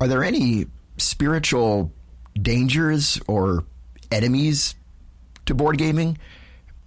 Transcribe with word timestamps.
are 0.00 0.08
there 0.08 0.24
any 0.24 0.66
spiritual 0.96 1.92
dangers 2.40 3.20
or 3.26 3.64
enemies 4.10 4.74
to 5.46 5.54
board 5.54 5.78
gaming? 5.78 6.18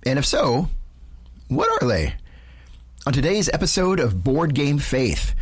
And 0.04 0.20
if 0.20 0.26
so, 0.26 0.70
what 1.48 1.82
are 1.82 1.88
they? 1.88 2.16
On 3.06 3.14
today's 3.14 3.50
episode 3.50 4.00
of 4.00 4.24
Board 4.24 4.54
Game 4.54 4.80
Faith, 4.80 5.34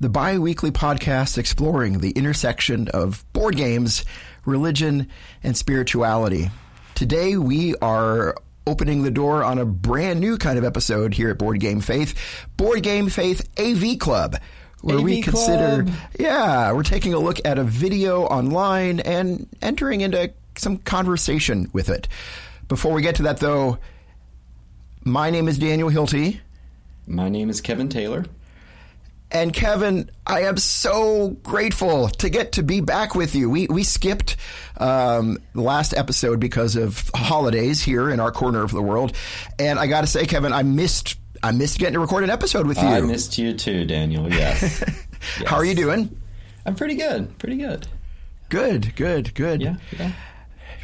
the 0.00 0.08
bi 0.08 0.38
weekly 0.38 0.70
podcast 0.70 1.36
exploring 1.36 1.98
the 1.98 2.12
intersection 2.12 2.88
of 2.88 3.24
board 3.32 3.56
games, 3.56 4.04
religion, 4.44 5.08
and 5.42 5.56
spirituality. 5.56 6.50
Today, 6.94 7.36
we 7.36 7.74
are 7.76 8.36
opening 8.68 9.02
the 9.02 9.10
door 9.10 9.42
on 9.42 9.58
a 9.58 9.64
brand 9.64 10.20
new 10.20 10.36
kind 10.36 10.58
of 10.58 10.64
episode 10.64 11.14
here 11.14 11.30
at 11.30 11.38
Board 11.38 11.58
Game 11.58 11.80
Faith 11.80 12.46
Board 12.56 12.82
Game 12.82 13.08
Faith 13.08 13.48
AV 13.58 13.98
Club. 13.98 14.36
Where 14.82 14.98
AV 14.98 15.04
we 15.04 15.22
consider, 15.22 15.82
Club. 15.82 15.94
yeah, 16.18 16.72
we're 16.72 16.84
taking 16.84 17.14
a 17.14 17.18
look 17.18 17.40
at 17.44 17.58
a 17.58 17.64
video 17.64 18.22
online 18.22 19.00
and 19.00 19.48
entering 19.60 20.00
into 20.02 20.32
some 20.56 20.78
conversation 20.78 21.68
with 21.72 21.88
it. 21.88 22.08
Before 22.68 22.92
we 22.92 23.02
get 23.02 23.16
to 23.16 23.24
that, 23.24 23.38
though, 23.38 23.78
my 25.04 25.30
name 25.30 25.48
is 25.48 25.58
Daniel 25.58 25.90
Hilty. 25.90 26.40
My 27.06 27.28
name 27.28 27.50
is 27.50 27.60
Kevin 27.60 27.88
Taylor. 27.88 28.24
And 29.30 29.52
Kevin, 29.52 30.10
I 30.26 30.42
am 30.42 30.56
so 30.56 31.30
grateful 31.42 32.08
to 32.08 32.30
get 32.30 32.52
to 32.52 32.62
be 32.62 32.80
back 32.80 33.14
with 33.14 33.34
you. 33.34 33.50
We 33.50 33.66
we 33.66 33.84
skipped 33.84 34.36
um, 34.78 35.38
the 35.54 35.60
last 35.60 35.92
episode 35.92 36.40
because 36.40 36.76
of 36.76 37.10
holidays 37.14 37.82
here 37.82 38.08
in 38.08 38.20
our 38.20 38.32
corner 38.32 38.62
of 38.62 38.70
the 38.70 38.80
world, 38.80 39.14
and 39.58 39.78
I 39.78 39.86
got 39.86 40.00
to 40.00 40.06
say, 40.06 40.24
Kevin, 40.24 40.54
I 40.54 40.62
missed 40.62 41.18
I 41.42 41.52
missed 41.52 41.78
getting 41.78 41.94
to 41.94 42.00
record 42.00 42.24
an 42.24 42.30
episode 42.30 42.66
with 42.66 42.78
you. 42.78 42.88
I 42.88 43.00
missed 43.00 43.38
you 43.38 43.52
too, 43.54 43.84
Daniel. 43.84 44.32
Yes. 44.32 44.82
How 45.46 45.56
are 45.56 45.64
you 45.64 45.74
doing? 45.74 46.20
I'm 46.66 46.74
pretty 46.74 46.94
good. 46.96 47.38
Pretty 47.38 47.56
good. 47.56 47.86
Good, 48.48 48.94
good, 48.96 49.34
good. 49.34 49.60
Yeah. 49.62 49.76
Yeah. 49.98 50.12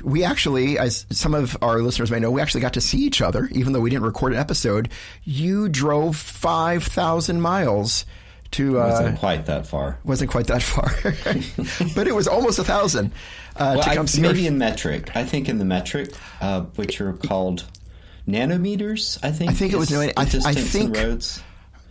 We 0.02 0.22
actually, 0.25 0.78
as 0.78 1.06
some 1.10 1.34
of 1.34 1.56
our 1.62 1.80
listeners 1.80 2.10
may 2.10 2.19
know, 2.20 2.30
we 2.30 2.41
actually 2.42 2.60
got 2.60 2.75
to 2.75 2.80
see 2.80 2.98
each 2.98 3.22
other, 3.22 3.48
even 3.52 3.72
though 3.72 3.80
we 3.80 3.91
didn't 3.91 4.05
record 4.05 4.32
an 4.32 4.38
episode. 4.38 4.91
You 5.25 5.69
drove 5.69 6.16
five 6.16 6.84
thousand 6.84 7.41
miles 7.41 8.05
to. 8.52 8.78
Uh, 8.80 8.88
Wasn't 8.88 9.19
quite 9.19 9.47
that 9.47 9.66
far. 9.66 9.98
wasn't 10.05 10.30
quite 10.30 10.47
that 10.48 10.62
far, 10.62 10.91
but 11.94 12.06
it 12.06 12.14
was 12.14 12.28
almost 12.28 12.58
a 12.58 12.64
thousand 12.64 13.12
uh, 13.56 13.75
Well, 13.77 13.84
to 13.84 13.91
I, 13.91 13.94
come 13.94 14.06
see 14.06 14.20
maybe 14.20 14.42
our- 14.42 14.48
in 14.48 14.58
metric. 14.58 15.10
I 15.16 15.25
think 15.25 15.48
in 15.48 15.58
the 15.58 15.64
metric, 15.64 16.10
uh, 16.41 16.62
which 16.75 17.00
are 17.00 17.14
called 17.14 17.64
nanometers. 18.28 19.19
I 19.22 19.30
think. 19.30 19.50
I 19.50 19.55
think 19.55 19.72
it 19.72 19.77
was 19.77 19.89
the 19.89 20.12
I- 20.17 20.22
I 20.22 20.55
think- 20.55 20.97
roads. 20.97 21.41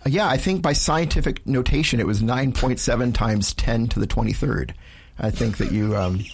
Yeah, 0.05 0.27
I 0.27 0.35
think 0.35 0.61
by 0.61 0.73
scientific 0.73 1.47
notation, 1.47 2.01
it 2.01 2.05
was 2.07 2.21
nine 2.21 2.51
point 2.51 2.79
seven 2.79 3.13
times 3.13 3.53
ten 3.53 3.87
to 3.87 3.99
the 4.01 4.07
twenty 4.07 4.33
third. 4.33 4.73
I 5.17 5.31
think 5.31 5.57
that 5.59 5.71
you, 5.71 5.95
um, 5.95 6.25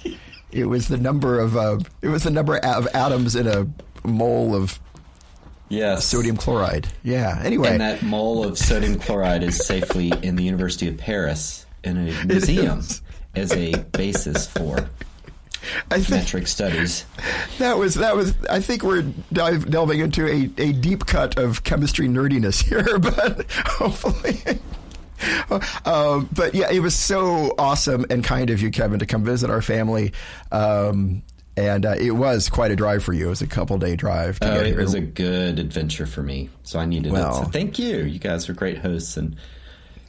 it 0.51 0.65
was 0.65 0.87
the 0.87 0.97
number 0.97 1.39
of 1.39 1.55
uh, 1.55 1.77
it 2.01 2.07
was 2.07 2.23
the 2.23 2.31
number 2.31 2.57
of 2.57 2.87
atoms 2.95 3.35
in 3.35 3.45
a 3.45 3.67
mole 4.07 4.55
of 4.55 4.79
Yes. 5.67 6.03
sodium 6.05 6.35
chloride. 6.35 6.87
Yeah. 7.03 7.39
Anyway, 7.43 7.69
And 7.69 7.81
that 7.81 8.01
mole 8.01 8.43
of 8.43 8.57
sodium 8.57 8.97
chloride 8.97 9.43
is 9.43 9.57
safely 9.63 10.11
in 10.23 10.35
the 10.35 10.43
University 10.43 10.87
of 10.87 10.97
Paris 10.97 11.67
in 11.83 11.95
a 12.09 12.25
museum 12.25 12.81
as 13.35 13.51
a 13.51 13.73
basis 13.91 14.47
for 14.47 14.89
think 15.89 16.09
metric 16.09 16.47
studies. 16.47 17.05
that 17.57 17.77
was 17.77 17.95
that 17.95 18.15
was. 18.15 18.33
I 18.49 18.59
think 18.59 18.83
we're 18.83 19.03
dive, 19.33 19.69
delving 19.69 19.99
into 19.99 20.25
a, 20.27 20.49
a 20.61 20.71
deep 20.73 21.05
cut 21.05 21.37
of 21.37 21.63
chemistry 21.63 22.07
nerdiness 22.07 22.63
here, 22.67 22.97
but 22.99 23.45
hopefully. 23.65 24.59
Um, 25.85 26.29
but 26.33 26.55
yeah, 26.55 26.71
it 26.71 26.79
was 26.79 26.95
so 26.95 27.53
awesome 27.57 28.05
and 28.09 28.23
kind 28.23 28.49
of 28.49 28.61
you, 28.61 28.71
Kevin, 28.71 28.99
to 28.99 29.05
come 29.05 29.23
visit 29.23 29.49
our 29.49 29.61
family. 29.61 30.13
Um, 30.51 31.23
and 31.57 31.85
uh, 31.85 31.95
it 31.99 32.11
was 32.11 32.49
quite 32.49 32.71
a 32.71 32.75
drive 32.77 33.03
for 33.03 33.11
you. 33.11 33.27
It 33.27 33.29
was 33.31 33.41
a 33.41 33.47
couple 33.47 33.77
day 33.77 33.97
drive 33.97 34.39
to 34.39 34.49
Oh, 34.49 34.53
get 34.55 34.65
it 34.67 34.69
here. 34.69 34.77
was 34.81 34.93
a 34.93 35.01
good 35.01 35.59
adventure 35.59 36.05
for 36.05 36.23
me. 36.23 36.49
So 36.63 36.79
I 36.79 36.85
needed 36.85 37.11
Well- 37.11 37.41
it. 37.41 37.45
So 37.45 37.51
thank 37.51 37.77
you. 37.77 37.97
You 38.03 38.17
guys 38.19 38.47
were 38.47 38.53
great 38.53 38.77
hosts 38.77 39.17
and 39.17 39.35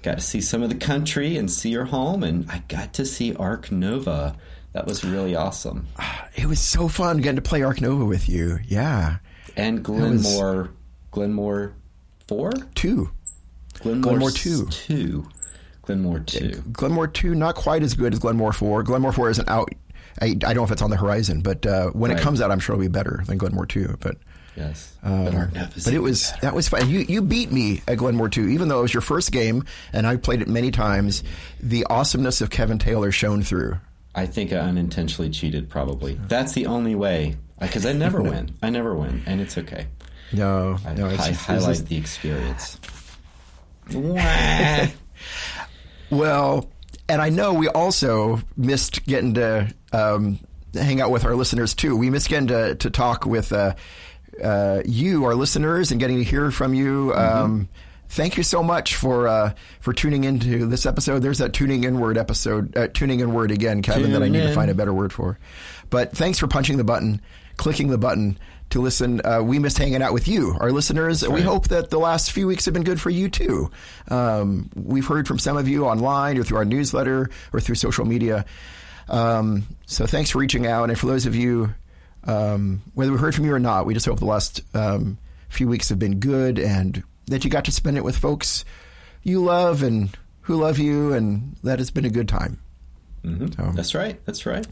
got 0.02 0.14
to 0.19 0.20
see 0.20 0.41
some 0.41 0.62
of 0.62 0.69
the 0.69 0.76
country 0.76 1.36
and 1.36 1.50
see 1.50 1.70
your 1.70 1.86
home. 1.86 2.22
And 2.22 2.48
I 2.48 2.62
got 2.69 2.94
to 2.94 3.04
see 3.04 3.34
Ark 3.34 3.72
Nova. 3.72 4.36
That 4.72 4.86
was 4.86 5.04
really 5.04 5.34
awesome. 5.34 5.86
it 6.36 6.47
was 6.47 6.60
so 6.60 6.88
fun 6.88 7.19
getting 7.19 7.36
to 7.36 7.42
play 7.42 7.62
Ark 7.62 7.81
Nova 7.81 8.04
with 8.04 8.28
you. 8.28 8.58
Yeah, 8.66 9.16
And 9.56 9.82
Glenmore, 9.82 10.70
Glenmore 11.10 11.72
4? 12.28 12.53
two. 12.75 13.10
Glenmore, 13.81 14.10
Glenmore 14.12 14.31
2. 14.31 14.66
2. 14.66 15.28
Glenmore 15.82 16.20
2. 16.20 16.62
Glenmore 16.72 17.08
two, 17.08 17.34
not 17.34 17.54
quite 17.56 17.82
as 17.82 17.94
good 17.94 18.12
as 18.12 18.19
Glenmore 18.20 18.53
four. 18.53 18.82
Glenmore 18.82 19.12
four 19.12 19.31
isn't 19.31 19.48
out. 19.48 19.70
I, 20.20 20.26
I 20.26 20.34
don't 20.34 20.56
know 20.56 20.64
if 20.64 20.70
it's 20.70 20.82
on 20.82 20.91
the 20.91 20.97
horizon, 20.97 21.41
but 21.41 21.64
uh, 21.66 21.88
when 21.91 22.10
it 22.10 22.20
comes 22.20 22.41
out, 22.41 22.50
I'm 22.50 22.60
sure 22.60 22.75
it'll 22.75 22.82
be 22.82 22.88
better 22.88 23.22
than 23.26 23.38
Glenmore 23.38 23.66
two. 23.66 23.97
But 24.00 24.16
Yes. 24.56 24.94
Um, 25.02 25.25
but 25.52 25.75
but 25.84 25.94
it 25.94 26.00
was 26.00 26.28
better. 26.31 26.41
that 26.42 26.54
was 26.54 26.69
fun. 26.69 26.88
You 26.91 27.00
you 27.00 27.22
beat 27.22 27.50
me 27.50 27.82
at 27.88 27.97
Glenmore 27.98 28.28
2, 28.28 28.48
even 28.48 28.69
though 28.69 28.81
it 28.81 28.82
was 28.82 28.92
your 28.94 29.00
first 29.00 29.32
game, 29.32 29.64
and 29.92 30.06
I 30.06 30.16
played 30.16 30.42
it 30.42 30.48
many 30.48 30.70
times. 30.70 31.22
The 31.60 31.87
awesomeness 31.88 32.41
of 32.41 32.50
Kevin 32.50 32.78
Taylor 32.78 33.10
shone 33.10 33.42
through. 33.42 33.78
I 34.15 34.26
think 34.26 34.53
I 34.53 34.56
unintentionally 34.56 35.31
cheated, 35.31 35.69
probably. 35.69 36.15
That's 36.26 36.53
the 36.53 36.66
only 36.66 36.94
way. 36.94 37.37
Because 37.60 37.87
I 37.87 37.93
never 37.93 38.22
win. 38.22 38.56
I 38.62 38.71
never 38.71 38.94
win. 38.94 39.22
And 39.26 39.41
it's 39.41 39.56
okay. 39.59 39.87
No, 40.32 40.76
I, 40.87 40.94
no, 40.94 41.09
it's 41.09 41.22
I 41.22 41.28
just- 41.31 41.44
highlight 41.47 41.76
just- 41.76 41.87
the 41.88 41.97
experience. 41.97 42.78
Well, 46.10 46.69
and 47.09 47.22
I 47.22 47.28
know 47.28 47.54
we 47.54 47.69
also 47.69 48.41
missed 48.56 49.04
getting 49.06 49.34
to 49.34 49.72
um, 49.93 50.41
hang 50.75 51.00
out 51.00 51.10
with 51.10 51.25
our 51.25 51.34
listeners 51.37 51.75
too. 51.75 51.97
We 51.97 52.10
missed 52.10 52.28
getting 52.28 52.49
to, 52.49 52.75
to 52.76 52.91
talk 52.91 53.26
with 53.26 53.53
uh, 53.53 53.75
uh, 54.43 54.82
you, 54.84 55.25
our 55.25 55.34
listeners, 55.34 55.91
and 55.93 56.00
getting 56.00 56.19
to 56.19 56.25
hear 56.25 56.50
from 56.50 56.75
you. 56.75 57.12
Um, 57.15 57.69
thank 58.10 58.37
you 58.37 58.43
so 58.43 58.62
much 58.62 58.97
for 58.97 59.26
uh, 59.26 59.54
for 59.81 59.93
tuning 59.93 60.25
into 60.25 60.66
this 60.66 60.84
episode. 60.84 61.21
There's 61.21 61.38
that 61.38 61.53
tuning 61.53 61.84
inward 61.84 62.19
episode, 62.19 62.76
uh, 62.76 62.88
tuning 62.88 63.21
inward 63.21 63.50
again, 63.50 63.82
Kevin, 63.82 64.12
that 64.12 64.22
I 64.22 64.26
Tune 64.26 64.32
need 64.32 64.43
to 64.43 64.54
find 64.54 64.71
a 64.71 64.75
better 64.75 64.93
word 64.93 65.12
for. 65.12 65.38
But 65.88 66.12
thanks 66.12 66.38
for 66.38 66.47
punching 66.47 66.76
the 66.76 66.84
button, 66.84 67.20
clicking 67.56 67.88
the 67.88 67.99
button 67.99 68.38
to 68.70 68.81
listen. 68.81 69.20
Uh, 69.25 69.43
we 69.43 69.59
missed 69.59 69.78
hanging 69.78 70.03
out 70.03 70.12
with 70.12 70.28
you, 70.28 70.56
our 70.60 70.70
listeners. 70.70 71.26
We 71.26 71.43
hope 71.43 71.69
that 71.69 71.91
the 71.91 71.99
last 71.99 72.32
few 72.32 72.47
weeks 72.47 72.65
have 72.66 72.75
been 72.75 72.84
good 72.84 73.00
for 73.00 73.10
you 73.10 73.28
too. 73.28 73.70
Um, 74.09 74.70
we've 74.75 75.06
heard 75.06 75.26
from 75.26 75.38
some 75.38 75.56
of 75.56 75.69
you 75.69 75.87
online 75.87 76.38
or 76.38 76.44
through 76.44 76.59
our 76.59 76.65
newsletter 76.65 77.31
or 77.53 77.60
through 77.60 77.76
social 77.76 78.04
media. 78.04 78.44
Um, 79.09 79.65
so 79.87 80.06
thanks 80.06 80.31
for 80.31 80.38
reaching 80.38 80.66
out. 80.66 80.88
And 80.88 80.99
for 80.99 81.06
those 81.06 81.26
of 81.26 81.34
you, 81.34 81.75
um, 82.25 82.82
whether 82.94 83.10
we 83.10 83.19
heard 83.19 83.34
from 83.34 83.44
you 83.44 83.53
or 83.53 83.59
not, 83.59 83.87
we 83.87 83.94
just 83.94 84.06
hope 84.06 84.20
the 84.20 84.25
last 84.25 84.62
um, 84.75 85.19
few 85.49 85.66
weeks 85.66 85.88
have 85.88 85.99
been 85.99 86.20
good 86.20 86.60
and 86.60 87.03
that 87.30 87.44
you 87.44 87.50
got 87.50 87.64
to 87.64 87.72
spend 87.72 87.96
it 87.96 88.04
with 88.04 88.16
folks 88.16 88.64
you 89.22 89.42
love 89.42 89.82
and 89.82 90.10
who 90.42 90.56
love 90.56 90.78
you, 90.78 91.12
and 91.14 91.56
that 91.62 91.78
has 91.78 91.91
been 91.91 92.04
a 92.04 92.10
good 92.10 92.28
time. 92.28 92.60
Mm-hmm. 93.24 93.48
So- 93.52 93.72
That's 93.74 93.94
right. 93.94 94.24
That's 94.24 94.46
right. 94.46 94.66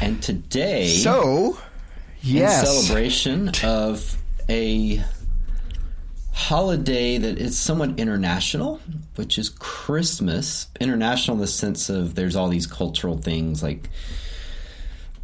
And 0.00 0.22
today, 0.22 0.88
So, 0.88 1.58
yes, 2.22 2.60
in 2.68 2.82
celebration 2.84 3.50
of 3.64 4.16
a 4.48 5.02
holiday 6.32 7.18
that 7.18 7.38
is 7.38 7.56
somewhat 7.58 7.98
international, 7.98 8.80
which 9.14 9.38
is 9.38 9.48
Christmas. 9.48 10.66
International 10.80 11.36
in 11.36 11.40
the 11.40 11.46
sense 11.46 11.88
of 11.88 12.14
there's 12.14 12.36
all 12.36 12.48
these 12.48 12.66
cultural 12.66 13.16
things 13.18 13.62
like 13.62 13.88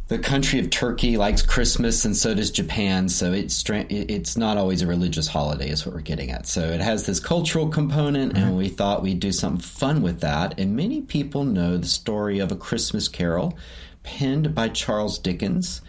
the 0.09 0.19
country 0.19 0.59
of 0.59 0.69
Turkey 0.69 1.17
likes 1.17 1.41
Christmas, 1.41 2.03
and 2.03 2.15
so 2.15 2.33
does 2.33 2.51
Japan. 2.51 3.07
So 3.09 3.31
it's 3.31 3.63
it's 3.69 4.37
not 4.37 4.57
always 4.57 4.81
a 4.81 4.87
religious 4.87 5.27
holiday, 5.27 5.69
is 5.69 5.85
what 5.85 5.95
we're 5.95 6.01
getting 6.01 6.31
at. 6.31 6.45
So 6.45 6.61
it 6.61 6.81
has 6.81 7.05
this 7.05 7.19
cultural 7.19 7.69
component, 7.69 8.37
and 8.37 8.57
we 8.57 8.69
thought 8.69 9.01
we'd 9.01 9.19
do 9.19 9.31
something 9.31 9.61
fun 9.61 10.01
with 10.01 10.19
that. 10.19 10.59
And 10.59 10.75
many 10.75 11.01
people 11.01 11.45
know 11.45 11.77
the 11.77 11.87
story 11.87 12.39
of 12.39 12.51
a 12.51 12.55
Christmas 12.55 13.07
Carol, 13.07 13.57
penned 14.03 14.53
by 14.53 14.69
Charles 14.69 15.17
Dickens. 15.17 15.81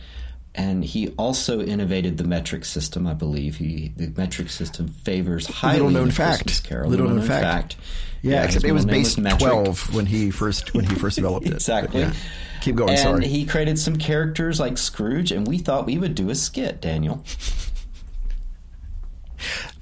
And 0.56 0.84
he 0.84 1.08
also 1.18 1.60
innovated 1.60 2.16
the 2.16 2.24
metric 2.24 2.64
system, 2.64 3.06
I 3.08 3.14
believe. 3.14 3.56
He 3.56 3.92
the 3.96 4.12
metric 4.16 4.50
system 4.50 4.86
favors 4.88 5.46
highly 5.48 5.78
little 5.80 5.90
known 5.90 6.10
fact. 6.12 6.62
Carol. 6.64 6.88
Little 6.90 7.08
known 7.08 7.22
fact. 7.22 7.76
Yeah, 8.22 8.38
his 8.46 8.56
except 8.56 8.64
it 8.64 8.72
was 8.72 8.86
based 8.86 9.20
base 9.22 9.36
twelve 9.38 9.92
when 9.94 10.06
he 10.06 10.30
first 10.30 10.72
when 10.72 10.84
he 10.84 10.94
first 10.94 11.16
developed 11.16 11.46
it. 11.46 11.52
Exactly. 11.54 12.02
yeah. 12.02 12.12
Keep 12.60 12.76
going. 12.76 12.90
And 12.90 12.98
sorry. 13.00 13.26
he 13.26 13.44
created 13.44 13.78
some 13.78 13.96
characters 13.96 14.58
like 14.60 14.78
Scrooge, 14.78 15.32
and 15.32 15.46
we 15.46 15.58
thought 15.58 15.86
we 15.86 15.98
would 15.98 16.14
do 16.14 16.30
a 16.30 16.34
skit, 16.34 16.80
Daniel. 16.80 17.22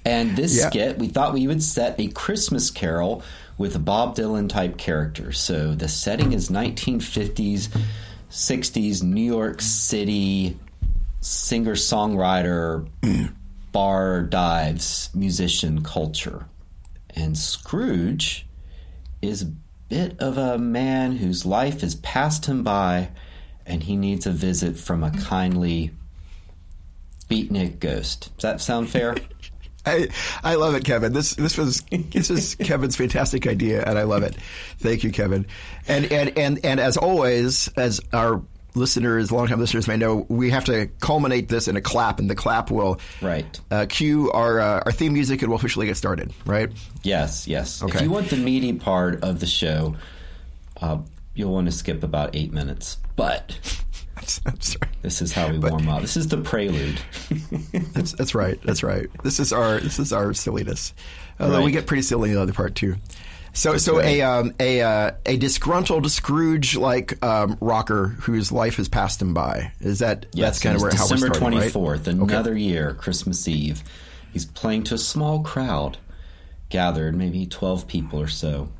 And 0.04 0.36
this 0.36 0.56
Yeah. 0.58 0.68
skit, 0.70 0.98
we 0.98 1.08
thought 1.08 1.32
we 1.34 1.46
would 1.46 1.62
set 1.62 1.94
a 2.00 2.08
Christmas 2.08 2.70
carol 2.70 3.22
with 3.58 3.76
a 3.76 3.78
Bob 3.78 4.16
Dylan 4.16 4.48
type 4.48 4.76
character. 4.78 5.30
So 5.32 5.74
the 5.74 5.86
setting 5.88 6.32
is 6.32 6.48
1950s, 6.50 7.68
60s 8.30 9.02
New 9.02 9.22
York 9.22 9.60
City 9.60 10.56
singer 11.22 11.74
songwriter, 11.74 12.88
bar 13.70 14.22
dives, 14.22 15.08
musician 15.14 15.82
culture. 15.82 16.46
And 17.10 17.38
Scrooge 17.38 18.46
is 19.22 19.42
a 19.42 19.52
bit 19.88 20.18
of 20.20 20.36
a 20.36 20.58
man 20.58 21.16
whose 21.16 21.46
life 21.46 21.80
has 21.80 21.94
passed 21.96 22.46
him 22.46 22.62
by, 22.62 23.10
and 23.64 23.84
he 23.84 23.96
needs 23.96 24.26
a 24.26 24.32
visit 24.32 24.76
from 24.76 25.04
a 25.04 25.10
kindly 25.10 25.92
beatnik 27.30 27.78
ghost. 27.78 28.32
Does 28.36 28.42
that 28.42 28.60
sound 28.60 28.90
fair? 28.90 29.16
I 29.86 30.08
I 30.44 30.54
love 30.54 30.74
it, 30.76 30.84
Kevin. 30.84 31.12
This 31.12 31.34
this 31.34 31.58
was 31.58 31.82
this 31.90 32.30
is 32.30 32.54
Kevin's 32.60 32.96
fantastic 32.96 33.46
idea, 33.48 33.82
and 33.84 33.98
I 33.98 34.04
love 34.04 34.22
it. 34.22 34.36
Thank 34.78 35.02
you, 35.02 35.10
Kevin. 35.10 35.46
And 35.88 36.10
and 36.12 36.38
and 36.38 36.64
and 36.64 36.78
as 36.78 36.96
always, 36.96 37.68
as 37.76 38.00
our 38.12 38.42
listeners, 38.74 39.30
longtime 39.32 39.58
listeners 39.60 39.86
may 39.88 39.96
know, 39.96 40.26
we 40.28 40.50
have 40.50 40.64
to 40.66 40.86
culminate 41.00 41.48
this 41.48 41.68
in 41.68 41.76
a 41.76 41.80
clap, 41.80 42.18
and 42.18 42.28
the 42.30 42.34
clap 42.34 42.70
will 42.70 43.00
Right. 43.20 43.60
uh, 43.70 43.86
cue 43.88 44.30
our 44.32 44.60
uh, 44.60 44.82
our 44.86 44.92
theme 44.92 45.12
music, 45.12 45.42
and 45.42 45.50
we'll 45.50 45.58
officially 45.58 45.86
get 45.86 45.96
started. 45.96 46.32
Right? 46.46 46.70
Yes, 47.02 47.46
yes. 47.48 47.82
If 47.82 48.00
you 48.00 48.10
want 48.10 48.28
the 48.30 48.36
meaty 48.36 48.72
part 48.74 49.22
of 49.24 49.40
the 49.40 49.46
show, 49.46 49.96
uh, 50.80 50.98
you'll 51.34 51.52
want 51.52 51.66
to 51.66 51.72
skip 51.72 52.02
about 52.02 52.34
eight 52.34 52.52
minutes. 52.52 52.98
But 53.16 53.58
that's 54.44 54.76
right. 54.80 54.90
this 55.02 55.20
is 55.22 55.32
how 55.32 55.50
we 55.50 55.58
warm 55.58 55.88
up. 55.88 56.00
This 56.00 56.16
is 56.16 56.28
the 56.28 56.38
prelude. 56.38 57.00
That's, 57.92 58.12
that's 58.12 58.34
right. 58.34 58.58
That's 58.62 58.82
right. 58.82 59.08
This 59.22 59.38
is 59.40 59.52
our 59.52 59.80
this 59.80 59.98
is 59.98 60.12
our 60.12 60.32
silliness. 60.34 60.94
Although 61.40 61.62
we 61.62 61.72
get 61.72 61.86
pretty 61.86 62.02
silly 62.02 62.30
in 62.30 62.36
the 62.36 62.42
other 62.42 62.52
part 62.52 62.74
too. 62.74 62.96
So 63.54 63.76
so 63.76 64.00
a 64.00 64.22
um, 64.22 64.54
a 64.58 64.80
uh, 64.80 65.10
a 65.26 65.36
disgruntled 65.36 66.10
Scrooge 66.10 66.76
like 66.76 67.22
um, 67.24 67.58
rocker 67.60 68.08
whose 68.20 68.50
life 68.50 68.76
has 68.76 68.88
passed 68.88 69.20
him 69.20 69.34
by. 69.34 69.72
Is 69.80 69.98
that 69.98 70.26
Yes, 70.32 70.46
that's 70.46 70.60
kind 70.60 70.76
of 70.76 70.82
where 70.82 70.90
was 70.90 70.98
how 70.98 71.06
we're 71.06 71.28
December 71.28 71.58
right? 71.58 71.72
fourth, 71.72 72.06
another 72.08 72.56
year, 72.56 72.94
Christmas 72.94 73.46
Eve. 73.46 73.82
He's 74.32 74.46
playing 74.46 74.84
to 74.84 74.94
a 74.94 74.98
small 74.98 75.42
crowd, 75.42 75.98
gathered, 76.70 77.14
maybe 77.14 77.44
twelve 77.46 77.86
people 77.86 78.18
or 78.20 78.28
so, 78.28 78.70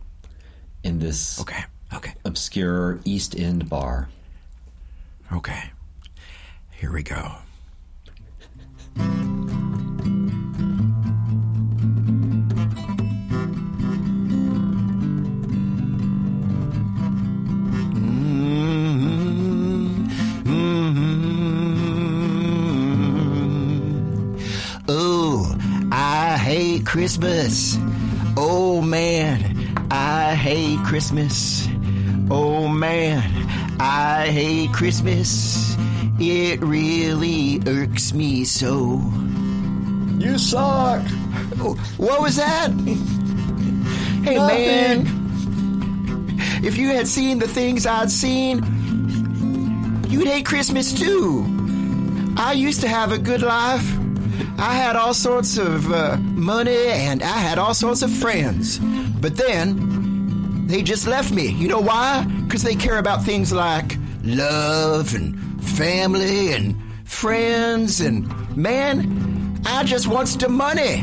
in 0.83 0.99
this 0.99 1.39
Okay. 1.41 1.65
Okay. 1.95 2.15
obscure 2.25 2.99
East 3.05 3.39
End 3.39 3.69
bar. 3.69 4.09
Okay. 5.31 5.71
Here 6.71 6.91
we 6.93 7.03
go. 7.03 7.33
Hate 26.83 26.87
Christmas. 26.87 27.79
Oh 28.37 28.81
man, 28.83 29.77
I 29.91 30.35
hate 30.35 30.79
Christmas. 30.85 31.69
Oh 32.31 32.67
man, 32.67 33.23
I 33.81 34.27
hate 34.27 34.73
Christmas. 34.73 35.77
It 36.19 36.61
really 36.63 37.61
irks 37.67 38.13
me 38.13 38.45
so. 38.45 39.01
You 40.19 40.39
suck. 40.39 41.03
What 41.99 42.21
was 42.21 42.37
that? 42.37 42.71
hey 44.25 44.39
man, 44.39 45.07
if 46.65 46.77
you 46.77 46.89
had 46.89 47.07
seen 47.07 47.39
the 47.39 47.49
things 47.49 47.87
I'd 47.87 48.11
seen, 48.11 48.59
you'd 50.09 50.27
hate 50.27 50.47
Christmas 50.47 50.93
too. 50.93 51.47
I 52.37 52.55
used 52.55 52.81
to 52.81 52.89
have 52.89 53.13
a 53.13 53.19
good 53.19 53.43
life. 53.43 54.02
I 54.63 54.75
had 54.75 54.95
all 54.95 55.13
sorts 55.13 55.59
of 55.59 55.93
uh, 55.93 56.19
money 56.19 56.87
and 56.87 57.21
I 57.21 57.39
had 57.39 57.59
all 57.59 57.75
sorts 57.75 58.03
of 58.03 58.13
friends. 58.13 58.79
But 59.21 59.37
then 59.37 60.69
they 60.69 60.83
just 60.83 61.09
left 61.09 61.33
me. 61.33 61.49
You 61.49 61.67
know 61.67 61.81
why? 61.81 62.25
Because 62.45 62.63
they 62.63 62.77
care 62.77 62.99
about 62.99 63.25
things 63.25 63.53
like 63.53 63.99
love 64.23 65.17
and 65.17 65.37
family 65.65 66.53
and 66.53 66.81
friends 67.05 68.01
and 68.01 68.25
man, 68.57 69.61
I 69.67 69.83
just 69.83 70.07
wants 70.07 70.37
the 70.37 70.49
money. 70.49 71.01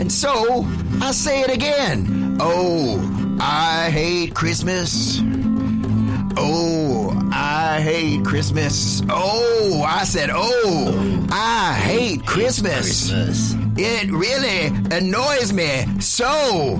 And 0.00 0.10
so 0.10 0.66
I 1.00 1.12
say 1.12 1.42
it 1.42 1.50
again. 1.50 2.38
Oh, 2.40 2.98
I 3.40 3.90
hate 3.90 4.34
Christmas. 4.34 5.20
Oh, 6.36 7.07
I 7.32 7.80
hate 7.80 8.24
Christmas. 8.24 9.02
Oh, 9.08 9.84
I 9.86 10.04
said, 10.04 10.30
oh, 10.32 11.26
I 11.30 11.74
hate 11.74 12.26
Christmas. 12.26 13.10
Christmas. 13.10 13.54
It 13.76 14.10
really 14.10 14.66
annoys 14.96 15.52
me 15.52 15.84
so. 16.00 16.74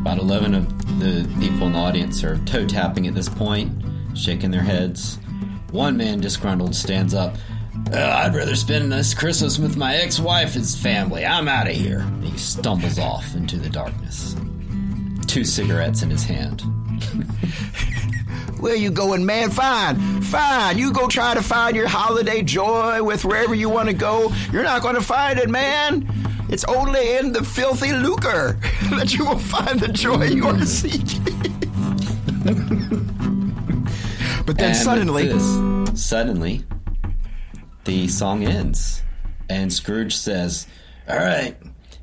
About 0.00 0.18
11 0.18 0.54
of 0.54 0.98
the 0.98 1.28
people 1.40 1.66
in 1.66 1.74
the 1.74 1.78
audience 1.78 2.24
are 2.24 2.38
toe 2.38 2.66
tapping 2.66 3.06
at 3.06 3.14
this 3.14 3.28
point, 3.28 3.70
shaking 4.14 4.50
their 4.50 4.62
heads. 4.62 5.18
One 5.70 5.96
man, 5.96 6.20
disgruntled, 6.20 6.74
stands 6.74 7.14
up. 7.14 7.36
"Uh, 7.92 7.98
I'd 7.98 8.34
rather 8.34 8.56
spend 8.56 8.90
this 8.90 9.14
Christmas 9.14 9.58
with 9.58 9.76
my 9.76 9.94
ex 9.96 10.18
wife 10.18 10.54
wife's 10.56 10.76
family. 10.76 11.24
I'm 11.24 11.46
out 11.48 11.68
of 11.68 11.74
here. 11.74 12.04
He 12.22 12.36
stumbles 12.38 12.98
off 12.98 13.34
into 13.36 13.56
the 13.58 13.68
darkness. 13.68 14.34
Two 15.26 15.44
cigarettes 15.44 16.02
in 16.02 16.10
his 16.10 16.24
hand. 16.24 16.62
Where 18.60 18.74
you 18.74 18.90
going, 18.90 19.24
man? 19.24 19.50
Fine, 19.50 20.22
fine. 20.22 20.78
You 20.78 20.92
go 20.92 21.06
try 21.06 21.34
to 21.34 21.42
find 21.42 21.76
your 21.76 21.88
holiday 21.88 22.42
joy 22.42 23.02
with 23.02 23.24
wherever 23.24 23.54
you 23.54 23.68
want 23.68 23.88
to 23.88 23.94
go. 23.94 24.32
You're 24.52 24.64
not 24.64 24.82
going 24.82 24.96
to 24.96 25.02
find 25.02 25.38
it, 25.38 25.48
man. 25.48 26.08
It's 26.48 26.64
only 26.64 27.16
in 27.16 27.32
the 27.32 27.44
filthy 27.44 27.92
lucre 27.92 28.58
that 28.90 29.14
you 29.14 29.26
will 29.26 29.38
find 29.38 29.78
the 29.78 29.88
joy 29.88 30.24
you 30.24 30.46
are 30.46 30.64
seeking. 30.64 31.22
but 34.46 34.56
then 34.56 34.68
And 34.68 34.76
suddenly, 34.76 35.28
this, 35.28 36.02
suddenly, 36.02 36.64
the 37.84 38.08
song 38.08 38.44
ends, 38.44 39.02
and 39.48 39.72
Scrooge 39.72 40.16
says, 40.16 40.66
"All 41.08 41.16
right, 41.16 41.56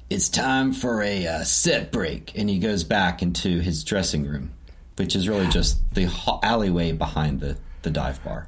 it's 0.10 0.30
time 0.30 0.74
for 0.74 1.02
a 1.02 1.28
uh, 1.28 1.44
set 1.44 1.92
break," 1.92 2.38
and 2.38 2.50
he 2.50 2.60
goes 2.60 2.84
back 2.84 3.22
into 3.22 3.60
his 3.60 3.84
dressing 3.84 4.26
room, 4.26 4.52
which 4.96 5.16
is 5.16 5.28
really 5.28 5.48
just 5.48 5.78
the 5.94 6.10
alleyway 6.44 6.92
behind 6.92 7.40
the 7.40 7.58
the 7.82 7.90
dive 7.90 8.24
bar. 8.24 8.48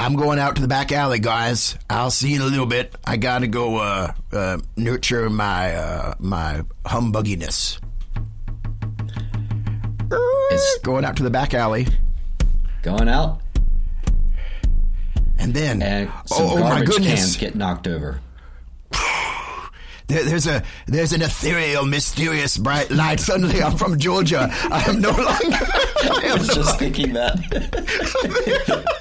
I'm 0.00 0.14
going 0.14 0.38
out 0.38 0.54
to 0.56 0.62
the 0.62 0.68
back 0.68 0.92
alley, 0.92 1.18
guys. 1.18 1.76
I'll 1.90 2.12
see 2.12 2.30
you 2.30 2.36
in 2.36 2.42
a 2.42 2.44
little 2.44 2.66
bit. 2.66 2.94
I 3.04 3.16
got 3.16 3.40
to 3.40 3.48
go 3.48 3.78
uh, 3.78 4.12
uh, 4.32 4.58
nurture 4.76 5.28
my 5.28 5.74
uh, 5.74 6.14
my 6.20 6.62
humbugginess. 6.84 7.80
It's 10.50 10.78
Going 10.78 11.04
out 11.04 11.16
to 11.16 11.22
the 11.22 11.30
back 11.30 11.52
alley, 11.52 11.86
going 12.82 13.08
out, 13.08 13.40
and 15.38 15.52
then 15.52 15.82
and 15.82 16.08
oh, 16.30 16.56
oh 16.56 16.60
my 16.60 16.82
goodness! 16.82 17.06
cans 17.06 17.36
get 17.36 17.54
knocked 17.54 17.86
over. 17.86 18.20
There, 20.08 20.24
there's 20.24 20.46
a 20.46 20.62
there's 20.86 21.12
an 21.12 21.22
ethereal, 21.22 21.84
mysterious, 21.84 22.56
bright 22.56 22.90
light. 22.90 23.20
Suddenly, 23.20 23.62
I'm 23.62 23.76
from 23.76 23.98
Georgia. 23.98 24.48
I 24.50 24.84
am 24.88 25.00
no 25.00 25.10
longer. 25.10 25.26
I 25.30 26.30
I 26.30 26.34
was 26.38 26.48
no 26.48 26.54
just 26.54 26.78
thinking 26.78 27.12
that. 27.12 27.36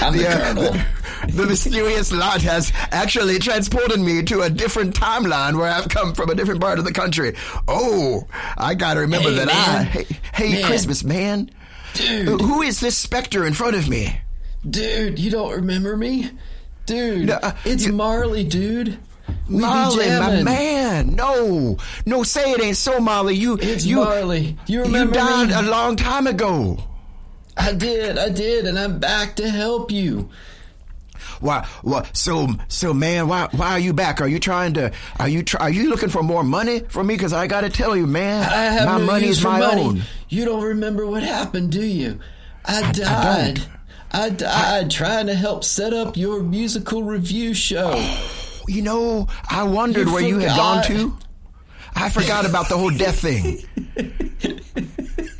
I'm 0.00 0.12
the 0.16 0.22
Yeah, 0.22 0.52
the, 0.54 0.86
the 1.32 1.46
mysterious 1.46 2.12
light 2.12 2.42
has 2.42 2.72
actually 2.90 3.38
transported 3.38 4.00
me 4.00 4.22
to 4.24 4.42
a 4.42 4.50
different 4.50 4.94
timeline 4.94 5.56
where 5.58 5.70
I've 5.70 5.88
come 5.88 6.14
from 6.14 6.30
a 6.30 6.34
different 6.34 6.60
part 6.60 6.78
of 6.78 6.84
the 6.84 6.92
country. 6.92 7.34
Oh, 7.66 8.26
I 8.56 8.74
gotta 8.74 9.00
remember 9.00 9.30
Hey, 9.30 9.36
that 9.36 9.48
I 9.48 9.52
man. 9.52 9.84
hate, 9.86 10.10
hate 10.34 10.52
Man. 10.52 10.64
Christmas, 10.64 11.04
man. 11.04 11.50
Dude. 11.94 12.40
Who 12.40 12.62
is 12.62 12.80
this 12.80 12.96
specter 12.96 13.44
in 13.46 13.54
front 13.54 13.74
of 13.76 13.88
me? 13.88 14.20
Dude, 14.68 15.18
you 15.18 15.30
don't 15.30 15.52
remember 15.52 15.96
me? 15.96 16.30
Dude, 16.86 17.26
No, 17.28 17.34
uh, 17.34 17.52
it's 17.64 17.86
you- 17.86 17.92
Marley, 17.92 18.44
dude. 18.44 18.98
We 19.48 19.60
Molly, 19.60 20.08
my 20.08 20.42
man. 20.42 21.14
No, 21.14 21.78
no, 22.04 22.22
say 22.22 22.52
it 22.52 22.62
ain't 22.62 22.76
so, 22.76 23.00
Molly. 23.00 23.34
You, 23.34 23.56
It's 23.60 23.84
you, 23.84 23.96
Marley. 23.96 24.56
You 24.66 24.82
remember 24.82 25.18
you 25.18 25.24
died 25.24 25.48
me? 25.48 25.54
a 25.54 25.62
long 25.62 25.96
time 25.96 26.26
ago. 26.26 26.78
I 27.56 27.72
did, 27.72 28.18
I 28.18 28.28
did, 28.28 28.66
and 28.66 28.78
I'm 28.78 28.98
back 28.98 29.36
to 29.36 29.48
help 29.48 29.90
you. 29.90 30.28
Why? 31.40 31.66
What? 31.82 32.16
So, 32.16 32.48
so, 32.68 32.92
man, 32.92 33.28
why? 33.28 33.48
Why 33.52 33.72
are 33.72 33.78
you 33.78 33.92
back? 33.92 34.20
Are 34.20 34.28
you 34.28 34.38
trying 34.38 34.74
to? 34.74 34.92
Are 35.18 35.28
you? 35.28 35.42
Try, 35.42 35.60
are 35.62 35.70
you 35.70 35.88
looking 35.88 36.08
for 36.08 36.22
more 36.22 36.42
money 36.42 36.80
from 36.88 37.06
me? 37.06 37.14
Because 37.14 37.32
I 37.32 37.46
got 37.46 37.62
to 37.62 37.70
tell 37.70 37.96
you, 37.96 38.06
man, 38.06 38.42
I 38.42 38.64
have 38.64 38.86
my 38.88 38.98
no 38.98 39.04
money 39.06 39.26
use 39.26 39.36
is 39.38 39.42
for 39.42 39.48
my 39.50 39.60
money. 39.60 39.82
own. 39.82 40.02
You 40.28 40.44
don't 40.44 40.62
remember 40.62 41.06
what 41.06 41.22
happened, 41.22 41.72
do 41.72 41.84
you? 41.84 42.20
I 42.64 42.80
I 42.80 42.92
died. 42.92 43.54
don't. 43.56 43.68
I, 44.10 44.30
died 44.30 44.90
trying 44.90 45.26
to 45.26 45.34
help 45.34 45.64
set 45.64 45.92
up 45.92 46.16
your 46.16 46.42
musical 46.42 47.02
review 47.02 47.54
show. 47.54 47.92
You 48.68 48.82
know, 48.82 49.26
I 49.48 49.62
wondered 49.64 50.06
You 50.08 50.12
where 50.12 50.22
you 50.22 50.38
had 50.38 50.56
gone 50.56 50.84
to. 50.84 51.16
I 51.94 52.10
forgot 52.10 52.46
about 52.46 52.68
the 52.68 52.76
whole 52.76 52.90
death 52.90 53.20
thing. 53.20 53.58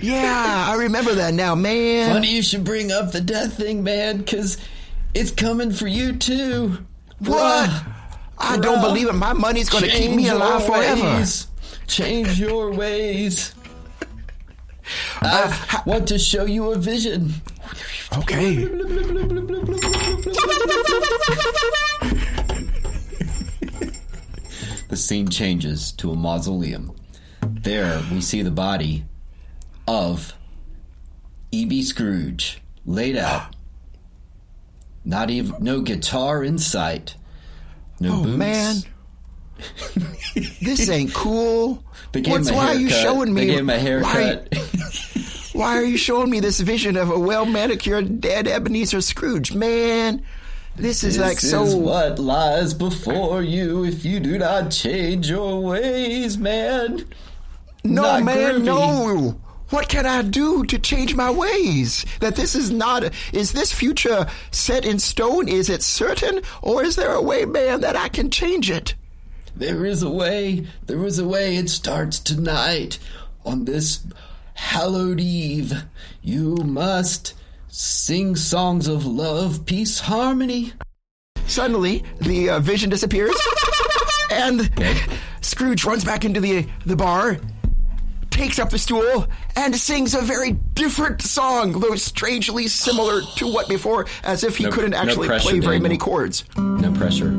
yeah, 0.01 0.67
I 0.69 0.75
remember 0.77 1.15
that 1.15 1.35
now, 1.35 1.55
man. 1.55 2.11
Funny 2.11 2.35
you 2.35 2.43
should 2.43 2.65
bring 2.65 2.91
up 2.91 3.13
the 3.13 3.21
death 3.21 3.57
thing, 3.59 3.85
man, 3.85 4.19
because 4.19 4.59
it's 5.15 5.31
coming 5.31 5.71
for 5.73 5.87
you 5.87 6.17
too. 6.17 6.79
What? 7.19 7.69
Bruh. 7.71 7.93
I 8.39 8.57
don't 8.57 8.81
believe 8.81 9.09
it. 9.09 9.13
My 9.15 9.33
money's 9.33 9.69
going 9.69 9.85
to 9.85 9.91
keep 9.91 10.13
me 10.13 10.29
alive 10.29 10.65
forever. 10.65 11.25
Change 11.87 12.39
your 12.41 12.71
ways. 12.73 13.55
I 15.21 15.83
want 15.85 16.09
to 16.09 16.19
show 16.19 16.45
you 16.45 16.71
a 16.73 16.79
vision. 16.79 17.35
Okay. 18.17 18.65
The 24.89 24.97
scene 24.97 25.29
changes 25.29 25.93
to 25.93 26.11
a 26.11 26.17
mausoleum. 26.17 26.93
There 27.47 28.03
we 28.11 28.21
see 28.21 28.43
the 28.43 28.51
body 28.51 29.05
of 29.87 30.35
E.B. 31.53 31.83
Scrooge 31.83 32.61
laid 32.87 33.17
out. 33.17 33.55
Not 35.05 35.31
even 35.31 35.55
no 35.61 35.81
guitar 35.81 36.43
in 36.43 36.59
sight. 36.59 37.15
No 38.01 38.21
Oh 38.21 38.23
boots. 38.25 38.37
man, 38.37 38.77
this 40.63 40.89
ain't 40.89 41.13
cool. 41.15 41.83
What's 42.15 42.51
why 42.51 42.69
are 42.69 42.75
you 42.75 42.89
showing 42.91 43.33
me? 43.35 43.43
They 43.43 43.47
gave 43.49 43.59
him 43.61 43.71
a 43.71 43.73
Why, 43.75 43.79
haircut. 43.79 44.55
why 45.53 45.77
are 45.79 45.85
you 45.85 45.97
showing 45.97 46.31
me 46.31 46.41
this 46.41 46.61
vision 46.61 46.97
of 46.97 47.11
a 47.11 47.19
well 47.19 47.45
manicured 47.45 48.21
dead 48.21 48.47
Ebenezer 48.47 49.01
Scrooge? 49.01 49.53
Man, 49.55 50.23
this 50.79 51.05
is 51.05 51.17
This 51.17 51.27
like 51.27 51.39
so. 51.41 51.65
is 51.65 51.75
what 51.75 52.19
lies 52.19 52.75
before 52.75 53.43
you 53.43 53.85
if 53.85 54.05
you 54.05 54.21
do 54.21 54.39
not 54.39 54.71
change 54.71 55.29
your 55.29 55.61
ways, 55.61 56.39
man. 56.39 57.05
no, 57.85 58.03
not 58.03 58.23
man, 58.25 58.61
groovy. 58.61 58.65
no. 58.65 59.41
What 59.71 59.89
can 59.91 60.07
I 60.07 60.23
do 60.23 60.65
to 60.65 60.79
change 60.79 61.15
my 61.15 61.31
ways? 61.31 62.07
That 62.21 62.37
this 62.37 62.55
is 62.55 62.71
not. 62.71 63.13
Is 63.35 63.53
this 63.53 63.71
future 63.73 64.27
set 64.51 64.87
in 64.87 64.99
stone? 64.99 65.47
Is 65.47 65.69
it 65.69 65.83
certain, 65.83 66.41
or 66.63 66.83
is 66.83 66.97
there 66.97 67.13
a 67.13 67.21
way, 67.21 67.45
man, 67.45 67.83
that 67.83 67.95
I 67.95 68.09
can 68.09 68.31
change 68.31 68.71
it? 68.71 68.95
There 69.55 69.85
is 69.85 70.03
a 70.03 70.09
way. 70.09 70.67
There 70.87 71.05
is 71.05 71.19
a 71.19 71.29
way. 71.29 71.57
It 71.57 71.69
starts 71.69 72.19
tonight 72.19 72.99
on 73.45 73.67
this 73.67 74.01
hallowed 74.55 75.21
eve. 75.21 75.83
You 76.23 76.57
must 76.65 77.35
sing 77.69 78.37
songs 78.37 78.89
of 78.89 79.07
love, 79.07 79.65
peace, 79.67 80.01
harmony. 80.01 80.73
Suddenly, 81.47 82.05
the 82.21 82.51
uh, 82.51 82.61
vision 82.61 82.91
disappears, 82.91 83.35
and 84.31 84.71
Scrooge 85.41 85.85
runs 85.85 86.05
back 86.05 86.25
into 86.25 86.41
the 86.41 86.67
the 86.85 86.97
bar, 86.97 87.39
takes 88.31 88.59
up 88.59 88.69
the 88.71 88.79
stool, 88.79 89.27
and 89.57 89.75
sings 89.75 90.15
a 90.15 90.21
very 90.21 90.53
different 90.53 91.23
song, 91.23 91.81
though 91.81 91.95
strangely 91.97 92.69
similar 92.69 93.23
to 93.37 93.47
what 93.51 93.69
before, 93.69 94.07
as 94.25 94.45
if 94.45 94.57
he 94.59 94.65
No- 94.65 94.71
couldn't 94.73 94.91
no 94.91 94.99
actually 94.99 95.27
pressure, 95.29 95.43
play 95.49 95.53
very 95.61 95.77
Daniel. 95.77 95.83
many 95.83 95.97
chords. 95.99 96.45
No 96.59 96.93
pressure. 96.93 97.35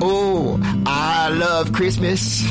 Oh, 0.00 0.60
I 0.86 1.28
love 1.30 1.72
Christmas. 1.72 2.44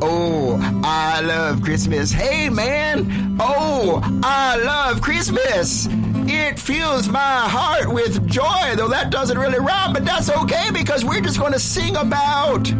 Oh, 0.00 0.58
I 0.84 1.20
love 1.20 1.62
Christmas. 1.62 2.10
Hey, 2.10 2.48
man. 2.48 3.36
Oh, 3.40 4.00
I 4.22 4.56
love 4.56 5.00
Christmas. 5.00 5.88
It 5.90 6.58
fills 6.58 7.08
my 7.08 7.48
heart 7.48 7.92
with 7.92 8.26
joy, 8.28 8.74
though 8.76 8.88
that 8.88 9.10
doesn't 9.10 9.38
really 9.38 9.58
rhyme, 9.58 9.92
but 9.92 10.04
that's 10.04 10.30
okay 10.30 10.70
because 10.72 11.04
we're 11.04 11.20
just 11.20 11.38
going 11.38 11.52
to 11.52 11.58
sing 11.58 11.96
about 11.96 12.72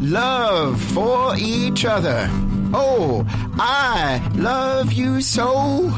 love 0.00 0.80
for 0.80 1.34
each 1.36 1.84
other. 1.84 2.28
Oh, 2.74 3.24
I 3.54 4.26
love 4.34 4.92
you 4.92 5.20
so 5.20 5.90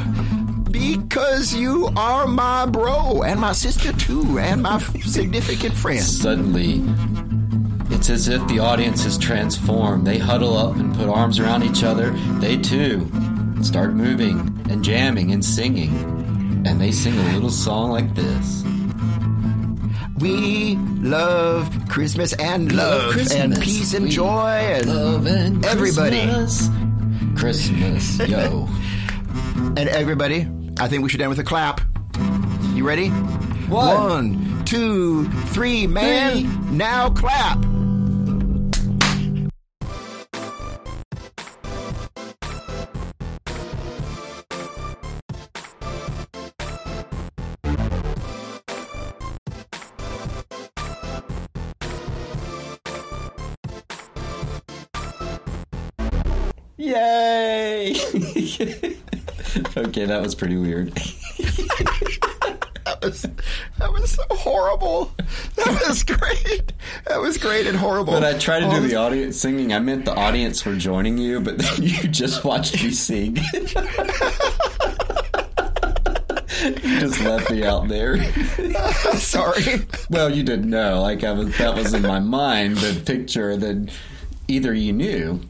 because 0.70 1.54
you 1.54 1.90
are 1.96 2.26
my 2.26 2.64
bro 2.66 3.22
and 3.22 3.40
my 3.40 3.52
sister 3.52 3.92
too 3.92 4.38
and 4.38 4.62
my 4.62 4.78
significant 4.78 5.75
friend. 5.75 6.02
Suddenly, 6.02 6.82
it's 7.90 8.09
as 8.11 8.28
if 8.28 8.47
the 8.49 8.59
audience 8.61 9.04
is 9.04 9.18
transformed. 9.18 10.06
They 10.06 10.18
huddle 10.18 10.56
up 10.56 10.76
and 10.76 10.94
put 10.94 11.09
arms 11.09 11.38
around 11.38 11.62
each 11.64 11.82
other. 11.85 12.11
They 12.40 12.56
too 12.56 13.11
start 13.62 13.92
moving 13.94 14.38
and 14.70 14.82
jamming 14.85 15.32
and 15.32 15.44
singing. 15.44 15.94
And 16.66 16.80
they 16.80 16.92
sing 16.92 17.18
a 17.18 17.32
little 17.35 17.50
song 17.50 17.90
like 17.90 18.14
this. 18.14 18.62
We 20.18 20.76
love 21.00 21.70
Christmas 21.88 22.35
and 22.35 22.70
love, 22.73 23.12
Christmas. 23.12 23.35
and 23.35 23.61
peace 23.61 23.94
and 23.94 24.04
We 24.04 24.11
joy 24.11 24.49
and 24.49 24.87
Love 24.87 25.26
and 25.26 25.64
Everybody. 25.64 26.20
Christmas. 26.26 26.68
Christmas, 27.37 28.18
yo. 28.28 28.68
and 29.76 29.88
everybody. 29.88 30.47
I 30.78 30.88
think 30.88 31.02
we 31.02 31.09
should 31.09 31.23
end 31.23 31.30
with 31.30 31.38
a 31.38 31.44
clap. 31.44 31.80
You 32.75 32.87
ready? 32.87 33.09
One. 33.09 33.94
One, 34.11 34.64
two, 34.66 35.25
three, 35.54 35.87
man. 35.87 36.76
Now 36.76 37.09
clap. 37.09 37.64
okay, 59.76 60.05
that 60.05 60.21
was 60.23 60.35
pretty 60.35 60.57
weird. 60.57 60.93
That 62.87 63.02
was 63.02 63.23
that 63.79 63.93
was 63.93 64.11
so 64.11 64.23
horrible. 64.31 65.12
That 65.57 65.85
was 65.87 66.02
great. 66.02 66.73
That 67.07 67.21
was 67.21 67.38
great 67.38 67.67
and 67.67 67.76
horrible. 67.76 68.14
But 68.14 68.25
I 68.25 68.37
tried 68.38 68.61
to 68.61 68.71
do 68.71 68.81
the 68.81 68.97
audience 68.97 69.37
singing. 69.38 69.73
I 69.73 69.79
meant 69.79 70.07
the 70.07 70.14
audience 70.14 70.64
were 70.64 70.75
joining 70.75 71.17
you, 71.17 71.40
but 71.40 71.59
then 71.59 71.71
you 71.83 72.09
just 72.09 72.43
watched 72.43 72.83
me 72.83 72.90
sing. 72.90 73.37
you 73.37 73.43
just 77.00 77.21
left 77.21 77.50
me 77.50 77.64
out 77.64 77.87
there. 77.88 78.23
Sorry. 79.14 79.87
Well, 80.09 80.35
you 80.35 80.43
didn't 80.43 80.71
know. 80.71 81.00
Like 81.00 81.23
I 81.23 81.33
was, 81.33 81.57
that 81.59 81.75
was 81.76 81.95
in 81.95 82.02
my 82.02 82.19
mind. 82.19 82.79
The 82.79 83.00
picture 83.00 83.57
that 83.57 83.90
either 84.49 84.75
you 84.75 84.93
knew, 84.93 85.40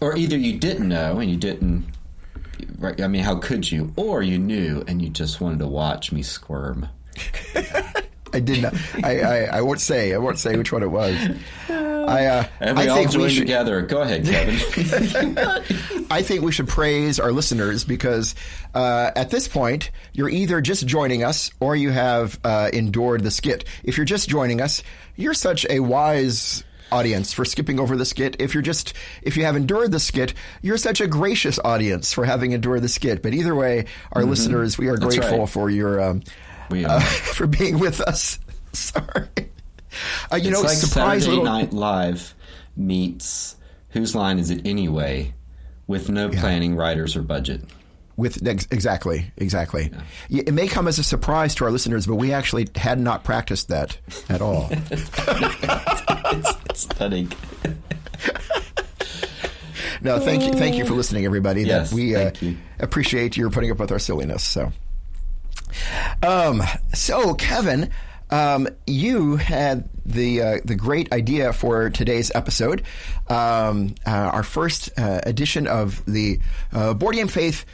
or 0.00 0.16
either 0.16 0.36
you 0.36 0.58
didn't 0.58 0.88
know 0.88 1.20
and 1.20 1.30
you 1.30 1.36
didn't. 1.36 1.86
Right? 2.78 3.00
I 3.00 3.06
mean, 3.08 3.22
how 3.22 3.36
could 3.36 3.70
you? 3.70 3.92
Or 3.96 4.22
you 4.22 4.38
knew 4.38 4.84
and 4.86 5.00
you 5.02 5.08
just 5.10 5.40
wanted 5.40 5.58
to 5.60 5.66
watch 5.66 6.12
me 6.12 6.22
squirm. 6.22 6.88
I 8.34 8.40
did 8.40 8.62
not. 8.62 8.74
I, 9.04 9.20
I, 9.20 9.38
I 9.58 9.60
won't 9.60 9.80
say. 9.80 10.12
I 10.12 10.18
won't 10.18 10.38
say 10.40 10.56
which 10.56 10.72
one 10.72 10.82
it 10.82 10.90
was. 10.90 11.16
I, 11.70 12.26
uh, 12.26 12.44
And 12.60 12.76
we 12.76 12.84
I 12.84 12.88
all 12.88 12.96
think 12.96 13.10
we 13.12 13.18
joined 13.18 13.32
should. 13.32 13.40
together. 13.42 13.80
Go 13.82 14.00
ahead, 14.02 14.24
Kevin. 14.26 15.38
I 16.10 16.20
think 16.22 16.42
we 16.42 16.50
should 16.50 16.66
praise 16.68 17.20
our 17.20 17.30
listeners 17.32 17.84
because 17.84 18.34
uh, 18.74 19.12
at 19.14 19.30
this 19.30 19.46
point, 19.46 19.90
you're 20.12 20.28
either 20.28 20.60
just 20.60 20.84
joining 20.86 21.22
us 21.22 21.50
or 21.60 21.76
you 21.76 21.90
have 21.92 22.38
uh, 22.44 22.70
endured 22.72 23.22
the 23.22 23.30
skit. 23.30 23.64
If 23.84 23.96
you're 23.96 24.04
just 24.04 24.28
joining 24.28 24.60
us, 24.60 24.82
you're 25.16 25.32
such 25.34 25.64
a 25.70 25.78
wise 25.80 26.64
audience 26.94 27.32
for 27.32 27.44
skipping 27.44 27.80
over 27.80 27.96
the 27.96 28.04
skit. 28.04 28.36
If 28.38 28.54
you're 28.54 28.62
just 28.62 28.94
if 29.22 29.36
you 29.36 29.44
have 29.44 29.56
endured 29.56 29.92
the 29.92 29.98
skit, 30.00 30.34
you're 30.62 30.78
such 30.78 31.00
a 31.00 31.06
gracious 31.06 31.58
audience 31.64 32.12
for 32.12 32.24
having 32.24 32.52
endured 32.52 32.82
the 32.82 32.88
skit. 32.88 33.22
But 33.22 33.34
either 33.34 33.54
way, 33.54 33.86
our 34.12 34.24
listeners, 34.24 34.78
we 34.78 34.88
are 34.88 34.96
That's 34.96 35.16
grateful 35.16 35.40
right. 35.40 35.48
for 35.48 35.68
your 35.70 36.00
um, 36.00 36.22
We 36.70 36.84
uh, 36.84 37.00
for 37.36 37.46
being 37.46 37.78
with 37.78 38.00
us. 38.00 38.38
Sorry. 38.72 39.28
Uh, 40.32 40.36
you 40.36 40.50
it's 40.50 40.50
know, 40.50 40.60
like 40.60 40.76
surprise 40.76 41.24
Saturday 41.24 41.42
little. 41.42 41.44
Night 41.44 41.72
Live 41.72 42.34
meets 42.76 43.56
Whose 43.90 44.14
Line 44.14 44.38
Is 44.38 44.50
It 44.50 44.66
Anyway? 44.66 45.34
with 45.86 46.08
no 46.08 46.30
planning, 46.30 46.76
writers, 46.76 47.14
or 47.16 47.22
budget. 47.22 47.60
With 48.16 48.46
exactly, 48.46 49.32
exactly. 49.36 49.90
Yeah, 50.28 50.44
It 50.46 50.54
may 50.54 50.68
come 50.68 50.86
as 50.86 50.98
a 50.98 51.02
surprise 51.02 51.54
to 51.56 51.64
our 51.64 51.70
listeners, 51.72 52.06
but 52.06 52.14
we 52.14 52.32
actually 52.32 52.68
had 52.76 53.00
not 53.00 53.24
practiced 53.24 53.68
that 53.68 53.98
at 54.28 54.40
all. 54.40 54.70
Stunning. 56.74 57.32
no, 60.02 60.18
thank 60.18 60.42
you, 60.44 60.52
thank 60.52 60.76
you 60.76 60.84
for 60.84 60.94
listening, 60.94 61.24
everybody. 61.24 61.62
Yes, 61.62 61.90
that 61.90 61.96
we 61.96 62.16
uh, 62.16 62.32
you. 62.40 62.56
appreciate 62.78 63.36
your 63.36 63.50
putting 63.50 63.70
up 63.70 63.78
with 63.78 63.92
our 63.92 63.98
silliness. 63.98 64.42
So, 64.42 64.72
um, 66.22 66.62
so 66.92 67.34
Kevin, 67.34 67.90
um, 68.30 68.68
you 68.86 69.36
had 69.36 69.88
the 70.04 70.42
uh, 70.42 70.56
the 70.64 70.74
great 70.74 71.12
idea 71.12 71.52
for 71.52 71.90
today's 71.90 72.32
episode, 72.34 72.82
um, 73.28 73.94
uh, 74.06 74.10
our 74.10 74.42
first 74.42 74.90
uh, 74.98 75.20
edition 75.24 75.66
of 75.66 76.04
the 76.06 76.40
uh, 76.72 76.94
Board 76.94 77.14
Game 77.14 77.28
Faith 77.28 77.64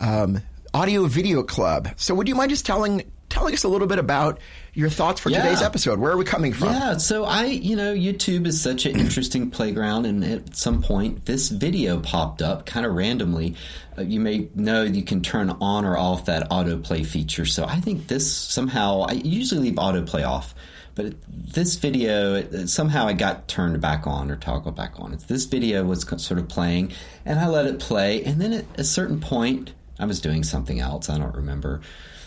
um, 0.00 0.40
Audio 0.72 1.06
Video 1.06 1.42
Club. 1.42 1.88
So, 1.96 2.14
would 2.14 2.28
you 2.28 2.34
mind 2.34 2.50
just 2.50 2.66
telling 2.66 3.10
telling 3.28 3.54
us 3.54 3.64
a 3.64 3.68
little 3.68 3.86
bit 3.86 3.98
about 3.98 4.40
your 4.76 4.90
thoughts 4.90 5.20
for 5.20 5.30
Yeah. 5.30 5.42
today's 5.42 5.62
episode? 5.62 5.98
Where 5.98 6.12
are 6.12 6.16
we 6.18 6.24
coming 6.24 6.52
from? 6.52 6.68
Yeah, 6.68 6.98
so 6.98 7.24
I, 7.24 7.46
you 7.46 7.74
know, 7.76 7.94
YouTube 7.94 8.46
is 8.46 8.60
such 8.60 8.84
an 8.84 8.98
interesting 9.00 9.50
playground, 9.50 10.04
and 10.04 10.22
at 10.22 10.54
some 10.54 10.82
point, 10.82 11.24
this 11.24 11.48
video 11.48 11.98
popped 11.98 12.42
up 12.42 12.66
kind 12.66 12.84
of 12.84 12.92
randomly. 12.92 13.54
Uh, 13.98 14.02
you 14.02 14.20
may 14.20 14.48
know 14.54 14.82
you 14.82 15.02
can 15.02 15.22
turn 15.22 15.48
on 15.48 15.84
or 15.86 15.96
off 15.96 16.26
that 16.26 16.50
autoplay 16.50 17.04
feature. 17.06 17.46
So 17.46 17.64
I 17.64 17.80
think 17.80 18.06
this 18.08 18.30
somehow, 18.30 19.06
I 19.08 19.12
usually 19.12 19.62
leave 19.62 19.74
autoplay 19.74 20.26
off, 20.28 20.54
But 20.94 21.12
this 21.28 21.74
video, 21.76 22.36
it, 22.36 22.68
somehow 22.68 23.06
it 23.08 23.18
got 23.18 23.48
turned 23.48 23.78
back 23.82 24.06
on 24.06 24.30
or 24.30 24.36
toggled 24.36 24.76
back 24.76 24.94
on. 24.96 25.14
This 25.28 25.44
video 25.44 25.84
was 25.84 26.06
sort 26.22 26.38
of 26.40 26.48
playing, 26.48 26.92
and 27.26 27.38
I 27.38 27.48
let 27.48 27.66
it 27.66 27.78
play. 27.80 28.24
And 28.24 28.40
then 28.40 28.54
at 28.54 28.64
a 28.78 28.84
certain 28.84 29.20
point, 29.20 29.72
I 29.98 30.06
was 30.06 30.20
doing 30.22 30.42
something 30.42 30.80
else. 30.80 31.10
I 31.10 31.18
don't 31.18 31.34
remember 31.34 31.82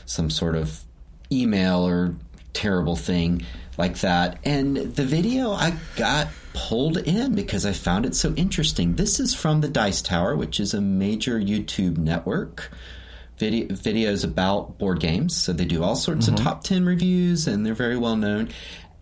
some 0.05 0.29
sort 0.29 0.55
of 0.55 0.81
email 1.31 1.79
or 1.87 2.13
terrible 2.53 2.95
thing 2.95 3.45
like 3.77 3.99
that. 3.99 4.39
And 4.43 4.75
the 4.75 5.05
video 5.05 5.51
I 5.51 5.73
got 5.95 6.27
pulled 6.53 6.97
in 6.97 7.35
because 7.35 7.65
I 7.65 7.73
found 7.73 8.05
it 8.05 8.15
so 8.15 8.33
interesting. 8.33 8.95
This 8.95 9.19
is 9.19 9.33
from 9.33 9.61
the 9.61 9.69
Dice 9.69 10.01
Tower, 10.01 10.35
which 10.35 10.59
is 10.59 10.73
a 10.73 10.81
major 10.81 11.39
YouTube 11.39 11.97
network. 11.97 12.71
Video, 13.37 13.67
videos 13.67 14.25
about 14.25 14.77
board 14.77 14.99
games. 14.99 15.35
So 15.35 15.53
they 15.53 15.63
do 15.63 15.81
all 15.81 15.95
sorts 15.95 16.25
mm-hmm. 16.25 16.35
of 16.35 16.41
top 16.41 16.63
10 16.63 16.85
reviews 16.85 17.47
and 17.47 17.65
they're 17.65 17.73
very 17.73 17.97
well 17.97 18.17
known. 18.17 18.49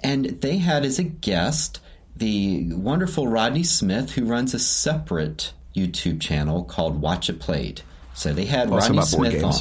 And 0.01 0.25
they 0.25 0.57
had 0.57 0.85
as 0.85 0.99
a 0.99 1.03
guest 1.03 1.79
the 2.15 2.71
wonderful 2.73 3.27
Rodney 3.27 3.63
Smith, 3.63 4.11
who 4.11 4.25
runs 4.25 4.53
a 4.53 4.59
separate 4.59 5.53
YouTube 5.75 6.21
channel 6.21 6.63
called 6.63 7.01
Watch 7.01 7.29
It 7.29 7.39
Played. 7.39 7.81
So 8.13 8.33
they 8.33 8.45
had 8.45 8.71
also 8.71 8.93
Rodney 8.93 9.01
Smith 9.05 9.43
on. 9.43 9.53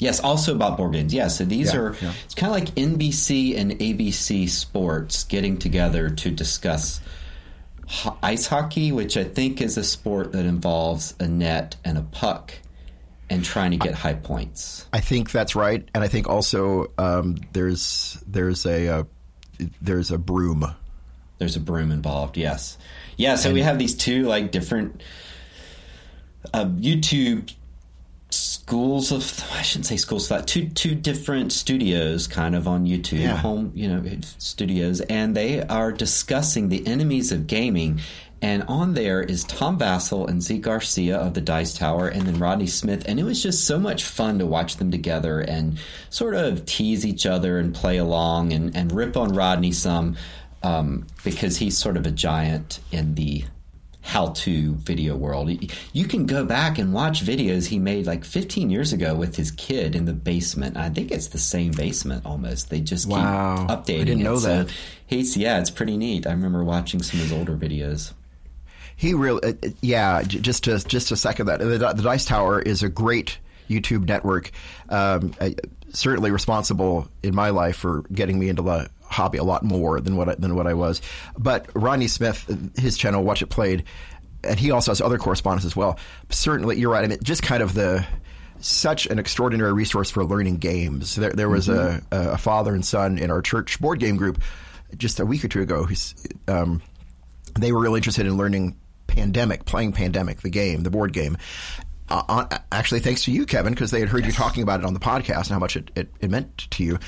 Yes, 0.00 0.18
also 0.20 0.54
about 0.54 0.78
board 0.78 0.94
games. 0.94 1.12
Yeah, 1.12 1.28
so 1.28 1.44
these 1.44 1.74
yeah, 1.74 1.80
are 1.80 1.94
yeah. 2.00 2.12
it's 2.24 2.34
kind 2.34 2.50
of 2.50 2.58
like 2.58 2.74
NBC 2.74 3.56
and 3.56 3.72
ABC 3.72 4.48
Sports 4.48 5.24
getting 5.24 5.58
together 5.58 6.08
to 6.08 6.30
discuss 6.30 7.02
ho- 7.86 8.16
ice 8.22 8.46
hockey, 8.46 8.92
which 8.92 9.18
I 9.18 9.24
think 9.24 9.60
is 9.60 9.76
a 9.76 9.84
sport 9.84 10.32
that 10.32 10.46
involves 10.46 11.14
a 11.20 11.28
net 11.28 11.76
and 11.84 11.98
a 11.98 12.02
puck 12.02 12.54
and 13.28 13.44
trying 13.44 13.72
to 13.72 13.76
get 13.76 13.94
high 13.94 14.14
points. 14.14 14.86
I 14.90 15.00
think 15.00 15.30
that's 15.32 15.54
right, 15.54 15.86
and 15.94 16.02
I 16.02 16.08
think 16.08 16.30
also 16.30 16.86
um, 16.96 17.36
there's 17.52 18.22
there's 18.26 18.64
a 18.64 18.88
uh, 18.88 19.04
there's 19.82 20.10
a 20.10 20.18
broom. 20.18 20.64
There's 21.36 21.56
a 21.56 21.60
broom 21.60 21.92
involved. 21.92 22.38
Yes, 22.38 22.78
yeah. 23.18 23.34
So 23.34 23.50
and, 23.50 23.54
we 23.54 23.60
have 23.60 23.78
these 23.78 23.94
two 23.94 24.24
like 24.24 24.50
different 24.50 25.02
uh, 26.54 26.64
YouTube 26.64 27.52
schools 28.70 29.10
of 29.10 29.52
I 29.52 29.62
shouldn't 29.62 29.86
say 29.86 29.96
schools 29.96 30.28
that 30.28 30.46
two 30.46 30.68
two 30.68 30.94
different 30.94 31.52
studios 31.52 32.28
kind 32.28 32.54
of 32.54 32.68
on 32.68 32.86
YouTube 32.86 33.18
yeah. 33.18 33.34
home 33.34 33.72
you 33.74 33.88
know 33.88 34.00
studios 34.38 35.00
and 35.00 35.36
they 35.36 35.66
are 35.66 35.90
discussing 35.90 36.68
the 36.68 36.86
enemies 36.86 37.32
of 37.32 37.48
gaming 37.48 38.00
and 38.40 38.62
on 38.68 38.94
there 38.94 39.20
is 39.22 39.42
Tom 39.42 39.76
Vasel 39.76 40.28
and 40.28 40.40
Zee 40.40 40.58
Garcia 40.58 41.16
of 41.16 41.34
the 41.34 41.40
Dice 41.40 41.76
Tower 41.76 42.06
and 42.06 42.28
then 42.28 42.38
Rodney 42.38 42.68
Smith 42.68 43.02
and 43.06 43.18
it 43.18 43.24
was 43.24 43.42
just 43.42 43.66
so 43.66 43.76
much 43.76 44.04
fun 44.04 44.38
to 44.38 44.46
watch 44.46 44.76
them 44.76 44.92
together 44.92 45.40
and 45.40 45.76
sort 46.10 46.36
of 46.36 46.64
tease 46.64 47.04
each 47.04 47.26
other 47.26 47.58
and 47.58 47.74
play 47.74 47.96
along 47.96 48.52
and, 48.52 48.76
and 48.76 48.92
rip 48.92 49.16
on 49.16 49.34
Rodney 49.34 49.72
some 49.72 50.16
um, 50.62 51.08
because 51.24 51.56
he's 51.56 51.76
sort 51.76 51.96
of 51.96 52.06
a 52.06 52.12
giant 52.12 52.78
in 52.92 53.16
the 53.16 53.42
how 54.02 54.28
to 54.28 54.74
video 54.76 55.14
world. 55.16 55.50
You 55.92 56.06
can 56.06 56.26
go 56.26 56.44
back 56.44 56.78
and 56.78 56.92
watch 56.92 57.24
videos 57.24 57.66
he 57.66 57.78
made 57.78 58.06
like 58.06 58.24
15 58.24 58.70
years 58.70 58.92
ago 58.92 59.14
with 59.14 59.36
his 59.36 59.50
kid 59.50 59.94
in 59.94 60.06
the 60.06 60.12
basement. 60.12 60.76
I 60.76 60.88
think 60.88 61.10
it's 61.10 61.28
the 61.28 61.38
same 61.38 61.72
basement 61.72 62.24
almost. 62.24 62.70
They 62.70 62.80
just 62.80 63.06
wow. 63.06 63.56
keep 63.58 63.68
updating. 63.68 64.00
I 64.00 64.04
didn't 64.04 64.22
know 64.22 64.36
it. 64.36 64.40
that. 64.40 64.68
So 64.68 64.74
he's 65.06 65.36
yeah, 65.36 65.60
it's 65.60 65.70
pretty 65.70 65.96
neat. 65.96 66.26
I 66.26 66.30
remember 66.30 66.64
watching 66.64 67.02
some 67.02 67.20
of 67.20 67.28
his 67.28 67.32
older 67.32 67.56
videos. 67.56 68.12
He 68.96 69.14
really, 69.14 69.42
uh, 69.42 69.70
yeah. 69.80 70.22
Just 70.22 70.64
to 70.64 70.78
just 70.78 71.10
a 71.10 71.16
second 71.16 71.46
that 71.46 71.58
the, 71.58 71.78
the 71.78 72.02
Dice 72.02 72.24
Tower 72.24 72.60
is 72.60 72.82
a 72.82 72.88
great 72.88 73.38
YouTube 73.68 74.06
network. 74.06 74.50
Um, 74.88 75.34
certainly 75.92 76.30
responsible 76.30 77.08
in 77.22 77.34
my 77.34 77.50
life 77.50 77.76
for 77.76 78.02
getting 78.12 78.38
me 78.38 78.48
into 78.48 78.62
the 78.62 78.90
hobby 79.10 79.38
a 79.38 79.44
lot 79.44 79.62
more 79.62 80.00
than 80.00 80.16
what 80.16 80.28
I, 80.28 80.34
than 80.36 80.54
what 80.54 80.66
I 80.66 80.74
was. 80.74 81.02
But 81.36 81.68
Rodney 81.74 82.08
Smith, 82.08 82.46
his 82.78 82.96
channel, 82.96 83.22
Watch 83.22 83.42
It 83.42 83.48
Played, 83.48 83.84
and 84.42 84.58
he 84.58 84.70
also 84.70 84.92
has 84.92 85.00
other 85.00 85.18
correspondence 85.18 85.64
as 85.64 85.76
well. 85.76 85.98
Certainly, 86.30 86.78
you're 86.78 86.90
right. 86.90 87.04
I 87.04 87.08
mean, 87.08 87.18
just 87.22 87.42
kind 87.42 87.62
of 87.62 87.74
the 87.74 88.06
such 88.60 89.06
an 89.06 89.18
extraordinary 89.18 89.72
resource 89.72 90.10
for 90.10 90.24
learning 90.24 90.58
games. 90.58 91.16
There, 91.16 91.32
there 91.32 91.48
was 91.48 91.68
mm-hmm. 91.68 92.14
a, 92.14 92.32
a, 92.32 92.38
father 92.38 92.74
and 92.74 92.84
son 92.84 93.18
in 93.18 93.30
our 93.30 93.40
church 93.40 93.80
board 93.80 94.00
game 94.00 94.16
group 94.16 94.42
just 94.96 95.18
a 95.18 95.24
week 95.26 95.44
or 95.44 95.48
two 95.48 95.62
ago. 95.62 95.88
Um, 96.46 96.82
they 97.58 97.72
were 97.72 97.80
really 97.80 97.98
interested 97.98 98.26
in 98.26 98.36
learning 98.36 98.78
Pandemic, 99.06 99.64
playing 99.64 99.92
Pandemic, 99.92 100.42
the 100.42 100.50
game, 100.50 100.82
the 100.82 100.90
board 100.90 101.12
game, 101.12 101.36
uh, 102.10 102.22
uh, 102.28 102.58
actually 102.72 103.00
thanks 103.00 103.24
to 103.24 103.32
you, 103.32 103.46
Kevin, 103.46 103.72
because 103.72 103.90
they 103.90 104.00
had 104.00 104.08
heard 104.08 104.24
yes. 104.24 104.32
you 104.32 104.36
talking 104.36 104.62
about 104.62 104.80
it 104.80 104.86
on 104.86 104.94
the 104.94 105.00
podcast 105.00 105.46
and 105.46 105.48
how 105.48 105.58
much 105.58 105.76
it, 105.76 105.90
it, 105.94 106.10
it 106.20 106.30
meant 106.30 106.70
to 106.70 106.84
you. 106.84 106.98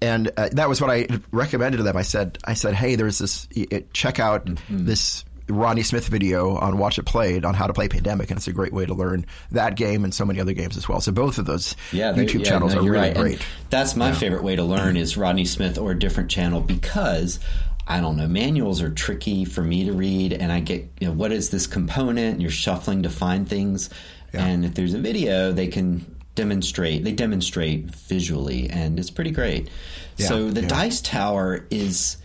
And 0.00 0.30
uh, 0.36 0.48
that 0.52 0.68
was 0.68 0.80
what 0.80 0.90
I 0.90 1.08
recommended 1.32 1.78
to 1.78 1.82
them. 1.82 1.96
I 1.96 2.02
said, 2.02 2.38
I 2.44 2.54
said, 2.54 2.74
hey, 2.74 2.94
there's 2.94 3.18
this, 3.18 3.48
it, 3.50 3.92
check 3.92 4.20
out 4.20 4.46
mm-hmm. 4.46 4.86
this 4.86 5.24
Rodney 5.48 5.82
Smith 5.82 6.06
video 6.06 6.56
on 6.56 6.78
Watch 6.78 6.98
It 6.98 7.04
Played 7.04 7.44
on 7.44 7.54
how 7.54 7.66
to 7.66 7.72
play 7.72 7.88
Pandemic, 7.88 8.30
and 8.30 8.38
it's 8.38 8.48
a 8.48 8.52
great 8.52 8.72
way 8.72 8.86
to 8.86 8.94
learn 8.94 9.26
that 9.50 9.76
game 9.76 10.04
and 10.04 10.14
so 10.14 10.24
many 10.24 10.40
other 10.40 10.52
games 10.52 10.76
as 10.76 10.88
well. 10.88 11.00
So 11.00 11.12
both 11.12 11.38
of 11.38 11.46
those 11.46 11.76
yeah, 11.90 12.12
YouTube 12.12 12.44
yeah, 12.44 12.50
channels 12.50 12.74
no, 12.74 12.80
are 12.80 12.84
really 12.84 13.08
right. 13.08 13.16
great. 13.16 13.34
And 13.34 13.46
that's 13.70 13.96
my 13.96 14.08
yeah. 14.08 14.14
favorite 14.14 14.42
way 14.42 14.56
to 14.56 14.64
learn 14.64 14.96
is 14.96 15.16
Rodney 15.16 15.44
Smith 15.44 15.78
or 15.78 15.90
a 15.90 15.98
different 15.98 16.30
channel 16.30 16.60
because 16.60 17.40
I 17.86 18.00
don't 18.00 18.16
know, 18.16 18.28
manuals 18.28 18.80
are 18.80 18.90
tricky 18.90 19.44
for 19.44 19.62
me 19.62 19.84
to 19.86 19.92
read, 19.92 20.32
and 20.32 20.52
I 20.52 20.60
get, 20.60 20.88
you 21.00 21.08
know, 21.08 21.12
what 21.12 21.32
is 21.32 21.50
this 21.50 21.66
component? 21.66 22.34
And 22.34 22.42
you're 22.42 22.50
shuffling 22.50 23.02
to 23.02 23.10
find 23.10 23.48
things. 23.48 23.90
Yeah. 24.32 24.46
And 24.46 24.64
if 24.64 24.74
there's 24.74 24.94
a 24.94 24.98
video, 24.98 25.52
they 25.52 25.68
can 25.68 26.16
demonstrate. 26.34 27.04
They 27.04 27.12
demonstrate 27.12 27.84
visually, 27.84 28.70
and 28.70 28.98
it's 28.98 29.10
pretty 29.10 29.30
great. 29.30 29.68
Yeah. 30.16 30.28
So 30.28 30.50
the 30.50 30.62
yeah. 30.62 30.68
Dice 30.68 31.00
Tower 31.00 31.66
is 31.70 32.16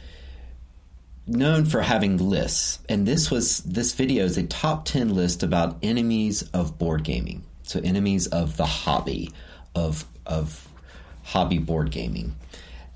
known 1.25 1.65
for 1.65 1.81
having 1.81 2.17
lists, 2.17 2.79
and 2.87 3.05
this 3.05 3.29
was 3.29 3.59
this 3.59 3.93
video 3.93 4.23
is 4.25 4.37
a 4.37 4.43
top 4.43 4.85
ten 4.85 5.13
list 5.13 5.43
about 5.43 5.77
enemies 5.83 6.43
of 6.53 6.77
board 6.77 7.03
gaming. 7.03 7.43
So 7.63 7.81
enemies 7.83 8.27
of 8.27 8.57
the 8.57 8.65
hobby 8.65 9.31
of 9.75 10.05
of 10.25 10.67
hobby 11.23 11.57
board 11.57 11.91
gaming. 11.91 12.35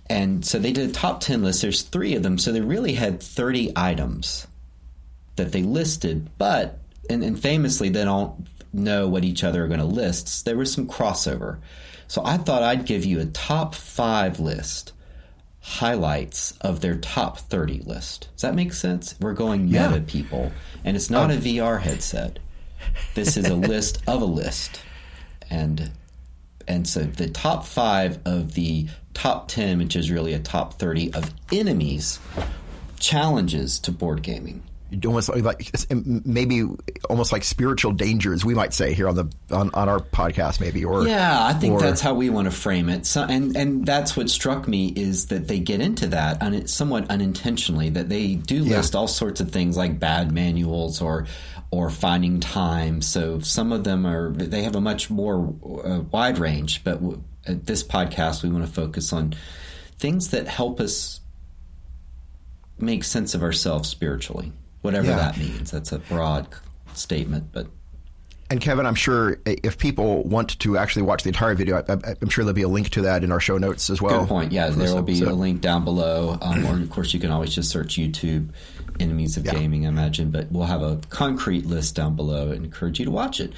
And 0.10 0.46
so 0.46 0.60
they 0.60 0.74
did 0.74 0.90
a 0.90 0.94
top 0.94 1.22
10 1.22 1.42
list. 1.42 1.62
There's 1.62 1.84
three 1.84 2.16
of 2.16 2.24
them. 2.24 2.38
So 2.38 2.52
they 2.52 2.60
really 2.60 2.94
had 2.94 3.22
30 3.24 3.72
items 3.78 4.46
that 5.38 5.54
they 5.54 5.64
listed. 5.64 6.30
But, 6.38 6.80
and, 7.10 7.24
and 7.24 7.40
famously, 7.40 7.88
they 7.88 8.04
don't 8.04 8.46
know 8.74 9.08
what 9.08 9.24
each 9.24 9.44
other 9.44 9.64
are 9.64 9.68
going 9.68 9.80
to 9.80 9.86
list. 9.86 10.46
There 10.46 10.58
was 10.58 10.72
some 10.72 10.88
crossover. 10.88 11.60
So 12.08 12.22
I 12.26 12.38
thought 12.38 12.64
I'd 12.64 12.86
give 12.86 13.06
you 13.06 13.20
a 13.20 13.26
top 13.26 13.76
five 13.76 14.40
list 14.40 14.94
highlights 15.62 16.54
of 16.62 16.82
their 16.82 16.96
top 16.96 17.38
30 17.38 17.82
list. 17.82 18.28
Does 18.34 18.42
that 18.42 18.56
make 18.56 18.74
sense? 18.74 19.16
We're 19.20 19.34
going 19.34 19.66
meta 19.66 19.96
yeah. 19.96 20.04
people, 20.06 20.52
and 20.84 20.98
it's 20.98 21.10
not 21.10 21.32
oh. 21.32 21.36
a 21.36 21.38
VR 21.38 21.80
headset. 21.80 22.40
This 23.14 23.38
is 23.38 23.48
a 23.48 23.56
list 23.72 24.02
of 24.08 24.22
a 24.22 24.26
list. 24.26 24.82
And 25.50 25.92
and 26.68 26.88
so 26.88 27.02
the 27.02 27.30
top 27.30 27.66
5 27.66 28.20
of 28.26 28.54
the 28.54 28.88
top 29.14 29.48
10, 29.48 29.80
which 29.80 29.96
is 29.96 30.10
really 30.10 30.34
a 30.34 30.40
top 30.40 30.76
30 30.76 31.14
of 31.14 31.34
enemies 31.52 32.20
challenges 33.00 33.80
to 33.80 33.92
board 33.92 34.22
gaming 34.22 34.64
almost 35.06 35.30
like 35.30 35.72
maybe 36.26 36.66
almost 37.10 37.32
like 37.32 37.44
spiritual 37.44 37.92
dangers 37.92 38.44
we 38.44 38.54
might 38.54 38.74
say 38.74 38.94
here 38.94 39.08
on 39.08 39.16
the 39.16 39.32
on, 39.52 39.70
on 39.74 39.88
our 39.88 40.00
podcast 40.00 40.60
maybe 40.60 40.84
or 40.84 41.08
yeah 41.08 41.46
i 41.46 41.54
think 41.54 41.76
or, 41.76 41.80
that's 41.80 42.02
how 42.02 42.14
we 42.14 42.30
want 42.30 42.46
to 42.46 42.52
frame 42.52 42.90
it. 42.90 43.06
So, 43.06 43.24
and 43.24 43.56
and 43.58 43.86
that's 43.86 44.16
what 44.16 44.30
struck 44.30 44.68
me 44.68 44.94
is 44.96 45.28
that 45.28 45.48
they 45.48 45.60
get 45.60 45.82
into 45.82 46.08
that 46.08 46.42
and 46.42 46.56
it's 46.56 46.74
somewhat 46.74 47.10
unintentionally 47.10 47.90
that 47.90 48.10
they 48.10 48.36
do 48.36 48.64
list 48.64 48.94
yeah. 48.94 49.00
all 49.00 49.08
sorts 49.08 49.42
of 49.42 49.52
things 49.52 49.76
like 49.76 50.00
bad 50.00 50.32
manuals 50.32 51.02
or 51.02 51.26
or 51.72 51.90
finding 51.90 52.40
time. 52.40 53.02
So 53.02 53.40
some 53.40 53.72
of 53.72 53.84
them 53.84 54.06
are 54.06 54.32
they 54.32 54.64
have 54.64 54.76
a 54.76 54.82
much 54.82 55.10
more 55.10 55.54
uh, 55.84 56.02
wide 56.12 56.38
range 56.38 56.84
but 56.84 56.96
w- 57.02 57.24
at 57.48 57.66
this 57.66 57.84
podcast 57.84 58.44
we 58.44 58.50
want 58.50 58.66
to 58.66 58.72
focus 58.72 59.12
on 59.12 59.34
things 59.98 60.30
that 60.30 60.48
help 60.48 60.80
us 60.80 61.20
make 62.78 63.04
sense 63.04 63.34
of 63.34 63.44
ourselves 63.44 63.90
spiritually 63.90 64.52
whatever 64.82 65.08
yeah. 65.08 65.16
that 65.16 65.38
means. 65.38 65.72
That's 65.72 65.92
a 65.92 66.00
broad 66.00 66.48
statement, 66.94 67.52
but. 67.52 67.68
And 68.50 68.60
Kevin, 68.60 68.86
I'm 68.86 68.96
sure 68.96 69.40
if 69.46 69.78
people 69.78 70.24
want 70.24 70.60
to 70.60 70.78
actually 70.78 71.04
watch 71.04 71.24
the 71.24 71.30
entire 71.30 71.56
video, 71.56 71.82
I, 71.88 72.16
am 72.22 72.28
sure 72.28 72.44
there'll 72.44 72.54
be 72.54 72.64
a 72.64 72.68
link 72.68 72.90
to 72.90 73.04
that 73.04 73.24
in 73.24 73.32
our 73.32 73.40
show 73.40 73.58
notes 73.58 73.90
as 73.90 74.02
well. 74.02 74.22
Good 74.22 74.28
point. 74.28 74.52
Yeah, 74.52 74.70
there 74.70 74.94
will 74.94 75.04
be 75.04 75.22
a 75.22 75.32
link 75.32 75.62
down 75.62 75.86
below, 75.86 76.38
um, 76.42 76.66
or 76.66 76.74
of 76.74 76.90
course 76.90 77.14
you 77.14 77.20
can 77.22 77.32
always 77.32 77.56
just 77.56 77.70
search 77.70 77.96
YouTube 77.96 78.50
"Enemies 79.00 79.38
of 79.38 79.46
yeah. 79.46 79.54
Gaming." 79.54 79.86
I 79.86 79.90
imagine, 79.90 80.32
but 80.32 80.52
we'll 80.52 80.66
have 80.66 80.82
a 80.82 81.00
concrete 81.10 81.66
list 81.66 81.96
down 81.96 82.18
below 82.18 82.52
and 82.52 82.66
encourage 82.66 83.00
you 83.00 83.06
to 83.06 83.12
watch 83.12 83.40
it. 83.40 83.54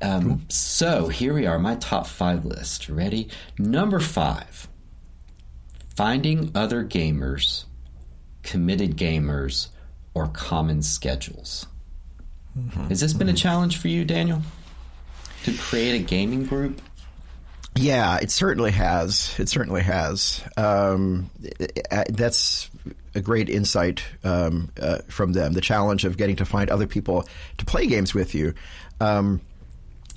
Um, 0.00 0.22
cool. 0.22 0.40
So 0.48 1.08
here 1.08 1.34
we 1.34 1.46
are, 1.46 1.58
my 1.58 1.74
top 1.74 2.06
five 2.06 2.46
list. 2.46 2.88
Ready? 2.88 3.28
Number 3.58 4.00
five: 4.00 4.66
finding 5.94 6.52
other 6.54 6.82
gamers, 6.84 7.64
committed 8.42 8.96
gamers 8.96 9.68
or 10.14 10.28
common 10.28 10.82
schedules. 10.82 11.66
Mm-hmm. 12.58 12.88
Has 12.88 13.00
this 13.00 13.12
been 13.12 13.28
a 13.28 13.34
challenge 13.34 13.78
for 13.78 13.88
you, 13.88 14.04
Daniel? 14.04 14.42
To 15.44 15.52
create 15.56 16.00
a 16.00 16.04
gaming 16.04 16.44
group? 16.44 16.80
Yeah, 17.74 18.18
it 18.18 18.30
certainly 18.30 18.70
has. 18.72 19.34
It 19.38 19.48
certainly 19.48 19.82
has. 19.82 20.42
Um, 20.58 21.30
that's 22.10 22.70
a 23.14 23.20
great 23.20 23.48
insight 23.48 24.04
um, 24.24 24.70
uh, 24.80 24.98
from 25.08 25.32
them. 25.32 25.54
The 25.54 25.62
challenge 25.62 26.04
of 26.04 26.18
getting 26.18 26.36
to 26.36 26.44
find 26.44 26.68
other 26.68 26.86
people 26.86 27.26
to 27.58 27.64
play 27.64 27.86
games 27.86 28.14
with 28.14 28.34
you. 28.34 28.54
Um, 29.00 29.40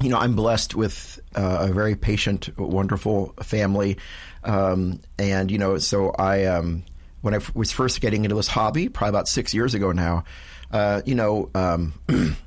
you 0.01 0.09
know, 0.09 0.17
I'm 0.17 0.35
blessed 0.35 0.75
with 0.75 1.19
uh, 1.35 1.67
a 1.69 1.73
very 1.73 1.95
patient, 1.95 2.49
wonderful 2.57 3.33
family, 3.41 3.97
um, 4.43 4.99
and 5.17 5.49
you 5.49 5.57
know, 5.57 5.77
so 5.77 6.09
I 6.11 6.45
um, 6.45 6.83
when 7.25 7.33
I 7.33 7.39
was 7.55 7.71
first 7.71 8.01
getting 8.01 8.23
into 8.23 8.35
this 8.35 8.47
hobby, 8.47 8.87
probably 8.87 9.09
about 9.09 9.27
six 9.27 9.53
years 9.53 9.73
ago 9.73 9.91
now. 9.91 10.23
Uh, 10.71 11.01
you 11.05 11.15
know, 11.15 11.49
um, 11.55 11.93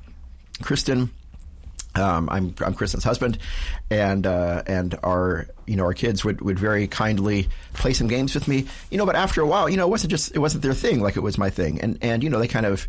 Kristen 0.61 1.11
um, 1.95 2.29
I'm 2.29 2.55
I'm 2.61 2.73
Kristen's 2.73 3.03
husband, 3.03 3.39
and 3.89 4.25
uh, 4.25 4.63
and 4.67 4.97
our 5.03 5.47
you 5.65 5.75
know 5.75 5.83
our 5.83 5.93
kids 5.93 6.23
would, 6.23 6.39
would 6.41 6.59
very 6.59 6.87
kindly 6.87 7.49
play 7.73 7.93
some 7.93 8.07
games 8.07 8.35
with 8.35 8.47
me. 8.47 8.67
You 8.91 8.97
know, 8.97 9.05
but 9.05 9.15
after 9.15 9.41
a 9.41 9.47
while, 9.47 9.69
you 9.69 9.77
know, 9.77 9.87
it 9.87 9.89
wasn't 9.89 10.11
just 10.11 10.35
it 10.35 10.39
wasn't 10.39 10.63
their 10.63 10.73
thing 10.73 11.01
like 11.01 11.17
it 11.17 11.21
was 11.21 11.37
my 11.37 11.49
thing, 11.49 11.81
and 11.81 11.97
and 12.01 12.23
you 12.23 12.29
know 12.29 12.39
they 12.39 12.47
kind 12.47 12.65
of 12.65 12.87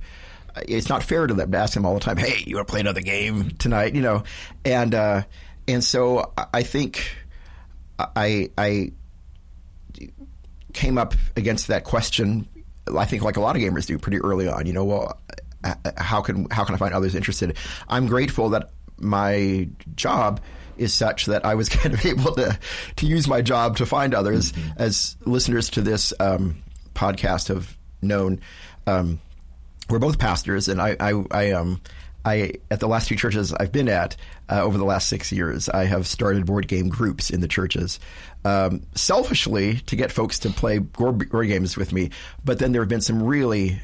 it's 0.69 0.89
not 0.89 1.03
fair 1.03 1.27
to 1.27 1.35
them 1.35 1.51
to 1.51 1.59
ask 1.59 1.75
them 1.75 1.87
all 1.87 1.95
the 1.95 2.01
time, 2.01 2.19
hey, 2.19 2.43
you 2.47 2.57
want 2.57 2.69
to 2.69 2.71
play 2.71 2.81
another 2.81 3.01
game 3.01 3.51
tonight? 3.53 3.95
You 3.95 4.03
know, 4.03 4.23
and 4.65 4.95
uh, 4.95 5.23
and 5.67 5.83
so 5.83 6.33
I 6.53 6.63
think 6.63 7.11
I 7.99 8.51
I 8.59 8.93
came 10.73 10.99
up 10.99 11.15
against 11.37 11.69
that 11.69 11.85
question. 11.85 12.49
I 12.97 13.05
think 13.05 13.23
like 13.23 13.37
a 13.37 13.41
lot 13.41 13.57
of 13.57 13.63
gamers 13.63 13.87
do 13.87 13.99
pretty 13.99 14.19
early 14.19 14.49
on. 14.49 14.67
You 14.67 14.73
know, 14.73 14.85
well, 14.85 15.21
how 15.97 16.23
can 16.23 16.49
how 16.51 16.65
can 16.65 16.75
I 16.75 16.79
find 16.79 16.95
others 16.95 17.15
interested? 17.15 17.57
I'm 17.89 18.07
grateful 18.07 18.51
that 18.51 18.71
my 18.99 19.69
job 19.95 20.41
is 20.77 20.95
such 20.95 21.27
that 21.27 21.45
I 21.45 21.55
was 21.55 21.69
kind 21.69 21.95
of 21.95 22.05
able 22.05 22.35
to 22.35 22.59
to 22.97 23.07
use 23.07 23.29
my 23.29 23.43
job 23.43 23.77
to 23.79 23.87
find 23.87 24.15
others. 24.15 24.53
Mm-hmm. 24.53 24.83
As 24.83 25.17
listeners 25.25 25.71
to 25.71 25.83
this 25.83 26.13
um, 26.21 26.63
podcast 26.95 27.49
have 27.49 27.77
known, 28.03 28.41
um, 28.87 29.21
we're 29.89 29.99
both 29.99 30.19
pastors, 30.19 30.69
and 30.69 30.81
I, 30.81 30.97
I, 31.01 31.25
I 31.31 31.51
um, 31.53 31.81
I 32.25 32.55
at 32.71 32.81
the 32.81 32.89
last 32.89 33.09
few 33.09 33.17
churches 33.17 33.53
I've 33.53 33.73
been 33.73 33.89
at 33.89 34.17
uh, 34.49 34.63
over 34.63 34.77
the 34.77 34.85
last 34.85 35.09
six 35.09 35.33
years, 35.33 35.69
I 35.69 35.85
have 35.85 36.07
started 36.07 36.47
board 36.47 36.69
game 36.69 36.89
groups 36.89 37.31
in 37.31 37.41
the 37.41 37.49
churches, 37.49 37.99
um, 38.45 38.83
selfishly 38.95 39.77
to 39.87 39.97
get 39.97 40.13
folks 40.13 40.39
to 40.41 40.51
play 40.51 40.79
board 40.79 41.31
games 41.31 41.77
with 41.77 41.93
me. 41.93 42.11
But 42.45 42.59
then 42.59 42.73
there 42.73 42.83
have 42.83 42.89
been 42.89 43.01
some 43.01 43.23
really 43.23 43.81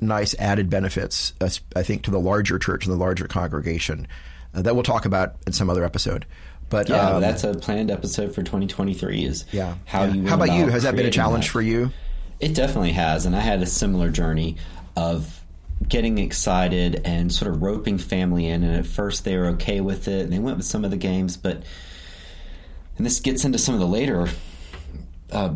nice 0.00 0.34
added 0.38 0.68
benefits, 0.68 1.32
uh, 1.40 1.48
I 1.74 1.82
think, 1.82 2.02
to 2.04 2.10
the 2.10 2.20
larger 2.20 2.58
church 2.58 2.84
and 2.84 2.92
the 2.92 2.98
larger 2.98 3.26
congregation 3.26 4.06
uh, 4.54 4.62
that 4.62 4.74
we'll 4.74 4.82
talk 4.82 5.04
about 5.04 5.36
in 5.46 5.52
some 5.52 5.70
other 5.70 5.84
episode. 5.84 6.26
But 6.68 6.88
yeah, 6.88 7.10
um, 7.10 7.20
that's 7.20 7.44
a 7.44 7.54
planned 7.54 7.90
episode 7.90 8.34
for 8.34 8.42
2023. 8.42 9.24
Is 9.24 9.44
yeah. 9.52 9.76
How 9.84 10.04
yeah. 10.04 10.12
you? 10.12 10.26
How 10.26 10.36
about 10.36 10.52
you? 10.52 10.66
Has 10.68 10.82
that 10.84 10.96
been 10.96 11.06
a 11.06 11.10
challenge 11.10 11.46
that. 11.46 11.52
for 11.52 11.62
you? 11.62 11.90
It 12.40 12.54
definitely 12.54 12.92
has, 12.92 13.24
and 13.24 13.36
I 13.36 13.40
had 13.40 13.62
a 13.62 13.66
similar 13.66 14.10
journey 14.10 14.56
of 14.96 15.41
getting 15.88 16.18
excited 16.18 17.02
and 17.04 17.32
sort 17.32 17.50
of 17.50 17.62
roping 17.62 17.98
family 17.98 18.46
in. 18.46 18.62
And 18.62 18.76
at 18.76 18.86
first, 18.86 19.24
they 19.24 19.36
were 19.36 19.46
okay 19.48 19.80
with 19.80 20.08
it, 20.08 20.22
and 20.22 20.32
they 20.32 20.38
went 20.38 20.56
with 20.56 20.66
some 20.66 20.84
of 20.84 20.90
the 20.90 20.96
games, 20.96 21.36
but 21.36 21.62
and 22.96 23.06
this 23.06 23.20
gets 23.20 23.44
into 23.44 23.58
some 23.58 23.74
of 23.74 23.80
the 23.80 23.86
later. 23.86 24.28
Uh, 25.30 25.54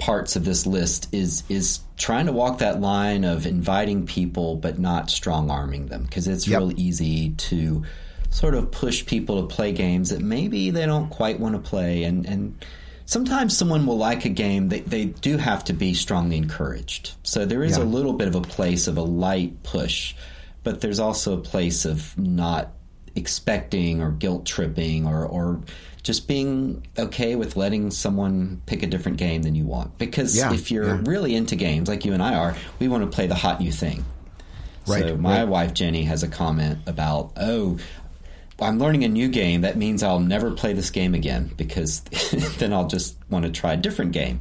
parts 0.00 0.34
of 0.34 0.44
this 0.44 0.66
list 0.66 1.08
is 1.12 1.44
is 1.48 1.80
trying 1.96 2.26
to 2.26 2.32
walk 2.32 2.58
that 2.58 2.80
line 2.80 3.22
of 3.22 3.46
inviting 3.46 4.06
people 4.06 4.56
but 4.56 4.78
not 4.78 5.10
strong 5.10 5.50
arming 5.50 5.86
them 5.86 6.02
because 6.02 6.26
it's 6.26 6.48
yep. 6.48 6.58
real 6.58 6.80
easy 6.80 7.30
to 7.32 7.84
sort 8.30 8.54
of 8.54 8.70
push 8.70 9.04
people 9.04 9.46
to 9.46 9.54
play 9.54 9.72
games 9.72 10.08
that 10.08 10.20
maybe 10.20 10.70
they 10.70 10.86
don't 10.86 11.10
quite 11.10 11.38
want 11.38 11.54
to 11.54 11.60
play 11.60 12.04
and 12.04 12.24
and 12.24 12.64
sometimes 13.10 13.56
someone 13.56 13.86
will 13.86 13.98
like 13.98 14.24
a 14.24 14.28
game 14.28 14.68
they, 14.68 14.80
they 14.80 15.06
do 15.06 15.36
have 15.36 15.64
to 15.64 15.72
be 15.72 15.94
strongly 15.94 16.36
encouraged 16.36 17.14
so 17.22 17.44
there 17.44 17.64
is 17.64 17.76
yeah. 17.76 17.82
a 17.82 17.84
little 17.84 18.12
bit 18.12 18.28
of 18.28 18.36
a 18.36 18.40
place 18.40 18.86
of 18.86 18.96
a 18.96 19.02
light 19.02 19.62
push 19.64 20.14
but 20.62 20.80
there's 20.80 21.00
also 21.00 21.34
a 21.34 21.40
place 21.40 21.84
of 21.84 22.16
not 22.16 22.70
expecting 23.16 24.00
or 24.02 24.10
guilt 24.10 24.46
tripping 24.46 25.06
or, 25.06 25.24
or 25.24 25.60
just 26.02 26.28
being 26.28 26.86
okay 26.98 27.34
with 27.34 27.56
letting 27.56 27.90
someone 27.90 28.62
pick 28.66 28.82
a 28.82 28.86
different 28.86 29.18
game 29.18 29.42
than 29.42 29.54
you 29.54 29.64
want. 29.64 29.98
Because 29.98 30.36
yeah, 30.36 30.52
if 30.52 30.70
you're 30.70 30.86
yeah. 30.86 31.00
really 31.04 31.34
into 31.34 31.56
games 31.56 31.88
like 31.88 32.04
you 32.04 32.12
and 32.12 32.22
I 32.22 32.34
are, 32.34 32.56
we 32.78 32.88
want 32.88 33.04
to 33.04 33.14
play 33.14 33.26
the 33.26 33.34
hot 33.34 33.60
new 33.60 33.72
thing. 33.72 34.04
Right. 34.86 35.08
So 35.08 35.16
my 35.16 35.40
right. 35.40 35.48
wife 35.48 35.74
Jenny 35.74 36.04
has 36.04 36.22
a 36.22 36.28
comment 36.28 36.78
about, 36.86 37.32
oh, 37.36 37.78
I'm 38.60 38.78
learning 38.78 39.04
a 39.04 39.08
new 39.08 39.28
game. 39.28 39.62
That 39.62 39.76
means 39.76 40.02
I'll 40.02 40.20
never 40.20 40.50
play 40.50 40.72
this 40.72 40.90
game 40.90 41.14
again 41.14 41.50
because 41.56 42.00
then 42.58 42.72
I'll 42.72 42.88
just 42.88 43.16
want 43.30 43.44
to 43.44 43.50
try 43.50 43.74
a 43.74 43.76
different 43.76 44.12
game. 44.12 44.40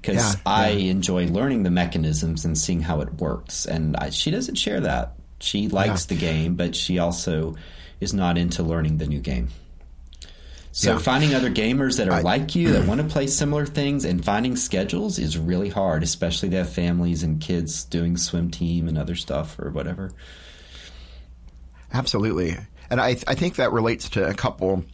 Because 0.00 0.34
yeah, 0.34 0.40
I 0.46 0.68
enjoy 0.68 1.26
learning 1.26 1.64
the 1.64 1.70
mechanisms 1.70 2.44
and 2.44 2.56
seeing 2.56 2.80
how 2.80 3.00
it 3.00 3.14
works. 3.14 3.66
And 3.66 3.96
I, 3.96 4.10
she 4.10 4.30
doesn't 4.30 4.54
share 4.54 4.80
that. 4.80 5.14
She 5.40 5.68
likes 5.68 6.06
the 6.06 6.16
game, 6.16 6.54
but 6.54 6.74
she 6.74 6.98
also 6.98 7.56
is 8.00 8.14
not 8.14 8.38
into 8.38 8.62
learning 8.62 8.98
the 8.98 9.06
new 9.06 9.20
game. 9.20 9.48
So 10.72 10.92
yeah. 10.92 10.98
finding 10.98 11.34
other 11.34 11.50
gamers 11.50 11.96
that 11.96 12.08
are 12.08 12.14
I, 12.14 12.20
like 12.20 12.54
you 12.54 12.72
that 12.72 12.86
want 12.88 13.00
to 13.00 13.06
play 13.06 13.26
similar 13.26 13.66
things 13.66 14.04
and 14.04 14.24
finding 14.24 14.54
schedules 14.54 15.18
is 15.18 15.36
really 15.36 15.68
hard, 15.68 16.02
especially 16.02 16.50
they 16.50 16.58
have 16.58 16.72
families 16.72 17.22
and 17.22 17.40
kids 17.40 17.84
doing 17.84 18.16
swim 18.16 18.50
team 18.50 18.86
and 18.86 18.96
other 18.96 19.16
stuff 19.16 19.58
or 19.58 19.70
whatever. 19.70 20.12
Absolutely, 21.92 22.56
and 22.90 23.00
I 23.00 23.16
I 23.26 23.34
think 23.34 23.56
that 23.56 23.72
relates 23.72 24.08
to 24.10 24.26
a 24.28 24.34
couple 24.34 24.84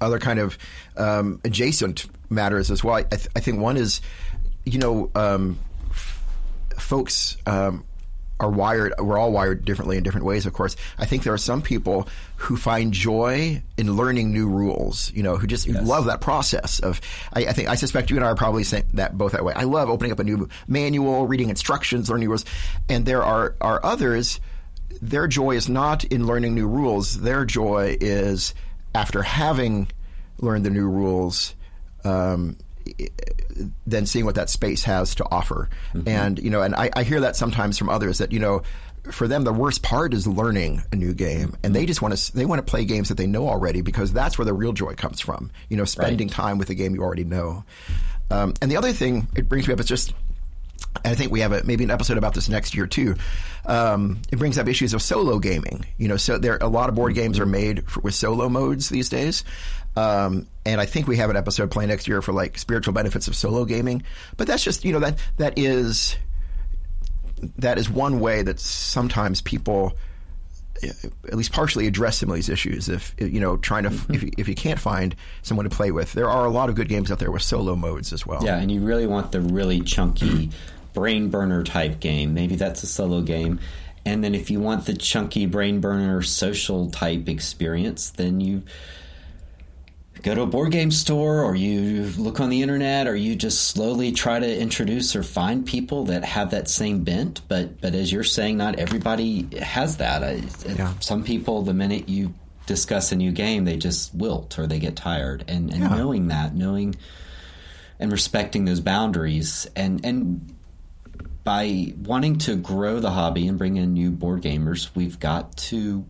other 0.00 0.18
kind 0.18 0.38
of 0.38 0.58
um, 0.96 1.40
adjacent 1.44 2.06
matters 2.30 2.70
as 2.70 2.82
well. 2.82 2.94
I, 2.94 3.02
th- 3.02 3.28
I, 3.36 3.40
think 3.40 3.60
one 3.60 3.76
is, 3.76 4.00
you 4.64 4.78
know, 4.78 5.10
um, 5.14 5.58
folks 6.78 7.36
um, 7.46 7.84
are 8.40 8.50
wired 8.50 8.92
we're 8.98 9.16
all 9.16 9.30
wired 9.30 9.64
differently 9.64 9.96
in 9.96 10.02
different 10.02 10.26
ways 10.26 10.44
of 10.44 10.52
course 10.52 10.74
i 10.98 11.06
think 11.06 11.22
there 11.22 11.32
are 11.32 11.38
some 11.38 11.62
people 11.62 12.08
who 12.36 12.56
find 12.56 12.92
joy 12.92 13.62
in 13.76 13.96
learning 13.96 14.32
new 14.32 14.48
rules 14.48 15.12
you 15.12 15.22
know 15.22 15.36
who 15.36 15.46
just 15.46 15.68
yes. 15.68 15.86
love 15.86 16.06
that 16.06 16.20
process 16.20 16.80
of 16.80 17.00
I, 17.32 17.46
I, 17.46 17.52
think 17.52 17.68
i 17.68 17.76
suspect 17.76 18.10
you 18.10 18.16
and 18.16 18.24
i 18.24 18.28
are 18.28 18.34
probably 18.34 18.64
saying 18.64 18.86
that 18.94 19.16
both 19.16 19.32
that 19.32 19.44
way 19.44 19.54
i 19.54 19.62
love 19.62 19.88
opening 19.88 20.10
up 20.10 20.18
a 20.18 20.24
new 20.24 20.48
manual 20.66 21.28
reading 21.28 21.48
instructions 21.48 22.10
learning 22.10 22.28
rules 22.28 22.44
and 22.88 23.06
there 23.06 23.22
are 23.22 23.54
are 23.60 23.80
others 23.84 24.40
their 25.00 25.26
joy 25.26 25.52
is 25.52 25.68
not 25.68 26.04
in 26.04 26.26
learning 26.26 26.54
new 26.54 26.66
rules 26.66 27.20
their 27.20 27.44
joy 27.44 27.96
is 28.00 28.54
after 28.94 29.22
having 29.22 29.88
learned 30.38 30.64
the 30.64 30.70
new 30.70 30.88
rules 30.88 31.54
um, 32.04 32.56
than 33.86 34.06
seeing 34.06 34.24
what 34.24 34.34
that 34.34 34.50
space 34.50 34.84
has 34.84 35.14
to 35.16 35.24
offer. 35.30 35.68
Mm-hmm. 35.94 36.08
And 36.08 36.38
you 36.38 36.50
know, 36.50 36.62
and 36.62 36.74
I, 36.74 36.90
I 36.94 37.02
hear 37.02 37.20
that 37.20 37.36
sometimes 37.36 37.78
from 37.78 37.88
others 37.88 38.18
that 38.18 38.32
you 38.32 38.38
know 38.38 38.62
for 39.10 39.28
them 39.28 39.44
the 39.44 39.52
worst 39.52 39.82
part 39.82 40.14
is 40.14 40.26
learning 40.26 40.82
a 40.90 40.96
new 40.96 41.12
game 41.12 41.54
and 41.62 41.74
they 41.74 41.84
just 41.84 42.00
want 42.00 42.16
to 42.16 42.34
they 42.34 42.46
want 42.46 42.58
to 42.58 42.70
play 42.70 42.86
games 42.86 43.10
that 43.10 43.16
they 43.16 43.26
know 43.26 43.46
already 43.46 43.82
because 43.82 44.14
that's 44.14 44.38
where 44.38 44.46
the 44.46 44.52
real 44.54 44.72
joy 44.72 44.94
comes 44.94 45.20
from 45.20 45.50
you 45.68 45.76
know 45.76 45.84
spending 45.84 46.26
right. 46.28 46.34
time 46.34 46.56
with 46.56 46.70
a 46.70 46.74
game 46.74 46.94
you 46.94 47.02
already 47.02 47.22
know 47.22 47.62
um, 48.30 48.54
and 48.62 48.70
the 48.70 48.78
other 48.78 48.94
thing 48.94 49.28
it 49.36 49.46
brings 49.46 49.68
me 49.68 49.74
up 49.74 49.80
is 49.80 49.84
just 49.84 50.14
I 51.04 51.14
think 51.14 51.32
we 51.32 51.40
have 51.40 51.52
a, 51.52 51.64
maybe 51.64 51.84
an 51.84 51.90
episode 51.90 52.18
about 52.18 52.34
this 52.34 52.48
next 52.48 52.74
year 52.74 52.86
too. 52.86 53.16
Um, 53.66 54.20
it 54.30 54.38
brings 54.38 54.58
up 54.58 54.68
issues 54.68 54.94
of 54.94 55.02
solo 55.02 55.38
gaming. 55.38 55.86
You 55.98 56.08
know, 56.08 56.16
so 56.16 56.38
there 56.38 56.58
a 56.60 56.68
lot 56.68 56.88
of 56.88 56.94
board 56.94 57.14
games 57.14 57.40
are 57.40 57.46
made 57.46 57.88
for, 57.88 58.00
with 58.00 58.14
solo 58.14 58.48
modes 58.48 58.88
these 58.88 59.08
days, 59.08 59.44
um, 59.96 60.46
and 60.64 60.80
I 60.80 60.86
think 60.86 61.06
we 61.06 61.16
have 61.16 61.30
an 61.30 61.36
episode 61.36 61.70
planned 61.70 61.90
next 61.90 62.08
year 62.08 62.22
for 62.22 62.32
like 62.32 62.58
spiritual 62.58 62.94
benefits 62.94 63.28
of 63.28 63.36
solo 63.36 63.64
gaming. 63.64 64.02
But 64.36 64.46
that's 64.46 64.62
just 64.62 64.84
you 64.84 64.92
know 64.92 65.00
that 65.00 65.18
that 65.38 65.58
is 65.58 66.16
that 67.58 67.78
is 67.78 67.90
one 67.90 68.20
way 68.20 68.42
that 68.42 68.60
sometimes 68.60 69.40
people 69.40 69.96
at 70.82 71.34
least 71.34 71.52
partially 71.52 71.86
address 71.86 72.18
some 72.18 72.28
of 72.28 72.34
these 72.34 72.48
issues. 72.48 72.88
If 72.88 73.14
you 73.18 73.40
know, 73.40 73.56
trying 73.56 73.84
to 73.84 73.92
if 74.38 74.48
you 74.48 74.54
can't 74.54 74.80
find 74.80 75.14
someone 75.42 75.68
to 75.68 75.74
play 75.74 75.90
with, 75.90 76.12
there 76.12 76.28
are 76.28 76.44
a 76.44 76.50
lot 76.50 76.68
of 76.68 76.74
good 76.74 76.88
games 76.88 77.10
out 77.10 77.18
there 77.18 77.30
with 77.30 77.42
solo 77.42 77.76
modes 77.76 78.12
as 78.12 78.26
well. 78.26 78.44
Yeah, 78.44 78.58
and 78.58 78.70
you 78.70 78.80
really 78.80 79.06
want 79.06 79.32
the 79.32 79.40
really 79.40 79.80
chunky 79.80 80.50
brain 80.94 81.28
burner 81.28 81.62
type 81.62 82.00
game. 82.00 82.32
Maybe 82.32 82.56
that's 82.56 82.82
a 82.82 82.86
solo 82.86 83.20
game. 83.20 83.60
And 84.06 84.24
then 84.24 84.34
if 84.34 84.50
you 84.50 84.60
want 84.60 84.86
the 84.86 84.94
chunky 84.94 85.46
brain 85.46 85.80
burner 85.80 86.22
social 86.22 86.90
type 86.90 87.28
experience, 87.28 88.10
then 88.10 88.40
you 88.40 88.62
go 90.24 90.34
to 90.34 90.40
a 90.40 90.46
board 90.46 90.72
game 90.72 90.90
store 90.90 91.42
or 91.42 91.54
you 91.54 92.04
look 92.16 92.40
on 92.40 92.48
the 92.48 92.62
internet 92.62 93.06
or 93.06 93.14
you 93.14 93.36
just 93.36 93.68
slowly 93.68 94.10
try 94.10 94.40
to 94.40 94.58
introduce 94.58 95.14
or 95.14 95.22
find 95.22 95.66
people 95.66 96.04
that 96.04 96.24
have 96.24 96.50
that 96.52 96.66
same 96.66 97.04
bent 97.04 97.42
but 97.46 97.78
but 97.82 97.94
as 97.94 98.10
you're 98.10 98.24
saying 98.24 98.56
not 98.56 98.78
everybody 98.78 99.46
has 99.60 99.98
that 99.98 100.22
yeah. 100.64 100.94
some 101.00 101.22
people 101.22 101.60
the 101.60 101.74
minute 101.74 102.08
you 102.08 102.32
discuss 102.64 103.12
a 103.12 103.16
new 103.16 103.32
game 103.32 103.66
they 103.66 103.76
just 103.76 104.14
wilt 104.14 104.58
or 104.58 104.66
they 104.66 104.78
get 104.78 104.96
tired 104.96 105.44
and, 105.46 105.70
and 105.70 105.82
yeah. 105.82 105.88
knowing 105.88 106.28
that 106.28 106.54
knowing 106.54 106.94
and 108.00 108.10
respecting 108.10 108.64
those 108.64 108.80
boundaries 108.80 109.66
and 109.76 110.06
and 110.06 110.53
by 111.44 111.92
wanting 112.02 112.38
to 112.38 112.56
grow 112.56 112.98
the 113.00 113.10
hobby 113.10 113.46
and 113.46 113.58
bring 113.58 113.76
in 113.76 113.92
new 113.92 114.10
board 114.10 114.42
gamers 114.42 114.88
we've 114.94 115.20
got 115.20 115.56
to 115.56 116.04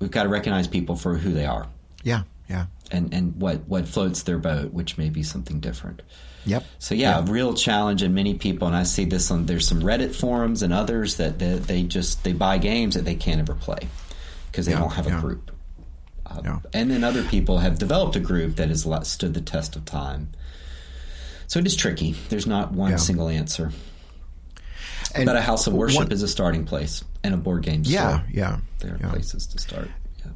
we've 0.00 0.10
got 0.10 0.24
to 0.24 0.28
recognize 0.28 0.66
people 0.66 0.96
for 0.96 1.16
who 1.16 1.32
they 1.32 1.46
are 1.46 1.66
yeah 2.02 2.22
yeah. 2.48 2.66
and 2.90 3.12
and 3.14 3.40
what 3.40 3.68
what 3.68 3.86
floats 3.86 4.22
their 4.22 4.38
boat, 4.38 4.72
which 4.72 4.96
may 4.96 5.10
be 5.10 5.22
something 5.22 5.60
different. 5.60 6.00
Yep. 6.46 6.64
So 6.78 6.94
yeah, 6.94 7.22
real 7.26 7.52
challenge, 7.52 8.00
and 8.00 8.14
many 8.14 8.34
people, 8.34 8.66
and 8.66 8.74
I 8.76 8.84
see 8.84 9.04
this 9.04 9.30
on 9.30 9.44
there's 9.44 9.68
some 9.68 9.82
Reddit 9.82 10.14
forums 10.14 10.62
and 10.62 10.72
others 10.72 11.16
that 11.16 11.38
they, 11.38 11.58
they 11.58 11.82
just 11.82 12.24
they 12.24 12.32
buy 12.32 12.56
games 12.56 12.94
that 12.94 13.04
they 13.04 13.16
can't 13.16 13.38
ever 13.40 13.54
play 13.54 13.80
because 14.50 14.64
they 14.64 14.72
Yeah, 14.72 14.78
don't 14.78 14.92
have 14.92 15.06
a 15.06 15.20
group. 15.20 15.50
Uh, 16.24 16.40
Yeah. 16.42 16.58
And 16.72 16.90
then 16.90 17.04
other 17.04 17.22
people 17.22 17.58
have 17.58 17.78
developed 17.78 18.16
a 18.16 18.20
group 18.20 18.56
that 18.56 18.70
has 18.70 18.86
stood 19.08 19.34
the 19.34 19.42
test 19.42 19.76
of 19.76 19.84
time. 19.84 20.30
So 21.48 21.58
it 21.58 21.66
is 21.66 21.76
tricky. 21.76 22.14
There's 22.30 22.46
not 22.46 22.72
one 22.72 22.92
Yeah. 22.92 22.96
single 22.96 23.28
answer. 23.28 23.72
And 25.18 25.26
But 25.26 25.36
a 25.36 25.42
house 25.42 25.66
of 25.66 25.74
worship 25.74 26.04
one- 26.04 26.12
is 26.12 26.22
a 26.22 26.28
starting 26.28 26.64
place, 26.64 27.04
and 27.22 27.34
a 27.34 27.36
board 27.36 27.62
game 27.62 27.84
store. 27.84 27.94
Yeah, 27.94 28.22
yeah. 28.32 28.56
There 28.80 28.94
are 28.94 28.98
yeah. 29.00 29.10
places 29.10 29.46
to 29.48 29.58
start. 29.58 29.90
Yeah. 30.24 30.30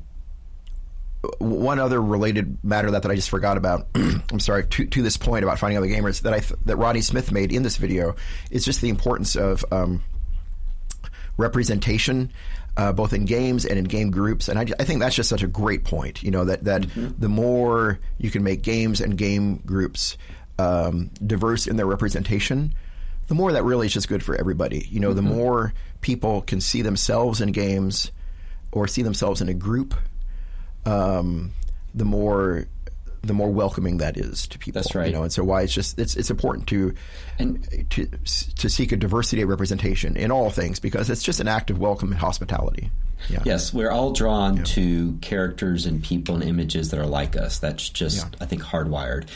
one 1.39 1.79
other 1.79 2.03
related 2.03 2.59
matter 2.65 2.91
that, 2.91 3.03
that 3.03 3.11
I 3.11 3.15
just 3.15 3.31
forgot 3.31 3.57
about. 3.57 3.87
I'm 3.95 4.41
sorry 4.41 4.67
to, 4.67 4.87
to 4.87 5.03
this 5.03 5.17
point 5.17 5.45
about 5.45 5.59
finding 5.59 5.79
other 5.79 5.87
gamers 5.87 6.23
that 6.23 6.33
I 6.35 6.41
th- 6.41 6.59
that 6.65 6.77
Rodney 6.77 7.01
Smith 7.01 7.31
made 7.33 7.53
in 7.53 7.63
this 7.63 7.77
video 7.77 8.17
is 8.51 8.65
just 8.65 8.81
the 8.81 8.89
importance 8.89 9.37
of 9.37 9.65
um, 9.71 10.03
representation, 11.37 12.33
uh, 12.77 12.93
both 12.93 13.13
in 13.13 13.25
games 13.25 13.65
and 13.65 13.79
in 13.79 13.85
game 13.85 14.11
groups. 14.11 14.49
And 14.49 14.59
I, 14.59 14.67
I 14.81 14.85
think 14.85 15.01
that's 15.01 15.15
just 15.15 15.29
such 15.29 15.43
a 15.43 15.47
great 15.47 15.85
point. 15.85 16.23
You 16.23 16.31
know 16.31 16.45
that 16.45 16.65
that 16.65 16.87
the 17.19 17.29
more 17.29 17.99
you 18.19 18.31
can 18.31 18.43
make 18.43 18.63
games 18.63 19.01
and 19.01 19.17
game 19.17 19.63
groups 19.65 20.17
um, 20.59 21.11
diverse 21.25 21.67
in 21.67 21.77
their 21.77 21.87
representation, 21.87 22.75
the 23.33 23.37
more 23.37 23.53
that 23.53 23.63
really 23.65 23.87
is 23.87 23.95
just 23.95 24.09
good 24.09 24.23
for 24.23 24.37
everybody. 24.37 24.87
You 24.91 25.01
know, 25.01 25.15
the 25.15 25.23
more 25.23 25.73
people 26.03 26.43
can 26.43 26.61
see 26.61 26.83
themselves 26.83 27.41
in 27.41 27.51
games 27.51 28.13
or 28.73 28.87
see 28.87 29.01
themselves 29.01 29.41
in 29.41 29.49
a 29.49 29.55
group 29.55 29.95
um, 30.85 31.53
the 31.95 32.05
more 32.05 32.67
the 33.23 33.33
more 33.33 33.51
welcoming 33.51 33.99
that 33.99 34.19
is 34.19 34.47
to 34.49 34.59
people. 34.59 34.83
That's 34.83 34.95
right. 34.95 35.07
You 35.07 35.13
know, 35.15 35.23
and 35.23 35.33
so 35.33 35.45
why 35.45 35.63
it's 35.63 35.73
just 35.73 35.99
it's 35.99 36.15
it's 36.15 36.31
important 36.31 36.67
to 36.69 36.93
And- 37.39 37.87
to 37.89 38.05
to 38.59 38.69
seek 38.69 38.93
a 38.93 38.97
diversity 38.99 39.41
of 39.41 39.49
representation 39.49 40.15
in 40.19 40.31
all 40.31 40.51
things 40.51 40.79
because 40.79 41.09
it's 41.09 41.23
just 41.23 41.41
an 41.41 41.49
act 41.49 41.71
of 41.71 41.79
welcome 41.79 42.11
and 42.13 42.21
hospitality. 42.21 42.91
Yeah. 43.31 43.39
Yes, 43.47 43.73
we're 43.73 43.91
all 43.91 44.13
drawn 44.13 44.63
to 44.65 45.17
characters 45.23 45.87
and 45.87 46.03
people 46.03 46.35
and 46.35 46.45
images 46.45 46.91
that 46.91 47.01
are 47.01 47.07
like 47.07 47.35
us. 47.37 47.61
That's 47.61 47.89
just, 47.89 48.19
Yeah. 48.19 48.39
I 48.43 48.45
think, 48.47 48.63
hardwired. 48.63 49.29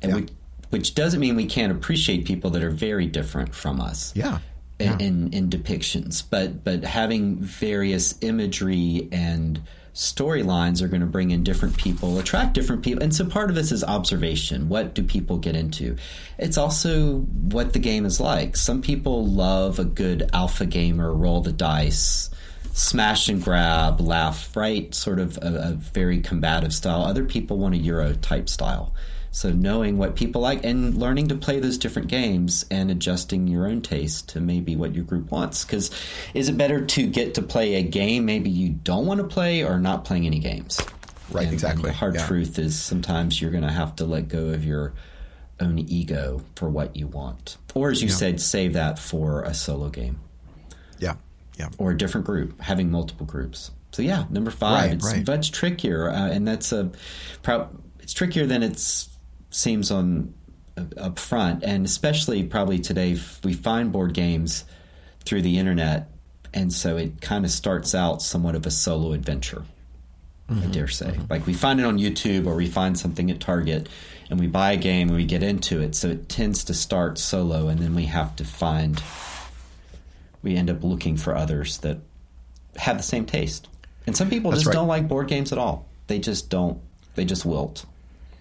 And 0.00 0.10
Yeah. 0.12 0.16
we, 0.20 0.26
which 0.72 0.94
doesn't 0.94 1.20
mean 1.20 1.36
we 1.36 1.44
can't 1.46 1.70
appreciate 1.70 2.24
people 2.24 2.48
that 2.50 2.62
are 2.62 2.70
very 2.70 3.06
different 3.06 3.54
from 3.54 3.78
us. 3.78 4.10
Yeah. 4.16 4.38
In, 4.78 4.86
Yeah. 4.86 4.96
in, 5.06 5.32
in 5.34 5.50
depictions, 5.50 6.22
but 6.28 6.64
but 6.64 6.82
having 6.82 7.36
various 7.36 8.14
imagery 8.22 9.06
and 9.12 9.60
storylines 9.94 10.80
are 10.80 10.88
going 10.88 11.02
to 11.02 11.06
bring 11.06 11.30
in 11.30 11.42
different 11.44 11.76
people, 11.76 12.18
attract 12.18 12.54
different 12.54 12.82
people, 12.82 13.02
and 13.02 13.14
so 13.14 13.26
part 13.26 13.50
of 13.50 13.54
this 13.54 13.70
is 13.70 13.84
observation. 13.84 14.70
What 14.70 14.94
do 14.94 15.02
people 15.02 15.36
get 15.36 15.54
into? 15.54 15.96
It's 16.38 16.56
also 16.56 17.18
what 17.18 17.74
the 17.74 17.78
game 17.78 18.06
is 18.06 18.18
like. 18.18 18.56
Some 18.56 18.80
people 18.80 19.26
love 19.26 19.78
a 19.78 19.84
good 19.84 20.30
alpha 20.32 20.64
gamer, 20.64 21.12
roll 21.12 21.42
the 21.42 21.52
dice, 21.52 22.30
smash 22.72 23.28
and 23.28 23.44
grab, 23.44 24.00
laugh, 24.00 24.56
right? 24.56 24.92
Sort 24.94 25.20
of 25.20 25.36
a, 25.42 25.68
a 25.68 25.72
very 25.72 26.20
combative 26.22 26.72
style. 26.74 27.02
Other 27.02 27.24
people 27.24 27.58
want 27.58 27.74
a 27.74 27.78
Euro 27.78 28.14
type 28.14 28.48
style. 28.48 28.94
So 29.34 29.50
knowing 29.50 29.96
what 29.96 30.14
people 30.14 30.42
like 30.42 30.62
and 30.64 30.94
learning 30.94 31.28
to 31.28 31.34
play 31.34 31.58
those 31.58 31.78
different 31.78 32.08
games 32.08 32.66
and 32.70 32.90
adjusting 32.90 33.48
your 33.48 33.66
own 33.66 33.80
taste 33.80 34.28
to 34.30 34.40
maybe 34.40 34.76
what 34.76 34.94
your 34.94 35.04
group 35.04 35.30
wants. 35.30 35.64
Because 35.64 35.90
is 36.34 36.50
it 36.50 36.58
better 36.58 36.84
to 36.84 37.06
get 37.06 37.34
to 37.34 37.42
play 37.42 37.76
a 37.76 37.82
game 37.82 38.26
maybe 38.26 38.50
you 38.50 38.68
don't 38.68 39.06
want 39.06 39.20
to 39.20 39.26
play 39.26 39.64
or 39.64 39.78
not 39.78 40.04
playing 40.04 40.26
any 40.26 40.38
games? 40.38 40.78
Right, 41.30 41.44
And- 41.46 41.54
exactly, 41.54 41.84
And 41.84 41.94
the 41.94 41.98
hard 41.98 42.14
yeah. 42.16 42.26
truth 42.26 42.58
is 42.58 42.78
sometimes 42.78 43.40
you're 43.40 43.50
going 43.50 43.64
to 43.64 43.72
have 43.72 43.96
to 43.96 44.04
let 44.04 44.28
go 44.28 44.48
of 44.50 44.66
your 44.66 44.92
own 45.60 45.78
ego 45.78 46.42
for 46.56 46.68
what 46.68 46.94
you 46.96 47.06
want, 47.06 47.56
or 47.74 47.90
as 47.90 48.02
you 48.02 48.08
said, 48.10 48.38
save 48.40 48.74
that 48.74 48.98
for 48.98 49.42
a 49.44 49.54
solo 49.54 49.88
game 49.88 50.18
Yeah. 50.98 51.14
Yeah. 51.58 51.68
or 51.78 51.92
a 51.92 51.96
different 51.96 52.26
group, 52.26 52.60
having 52.60 52.90
multiple 52.90 53.24
groups. 53.26 53.70
So 53.92 54.02
yeah, 54.02 54.24
number 54.28 54.50
five, 54.50 54.84
Right, 54.90 54.92
it's 54.94 55.06
right. 55.06 55.26
much 55.26 55.52
trickier, 55.52 56.10
uh, 56.10 56.28
and 56.30 56.46
that's 56.48 56.72
a 56.72 56.90
prob- 57.42 57.80
it's 58.00 58.12
trickier 58.12 58.46
than 58.46 58.62
it 58.62 58.78
seems 59.52 59.90
on 59.90 60.34
up 60.96 61.18
front, 61.18 61.62
and 61.62 61.84
especially 61.84 62.42
probably 62.42 62.78
today 62.78 63.18
we 63.44 63.52
find 63.52 63.92
board 63.92 64.14
games 64.14 64.64
through 65.24 65.42
the 65.42 65.58
internet, 65.58 66.10
and 66.52 66.72
so 66.72 66.96
it 66.96 67.20
kind 67.20 67.44
of 67.44 67.50
starts 67.50 67.94
out 67.94 68.22
somewhat 68.22 68.54
of 68.54 68.66
a 68.66 68.70
solo 68.70 69.12
adventure. 69.12 69.64
Mm-hmm, 70.50 70.62
I 70.62 70.66
dare 70.72 70.88
say, 70.88 71.18
like 71.30 71.46
we 71.46 71.54
find 71.54 71.78
it 71.78 71.86
on 71.86 71.98
YouTube 71.98 72.46
or 72.46 72.54
we 72.54 72.66
find 72.66 72.98
something 72.98 73.30
at 73.30 73.40
Target, 73.40 73.88
and 74.30 74.40
we 74.40 74.46
buy 74.46 74.72
a 74.72 74.76
game 74.76 75.08
and 75.08 75.16
we 75.16 75.24
get 75.24 75.42
into 75.42 75.80
it. 75.80 75.94
So 75.94 76.08
it 76.08 76.28
tends 76.28 76.64
to 76.64 76.74
start 76.74 77.18
solo, 77.18 77.68
and 77.68 77.78
then 77.78 77.94
we 77.94 78.06
have 78.06 78.34
to 78.36 78.44
find 78.44 79.02
we 80.42 80.56
end 80.56 80.70
up 80.70 80.82
looking 80.82 81.16
for 81.16 81.36
others 81.36 81.78
that 81.78 81.98
have 82.76 82.96
the 82.96 83.02
same 83.02 83.26
taste. 83.26 83.68
And 84.06 84.16
some 84.16 84.28
people 84.28 84.50
That's 84.50 84.62
just 84.62 84.68
right. 84.68 84.80
don't 84.80 84.88
like 84.88 85.06
board 85.06 85.28
games 85.28 85.52
at 85.52 85.58
all. 85.58 85.86
They 86.08 86.18
just 86.18 86.50
don't. 86.50 86.80
They 87.14 87.24
just 87.24 87.44
wilt. 87.44 87.84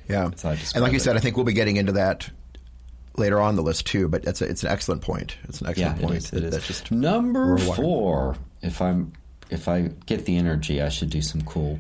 Yeah. 0.08 0.26
That's 0.30 0.44
how 0.44 0.50
I 0.52 0.56
describe 0.56 0.76
And 0.76 0.84
like 0.84 0.92
you 0.94 0.98
it. 0.98 1.02
said, 1.02 1.16
I 1.16 1.20
think 1.20 1.36
we'll 1.38 1.46
be 1.46 1.54
getting 1.54 1.78
into 1.78 1.94
that 1.94 2.30
later 3.18 3.40
on 3.40 3.56
the 3.56 3.62
list 3.64 3.86
too. 3.88 4.08
But 4.08 4.26
it's 4.26 4.42
a, 4.42 4.46
it's 4.46 4.64
an 4.64 4.70
excellent 4.72 5.02
point. 5.02 5.38
It's 5.46 5.62
an 5.62 5.68
excellent 5.68 6.00
it 6.00 6.04
point. 6.04 6.16
is. 6.18 6.34
It 6.34 6.44
is. 6.46 6.52
that's 6.52 6.68
just 6.68 6.92
Number 6.92 7.58
four. 7.58 8.36
If 8.62 8.82
I'm 8.82 9.14
if 9.50 9.68
I 9.68 9.90
get 10.06 10.26
the 10.26 10.38
energy, 10.38 10.82
I 10.82 10.90
should 10.90 11.10
do 11.10 11.22
some 11.22 11.42
cool. 11.42 11.80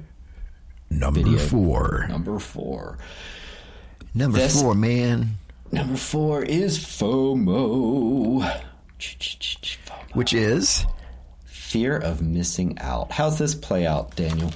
number 0.90 1.22
video. 1.22 1.38
four. 1.40 2.06
Number 2.10 2.38
four. 2.40 2.98
Number 4.14 4.38
This- 4.40 4.62
four, 4.62 4.76
man. 4.76 5.38
Number 5.72 5.96
four 5.96 6.44
is 6.44 6.78
FOMO. 6.80 8.42
FOMO. 8.42 8.62
Which 10.14 10.34
is 10.34 10.86
Fear 11.46 11.98
of 11.98 12.22
missing 12.22 12.78
out. 12.80 13.14
How's 13.14 13.38
this 13.40 13.56
play 13.56 13.88
out, 13.88 14.14
Daniel? 14.18 14.52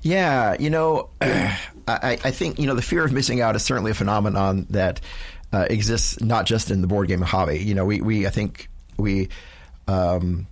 Yeah, 0.00 0.56
you 0.58 0.70
know, 0.70 1.10
I, 1.88 2.18
I 2.24 2.30
think 2.30 2.58
you 2.58 2.66
know 2.66 2.74
the 2.74 2.82
fear 2.82 3.04
of 3.04 3.12
missing 3.12 3.40
out 3.40 3.56
is 3.56 3.62
certainly 3.62 3.90
a 3.90 3.94
phenomenon 3.94 4.66
that 4.70 5.00
uh, 5.52 5.66
exists 5.68 6.20
not 6.20 6.46
just 6.46 6.70
in 6.70 6.80
the 6.80 6.86
board 6.86 7.08
game 7.08 7.20
hobby. 7.20 7.58
You 7.58 7.74
know, 7.74 7.84
we 7.84 8.00
we 8.00 8.26
I 8.26 8.30
think 8.30 8.68
we. 8.96 9.28
Um, 9.88 10.46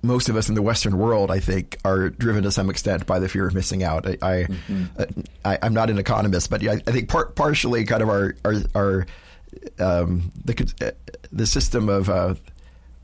most 0.00 0.28
of 0.28 0.36
us 0.36 0.48
in 0.48 0.54
the 0.54 0.62
Western 0.62 0.96
world, 0.96 1.28
I 1.28 1.40
think, 1.40 1.76
are 1.84 2.08
driven 2.10 2.44
to 2.44 2.52
some 2.52 2.70
extent 2.70 3.04
by 3.04 3.18
the 3.18 3.28
fear 3.28 3.48
of 3.48 3.54
missing 3.54 3.82
out. 3.82 4.06
I, 4.06 4.16
I, 4.22 4.46
uh, 4.96 5.06
I 5.44 5.58
I'm 5.60 5.74
not 5.74 5.90
an 5.90 5.98
economist, 5.98 6.50
but 6.50 6.64
I, 6.66 6.74
I 6.86 6.92
think 6.92 7.08
par- 7.08 7.26
partially 7.26 7.84
kind 7.84 8.02
of 8.02 8.08
our 8.08 8.36
our, 8.44 8.54
our 8.76 9.06
um, 9.80 10.30
the 10.44 10.72
uh, 10.80 11.12
the 11.32 11.46
system 11.46 11.88
of 11.88 12.08
uh, 12.08 12.36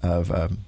of 0.02 0.30
um, 0.30 0.58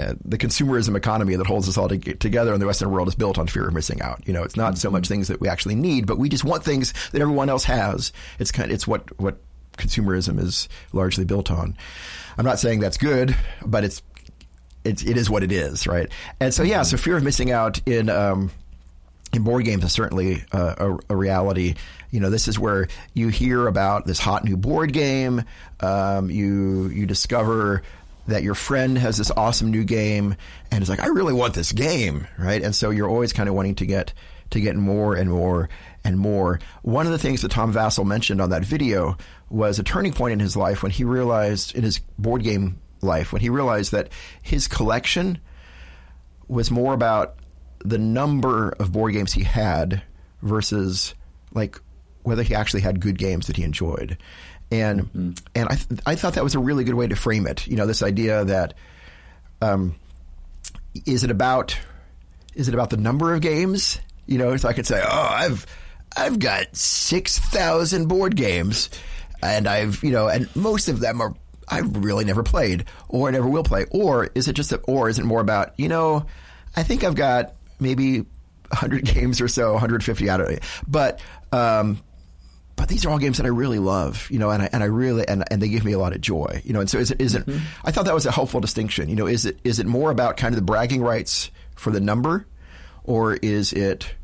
uh, 0.00 0.14
the 0.24 0.38
consumerism 0.38 0.96
economy 0.96 1.36
that 1.36 1.46
holds 1.46 1.68
us 1.68 1.76
all 1.76 1.88
to- 1.88 1.98
together 1.98 2.54
in 2.54 2.60
the 2.60 2.66
Western 2.66 2.90
world 2.90 3.08
is 3.08 3.14
built 3.14 3.38
on 3.38 3.46
fear 3.46 3.68
of 3.68 3.74
missing 3.74 4.00
out. 4.02 4.26
You 4.26 4.32
know, 4.32 4.42
it's 4.42 4.56
not 4.56 4.78
so 4.78 4.90
much 4.90 5.08
things 5.08 5.28
that 5.28 5.40
we 5.40 5.48
actually 5.48 5.74
need, 5.74 6.06
but 6.06 6.18
we 6.18 6.28
just 6.28 6.44
want 6.44 6.64
things 6.64 6.92
that 7.12 7.20
everyone 7.20 7.48
else 7.48 7.64
has. 7.64 8.12
It's 8.38 8.52
kind, 8.52 8.70
it's 8.72 8.86
what 8.86 9.18
what 9.20 9.38
consumerism 9.76 10.38
is 10.38 10.68
largely 10.92 11.24
built 11.24 11.50
on. 11.50 11.76
I'm 12.36 12.44
not 12.44 12.58
saying 12.58 12.80
that's 12.80 12.98
good, 12.98 13.36
but 13.64 13.84
it's 13.84 14.02
it, 14.84 15.06
it 15.06 15.16
is 15.16 15.28
what 15.28 15.42
it 15.42 15.52
is, 15.52 15.86
right? 15.86 16.08
And 16.40 16.54
so, 16.54 16.62
yeah, 16.62 16.82
so 16.82 16.96
fear 16.96 17.16
of 17.16 17.22
missing 17.22 17.50
out 17.50 17.86
in 17.86 18.08
um, 18.08 18.50
in 19.32 19.42
board 19.42 19.64
games 19.64 19.84
is 19.84 19.92
certainly 19.92 20.42
uh, 20.52 20.74
a, 20.78 21.12
a 21.12 21.16
reality. 21.16 21.74
You 22.10 22.20
know, 22.20 22.30
this 22.30 22.48
is 22.48 22.58
where 22.58 22.88
you 23.14 23.28
hear 23.28 23.66
about 23.66 24.06
this 24.06 24.18
hot 24.18 24.44
new 24.44 24.56
board 24.56 24.92
game. 24.92 25.44
Um, 25.80 26.30
you 26.30 26.88
you 26.88 27.06
discover 27.06 27.82
that 28.26 28.42
your 28.42 28.54
friend 28.54 28.98
has 28.98 29.16
this 29.16 29.30
awesome 29.32 29.70
new 29.70 29.84
game, 29.84 30.36
and 30.70 30.82
it's 30.82 30.90
like, 30.90 31.00
I 31.00 31.06
really 31.06 31.32
want 31.32 31.54
this 31.54 31.72
game, 31.72 32.26
right? 32.38 32.62
And 32.62 32.74
so 32.74 32.90
you're 32.90 33.08
always 33.08 33.32
kind 33.32 33.48
of 33.48 33.54
wanting 33.54 33.74
to 33.76 33.86
get 33.86 34.12
to 34.50 34.60
get 34.60 34.76
more 34.76 35.14
and 35.14 35.30
more 35.30 35.68
and 36.02 36.18
more. 36.18 36.58
One 36.82 37.06
of 37.06 37.12
the 37.12 37.18
things 37.18 37.42
that 37.42 37.52
Tom 37.52 37.72
Vasel 37.72 38.04
mentioned 38.04 38.40
on 38.40 38.50
that 38.50 38.64
video 38.64 39.16
was 39.48 39.78
a 39.78 39.84
turning 39.84 40.12
point 40.12 40.32
in 40.32 40.40
his 40.40 40.56
life 40.56 40.82
when 40.82 40.90
he 40.90 41.04
realized 41.04 41.74
in 41.74 41.84
his 41.84 42.00
board 42.18 42.42
game 42.42 42.80
life 43.02 43.32
when 43.32 43.40
he 43.40 43.48
realized 43.48 43.92
that 43.92 44.08
his 44.42 44.68
collection 44.68 45.38
was 46.48 46.70
more 46.70 46.94
about 46.94 47.36
the 47.84 47.98
number 47.98 48.70
of 48.78 48.92
board 48.92 49.12
games 49.12 49.32
he 49.32 49.44
had 49.44 50.02
versus 50.42 51.14
like 51.52 51.80
whether 52.22 52.42
he 52.42 52.54
actually 52.54 52.82
had 52.82 53.00
good 53.00 53.18
games 53.18 53.46
that 53.46 53.56
he 53.56 53.62
enjoyed. 53.62 54.18
And 54.70 55.40
and 55.54 55.68
I 55.68 55.74
th- 55.74 56.00
I 56.06 56.14
thought 56.14 56.34
that 56.34 56.44
was 56.44 56.54
a 56.54 56.60
really 56.60 56.84
good 56.84 56.94
way 56.94 57.08
to 57.08 57.16
frame 57.16 57.46
it. 57.46 57.66
You 57.66 57.76
know, 57.76 57.86
this 57.86 58.02
idea 58.02 58.44
that 58.44 58.74
um, 59.60 59.96
is 61.06 61.24
it 61.24 61.30
about 61.30 61.76
is 62.54 62.68
it 62.68 62.74
about 62.74 62.90
the 62.90 62.96
number 62.96 63.34
of 63.34 63.40
games? 63.40 64.00
You 64.26 64.38
know, 64.38 64.56
so 64.56 64.68
I 64.68 64.72
could 64.72 64.86
say, 64.86 65.02
oh, 65.04 65.28
I've 65.30 65.66
I've 66.16 66.38
got 66.38 66.74
six 66.76 67.38
thousand 67.38 68.06
board 68.06 68.36
games, 68.36 68.90
and 69.42 69.66
I've 69.66 70.02
you 70.04 70.12
know, 70.12 70.28
and 70.28 70.54
most 70.54 70.88
of 70.88 71.00
them 71.00 71.20
are 71.20 71.34
I've 71.68 72.04
really 72.04 72.24
never 72.24 72.42
played 72.42 72.84
or 73.08 73.30
never 73.30 73.48
will 73.48 73.62
play. 73.62 73.86
Or 73.90 74.28
is 74.34 74.48
it 74.48 74.54
just, 74.54 74.72
a, 74.72 74.78
or 74.78 75.08
is 75.08 75.18
it 75.18 75.24
more 75.24 75.40
about 75.40 75.78
you 75.78 75.88
know, 75.88 76.26
I 76.76 76.82
think 76.82 77.04
I've 77.04 77.14
got 77.14 77.54
maybe 77.78 78.20
100 78.70 79.04
games 79.14 79.40
or 79.40 79.48
so, 79.48 79.72
150 79.72 80.28
out 80.30 80.40
of 80.40 80.48
it. 80.48 80.62
But 80.86 81.20
um, 81.52 82.00
but 82.80 82.88
these 82.88 83.04
are 83.04 83.10
all 83.10 83.18
games 83.18 83.36
that 83.36 83.44
I 83.44 83.50
really 83.50 83.78
love, 83.78 84.26
you 84.30 84.38
know, 84.38 84.48
and 84.48 84.62
I 84.62 84.70
and 84.72 84.82
I 84.82 84.86
really 84.86 85.28
and 85.28 85.44
and 85.50 85.60
they 85.60 85.68
give 85.68 85.84
me 85.84 85.92
a 85.92 85.98
lot 85.98 86.14
of 86.14 86.22
joy, 86.22 86.62
you 86.64 86.72
know. 86.72 86.80
And 86.80 86.88
so 86.88 86.96
is 86.96 87.10
it 87.10 87.20
is 87.20 87.34
it? 87.34 87.44
Mm-hmm. 87.44 87.58
I 87.84 87.90
thought 87.90 88.06
that 88.06 88.14
was 88.14 88.24
a 88.24 88.30
helpful 88.30 88.58
distinction. 88.60 89.10
You 89.10 89.16
know, 89.16 89.26
is 89.26 89.44
it 89.44 89.58
is 89.64 89.80
it 89.80 89.86
more 89.86 90.10
about 90.10 90.38
kind 90.38 90.54
of 90.54 90.56
the 90.56 90.64
bragging 90.64 91.02
rights 91.02 91.50
for 91.76 91.90
the 91.90 92.00
number, 92.00 92.46
or 93.04 93.34
is 93.34 93.74
it? 93.74 94.14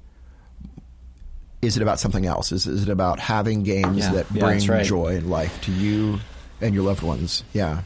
Is 1.60 1.76
it 1.76 1.82
about 1.82 2.00
something 2.00 2.24
else? 2.24 2.50
Is, 2.50 2.66
is 2.66 2.84
it 2.84 2.88
about 2.88 3.18
having 3.18 3.62
games 3.62 3.98
yeah, 3.98 4.12
that 4.12 4.26
yeah, 4.32 4.40
bring 4.40 4.66
right. 4.66 4.84
joy 4.86 5.16
and 5.16 5.28
life 5.28 5.60
to 5.62 5.72
you 5.72 6.20
and 6.62 6.74
your 6.74 6.84
loved 6.84 7.02
ones? 7.02 7.44
Yeah. 7.52 7.82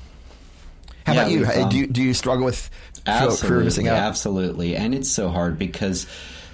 How 1.04 1.14
Yeah, 1.14 1.20
about 1.22 1.32
you? 1.32 1.46
um, 1.46 1.68
do 1.68 1.78
you 1.78 1.86
do 1.88 2.02
you 2.02 2.14
struggle 2.14 2.44
with 2.44 2.70
of 3.06 3.50
missing 3.50 3.88
out? 3.88 3.96
Absolutely, 3.96 4.76
and 4.76 4.94
it's 4.94 5.10
so 5.10 5.30
hard 5.30 5.58
because 5.58 6.06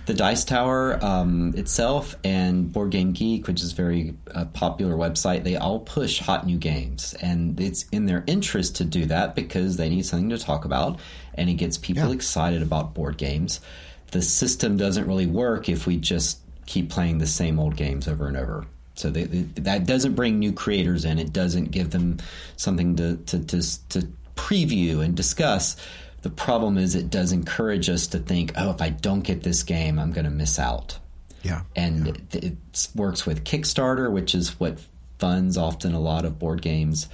the 0.07 0.14
Dice 0.14 0.45
Tower 0.45 1.05
um, 1.05 1.53
itself 1.57 2.16
and 2.23 2.73
Board 2.73 2.90
Game 2.90 3.12
Geek, 3.12 3.49
which 3.49 3.61
is 3.61 3.73
a 3.73 3.75
very 3.75 4.14
uh, 4.33 4.45
popular 4.47 4.95
website, 4.95 5.42
they 5.42 5.57
all 5.57 5.81
push 5.81 6.21
hot 6.21 6.47
new 6.47 6.59
games, 6.59 7.14
and 7.21 7.61
it's 7.61 7.85
in 7.90 8.07
their 8.07 8.23
interest 8.29 8.77
to 8.77 8.85
do 8.85 9.07
that 9.07 9.35
because 9.35 9.77
they 9.77 9.88
need 9.88 10.07
something 10.07 10.31
to 10.31 10.38
talk 10.38 10.64
about, 10.64 11.01
and 11.35 11.51
it 11.51 11.55
gets 11.55 11.77
people 11.77 12.09
Yeah. 12.09 12.14
excited 12.14 12.62
about 12.62 12.95
board 12.95 13.19
games. 13.19 13.61
The 14.12 14.23
system 14.23 14.77
doesn't 14.77 15.07
really 15.09 15.27
work 15.27 15.69
if 15.69 15.87
we 15.87 15.97
just 15.97 16.38
keep 16.66 16.88
playing 16.88 17.19
the 17.19 17.27
same 17.27 17.59
old 17.59 17.77
games 17.77 18.07
over 18.07 18.29
and 18.29 18.37
over. 18.37 18.64
So 18.95 19.11
they, 19.11 19.25
they, 19.25 19.61
that 19.62 19.87
doesn't 19.87 20.14
bring 20.14 20.38
new 20.38 20.53
creators 20.53 21.05
in. 21.05 21.19
It 21.19 21.33
doesn't 21.33 21.73
give 21.73 21.90
them 21.90 22.19
something 22.57 22.97
to, 22.97 23.16
to, 23.16 23.38
to, 23.40 23.88
to 23.88 24.09
preview 24.37 25.05
and 25.05 25.16
discuss. 25.16 25.77
The 26.26 26.32
problem 26.32 26.76
is 26.76 26.96
it 26.96 27.08
does 27.08 27.30
encourage 27.30 27.88
us 27.88 28.08
to 28.08 28.18
think, 28.18 28.50
oh, 28.56 28.70
if 28.70 28.82
I 28.82 28.88
don't 28.88 29.20
get 29.20 29.44
this 29.44 29.62
game, 29.62 29.96
I'm 29.96 30.10
going 30.10 30.24
to 30.24 30.30
miss 30.32 30.58
out. 30.58 30.98
Yeah. 31.44 31.60
And 31.76 32.08
it, 32.08 32.34
it 32.34 32.88
works 32.96 33.24
with 33.24 33.44
Kickstarter, 33.44 34.10
which 34.10 34.34
is 34.34 34.58
what 34.58 34.80
funds 35.20 35.56
often 35.56 35.94
a 35.94 36.00
lot 36.00 36.24
of 36.24 36.36
board 36.36 36.62
games, 36.62 37.08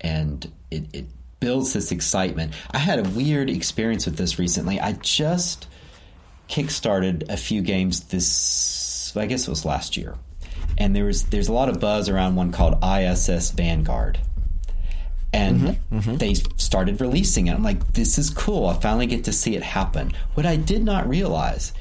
and 0.00 0.50
it, 0.72 0.92
it 0.92 1.04
builds 1.38 1.74
this 1.74 1.92
excitement. 1.92 2.54
I 2.72 2.78
had 2.78 2.98
a 2.98 3.08
weird 3.10 3.50
experience 3.50 4.04
with 4.04 4.16
this 4.16 4.36
recently. 4.36 4.80
I 4.80 4.94
just 4.94 5.68
kickstarted 6.48 7.30
a 7.30 7.36
few 7.36 7.62
games 7.62 8.00
this, 8.08 9.16
I 9.16 9.26
guess 9.26 9.46
it 9.46 9.50
was 9.50 9.64
last 9.64 9.96
year, 9.96 10.16
and 10.76 10.96
there 10.96 11.04
was 11.04 11.22
there's 11.26 11.46
a 11.46 11.52
lot 11.52 11.68
of 11.68 11.78
buzz 11.78 12.08
around 12.08 12.34
one 12.34 12.50
called 12.50 12.82
ISS 12.82 13.52
Vanguard. 13.52 14.18
And 15.32 15.60
mm-hmm. 15.60 15.98
Mm-hmm. 15.98 16.16
they 16.16 16.34
started 16.34 17.00
releasing 17.00 17.48
it. 17.48 17.54
I'm 17.54 17.62
like, 17.62 17.92
this 17.92 18.16
is 18.16 18.30
cool. 18.30 18.68
I 18.68 18.74
finally 18.74 19.06
get 19.06 19.24
to 19.24 19.32
see 19.32 19.56
it 19.56 19.62
happen. 19.62 20.12
What 20.34 20.46
I 20.46 20.56
did 20.56 20.84
not 20.84 21.08
realize 21.08 21.72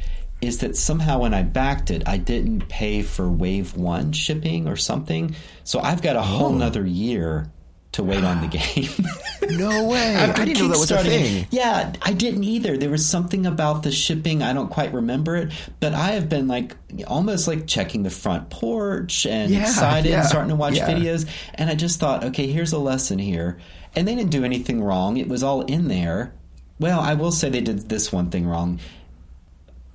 is 0.41 0.60
that 0.60 0.75
somehow 0.75 1.19
when 1.19 1.34
I 1.34 1.43
backed 1.43 1.91
it, 1.91 2.03
I 2.05 2.17
didn't 2.17 2.67
pay 2.67 3.01
for 3.01 3.29
wave 3.29 3.75
one 3.75 4.12
shipping 4.12 4.67
or 4.67 4.75
something. 4.75 5.36
So 5.63 5.79
I've 5.79 6.01
got 6.01 6.15
a 6.15 6.21
whole 6.21 6.53
oh. 6.53 6.58
nother 6.58 6.86
year 6.86 7.49
to 7.95 8.03
wait 8.03 8.23
on 8.23 8.41
the 8.41 8.47
game. 8.58 9.08
No 9.47 9.86
way! 9.86 10.15
After 10.15 10.41
I 10.41 10.45
didn't 10.45 10.63
know 10.63 10.67
that 10.69 10.79
was 10.79 10.89
a 10.89 11.03
thing. 11.03 11.45
Yeah, 11.51 11.93
I 12.01 12.13
didn't 12.13 12.43
either. 12.45 12.77
There 12.77 12.89
was 12.89 13.05
something 13.05 13.45
about 13.45 13.84
the 13.84 13.91
shipping. 13.91 14.41
I 14.41 14.53
don't 14.53 14.69
quite 14.69 14.91
remember 14.91 15.36
it, 15.36 15.51
but 15.79 15.93
I 15.93 16.13
have 16.13 16.29
been 16.29 16.47
like 16.47 16.75
almost 17.05 17.47
like 17.47 17.67
checking 17.67 18.01
the 18.01 18.10
front 18.10 18.49
porch 18.49 19.27
and 19.27 19.51
Yeah, 19.51 19.62
excited, 19.62 20.10
yeah, 20.10 20.23
starting 20.23 20.49
to 20.49 20.55
watch 20.55 20.77
yeah. 20.77 20.89
videos. 20.89 21.29
And 21.53 21.69
I 21.69 21.75
just 21.75 21.99
thought, 21.99 22.23
okay, 22.23 22.47
here's 22.47 22.71
a 22.73 22.79
lesson 22.79 23.19
here. 23.19 23.60
And 23.95 24.08
they 24.08 24.15
didn't 24.15 24.31
do 24.31 24.43
anything 24.43 24.81
wrong. 24.81 25.17
It 25.17 25.27
was 25.27 25.43
all 25.43 25.62
in 25.62 25.89
there. 25.89 26.34
Well, 26.79 26.99
I 26.99 27.13
will 27.13 27.31
say 27.31 27.49
they 27.49 27.62
did 27.62 27.88
this 27.88 28.12
one 28.12 28.31
thing 28.31 28.47
wrong. 28.47 28.79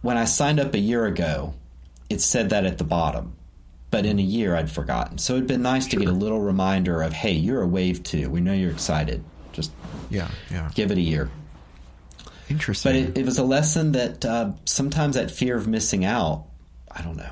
When 0.03 0.17
I 0.17 0.27
signed 0.27 0.61
up 0.61 0.75
a 0.75 0.79
year 0.79 1.07
ago, 1.07 1.55
it 2.09 2.21
said 2.21 2.51
that 2.51 2.65
at 2.67 2.79
the 2.79 2.85
bottom. 2.85 3.35
But 3.91 4.07
in 4.07 4.19
a 4.19 4.23
year, 4.23 4.55
I'd 4.55 4.71
forgotten. 4.71 5.19
So 5.19 5.35
it'd 5.35 5.49
been 5.49 5.63
nice 5.63 5.87
to 5.89 5.97
get 5.97 6.09
a 6.09 6.13
little 6.13 6.41
reminder 6.41 7.03
of, 7.03 7.13
hey, 7.13 7.33
you're 7.33 7.63
a 7.63 7.67
wave 7.67 8.03
two. 8.05 8.31
We 8.31 8.41
know 8.41 8.53
you're 8.53 8.71
excited. 8.71 9.25
Just 9.53 9.73
Yeah, 10.11 10.29
yeah. 10.51 10.71
give 10.75 10.93
it 10.93 10.99
a 10.99 11.01
year. 11.03 11.29
Interesting. 12.49 12.93
But 12.93 12.97
it, 12.97 13.19
it 13.19 13.25
was 13.27 13.39
a 13.39 13.45
lesson 13.45 13.93
that 13.93 14.25
uh, 14.25 14.53
sometimes 14.65 15.17
that 15.17 15.31
fear 15.31 15.57
of 15.57 15.67
missing 15.67 16.05
out, 16.05 16.47
I 16.91 17.03
don't 17.03 17.17
know. 17.17 17.31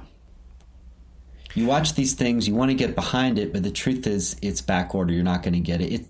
You 1.55 1.67
watch 1.67 1.95
these 1.95 2.15
things, 2.15 2.47
you 2.47 2.55
want 2.55 2.71
to 2.71 2.75
get 2.77 2.95
behind 2.95 3.39
it, 3.39 3.53
but 3.53 3.63
the 3.63 3.71
truth 3.71 4.07
is, 4.07 4.37
it's 4.43 4.61
back 4.61 4.95
order. 4.95 5.13
You're 5.13 5.25
not 5.25 5.43
going 5.43 5.55
to 5.55 5.61
get 5.61 5.81
it. 5.81 5.93
it. 5.93 6.07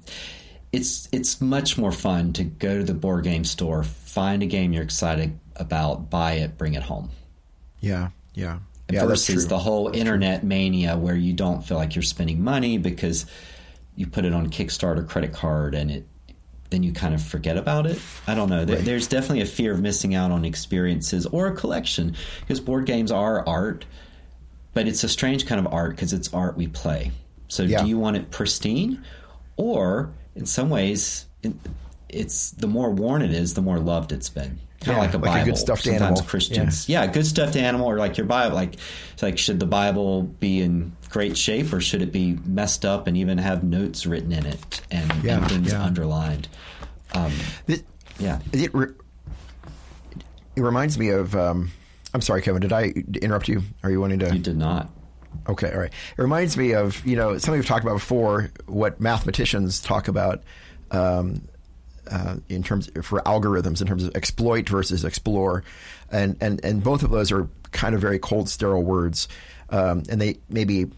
It's 0.72 1.08
it's 1.12 1.40
much 1.40 1.78
more 1.78 1.92
fun 1.92 2.34
to 2.34 2.44
go 2.44 2.76
to 2.78 2.84
the 2.84 2.92
board 2.92 3.24
game 3.24 3.44
store, 3.44 3.82
find 3.82 4.42
a 4.42 4.46
game 4.46 4.74
you're 4.74 4.82
excited 4.82 5.38
about, 5.56 6.10
buy 6.10 6.32
it, 6.32 6.58
bring 6.58 6.74
it 6.74 6.82
home. 6.82 7.10
yeah, 7.80 8.10
yeah, 8.34 8.58
yeah. 8.90 9.04
versus 9.04 9.48
the 9.48 9.58
whole 9.58 9.88
internet 9.94 10.44
mania 10.44 10.96
where 10.96 11.16
you 11.16 11.32
don't 11.32 11.62
feel 11.62 11.76
like 11.76 11.94
you're 11.94 12.02
spending 12.02 12.42
money 12.42 12.78
because 12.78 13.26
you 13.96 14.06
put 14.06 14.24
it 14.24 14.32
on 14.32 14.48
Kickstarter 14.48 15.06
credit 15.06 15.32
card 15.32 15.74
and 15.74 15.90
it 15.90 16.06
then 16.70 16.82
you 16.82 16.92
kind 16.92 17.14
of 17.14 17.22
forget 17.22 17.56
about 17.56 17.86
it. 17.86 17.98
I 18.26 18.34
don't 18.34 18.50
know. 18.50 18.64
There, 18.64 18.76
Right. 18.76 18.84
There's 18.84 19.06
definitely 19.06 19.40
a 19.40 19.46
fear 19.46 19.72
of 19.72 19.80
missing 19.80 20.14
out 20.14 20.30
on 20.30 20.44
experiences 20.44 21.24
or 21.26 21.46
a 21.46 21.54
collection 21.54 22.14
because 22.40 22.60
board 22.60 22.84
games 22.84 23.10
are 23.10 23.46
art, 23.48 23.86
but 24.74 24.86
it's 24.86 25.02
a 25.02 25.08
strange 25.08 25.46
kind 25.46 25.64
of 25.64 25.72
art 25.72 25.92
because 25.92 26.12
it's 26.12 26.32
art 26.34 26.56
we 26.56 26.68
play. 26.68 27.10
So 27.48 27.62
Yeah. 27.62 27.82
do 27.82 27.88
you 27.88 27.98
want 27.98 28.16
it 28.16 28.30
pristine 28.30 29.02
or 29.56 30.10
in 30.34 30.44
some 30.46 30.68
ways 30.68 31.24
it, 31.42 31.54
it's 32.08 32.50
the 32.50 32.66
more 32.66 32.90
worn 32.90 33.22
it 33.22 33.32
is, 33.32 33.54
the 33.54 33.62
more 33.62 33.78
loved 33.78 34.12
it's 34.12 34.28
been. 34.28 34.58
Kind 34.80 34.96
Yeah, 34.96 35.04
of 35.04 35.06
like 35.06 35.14
a 35.14 35.18
like 35.18 35.30
a 35.30 35.32
Bible. 35.40 35.44
good 35.46 35.58
stuffed 35.58 35.82
Sometimes 35.82 36.02
animal. 36.02 36.22
Christians, 36.22 36.88
yeah. 36.88 37.06
good 37.08 37.26
stuffed 37.26 37.56
animal, 37.56 37.88
or 37.88 37.98
like 37.98 38.16
your 38.16 38.26
Bible. 38.26 38.54
Like, 38.54 38.74
it's 39.12 39.22
like, 39.22 39.36
should 39.38 39.58
the 39.58 39.66
Bible 39.66 40.22
be 40.22 40.60
in 40.60 40.92
great 41.10 41.36
shape, 41.36 41.72
or 41.72 41.80
should 41.80 42.00
it 42.02 42.12
be 42.12 42.38
messed 42.44 42.84
up 42.84 43.06
and 43.08 43.16
even 43.16 43.38
have 43.38 43.64
notes 43.64 44.06
written 44.06 44.30
in 44.30 44.46
it 44.46 44.80
and, 44.90 45.12
Yeah, 45.24 45.38
and 45.38 45.48
things 45.50 45.72
yeah. 45.72 45.82
underlined? 45.82 46.46
Um, 47.12 47.32
It, 47.66 47.82
yeah, 48.20 48.38
it, 48.52 48.72
re- 48.74 48.92
it 50.56 50.60
reminds 50.62 50.98
me 50.98 51.08
of. 51.10 51.34
Um, 51.34 51.70
I'm 52.14 52.20
sorry, 52.20 52.40
Kevin. 52.42 52.60
Did 52.62 52.72
I 52.72 52.92
interrupt 53.20 53.48
you? 53.48 53.62
Are 53.82 53.90
you 53.90 54.00
wanting 54.00 54.18
to? 54.20 54.32
you 54.32 54.38
did 54.40 54.56
not. 54.56 54.90
Okay, 55.48 55.70
all 55.72 55.78
right. 55.80 55.92
It 56.16 56.22
reminds 56.22 56.56
me 56.56 56.72
of 56.74 57.04
you 57.06 57.16
know 57.16 57.32
something 57.38 57.54
we've 57.58 57.66
talked 57.66 57.84
about 57.84 57.94
before. 57.94 58.50
What 58.66 59.00
mathematicians 59.00 59.80
talk 59.80 60.08
about 60.08 60.42
um, 60.90 61.42
uh, 62.10 62.36
in 62.48 62.62
terms 62.62 62.90
for 63.02 63.20
algorithms, 63.22 63.80
in 63.80 63.86
terms 63.86 64.04
of 64.04 64.14
exploit 64.14 64.68
versus 64.68 65.04
explore, 65.04 65.64
and 66.10 66.36
and 66.40 66.64
and 66.64 66.82
both 66.82 67.02
of 67.02 67.10
those 67.10 67.32
are 67.32 67.48
kind 67.70 67.94
of 67.94 68.00
very 68.00 68.18
cold, 68.18 68.48
sterile 68.48 68.82
words, 68.82 69.28
um, 69.70 70.02
and 70.08 70.20
they 70.20 70.38
maybe. 70.48 70.90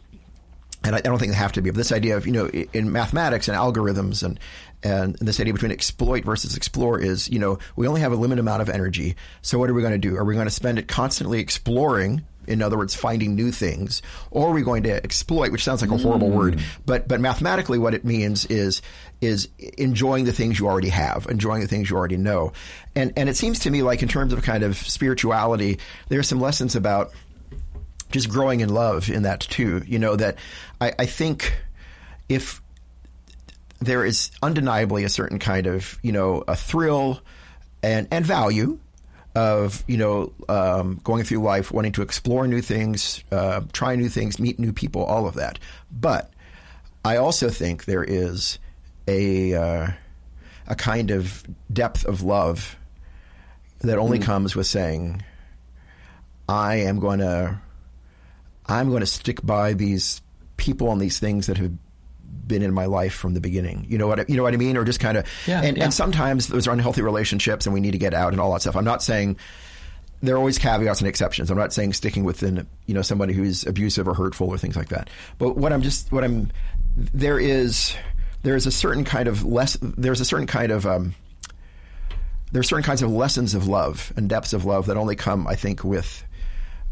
And 0.83 0.97
I, 0.97 0.99
I 0.99 1.03
don't 1.03 1.19
think 1.19 1.33
they 1.33 1.37
have 1.37 1.53
to 1.53 1.63
be. 1.63 1.69
But 1.69 1.77
this 1.77 1.93
idea 1.93 2.17
of 2.17 2.27
you 2.27 2.33
know 2.33 2.47
in 2.49 2.91
mathematics 2.91 3.49
and 3.49 3.57
algorithms 3.57 4.23
and 4.23 4.41
and 4.83 5.15
this 5.17 5.39
idea 5.39 5.53
between 5.53 5.73
exploit 5.73 6.25
versus 6.25 6.57
explore 6.57 6.99
is 6.99 7.29
you 7.29 7.39
know 7.39 7.59
we 7.77 7.87
only 7.87 8.01
have 8.01 8.13
a 8.13 8.17
limited 8.17 8.41
amount 8.41 8.63
of 8.63 8.71
energy. 8.71 9.17
So 9.43 9.59
what 9.59 9.69
are 9.69 9.75
we 9.75 9.83
going 9.83 9.93
to 9.93 9.99
do? 9.99 10.17
Are 10.17 10.25
we 10.25 10.35
going 10.35 10.47
to 10.47 10.51
spend 10.51 10.79
it 10.79 10.89
constantly 10.89 11.39
exploring? 11.39 12.25
In 12.47 12.63
other 12.63 12.77
words, 12.77 12.95
finding 12.95 13.35
new 13.35 13.53
things, 13.53 14.03
or 14.31 14.49
are 14.49 14.53
we 14.53 14.63
going 14.63 14.83
to 14.85 15.05
exploit? 15.05 15.53
Which 15.53 15.65
sounds 15.65 15.83
like 15.83 15.91
a 15.91 15.97
horrible 15.97 16.31
word, 16.31 16.57
mm. 16.57 16.63
but 16.87 17.07
but 17.07 17.21
mathematically, 17.21 17.79
what 17.79 17.95
it 17.95 18.05
means 18.05 18.47
is 18.47 18.83
is 19.21 19.49
enjoying 19.77 20.25
the 20.25 20.33
things 20.33 20.59
you 20.59 20.67
already 20.67 20.89
have, 20.89 21.27
enjoying 21.29 21.61
the 21.61 21.69
things 21.69 21.91
you 21.91 21.97
already 21.97 22.17
know, 22.17 22.53
and 22.97 23.13
and 23.17 23.29
it 23.29 23.37
seems 23.37 23.61
to 23.61 23.71
me 23.71 23.83
like 23.83 24.03
in 24.03 24.09
terms 24.09 24.33
of 24.33 24.43
kind 24.43 24.63
of 24.63 24.77
spirituality, 24.77 25.79
there 26.09 26.19
are 26.19 26.25
some 26.25 26.41
lessons 26.41 26.75
about 26.75 27.13
just 28.11 28.29
growing 28.29 28.61
in 28.61 28.69
love 28.69 29.09
in 29.11 29.23
that 29.23 29.41
too. 29.41 29.83
You 29.87 29.99
know 29.99 30.17
that 30.17 30.37
I, 30.81 30.93
I 30.99 31.07
think 31.07 31.57
if 32.29 32.61
there 33.81 34.05
is 34.05 34.31
undeniably 34.43 35.05
a 35.05 35.09
certain 35.09 35.39
kind 35.39 35.67
of 35.67 35.99
you 36.03 36.13
know 36.13 36.45
a 36.49 36.57
thrill 36.57 37.21
and 37.83 38.09
and 38.11 38.25
value 38.25 38.79
of 39.35 39.85
you 39.87 39.97
know 39.97 40.33
um, 40.49 41.01
going 41.05 41.25
through 41.25 41.43
life 41.43 41.71
wanting 41.71 41.93
to 41.93 42.03
explore 42.03 42.47
new 42.47 42.61
things, 42.61 43.23
uh, 43.31 43.61
try 43.73 43.97
new 43.97 44.09
things, 44.09 44.39
meet 44.39 44.59
new 44.59 44.73
people, 44.73 45.05
all 45.05 45.27
of 45.27 45.35
that. 45.35 45.59
But 45.91 46.33
I 47.05 47.17
also 47.17 47.49
think 47.49 47.85
there 47.85 48.05
is 48.05 48.59
a 49.07 49.55
uh, 49.55 49.89
a 50.67 50.75
kind 50.75 51.11
of 51.11 51.45
depth 51.73 52.05
of 52.05 52.23
love 52.23 52.77
that 53.81 53.99
only 53.99 54.19
comes 54.19 54.55
with 54.55 54.67
saying, 54.67 55.23
"I 56.49 56.77
am 56.77 56.99
going 56.99 57.21
to." 57.21 57.61
I'm 58.67 58.89
going 58.89 59.01
to 59.01 59.07
stick 59.07 59.45
by 59.45 59.73
these 59.73 60.23
people 60.57 60.93
and 60.93 61.01
these 61.01 61.19
things 61.19 61.49
that 61.49 61.57
have 61.57 61.73
been 62.51 62.63
in 62.63 62.75
my 62.75 62.85
life 62.85 63.15
from 63.15 63.33
the 63.33 63.41
beginning. 63.41 63.87
You 63.89 63.97
know 63.97 64.07
what 64.07 64.21
I, 64.21 64.25
you 64.29 64.37
know 64.37 64.43
what 64.43 64.53
I 64.53 64.59
mean, 64.59 64.77
or 64.77 64.85
just 64.85 65.01
kind 65.01 65.17
of. 65.17 65.27
Yeah, 65.47 65.63
and, 65.63 65.77
yeah. 65.77 65.85
and 65.85 65.95
sometimes 65.95 66.49
those 66.49 66.69
are 66.69 66.73
unhealthy 66.73 67.01
relationships, 67.01 67.65
and 67.65 67.73
we 67.73 67.81
need 67.81 67.93
to 67.93 67.99
get 67.99 68.13
out 68.13 68.33
and 68.33 68.41
all 68.41 68.53
that 68.53 68.61
stuff. 68.61 68.77
I'm 68.77 68.85
not 68.85 69.03
saying 69.03 69.39
there 70.23 70.35
are 70.35 70.39
always 70.39 70.59
caveats 70.59 71.01
and 71.01 71.09
exceptions. 71.09 71.51
I'm 71.51 71.57
not 71.57 71.73
saying 71.73 71.95
sticking 71.95 72.25
within 72.25 72.67
you 72.87 72.93
know 72.93 73.03
somebody 73.03 73.33
who's 73.33 73.65
abusive 73.67 74.07
or 74.07 74.13
hurtful 74.15 74.49
or 74.49 74.59
things 74.59 74.77
like 74.77 74.89
that. 74.89 75.09
But 75.39 75.57
what 75.57 75.73
I'm 75.73 75.81
just 75.81 76.13
what 76.13 76.25
I'm 76.25 76.51
there 76.97 77.39
is 77.39 77.97
there 78.43 78.57
is 78.57 78.67
a 78.67 78.73
certain 78.73 79.05
kind 79.05 79.29
of 79.29 79.45
less 79.45 79.79
there's 79.81 80.21
a 80.21 80.25
certain 80.25 80.47
kind 80.47 80.73
of 80.73 80.87
um, 80.87 81.15
there 82.53 82.61
are 82.61 82.65
certain 82.65 82.85
kinds 82.85 83.03
of 83.03 83.11
lessons 83.11 83.55
of 83.55 83.69
love 83.69 84.13
and 84.17 84.29
depths 84.29 84.53
of 84.53 84.65
love 84.65 84.87
that 84.87 84.97
only 84.97 85.17
come, 85.17 85.47
I 85.47 85.55
think, 85.55 85.85
with 85.85 86.25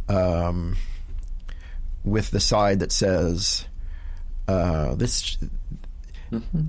um, 0.09 0.77
with 2.05 2.31
the 2.31 2.41
side 2.41 2.81
that 2.81 2.93
says 2.93 3.67
uh, 4.49 4.95
this 4.95 5.37
mm-hmm. 6.33 6.63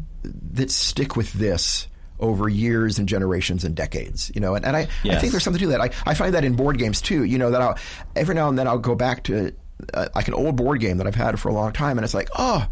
that 0.53 0.69
stick 0.69 1.15
with 1.15 1.33
this 1.33 1.87
over 2.19 2.49
years 2.49 2.99
and 2.99 3.07
generations 3.07 3.63
and 3.63 3.75
decades, 3.75 4.31
you 4.35 4.41
know, 4.41 4.55
and, 4.55 4.65
and 4.65 4.75
I, 4.75 4.87
yes. 5.03 5.15
I 5.15 5.19
think 5.19 5.31
there's 5.31 5.43
something 5.43 5.61
to 5.61 5.67
that. 5.69 5.81
I, 5.81 5.89
I 6.05 6.13
find 6.13 6.33
that 6.33 6.43
in 6.43 6.55
board 6.55 6.77
games 6.77 7.01
too, 7.01 7.23
you 7.23 7.37
know, 7.37 7.51
that 7.51 7.61
I'll, 7.61 7.77
every 8.15 8.35
now 8.35 8.49
and 8.49 8.59
then 8.59 8.67
I'll 8.67 8.77
go 8.77 8.93
back 8.93 9.23
to 9.25 9.53
uh, 9.93 10.09
like 10.13 10.27
an 10.27 10.33
old 10.33 10.57
board 10.57 10.81
game 10.81 10.97
that 10.97 11.07
I've 11.07 11.15
had 11.15 11.39
for 11.39 11.47
a 11.47 11.53
long 11.53 11.71
time 11.71 11.97
and 11.97 12.03
it's 12.03 12.13
like, 12.13 12.29
oh, 12.37 12.67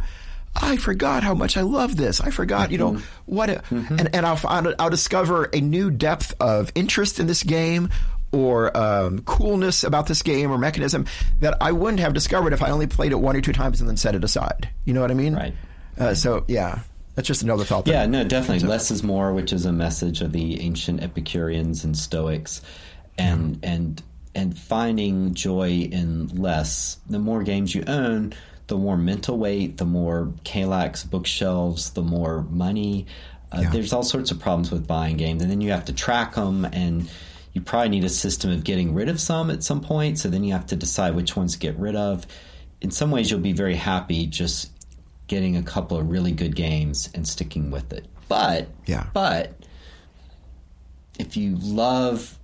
I 0.54 0.76
forgot 0.76 1.24
how 1.24 1.34
much 1.34 1.56
I 1.56 1.62
love 1.62 1.96
this. 1.96 2.20
I 2.20 2.32
forgot, 2.32 2.72
you 2.72 2.78
know, 2.78 2.94
mm-hmm. 2.94 3.06
what, 3.26 3.50
a, 3.50 3.56
mm-hmm. 3.70 4.00
and, 4.00 4.16
and 4.16 4.26
I'll, 4.26 4.36
find, 4.36 4.76
I'll 4.80 4.90
discover 4.90 5.46
a 5.54 5.62
new 5.62 5.92
depth 5.92 6.34
of 6.42 6.72
interest 6.76 7.20
in 7.20 7.28
this 7.28 7.44
game 7.44 7.90
or 8.38 8.76
um, 8.78 9.24
coolness 9.24 9.84
about 9.84 10.06
this 10.06 10.22
game 10.22 10.52
or 10.52 10.58
mechanism 10.58 11.06
that 11.40 11.58
I 11.60 11.72
wouldn't 11.72 12.00
have 12.00 12.14
discovered 12.14 12.54
if 12.54 12.62
I 12.62 12.70
only 12.70 12.86
played 12.86 13.12
it 13.12 13.16
one 13.16 13.36
or 13.36 13.42
two 13.42 13.52
times 13.52 13.80
and 13.82 13.90
then 13.90 13.98
set 13.98 14.14
it 14.14 14.24
aside. 14.24 14.70
You 14.86 14.94
know 14.94 15.02
what 15.02 15.10
I 15.10 15.16
mean? 15.16 15.36
Right. 15.36 15.54
Uh, 15.98 16.14
so 16.14 16.46
yeah, 16.48 16.80
that's 17.16 17.28
just 17.28 17.42
another 17.42 17.64
thought. 17.64 17.88
Yeah, 17.88 18.06
no, 18.06 18.24
definitely. 18.24 18.60
So, 18.60 18.68
Less 18.68 18.92
is 18.92 19.02
more, 19.02 19.34
which 19.34 19.52
is 19.52 19.66
a 19.66 19.72
message 19.72 20.22
of 20.22 20.32
the 20.32 20.62
ancient 20.62 21.02
Epicureans 21.02 21.84
and 21.84 21.98
Stoics, 21.98 22.62
and 23.18 23.60
yeah. 23.64 23.72
and 23.72 24.04
and 24.36 24.58
finding 24.58 25.34
joy 25.34 25.90
in 25.92 26.28
less. 26.28 27.00
The 27.10 27.18
more 27.18 27.42
games 27.42 27.74
you 27.74 27.84
own, 27.88 28.36
the 28.68 28.78
more 28.78 28.98
mental 28.98 29.40
weight, 29.40 29.78
the 29.78 29.86
more 29.86 30.32
Kallax 30.46 31.10
bookshelves, 31.10 31.90
the 31.92 32.04
more 32.04 32.44
money. 32.44 33.08
Uh, 33.52 33.62
yeah. 33.62 33.70
There's 33.72 33.94
all 33.94 34.04
sorts 34.04 34.30
of 34.30 34.40
problems 34.40 34.70
with 34.70 34.86
buying 34.86 35.18
games, 35.18 35.42
and 35.42 35.50
then 35.50 35.62
you 35.62 35.72
have 35.72 35.86
to 35.86 35.94
track 35.94 36.36
them, 36.36 36.66
and 36.66 37.10
you 37.58 37.64
probably 37.64 37.90
need 37.90 38.04
a 38.04 38.10
system 38.10 38.52
of 38.52 38.64
getting 38.64 38.94
rid 38.94 39.10
of 39.10 39.20
some 39.20 39.50
at 39.50 39.64
some 39.64 39.82
point. 39.82 40.20
So 40.20 40.30
then 40.30 40.44
you 40.44 40.54
have 40.54 40.68
to 40.68 40.76
decide 40.76 41.16
which 41.16 41.36
ones 41.36 41.54
to 41.54 41.60
get 41.60 41.76
rid 41.80 41.96
of. 41.96 42.28
In 42.82 42.92
some 42.92 43.10
ways, 43.10 43.32
you'll 43.32 43.40
be 43.40 43.52
very 43.52 43.74
happy 43.74 44.28
just 44.28 44.70
getting 45.26 45.58
a 45.58 45.64
couple 45.64 45.98
of 45.98 46.08
really 46.08 46.32
good 46.32 46.56
games 46.56 47.10
and 47.16 47.28
sticking 47.28 47.72
with 47.72 47.92
it. 47.92 48.06
But 48.30 48.68
yeah, 48.86 49.08
but 49.12 49.54
if 51.18 51.36
you 51.36 51.56
love 51.56 52.37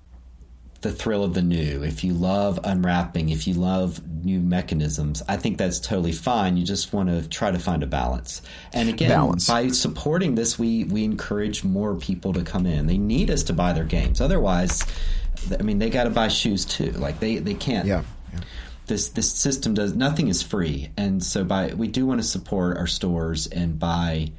the 0.84 0.92
thrill 0.92 1.24
of 1.24 1.34
the 1.34 1.42
new, 1.42 1.82
if 1.82 2.04
you 2.04 2.14
love 2.14 2.60
unwrapping, 2.64 3.30
if 3.30 3.48
you 3.48 3.54
love 3.54 4.02
new 4.24 4.40
mechanisms, 4.40 5.24
I 5.28 5.38
think 5.38 5.58
that's 5.58 5.80
totally 5.80 6.12
fine. 6.12 6.58
You 6.58 6.66
just 6.66 6.94
want 6.94 7.10
to 7.10 7.28
try 7.28 7.52
to 7.52 7.58
find 7.58 7.82
a 7.84 7.88
balance. 7.88 8.42
And 8.74 8.90
again, 8.90 9.10
balance. 9.10 9.48
by 9.48 9.70
supporting 9.70 10.36
this, 10.36 10.60
we 10.60 10.84
we 10.84 11.06
encourage 11.06 11.64
more 11.64 11.96
people 11.96 12.34
to 12.34 12.44
come 12.44 12.66
in. 12.66 12.86
They 12.86 12.98
need 12.98 13.32
us 13.32 13.44
to 13.44 13.54
buy 13.54 13.74
their 13.74 13.86
games. 13.86 14.22
Otherwise, 14.22 14.84
I 15.58 15.64
mean, 15.64 15.80
they 15.80 15.90
got 15.90 16.04
to 16.04 16.10
buy 16.10 16.28
shoes 16.28 16.66
too. 16.66 16.92
Like 16.92 17.20
they 17.20 17.38
they 17.38 17.56
can't. 17.56 17.88
Yeah. 17.88 18.04
yeah 18.34 18.42
this 18.86 19.10
this 19.10 19.32
system 19.32 19.74
does 19.74 19.96
nothing 19.96 20.28
is 20.28 20.44
free, 20.44 20.92
and 20.98 21.24
so 21.24 21.46
by 21.46 21.74
we 21.74 21.88
do 21.88 22.06
want 22.06 22.20
to 22.20 22.28
support 22.28 22.78
our 22.78 22.88
stores 22.88 23.48
and 23.48 23.80
buy 23.80 24.32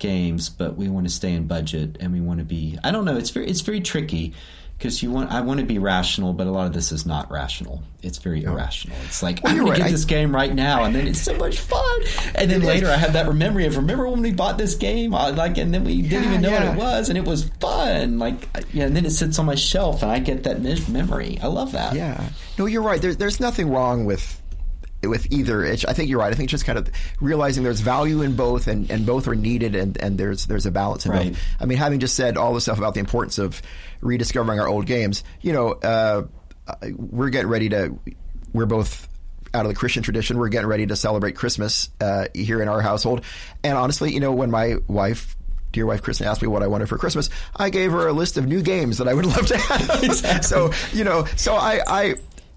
games, 0.00 0.48
but 0.50 0.76
we 0.76 0.88
want 0.88 1.06
to 1.06 1.12
stay 1.12 1.32
in 1.32 1.46
budget 1.46 1.96
and 2.00 2.12
we 2.12 2.20
want 2.20 2.40
to 2.40 2.44
be. 2.44 2.76
I 2.82 2.90
don't 2.90 3.04
know. 3.04 3.16
It's 3.16 3.30
very 3.30 3.46
it's 3.46 3.60
very 3.60 3.80
tricky 3.80 4.34
because 4.78 5.02
you 5.02 5.10
want 5.10 5.30
I 5.30 5.40
want 5.40 5.60
to 5.60 5.66
be 5.66 5.78
rational, 5.78 6.32
but 6.32 6.46
a 6.46 6.50
lot 6.50 6.66
of 6.66 6.72
this 6.72 6.92
is 6.92 7.06
not 7.06 7.30
rational. 7.30 7.82
It's 8.02 8.18
very 8.18 8.40
no. 8.40 8.52
irrational. 8.52 8.96
It's 9.04 9.22
like 9.22 9.42
well, 9.42 9.52
I'm 9.52 9.58
going 9.58 9.70
right. 9.70 9.76
to 9.78 9.82
get 9.84 9.90
this 9.90 10.04
game 10.04 10.34
right 10.34 10.54
now, 10.54 10.84
and 10.84 10.94
then 10.94 11.06
it's 11.06 11.20
so 11.20 11.36
much 11.36 11.58
fun. 11.58 12.02
And 12.34 12.50
then 12.50 12.62
later, 12.62 12.88
I 12.88 12.96
have 12.96 13.14
that 13.14 13.32
memory 13.34 13.66
of 13.66 13.76
remember 13.76 14.08
when 14.08 14.22
we 14.22 14.32
bought 14.32 14.58
this 14.58 14.74
game, 14.74 15.14
I, 15.14 15.30
like, 15.30 15.58
and 15.58 15.72
then 15.72 15.84
we 15.84 16.02
didn't 16.02 16.24
even 16.24 16.42
know 16.42 16.50
yeah. 16.50 16.68
what 16.68 16.76
it 16.76 16.78
was, 16.78 17.08
and 17.08 17.16
it 17.16 17.24
was 17.24 17.48
fun. 17.60 18.18
Like, 18.18 18.48
yeah, 18.72 18.84
and 18.84 18.96
then 18.96 19.06
it 19.06 19.10
sits 19.10 19.38
on 19.38 19.46
my 19.46 19.54
shelf, 19.54 20.02
and 20.02 20.10
I 20.10 20.18
get 20.18 20.44
that 20.44 20.60
memory. 20.88 21.38
I 21.42 21.46
love 21.46 21.72
that. 21.72 21.94
Yeah. 21.94 22.28
No, 22.58 22.66
you're 22.66 22.82
right. 22.82 23.00
There, 23.00 23.14
there's 23.14 23.40
nothing 23.40 23.70
wrong 23.70 24.04
with 24.04 24.40
with 25.08 25.30
either. 25.32 25.64
It's, 25.64 25.84
I 25.84 25.92
think 25.92 26.08
you're 26.08 26.18
right. 26.18 26.32
I 26.32 26.36
think 26.36 26.50
just 26.50 26.64
kind 26.64 26.78
of 26.78 26.90
realizing 27.20 27.64
there's 27.64 27.80
value 27.80 28.22
in 28.22 28.36
both, 28.36 28.66
and, 28.66 28.90
and 28.90 29.06
both 29.06 29.28
are 29.28 29.34
needed, 29.34 29.74
and, 29.74 29.96
and 29.98 30.18
there's 30.18 30.46
there's 30.46 30.66
a 30.66 30.70
balance 30.70 31.06
in 31.06 31.12
right. 31.12 31.32
both. 31.32 31.40
I 31.60 31.66
mean, 31.66 31.78
having 31.78 32.00
just 32.00 32.14
said 32.14 32.36
all 32.36 32.54
the 32.54 32.60
stuff 32.60 32.78
about 32.78 32.94
the 32.94 33.00
importance 33.00 33.38
of 33.38 33.60
rediscovering 34.00 34.60
our 34.60 34.68
old 34.68 34.86
games, 34.86 35.24
you 35.40 35.52
know, 35.52 35.72
uh, 35.72 36.22
we're 36.96 37.30
getting 37.30 37.48
ready 37.48 37.68
to. 37.70 37.98
We're 38.52 38.66
both 38.66 39.08
out 39.52 39.66
of 39.66 39.70
the 39.70 39.74
Christian 39.74 40.02
tradition. 40.02 40.38
We're 40.38 40.48
getting 40.48 40.68
ready 40.68 40.86
to 40.86 40.96
celebrate 40.96 41.36
Christmas 41.36 41.90
uh, 42.00 42.26
here 42.34 42.62
in 42.62 42.68
our 42.68 42.80
household, 42.80 43.22
and 43.62 43.76
honestly, 43.76 44.12
you 44.12 44.20
know, 44.20 44.32
when 44.32 44.50
my 44.50 44.76
wife 44.88 45.36
dear 45.72 45.84
wife 45.84 46.02
Kristen 46.02 46.26
asked 46.26 46.40
me 46.40 46.48
what 46.48 46.62
I 46.62 46.68
wanted 46.68 46.88
for 46.88 46.96
Christmas, 46.96 47.28
I 47.54 47.68
gave 47.68 47.92
her 47.92 48.08
a 48.08 48.12
list 48.12 48.38
of 48.38 48.46
new 48.46 48.62
games 48.62 48.96
that 48.96 49.08
I 49.08 49.14
would 49.14 49.26
love 49.26 49.46
to 49.48 49.58
have. 49.58 50.02
Exactly. 50.04 50.42
so 50.42 50.72
you 50.92 51.04
know, 51.04 51.24
so 51.36 51.54
I 51.54 51.80
I 51.86 52.14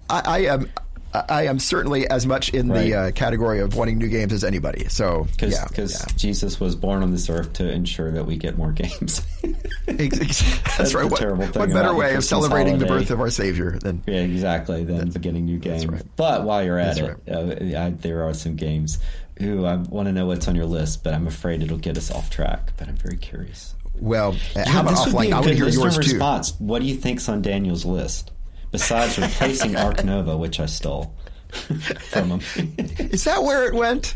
I, 0.08 0.20
I 0.24 0.38
am. 0.54 0.70
I 1.12 1.46
am 1.46 1.58
certainly 1.58 2.08
as 2.08 2.24
much 2.24 2.50
in 2.50 2.68
right. 2.68 2.84
the 2.84 2.94
uh, 2.94 3.10
category 3.10 3.60
of 3.60 3.74
wanting 3.74 3.98
new 3.98 4.08
games 4.08 4.32
as 4.32 4.44
anybody. 4.44 4.88
So, 4.88 5.26
Cause, 5.38 5.52
yeah, 5.52 5.66
because 5.66 6.00
yeah. 6.00 6.14
Jesus 6.16 6.60
was 6.60 6.76
born 6.76 7.02
on 7.02 7.10
this 7.10 7.28
earth 7.28 7.54
to 7.54 7.68
ensure 7.68 8.12
that 8.12 8.26
we 8.26 8.36
get 8.36 8.56
more 8.56 8.70
games. 8.70 9.26
that's, 9.86 10.76
that's, 10.76 10.94
right. 10.94 11.10
What, 11.10 11.18
terrible 11.18 11.46
thing 11.46 11.60
what 11.60 11.72
better 11.72 11.94
way 11.94 12.14
of 12.14 12.24
celebrating 12.24 12.74
holiday. 12.74 12.88
the 12.88 12.98
birth 13.00 13.10
of 13.10 13.20
our 13.20 13.30
Savior 13.30 13.78
than 13.78 14.02
yeah, 14.06 14.20
exactly 14.20 14.84
than 14.84 15.10
getting 15.10 15.46
new 15.46 15.58
games. 15.58 15.86
Right. 15.86 16.02
But 16.14 16.44
while 16.44 16.62
you're 16.62 16.78
at 16.78 16.96
that's 16.96 17.00
it, 17.00 17.18
right. 17.26 17.74
uh, 17.74 17.86
I, 17.86 17.90
there 17.90 18.22
are 18.22 18.34
some 18.34 18.54
games. 18.56 18.98
Who 19.38 19.64
I 19.64 19.76
want 19.76 20.06
to 20.06 20.12
know 20.12 20.26
what's 20.26 20.46
on 20.48 20.54
your 20.54 20.66
list, 20.66 21.02
but 21.02 21.14
I'm 21.14 21.26
afraid 21.26 21.62
it'll 21.62 21.78
get 21.78 21.96
us 21.96 22.10
off 22.10 22.28
track. 22.28 22.72
But 22.76 22.88
I'm 22.88 22.96
very 22.96 23.16
curious. 23.16 23.74
Well, 23.98 24.36
uh, 24.54 24.68
how 24.68 24.82
about 24.82 24.94
offline? 24.94 25.32
I 25.32 25.40
would 25.40 25.54
hear 25.54 25.68
yours 25.68 25.94
too. 25.94 26.00
Response. 26.00 26.54
What 26.58 26.80
do 26.80 26.86
you 26.86 26.94
think's 26.94 27.28
on 27.28 27.42
Daniel's 27.42 27.84
list? 27.84 28.30
Besides 28.70 29.18
replacing 29.18 29.76
Ark 29.76 30.04
Nova, 30.04 30.36
which 30.36 30.60
I 30.60 30.66
stole 30.66 31.14
from 31.50 32.40
him. 32.40 32.40
Is 32.98 33.24
that 33.24 33.42
where 33.42 33.66
it 33.66 33.74
went? 33.74 34.14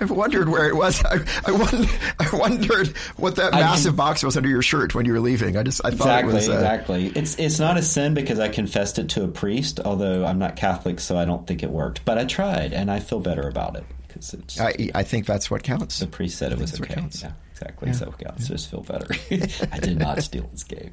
I've 0.00 0.10
wondered 0.12 0.48
where 0.48 0.68
it 0.68 0.76
was. 0.76 1.04
I, 1.04 1.18
I, 1.44 1.50
wondered, 1.50 1.90
I 2.20 2.36
wondered 2.36 2.96
what 3.16 3.36
that 3.36 3.52
massive 3.52 3.96
box 3.96 4.22
was 4.22 4.36
under 4.36 4.48
your 4.48 4.62
shirt 4.62 4.94
when 4.94 5.04
you 5.06 5.12
were 5.12 5.20
leaving. 5.20 5.56
I 5.56 5.64
just 5.64 5.80
I 5.84 5.90
thought 5.90 6.24
exactly, 6.24 6.30
it 6.30 6.34
was 6.34 6.48
uh, 6.48 6.52
exactly. 6.52 7.06
It's 7.08 7.38
it's 7.38 7.58
not 7.58 7.76
a 7.76 7.82
sin 7.82 8.14
because 8.14 8.38
I 8.38 8.48
confessed 8.48 8.98
it 9.00 9.08
to 9.10 9.24
a 9.24 9.28
priest. 9.28 9.80
Although 9.84 10.24
I'm 10.24 10.38
not 10.38 10.54
Catholic, 10.54 11.00
so 11.00 11.18
I 11.18 11.24
don't 11.24 11.46
think 11.46 11.64
it 11.64 11.70
worked. 11.70 12.04
But 12.04 12.16
I 12.18 12.24
tried, 12.24 12.72
and 12.72 12.90
I 12.90 13.00
feel 13.00 13.18
better 13.18 13.48
about 13.48 13.76
it 13.76 13.84
because 14.06 14.34
it's. 14.34 14.60
I 14.60 14.90
I 14.94 15.02
think 15.02 15.26
that's 15.26 15.50
what 15.50 15.64
counts. 15.64 15.98
The 15.98 16.06
priest 16.06 16.38
said 16.38 16.52
it 16.52 16.58
was 16.58 16.80
okay. 16.80 17.04
Yeah 17.20 17.32
exactly. 17.60 17.88
Yeah. 17.88 17.94
So 17.94 18.14
yeah, 18.20 18.28
yeah. 18.36 18.46
just 18.46 18.70
feel 18.70 18.82
better. 18.82 19.06
I 19.72 19.78
did 19.78 19.98
not 19.98 20.22
steal 20.22 20.48
this 20.52 20.64
game, 20.64 20.92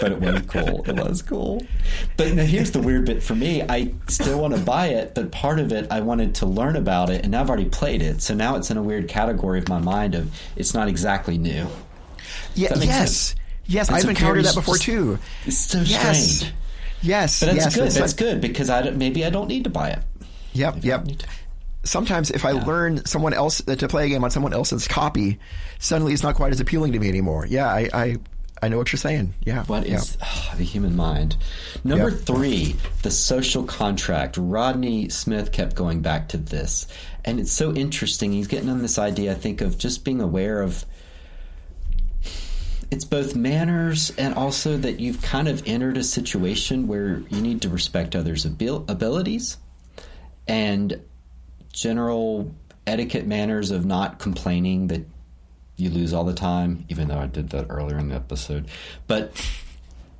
but 0.00 0.12
it 0.12 0.20
was 0.20 0.42
cool. 0.42 0.84
It 0.84 0.96
was 0.96 1.22
cool. 1.22 1.62
But 2.16 2.32
now 2.34 2.44
here's 2.44 2.70
the 2.70 2.80
weird 2.80 3.06
bit 3.06 3.22
for 3.22 3.34
me. 3.34 3.62
I 3.62 3.92
still 4.08 4.40
want 4.40 4.54
to 4.54 4.60
buy 4.60 4.88
it, 4.88 5.14
but 5.14 5.30
part 5.32 5.58
of 5.58 5.72
it 5.72 5.90
I 5.90 6.00
wanted 6.00 6.34
to 6.36 6.46
learn 6.46 6.76
about 6.76 7.10
it, 7.10 7.22
and 7.22 7.32
now 7.32 7.40
I've 7.40 7.48
already 7.48 7.68
played 7.68 8.02
it. 8.02 8.22
So 8.22 8.34
now 8.34 8.56
it's 8.56 8.70
in 8.70 8.76
a 8.76 8.82
weird 8.82 9.08
category 9.08 9.58
of 9.58 9.68
my 9.68 9.78
mind 9.78 10.14
of 10.14 10.34
it's 10.56 10.74
not 10.74 10.88
exactly 10.88 11.38
new. 11.38 11.66
Yeah. 12.54 12.74
Yes. 12.76 13.16
Sense? 13.16 13.34
Yes. 13.66 13.88
It's 13.90 14.04
I've 14.04 14.10
encountered 14.10 14.44
that 14.44 14.54
before 14.54 14.76
too. 14.76 15.18
It's 15.44 15.58
so 15.58 15.80
yes. 15.80 16.36
strange. 16.36 16.54
Yes. 17.02 17.40
But 17.40 17.46
that's 17.46 17.58
yes, 17.58 17.74
good. 17.74 17.90
That's 17.90 18.12
like, 18.12 18.16
good 18.16 18.40
because 18.40 18.70
I 18.70 18.90
maybe 18.90 19.24
I 19.24 19.30
don't 19.30 19.48
need 19.48 19.64
to 19.64 19.70
buy 19.70 19.90
it. 19.90 20.00
Yep. 20.54 20.82
Yep 20.82 21.06
sometimes 21.88 22.30
if 22.30 22.44
I 22.44 22.52
yeah. 22.52 22.64
learn 22.64 23.04
someone 23.06 23.34
else 23.34 23.66
uh, 23.66 23.74
to 23.74 23.88
play 23.88 24.06
a 24.06 24.08
game 24.08 24.24
on 24.24 24.30
someone 24.30 24.52
else's 24.52 24.86
copy, 24.86 25.38
suddenly 25.78 26.12
it's 26.12 26.22
not 26.22 26.34
quite 26.34 26.52
as 26.52 26.60
appealing 26.60 26.92
to 26.92 26.98
me 26.98 27.08
anymore. 27.08 27.46
Yeah, 27.46 27.66
I, 27.66 27.88
I, 27.92 28.16
I 28.62 28.68
know 28.68 28.78
what 28.78 28.92
you're 28.92 28.98
saying. 28.98 29.34
Yeah. 29.44 29.64
What 29.64 29.88
yeah. 29.88 29.96
is 29.96 30.16
oh, 30.22 30.54
the 30.56 30.64
human 30.64 30.96
mind? 30.96 31.36
Number 31.84 32.10
yep. 32.10 32.20
three, 32.20 32.76
the 33.02 33.10
social 33.10 33.64
contract. 33.64 34.36
Rodney 34.38 35.08
Smith 35.08 35.52
kept 35.52 35.74
going 35.74 36.02
back 36.02 36.28
to 36.28 36.36
this. 36.36 36.86
And 37.24 37.40
it's 37.40 37.52
so 37.52 37.74
interesting. 37.74 38.32
He's 38.32 38.48
getting 38.48 38.68
on 38.68 38.82
this 38.82 38.98
idea, 38.98 39.32
I 39.32 39.34
think, 39.34 39.60
of 39.60 39.78
just 39.78 40.04
being 40.04 40.20
aware 40.20 40.62
of 40.62 40.84
it's 42.90 43.04
both 43.04 43.36
manners 43.36 44.12
and 44.16 44.34
also 44.34 44.78
that 44.78 44.98
you've 44.98 45.20
kind 45.20 45.46
of 45.46 45.62
entered 45.66 45.98
a 45.98 46.04
situation 46.04 46.86
where 46.86 47.18
you 47.28 47.42
need 47.42 47.60
to 47.62 47.68
respect 47.68 48.16
others' 48.16 48.46
abil- 48.46 48.86
abilities 48.88 49.58
and 50.46 51.00
general 51.80 52.54
etiquette 52.86 53.26
manners 53.26 53.70
of 53.70 53.84
not 53.84 54.18
complaining 54.18 54.88
that 54.88 55.06
you 55.76 55.90
lose 55.90 56.12
all 56.12 56.24
the 56.24 56.34
time, 56.34 56.84
even 56.88 57.08
though 57.08 57.18
I 57.18 57.26
did 57.26 57.50
that 57.50 57.66
earlier 57.68 57.98
in 57.98 58.08
the 58.08 58.16
episode. 58.16 58.68
But 59.06 59.32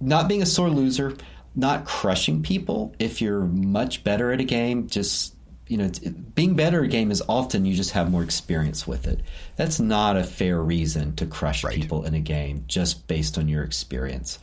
not 0.00 0.28
being 0.28 0.42
a 0.42 0.46
sore 0.46 0.70
loser, 0.70 1.16
not 1.56 1.84
crushing 1.84 2.42
people. 2.42 2.94
If 2.98 3.20
you're 3.20 3.40
much 3.40 4.04
better 4.04 4.32
at 4.32 4.40
a 4.40 4.44
game, 4.44 4.86
just 4.86 5.34
you 5.66 5.76
know, 5.76 5.90
being 6.34 6.54
better 6.54 6.78
at 6.78 6.84
a 6.84 6.88
game 6.88 7.11
is 7.11 7.22
often 7.28 7.66
you 7.66 7.74
just 7.74 7.90
have 7.90 8.11
more 8.11 8.22
experience 8.22 8.86
with 8.86 9.06
it. 9.06 9.20
That's 9.56 9.78
not 9.78 10.16
a 10.16 10.24
fair 10.24 10.62
reason 10.62 11.14
to 11.16 11.26
crush 11.26 11.62
right. 11.62 11.74
people 11.74 12.04
in 12.04 12.14
a 12.14 12.20
game 12.20 12.64
just 12.68 13.06
based 13.06 13.36
on 13.36 13.48
your 13.48 13.64
experience. 13.64 14.38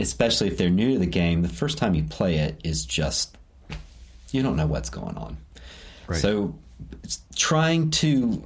Especially 0.00 0.48
if 0.48 0.58
they're 0.58 0.68
new 0.68 0.94
to 0.94 0.98
the 0.98 1.06
game, 1.06 1.42
the 1.42 1.48
first 1.48 1.78
time 1.78 1.94
you 1.94 2.02
play 2.02 2.36
it 2.36 2.60
is 2.64 2.84
just 2.84 3.36
you 4.32 4.42
don't 4.42 4.56
know 4.56 4.66
what's 4.66 4.90
going 4.90 5.16
on. 5.16 5.36
Right. 6.08 6.20
So 6.20 6.58
trying 7.34 7.90
to 7.90 8.42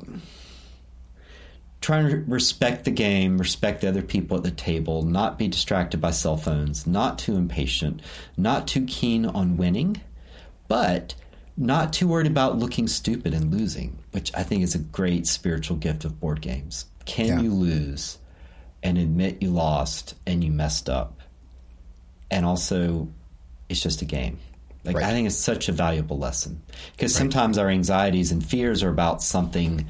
trying 1.81 2.09
to 2.11 2.17
respect 2.31 2.85
the 2.85 2.91
game, 2.91 3.39
respect 3.39 3.81
the 3.81 3.89
other 3.89 4.03
people 4.03 4.37
at 4.37 4.43
the 4.43 4.51
table, 4.51 5.03
not 5.03 5.39
be 5.39 5.49
distracted 5.49 6.01
by 6.01 6.11
cell 6.11 6.37
phones, 6.37 6.87
not 6.87 7.19
too 7.19 7.37
impatient, 7.37 8.03
not 8.37 8.69
too 8.69 8.85
keen 8.85 9.25
on 9.25 9.57
winning, 9.57 10.01
but 10.69 11.15
not 11.57 11.93
too 11.93 12.07
worried 12.07 12.27
about 12.27 12.59
looking 12.59 12.87
stupid 12.87 13.33
and 13.33 13.51
losing, 13.53 13.99
which 14.13 14.31
I 14.35 14.43
think 14.43 14.63
is 14.63 14.75
a 14.75 14.79
great 14.79 15.27
spiritual 15.27 15.77
gift 15.79 16.05
of 16.05 16.21
board 16.21 16.41
games. 16.43 16.85
Can 17.07 17.27
Yeah. 17.27 17.41
you 17.41 17.53
lose 17.55 18.19
and 18.83 18.99
admit 18.99 19.43
you 19.43 19.51
lost 19.51 20.15
and 20.27 20.45
you 20.45 20.51
messed 20.51 20.89
up? 20.89 21.21
And 22.31 22.45
also, 22.45 23.09
it's 23.69 23.81
just 23.81 24.03
a 24.03 24.05
game. 24.05 24.39
Like 24.85 24.97
Right. 24.97 25.05
I 25.05 25.11
think 25.11 25.27
it's 25.27 25.37
such 25.37 25.69
a 25.69 25.73
valuable 25.73 26.19
lesson 26.19 26.63
because 26.93 27.15
sometimes 27.15 27.59
our 27.59 27.69
anxieties 27.69 28.33
and 28.33 28.45
fears 28.45 28.83
are 28.83 28.89
about 28.89 29.23
something 29.23 29.87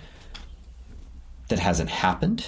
that 1.48 1.58
hasn't 1.58 1.90
happened. 1.90 2.46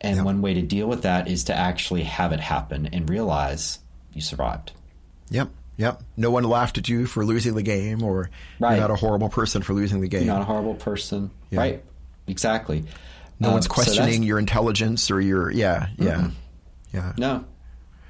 And 0.00 0.16
Yeah. 0.16 0.22
one 0.22 0.42
way 0.42 0.54
to 0.54 0.62
deal 0.62 0.86
with 0.88 1.02
that 1.02 1.28
is 1.28 1.44
to 1.44 1.56
actually 1.56 2.02
have 2.02 2.32
it 2.32 2.40
happen 2.40 2.86
and 2.92 3.08
realize 3.08 3.78
you 4.12 4.20
survived. 4.20 4.72
Yep. 5.30 5.48
Yep. 5.78 6.02
No 6.16 6.30
one 6.30 6.44
laughed 6.44 6.76
at 6.76 6.88
you 6.88 7.06
for 7.06 7.24
losing 7.24 7.54
the 7.54 7.62
game, 7.62 8.02
or 8.02 8.28
Right. 8.60 8.72
you're 8.72 8.80
not 8.80 8.90
a 8.90 8.96
horrible 8.96 9.28
person 9.30 9.62
for 9.62 9.72
losing 9.72 10.00
the 10.00 10.08
game. 10.08 10.24
You're 10.26 10.34
not 10.34 10.42
a 10.42 10.46
horrible 10.46 10.74
person. 10.74 11.30
Yeah. 11.50 11.60
Right. 11.60 11.84
Exactly. 12.26 12.84
no 13.40 13.48
Um, 13.48 13.54
one's 13.54 13.66
questioning 13.66 14.06
that's- 14.10 14.24
your 14.26 14.38
intelligence 14.38 15.10
or 15.10 15.20
your 15.20 15.50
yeah 15.50 15.88
yeah 15.98 16.28
yeah. 16.92 17.12
No. 17.16 17.44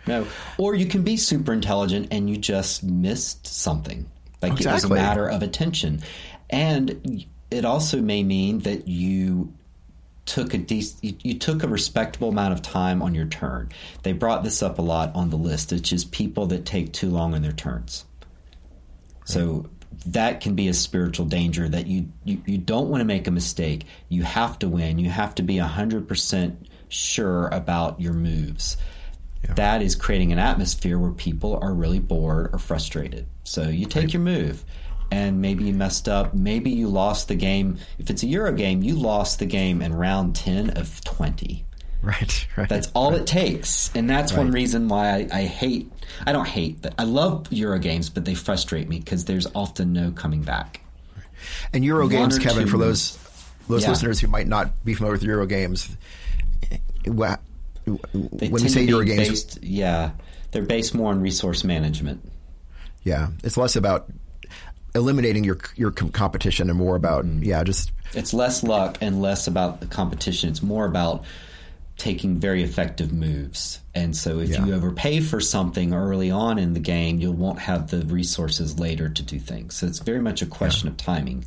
No. 0.07 0.27
Or 0.59 0.75
you 0.75 0.87
can 0.87 1.03
be 1.03 1.17
super 1.17 1.53
intelligent 1.53 2.09
and 2.11 2.29
you 2.29 2.37
just 2.37 2.83
missed 2.83 3.47
something. 3.47 4.11
Like 4.41 4.61
it 4.61 4.67
was 4.67 4.85
a 4.85 4.89
matter 4.89 5.29
of 5.29 5.43
attention. 5.43 6.03
And 6.51 7.25
it 7.51 7.65
also 7.65 8.01
may 8.01 8.23
mean 8.23 8.61
that 8.61 8.89
you 8.89 9.53
took 10.25 10.55
a 10.55 10.59
dec- 10.59 10.97
you, 11.03 11.17
you 11.23 11.39
took 11.39 11.63
a 11.63 11.69
respectable 11.69 12.29
amount 12.29 12.53
of 12.53 12.63
time 12.63 13.03
on 13.03 13.15
your 13.15 13.27
turn. 13.27 13.69
They 14.03 14.13
brought 14.13 14.45
this 14.45 14.63
up 14.63 14.79
a 14.79 14.83
lot 14.83 15.15
on 15.15 15.31
the 15.31 15.37
list, 15.37 15.73
which 15.73 15.93
is 15.93 16.05
people 16.05 16.47
that 16.47 16.65
take 16.65 16.93
too 16.93 17.11
long 17.11 17.35
on 17.35 17.43
their 17.43 17.53
turns. 17.53 18.05
So 19.25 19.69
that 20.07 20.41
can 20.41 20.55
be 20.55 20.69
a 20.69 20.75
spiritual 20.75 21.27
danger 21.27 21.69
that 21.69 21.87
you, 21.87 22.09
you, 22.25 22.43
you 22.45 22.59
don't 22.59 22.89
want 22.89 23.01
to 23.01 23.05
make 23.05 23.27
a 23.27 23.31
mistake. 23.31 23.85
You 24.09 24.23
have 24.25 24.59
to 24.61 24.69
win. 24.69 24.99
You 24.99 25.11
have 25.11 25.35
to 25.37 25.43
be 25.43 25.57
100% 25.57 26.57
sure 26.89 27.49
about 27.49 28.01
your 28.01 28.13
moves. 28.13 28.77
That 29.57 29.83
is 29.83 29.95
creating 29.97 30.33
an 30.33 30.39
atmosphere 30.39 30.99
where 30.99 31.11
people 31.11 31.59
are 31.61 31.75
really 31.75 31.99
bored 31.99 32.51
or 32.53 32.59
frustrated. 32.59 33.27
So 33.45 33.69
you 33.69 33.87
take 33.87 34.13
your 34.13 34.23
move 34.23 34.65
and 35.11 35.41
maybe 35.43 35.65
you 35.65 35.75
messed 35.75 36.09
up. 36.09 36.33
Maybe 36.33 36.71
you 36.71 36.89
lost 36.89 37.29
the 37.29 37.35
game. 37.35 37.79
If 37.99 38.09
it's 38.09 38.23
a 38.23 38.27
Euro 38.29 38.53
game, 38.53 38.83
you 38.83 38.95
lost 38.95 39.41
the 39.41 39.47
game 39.47 39.83
in 39.83 39.93
round 39.95 40.37
10 40.37 40.71
of 40.71 41.03
20. 41.05 41.65
Right. 42.05 42.49
Right. 42.57 42.69
That's 42.69 42.91
all 42.95 43.15
it 43.15 43.29
takes, 43.29 43.89
and 43.95 44.11
that's 44.11 44.33
one 44.33 44.51
reason 44.51 44.89
why 44.89 45.09
I, 45.09 45.29
I 45.33 45.43
hate. 45.45 45.89
I 46.27 46.33
don't 46.33 46.49
hate, 46.49 46.83
but 46.83 46.95
I 46.99 47.05
love 47.05 47.47
Euro 47.53 47.79
games, 47.79 48.11
but 48.11 48.25
they 48.25 48.35
frustrate 48.35 48.89
me 48.89 48.99
because 48.99 49.27
there's 49.27 49.47
often 49.55 49.93
no 49.93 50.11
coming 50.11 50.43
back. 50.43 50.81
And 51.73 51.85
Euro 51.85 52.09
games, 52.09 52.41
Kevin, 52.41 52.65
two 52.65 52.71
for 52.73 52.77
those 52.79 53.17
those 53.69 53.85
Yeah. 53.85 53.91
listeners 53.91 54.19
who 54.19 54.27
might 54.27 54.49
not 54.49 54.85
be 54.85 54.95
familiar 54.95 55.13
with 55.13 55.23
Euro 55.23 55.47
games, 55.47 55.97
eh, 56.73 56.79
wha- 57.07 57.37
They 57.85 58.49
when 58.49 58.63
you 58.63 58.69
say 58.69 58.83
Euro 58.85 59.05
games, 59.05 59.29
based, 59.29 59.63
yeah, 59.65 60.13
they're 60.53 60.63
based 60.63 60.95
more 60.95 61.11
on 61.11 61.21
resource 61.21 61.65
management. 61.65 62.23
yeah, 63.03 63.29
it's 63.43 63.57
less 63.57 63.75
about 63.77 64.11
eliminating 64.95 65.43
your 65.45 65.59
your 65.77 65.91
com- 65.91 66.11
competition 66.13 66.69
and 66.71 66.79
more 66.79 66.97
about 66.97 67.25
Mm-hmm. 67.25 67.43
yeah, 67.45 67.65
just 67.65 67.91
It's 68.15 68.33
less 68.35 68.63
luck 68.63 68.99
and 69.01 69.21
less 69.23 69.47
about 69.47 69.81
the 69.81 69.87
competition. 69.87 70.51
It's 70.51 70.63
more 70.63 70.85
about 70.87 71.25
taking 71.97 72.39
very 72.39 72.63
effective 72.63 73.13
moves. 73.13 73.79
And 73.95 74.17
so 74.17 74.39
if 74.41 74.49
Yeah. 74.51 74.65
you 74.67 74.75
overpay 74.75 75.21
for 75.21 75.41
something 75.41 75.93
early 75.95 76.31
on 76.31 76.59
in 76.59 76.73
the 76.75 76.81
game, 76.81 77.21
you 77.21 77.31
won't 77.33 77.59
have 77.61 77.91
the 77.91 78.01
resources 78.07 78.79
later 78.79 79.09
to 79.09 79.23
do 79.23 79.39
things. 79.39 79.75
So 79.77 79.87
it's 79.87 79.99
very 80.01 80.21
much 80.21 80.43
a 80.43 80.47
question 80.47 80.89
of 80.89 80.97
timing. 80.97 81.45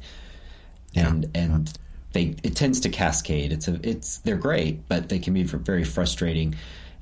And 0.96 1.30
and 1.36 1.72
they 2.16 2.34
it 2.44 2.56
tends 2.56 2.80
to 2.80 2.90
cascade. 2.90 3.52
It's 3.52 3.68
a 3.68 3.80
it's 3.88 4.18
they're 4.20 4.38
great, 4.38 4.88
but 4.88 5.10
they 5.10 5.20
can 5.20 5.34
be 5.34 5.44
very 5.44 5.84
frustrating. 5.84 6.56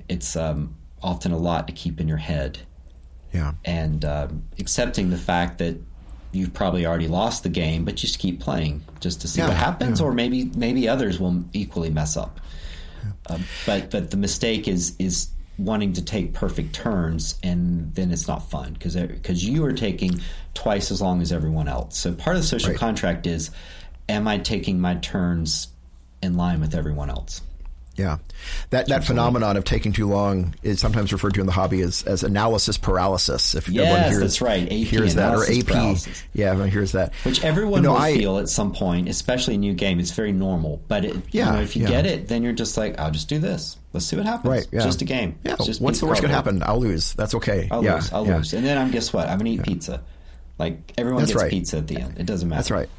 It's 0.09 0.35
um, 0.35 0.75
often 1.01 1.31
a 1.31 1.37
lot 1.37 1.67
to 1.67 1.73
keep 1.73 2.01
in 2.01 2.07
your 2.09 2.17
head 2.17 2.59
yeah, 3.31 3.53
and 3.63 4.03
um, 4.03 4.43
accepting 4.59 5.09
the 5.11 5.17
fact 5.17 5.59
that 5.59 5.77
you've 6.31 6.53
probably 6.53 6.85
already 6.85 7.07
lost 7.07 7.43
the 7.43 7.49
game, 7.49 7.85
but 7.85 7.95
just 7.95 8.17
keep 8.19 8.39
playing 8.39 8.83
just 8.99 9.21
to 9.21 9.27
see 9.27 9.39
Yeah, 9.39 9.49
what 9.49 9.57
happens, 9.57 9.99
yeah. 9.99 10.05
or 10.07 10.11
maybe 10.13 10.51
maybe 10.55 10.89
others 10.89 11.19
will 11.19 11.43
equally 11.53 11.89
mess 11.91 12.17
up. 12.17 12.39
Um, 13.27 13.43
but 13.65 13.91
but 13.91 14.11
the 14.11 14.17
mistake 14.17 14.67
is 14.67 14.95
is 14.99 15.29
wanting 15.59 15.93
to 15.93 16.01
take 16.03 16.33
perfect 16.33 16.73
turns, 16.73 17.39
and 17.43 17.93
then 17.93 18.11
it's 18.11 18.27
not 18.27 18.49
fun 18.49 18.73
because 18.73 18.95
because 18.95 19.45
you 19.45 19.63
are 19.65 19.73
taking 19.73 20.19
twice 20.55 20.89
as 20.91 21.01
long 21.01 21.21
as 21.21 21.31
everyone 21.31 21.67
else. 21.67 21.97
So 21.97 22.13
part 22.13 22.35
of 22.35 22.41
the 22.41 22.47
social 22.47 22.71
Right. 22.71 22.79
contract 22.79 23.27
is, 23.27 23.51
am 24.09 24.27
I 24.27 24.37
taking 24.37 24.79
my 24.79 24.95
turns 24.95 25.67
in 26.21 26.35
line 26.37 26.59
with 26.61 26.75
everyone 26.75 27.09
else? 27.09 27.41
yeah. 27.95 28.17
That 28.71 28.87
that 28.87 29.03
phenomenon 29.03 29.55
of 29.55 29.65
taking 29.65 29.93
too 29.93 30.07
long 30.07 30.55
is 30.63 30.79
sometimes 30.79 31.13
referred 31.13 31.35
to 31.35 31.41
in 31.41 31.45
the 31.45 31.51
hobby 31.51 31.81
as, 31.81 32.01
as 32.03 32.23
analysis 32.23 32.75
paralysis. 32.75 33.53
If 33.53 33.67
everyone 33.67 33.85
Yes, 33.87 34.09
hears, 34.09 34.19
that's 34.21 34.41
right. 34.41 34.63
AP, 34.63 34.69
hears 34.87 35.13
that 35.13 35.35
or 35.35 35.43
AP, 35.43 35.67
paralysis. 35.67 36.23
yeah, 36.33 36.47
everyone 36.49 36.71
hears 36.71 36.93
that. 36.93 37.13
Which 37.23 37.43
everyone 37.43 37.83
You 37.83 37.89
know, 37.89 37.93
will 37.93 37.99
I- 38.01 38.17
feel 38.17 38.39
at 38.39 38.49
some 38.49 38.73
point, 38.73 39.09
especially 39.09 39.53
a 39.53 39.57
new 39.59 39.75
game. 39.75 39.99
It's 39.99 40.09
very 40.09 40.31
normal. 40.31 40.81
But 40.87 41.05
it, 41.05 41.15
Yeah, 41.29 41.45
you 41.45 41.51
know, 41.57 41.61
if 41.61 41.75
you 41.75 41.83
yeah. 41.83 41.89
get 41.89 42.05
it, 42.07 42.27
then 42.29 42.41
you're 42.41 42.51
just 42.53 42.77
like, 42.77 42.99
I'll 42.99 43.11
just 43.11 43.29
do 43.29 43.37
this. 43.37 43.77
Let's 43.93 44.07
see 44.07 44.15
what 44.15 44.25
happens. 44.25 44.49
Right, 44.49 44.67
yeah. 44.71 44.81
Just 44.81 45.03
a 45.03 45.05
game. 45.05 45.35
Yeah, 45.43 45.57
just 45.63 45.79
what's 45.79 45.99
the 45.99 46.07
worst 46.07 46.21
could 46.21 46.31
happen? 46.31 46.63
I'll 46.65 46.79
lose. 46.79 47.13
That's 47.13 47.35
okay. 47.35 47.67
I'll 47.69 47.83
yeah, 47.83 47.95
lose. 47.95 48.11
I'll 48.11 48.25
yeah. 48.25 48.37
lose. 48.37 48.53
And 48.53 48.65
then 48.65 48.79
I'm 48.79 48.89
guess 48.89 49.13
what? 49.13 49.27
I'm 49.29 49.37
gonna 49.37 49.51
eat 49.51 49.61
pizza. 49.61 50.01
Like 50.57 50.93
everyone 50.97 51.21
That's 51.21 51.33
gets 51.33 51.43
right. 51.43 51.51
pizza 51.51 51.77
at 51.77 51.85
the 51.87 51.97
end. 51.97 52.17
It 52.17 52.25
doesn't 52.25 52.49
matter. 52.49 52.57
That's 52.57 52.71
right. 52.71 52.89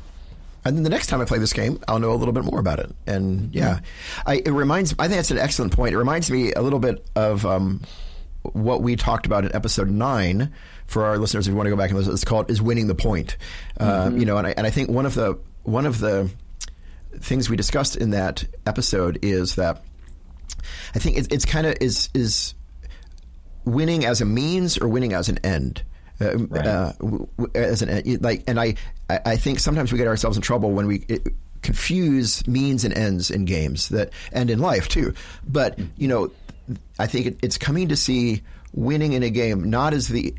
And 0.65 0.77
then 0.77 0.83
the 0.83 0.91
next 0.91 1.09
time 1.09 1.21
I 1.21 1.25
play 1.27 1.39
this 1.39 1.53
game, 1.53 1.79
I'll 1.89 1.99
know 1.99 2.13
a 2.13 2.17
little 2.17 2.33
bit 2.33 2.45
more 2.45 2.59
about 2.59 2.79
it. 2.79 2.91
And 3.07 3.55
yeah, 3.55 3.81
I, 4.25 4.37
it 4.37 4.51
reminds. 4.51 4.95
I 4.99 5.09
think 5.09 5.17
that's 5.17 5.31
an 5.31 5.39
excellent 5.39 5.73
point. 5.75 5.93
It 5.95 5.99
reminds 5.99 6.31
me 6.31 6.53
a 6.53 6.63
little 6.63 6.79
bit 6.79 7.07
of 7.15 7.45
um, 7.45 7.83
what 8.43 8.81
we 8.83 8.97
talked 8.97 9.27
about 9.27 9.45
in 9.45 9.55
episode 9.55 9.91
nine. 9.91 10.53
For 10.87 11.05
our 11.05 11.17
listeners, 11.19 11.47
if 11.47 11.51
you 11.51 11.57
want 11.57 11.67
to 11.67 11.71
go 11.71 11.77
back 11.77 11.91
and 11.91 11.99
listen, 11.99 12.13
it's 12.13 12.25
called 12.25 12.51
"Is 12.51 12.61
Winning 12.63 12.87
the 12.87 12.95
Point." 12.95 13.37
Uh, 13.79 14.11
you 14.15 14.25
know, 14.27 14.37
and 14.39 14.47
I, 14.47 14.55
and 14.57 14.67
I 14.67 14.71
think 14.71 14.91
one 14.91 15.07
of 15.07 15.15
the 15.15 15.39
one 15.65 15.87
of 15.87 15.99
the 15.99 16.31
things 17.21 17.49
we 17.49 17.57
discussed 17.57 17.97
in 17.97 18.11
that 18.11 18.45
episode 18.67 19.19
is 19.23 19.55
that 19.57 19.83
I 20.95 20.99
think 20.99 21.17
it, 21.19 21.33
it's 21.33 21.45
kind 21.45 21.67
of 21.67 21.77
is 21.81 22.09
is 22.15 22.55
winning 23.65 24.05
as 24.05 24.21
a 24.21 24.25
means 24.25 24.79
or 24.79 24.89
winning 24.89 25.13
as 25.13 25.29
an 25.29 25.39
end. 25.45 25.83
Uh, 26.21 26.37
Right. 26.37 26.67
uh, 26.67 26.93
as 27.57 27.83
an 27.83 28.19
like, 28.21 28.45
and 28.47 28.61
I, 28.61 28.77
I 29.11 29.21
I 29.25 29.37
think 29.37 29.59
sometimes 29.59 29.93
we 29.93 29.99
get 29.99 30.07
ourselves 30.07 30.37
in 30.37 30.43
trouble 30.43 30.73
when 30.73 30.87
we 30.87 31.05
it, 31.09 31.27
confuse 31.63 32.47
means 32.47 32.85
and 32.85 32.93
ends 32.97 33.31
in 33.31 33.45
games 33.47 33.89
that, 33.89 34.13
and 34.33 34.51
in 34.51 34.59
life 34.59 34.89
too. 34.89 35.15
But 35.47 35.79
you 35.97 36.09
know, 36.09 36.31
I 36.99 37.07
think 37.07 37.27
it, 37.27 37.39
it's 37.43 37.59
coming 37.59 37.89
to 37.89 37.97
see 37.97 38.43
winning 38.73 39.13
in 39.13 39.23
a 39.23 39.31
game 39.31 39.71
not 39.71 39.95
as 39.95 40.09
the 40.09 40.35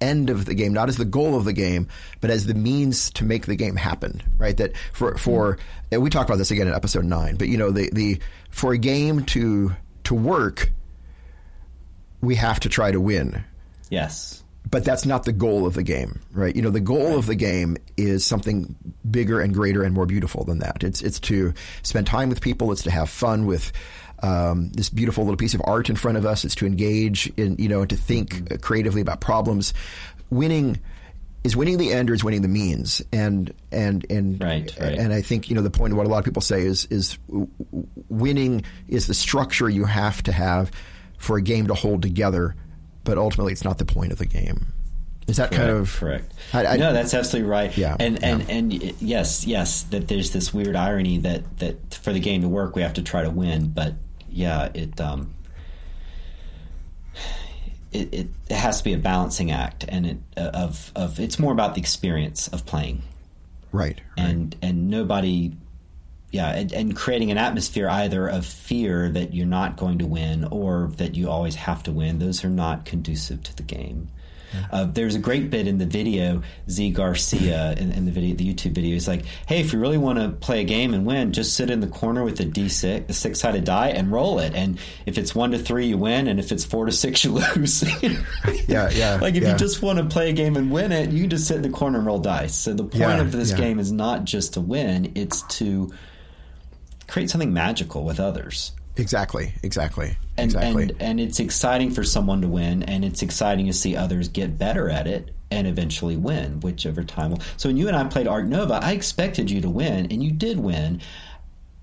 end 0.00 0.30
of 0.30 0.44
the 0.44 0.54
game, 0.54 0.72
not 0.72 0.88
as 0.88 0.96
the 0.96 1.04
goal 1.04 1.36
of 1.36 1.44
the 1.44 1.52
game, 1.52 1.88
but 2.20 2.30
as 2.30 2.46
the 2.46 2.54
means 2.54 3.10
to 3.10 3.24
make 3.24 3.46
the 3.46 3.56
game 3.56 3.76
happen. 3.76 4.22
Right? 4.38 4.56
That 4.56 4.76
for 4.92 5.16
for 5.18 5.54
mm-hmm. 5.54 5.62
and 5.92 6.02
we 6.02 6.10
talked 6.10 6.30
about 6.30 6.38
this 6.38 6.50
again 6.50 6.68
in 6.68 6.74
episode 6.74 7.04
nine. 7.04 7.36
But 7.36 7.48
you 7.48 7.56
know, 7.56 7.70
the 7.70 7.90
the 7.92 8.20
for 8.50 8.72
a 8.72 8.78
game 8.78 9.24
to 9.26 9.74
to 10.04 10.14
work, 10.14 10.70
we 12.20 12.36
have 12.36 12.60
to 12.60 12.68
try 12.68 12.90
to 12.90 13.00
win 13.00 13.44
Yes. 13.90 14.42
But 14.70 14.84
that's 14.84 15.06
not 15.06 15.24
the 15.24 15.32
goal 15.32 15.66
of 15.66 15.74
the 15.74 15.82
game, 15.82 16.20
right? 16.32 16.54
You 16.54 16.62
know, 16.62 16.70
the 16.70 16.80
goal 16.80 17.18
of 17.18 17.26
the 17.26 17.34
game 17.34 17.76
is 17.96 18.24
something 18.24 18.74
bigger 19.10 19.40
and 19.40 19.54
greater 19.54 19.82
and 19.82 19.94
more 19.94 20.06
beautiful 20.06 20.44
than 20.44 20.58
that. 20.58 20.84
It's 20.84 21.00
it's 21.02 21.20
to 21.20 21.54
spend 21.82 22.06
time 22.06 22.28
with 22.28 22.40
people. 22.40 22.70
It's 22.72 22.82
to 22.82 22.90
have 22.90 23.08
fun 23.08 23.46
with 23.46 23.72
um, 24.22 24.70
this 24.70 24.90
beautiful 24.90 25.24
little 25.24 25.36
piece 25.36 25.54
of 25.54 25.62
art 25.64 25.88
in 25.88 25.96
front 25.96 26.18
of 26.18 26.26
us. 26.26 26.44
It's 26.44 26.54
to 26.56 26.66
engage 26.66 27.32
in 27.36 27.56
you 27.58 27.68
know 27.68 27.80
and 27.80 27.90
to 27.90 27.96
think 27.96 28.52
uh, 28.52 28.56
creatively 28.58 29.00
about 29.00 29.20
problems. 29.20 29.72
Winning 30.30 30.78
is 31.44 31.56
winning 31.56 31.78
the 31.78 31.92
end 31.92 32.10
or 32.10 32.14
is 32.14 32.24
winning 32.24 32.42
the 32.42 32.48
means, 32.48 33.00
and 33.12 33.52
and 33.72 34.04
and 34.10 34.42
Right, 34.42 34.74
right. 34.78 34.98
and 34.98 35.12
I 35.12 35.22
think 35.22 35.48
you 35.48 35.56
know 35.56 35.62
the 35.62 35.70
point 35.70 35.92
of 35.92 35.96
what 35.96 36.06
a 36.06 36.10
lot 36.10 36.18
of 36.18 36.24
people 36.24 36.42
say 36.42 36.62
is 36.62 36.84
is 36.86 37.16
winning 38.08 38.64
is 38.88 39.06
the 39.06 39.14
structure 39.14 39.68
you 39.70 39.84
have 39.84 40.22
to 40.24 40.32
have 40.32 40.70
for 41.16 41.36
a 41.38 41.42
game 41.42 41.68
to 41.68 41.74
hold 41.74 42.02
together, 42.02 42.54
but 43.08 43.16
ultimately 43.16 43.54
it's 43.54 43.64
not 43.64 43.78
the 43.78 43.86
point 43.86 44.12
of 44.12 44.18
the 44.18 44.26
game. 44.26 44.66
Is 45.26 45.38
that 45.38 45.50
kind 45.50 45.70
of 45.70 45.94
correct? 45.96 46.32
I, 46.52 46.66
I, 46.66 46.76
no, 46.76 46.92
that's 46.92 47.14
absolutely 47.14 47.50
right. 47.50 47.76
Yeah, 47.76 47.96
and 47.98 48.22
and 48.22 48.48
and 48.50 48.72
yes, 49.00 49.46
yes, 49.46 49.82
that 49.84 50.08
there's 50.08 50.30
this 50.32 50.52
weird 50.52 50.76
irony 50.76 51.18
that 51.18 51.58
that 51.58 51.94
for 51.94 52.12
the 52.12 52.20
game 52.20 52.42
to 52.42 52.48
work, 52.48 52.76
we 52.76 52.82
have 52.82 52.94
to 52.94 53.02
try 53.02 53.22
to 53.22 53.30
win. 53.30 53.68
But 53.70 53.94
yeah, 54.30 54.70
it 54.74 55.00
um, 55.00 55.34
it, 57.92 58.12
it, 58.12 58.26
it 58.48 58.54
has 58.54 58.78
to 58.78 58.84
be 58.84 58.92
a 58.92 58.98
balancing 58.98 59.50
act, 59.50 59.86
and 59.88 60.06
it 60.06 60.18
uh, 60.36 60.50
of 60.52 60.92
of 60.94 61.18
it's 61.18 61.38
more 61.38 61.52
about 61.52 61.74
the 61.74 61.80
experience 61.80 62.48
of 62.48 62.64
playing, 62.64 63.02
right, 63.72 64.00
right. 64.16 64.28
and 64.28 64.56
and 64.62 64.90
nobody 64.90 65.52
yeah, 66.30 66.50
and, 66.50 66.72
and, 66.72 66.96
creating 66.96 67.30
an 67.30 67.38
atmosphere 67.38 67.88
either 67.88 68.28
of 68.28 68.44
fear 68.44 69.08
that 69.10 69.32
you're 69.32 69.46
not 69.46 69.76
going 69.76 69.98
to 69.98 70.06
win 70.06 70.44
or 70.44 70.90
that 70.96 71.14
you 71.14 71.30
always 71.30 71.54
have 71.54 71.82
to 71.84 71.92
win. 71.92 72.18
Those 72.18 72.44
are 72.44 72.50
not 72.50 72.84
conducive 72.84 73.42
to 73.44 73.56
the 73.56 73.62
game. 73.62 74.08
Uh, 74.70 74.84
there's 74.84 75.14
a 75.14 75.18
great 75.18 75.50
bit 75.50 75.66
in 75.66 75.78
the 75.78 75.86
video. 75.86 76.42
Zee 76.70 76.90
Garcia 76.90 77.72
in, 77.72 77.92
in, 77.92 78.04
the 78.04 78.10
video, 78.10 78.34
the 78.34 78.54
YouTube 78.54 78.72
video, 78.72 78.96
is 78.96 79.06
like, 79.08 79.24
"Hey, 79.46 79.60
if 79.60 79.72
you 79.72 79.78
really 79.78 79.98
want 79.98 80.18
to 80.18 80.30
play 80.30 80.60
a 80.60 80.64
game 80.64 80.94
and 80.94 81.04
win, 81.04 81.32
just 81.32 81.54
sit 81.54 81.70
in 81.70 81.80
the 81.80 81.86
corner 81.86 82.24
with 82.24 82.40
a 82.40 82.44
d6, 82.44 83.08
a 83.08 83.12
six-sided 83.12 83.64
die, 83.64 83.88
and 83.88 84.10
roll 84.10 84.38
it. 84.38 84.54
And 84.54 84.78
if 85.06 85.18
it's 85.18 85.34
one 85.34 85.50
to 85.52 85.58
three, 85.58 85.86
you 85.86 85.98
win, 85.98 86.28
and 86.28 86.40
if 86.40 86.52
it's 86.52 86.64
four 86.64 86.86
to 86.86 86.92
six, 86.92 87.24
you 87.24 87.32
lose. 87.32 87.82
yeah, 88.68 88.90
yeah. 88.90 89.18
Like 89.20 89.34
if 89.34 89.42
yeah. 89.42 89.52
you 89.52 89.58
just 89.58 89.82
want 89.82 89.98
to 89.98 90.04
play 90.04 90.30
a 90.30 90.32
game 90.32 90.56
and 90.56 90.70
win 90.70 90.92
it, 90.92 91.10
you 91.10 91.26
just 91.26 91.46
sit 91.46 91.56
in 91.56 91.62
the 91.62 91.70
corner 91.70 91.98
and 91.98 92.06
roll 92.06 92.18
dice. 92.18 92.54
So 92.54 92.72
the 92.72 92.84
point 92.84 92.96
Yeah, 92.96 93.20
of 93.20 93.32
this 93.32 93.50
yeah. 93.50 93.58
game 93.58 93.78
is 93.78 93.92
not 93.92 94.24
just 94.24 94.54
to 94.54 94.60
win; 94.60 95.12
it's 95.14 95.42
to 95.58 95.92
create 97.08 97.28
something 97.30 97.52
magical 97.52 98.04
with 98.04 98.20
others 98.20 98.72
Exactly, 98.98 99.54
exactly, 99.62 100.16
and 100.36 100.46
exactly. 100.46 100.82
and 100.82 100.96
and 101.00 101.20
it's 101.20 101.38
exciting 101.38 101.92
for 101.92 102.02
someone 102.02 102.42
to 102.42 102.48
win, 102.48 102.82
and 102.82 103.04
it's 103.04 103.22
exciting 103.22 103.66
to 103.66 103.72
see 103.72 103.94
others 103.94 104.28
get 104.28 104.58
better 104.58 104.90
at 104.90 105.06
it 105.06 105.34
and 105.50 105.66
eventually 105.68 106.16
win, 106.16 106.60
whichever 106.60 107.04
time. 107.04 107.30
Will. 107.30 107.40
So 107.56 107.68
when 107.68 107.76
you 107.76 107.86
and 107.86 107.96
I 107.96 108.04
played 108.04 108.26
Ark 108.26 108.46
Nova, 108.46 108.74
I 108.74 108.92
expected 108.92 109.50
you 109.50 109.60
to 109.60 109.70
win, 109.70 110.08
and 110.10 110.22
you 110.22 110.32
did 110.32 110.58
win, 110.58 111.00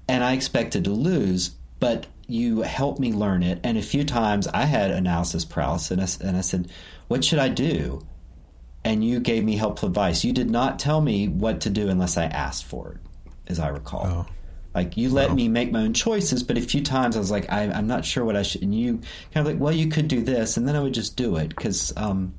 and 0.09 0.23
I 0.26 0.34
expected 0.34 0.84
to 0.84 0.91
lose, 0.91 1.51
but 1.80 2.05
you 2.28 2.63
helped 2.63 2.99
me 2.99 3.13
learn 3.13 3.43
it. 3.43 3.61
And 3.63 3.78
a 3.78 3.82
few 3.82 4.03
times 4.03 4.47
I 4.47 4.65
had 4.65 4.91
analysis 4.91 5.45
paralysis, 5.45 5.91
and 5.91 6.01
I, 6.01 6.28
and 6.28 6.38
I 6.38 6.41
said, 6.41 6.69
"What 7.07 7.23
should 7.23 7.39
I 7.39 7.47
do?" 7.47 8.05
And 8.84 9.05
you 9.05 9.21
gave 9.21 9.45
me 9.45 9.55
helpful 9.55 9.88
advice. 9.88 10.26
You 10.26 10.34
did 10.34 10.51
not 10.51 10.80
tell 10.80 10.99
me 10.99 11.30
what 11.30 11.61
to 11.61 11.69
do 11.69 11.88
unless 11.88 12.17
I 12.17 12.26
asked 12.26 12.65
for 12.65 12.91
it, 12.91 13.32
as 13.47 13.57
I 13.57 13.69
recall. 13.69 14.05
Oh. 14.05 14.26
Like 14.76 14.97
you 14.97 15.09
let 15.09 15.34
me 15.34 15.47
make 15.47 15.71
my 15.71 15.80
own 15.84 15.93
choices, 15.93 16.43
but 16.43 16.57
a 16.57 16.61
few 16.61 16.84
times 16.84 17.15
I 17.15 17.19
was 17.19 17.32
like, 17.32 17.49
I, 17.49 17.63
I'm 17.71 17.88
not 17.88 18.03
sure 18.03 18.26
what 18.26 18.36
I 18.36 18.41
should. 18.41 18.61
And 18.61 18.76
you 18.76 18.99
kind 19.34 19.38
of 19.38 19.45
like, 19.45 19.57
well, 19.57 19.71
you 19.71 19.88
could 19.88 20.09
do 20.09 20.21
this, 20.21 20.57
and 20.57 20.67
then 20.67 20.76
I 20.76 20.82
would 20.82 20.93
just 20.93 21.15
do 21.15 21.38
it 21.38 21.47
because 21.47 21.93
um, 21.95 22.34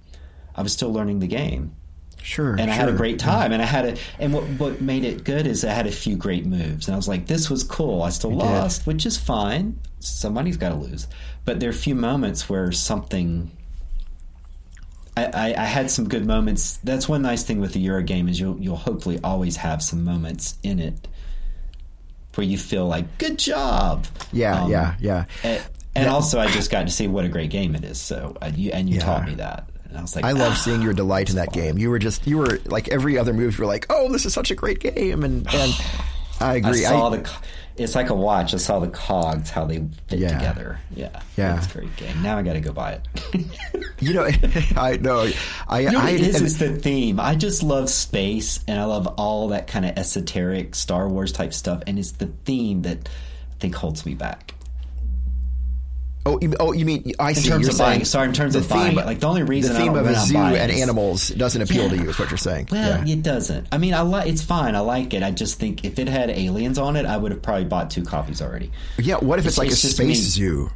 I 0.55 0.61
was 0.61 0.75
still 0.75 0.93
learning 0.93 1.21
the 1.21 1.29
game, 1.29 1.75
sure, 2.23 2.51
and 2.51 2.71
I 2.71 2.75
had 2.75 2.91
a 2.91 2.93
great 2.93 3.19
time. 3.19 3.53
And 3.53 3.63
I 3.63 3.65
had 3.65 3.87
a, 3.87 3.97
and 4.19 4.35
what 4.35 4.45
what 4.45 4.83
made 4.83 5.05
it 5.05 5.25
good 5.25 5.47
is 5.47 5.65
I 5.65 5.73
had 5.73 5.87
a 5.87 5.93
few 5.93 6.15
great 6.15 6.45
moves, 6.45 6.89
and 6.89 6.95
I 6.95 6.99
was 6.99 7.09
like, 7.09 7.27
this 7.27 7.49
was 7.49 7.65
cool. 7.65 8.03
I 8.03 8.11
still 8.11 8.33
did. 8.33 8.41
lost, 8.41 8.87
which 8.87 9.07
is 9.07 9.17
fine. 9.17 9.81
Somebody's 10.01 10.59
got 10.59 10.69
to 10.69 10.75
lose, 10.75 11.07
but 11.47 11.59
there 11.59 11.71
are 11.71 11.73
a 11.73 11.75
few 11.75 11.95
moments 11.95 12.51
where 12.51 12.71
something. 12.71 13.51
I, 15.17 15.25
I, 15.25 15.63
I 15.63 15.65
had 15.65 15.91
some 15.91 16.07
good 16.07 16.27
moments. 16.27 16.77
That's 16.85 17.09
one 17.09 17.23
nice 17.23 17.43
thing 17.43 17.63
with 17.63 17.73
the 17.73 17.81
Euro 17.81 18.03
game 18.03 18.29
is 18.29 18.39
you'll 18.39 18.61
you'll 18.61 18.77
hopefully 18.77 19.19
always 19.25 19.57
have 19.57 19.83
some 19.83 20.05
moments 20.05 20.59
in 20.63 20.79
it 20.79 21.09
where 22.37 22.47
you 22.47 22.59
feel 22.59 22.87
like 22.87 23.19
good 23.19 23.39
job. 23.39 24.07
Yeah, 24.33 24.63
Um, 24.65 24.71
yeah, 24.71 24.95
yeah. 25.01 25.25
And, 25.43 25.63
and 25.95 26.09
also, 26.09 26.39
I 26.39 26.49
just 26.49 26.71
got 26.71 26.83
to 26.87 26.93
see 26.93 27.09
what 27.09 27.25
a 27.25 27.29
great 27.29 27.51
game 27.51 27.75
it 27.75 27.85
is. 27.85 28.01
So, 28.01 28.37
uh, 28.43 28.51
you, 28.55 28.71
and 28.73 28.89
you 28.89 28.97
Yeah. 28.97 29.05
taught 29.05 29.27
me 29.27 29.35
that, 29.37 29.69
and 29.89 29.97
I 29.97 30.03
was 30.03 30.15
like, 30.15 30.25
I 30.25 30.33
love 30.33 30.53
"Ah." 30.53 30.63
seeing 30.63 30.83
your 30.83 30.93
delight 30.93 31.31
in 31.31 31.37
that 31.37 31.53
game. 31.53 31.79
You 31.79 31.89
were 31.91 31.99
just 31.99 32.27
you 32.27 32.39
were 32.39 32.61
like 32.67 32.89
every 32.89 33.17
other 33.19 33.33
move. 33.33 33.57
You 33.59 33.65
were 33.65 33.69
like, 33.73 33.87
oh, 33.91 34.13
this 34.13 34.27
is 34.27 34.35
such 34.35 34.51
a 34.51 34.55
great 34.55 34.81
game, 34.81 35.25
and 35.25 35.47
and 35.55 35.73
I 36.41 36.53
I 36.53 36.55
agree. 36.57 36.83
saw 36.83 37.09
I- 37.13 37.17
the. 37.17 37.31
It's 37.79 37.95
like 37.95 38.09
a 38.11 38.15
watch. 38.15 38.55
I 38.55 38.57
saw 38.57 38.79
the 38.79 38.89
cogs 38.89 39.51
how 39.51 39.67
they 39.67 39.85
fit 40.09 40.19
Yeah. 40.21 40.29
together. 40.39 40.81
Yeah, 40.95 41.21
Yeah. 41.37 41.59
it's 41.59 41.67
a 41.67 41.71
great 41.79 41.95
game. 41.97 42.23
Now 42.23 42.39
I 42.39 42.43
got 42.43 42.55
to 42.55 42.61
go 42.61 42.73
buy 42.73 42.93
it. 42.93 43.47
you 44.01 44.15
know, 44.15 44.25
I 44.77 44.97
know. 44.97 45.31
I, 45.69 45.81
You 45.81 45.91
know 45.91 45.99
what 45.99 46.09
I 46.09 46.11
it 46.13 46.21
is? 46.23 46.41
It's 46.41 46.57
the 46.57 46.75
theme. 46.77 47.21
I 47.21 47.35
just 47.35 47.63
love 47.63 47.91
space, 47.91 48.61
and 48.67 48.81
I 48.81 48.85
love 48.85 49.07
all 49.19 49.49
that 49.49 49.67
kind 49.67 49.85
of 49.85 49.97
esoteric 49.99 50.75
Star 50.75 51.09
Wars 51.09 51.33
type 51.33 51.53
stuff, 51.53 51.83
and 51.87 51.99
it's 51.99 52.13
the 52.13 52.27
theme 52.47 52.83
that 52.83 53.09
I 53.09 53.59
think 53.61 53.75
holds 53.75 54.07
me 54.07 54.15
back. 54.15 54.55
Oh, 56.27 56.39
you, 56.43 56.55
oh, 56.61 56.73
you 56.73 56.85
mean 56.85 57.13
I 57.19 57.31
In 57.31 57.35
see. 57.37 57.49
terms 57.49 57.63
you're 57.63 57.73
of 57.73 57.79
buying, 57.79 58.05
sorry, 58.05 58.29
in 58.29 58.35
terms 58.35 58.53
the 58.55 58.59
of 58.61 58.69
buying 58.69 58.91
theme- 58.91 58.99
it, 58.99 59.07
like 59.07 59.21
the 59.21 59.27
only 59.29 59.43
reason 59.45 59.73
the 59.73 59.79
theme 59.81 59.95
of 59.95 60.07
a 60.07 60.15
zoo 60.17 60.37
and 60.37 60.71
is- 60.71 60.83
animals 60.83 61.29
doesn't 61.31 61.63
appeal 61.63 61.89
to 61.89 61.97
you. 61.97 62.11
Is 62.11 62.19
what 62.19 62.29
you're 62.31 62.37
saying? 62.39 62.69
Well, 62.71 63.07
yeah. 63.07 63.15
it 63.15 63.23
doesn't. 63.23 63.69
I 63.73 63.79
mean, 63.79 63.95
I 63.95 64.01
like 64.03 64.29
it's 64.29 64.43
fine. 64.43 64.75
I 64.75 64.81
like 64.81 65.15
it. 65.15 65.23
I 65.23 65.31
just 65.31 65.59
think 65.59 65.85
if 65.85 65.99
it 65.99 66.09
had 66.09 66.29
aliens 66.31 66.79
on 66.79 66.97
it, 66.97 67.07
I 67.07 67.17
would 67.17 67.33
have 67.33 67.41
probably 67.43 67.65
bought 67.65 67.91
two 67.91 68.03
copies 68.05 68.43
already. 68.43 68.71
yeah. 68.99 69.17
What 69.17 69.39
if 69.39 69.47
it's, 69.47 69.55
it's- 69.55 69.59
like 69.59 69.71
it's 69.73 69.85
a 69.85 69.89
space 69.89 70.09
me. 70.09 70.15
zoo? 70.15 70.71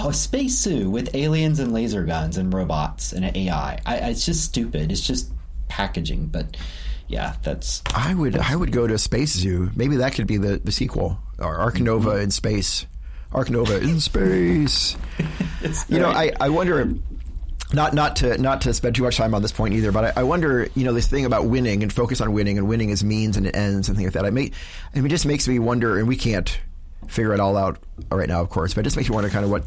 Oh, 0.00 0.08
a 0.08 0.14
space 0.14 0.56
zoo 0.56 0.88
with 0.88 1.14
aliens 1.14 1.58
and 1.60 1.72
laser 1.72 2.04
guns 2.04 2.38
and 2.38 2.52
robots 2.52 3.12
and 3.12 3.24
an 3.24 3.36
AI. 3.36 3.78
I, 3.84 3.96
it's 4.10 4.24
just 4.24 4.42
stupid. 4.44 4.90
It's 4.90 5.00
just 5.02 5.30
packaging. 5.68 6.26
But 6.28 6.56
yeah, 7.06 7.34
that's 7.42 7.82
I 7.94 8.14
would 8.14 8.38
I 8.38 8.56
would 8.56 8.72
go 8.72 8.86
to 8.86 8.94
a 8.94 8.98
space 8.98 9.32
zoo. 9.34 9.70
Maybe 9.76 9.96
that 9.96 10.14
could 10.14 10.26
be 10.26 10.38
the, 10.38 10.58
the 10.58 10.72
sequel. 10.72 11.18
Or 11.38 11.56
Ark 11.56 11.80
Nova 11.80 12.10
Mm-hmm. 12.12 12.22
in 12.22 12.30
space. 12.30 12.86
Ark 13.34 13.50
Nova 13.50 13.80
in 13.80 14.00
space. 14.00 14.96
you 15.88 15.98
know, 15.98 16.08
I, 16.08 16.32
I 16.40 16.48
wonder 16.48 16.94
not 17.72 17.94
not 17.94 18.16
to 18.16 18.38
not 18.38 18.62
to 18.62 18.74
spend 18.74 18.94
too 18.94 19.02
much 19.02 19.16
time 19.16 19.34
on 19.34 19.42
this 19.42 19.52
point 19.52 19.74
either, 19.74 19.90
but 19.90 20.16
I, 20.16 20.20
I 20.20 20.22
wonder, 20.22 20.68
you 20.74 20.84
know, 20.84 20.92
this 20.92 21.08
thing 21.08 21.24
about 21.24 21.46
winning 21.46 21.82
and 21.82 21.92
focus 21.92 22.20
on 22.20 22.32
winning 22.32 22.58
and 22.58 22.68
winning 22.68 22.90
as 22.90 23.02
means 23.02 23.36
and 23.36 23.54
ends 23.54 23.88
and 23.88 23.96
things 23.96 24.08
like 24.08 24.14
that. 24.14 24.24
I 24.24 24.30
may 24.30 24.50
I 24.94 24.96
mean 24.96 25.06
it 25.06 25.10
just 25.10 25.26
makes 25.26 25.48
me 25.48 25.58
wonder 25.58 25.98
and 25.98 26.06
we 26.06 26.16
can't 26.16 26.58
figure 27.08 27.34
it 27.34 27.40
all 27.40 27.56
out 27.56 27.78
right 28.10 28.28
now, 28.28 28.40
of 28.40 28.50
course, 28.50 28.74
but 28.74 28.80
it 28.80 28.84
just 28.84 28.96
makes 28.96 29.08
me 29.08 29.14
wonder 29.14 29.30
kind 29.30 29.44
of 29.44 29.50
what 29.50 29.64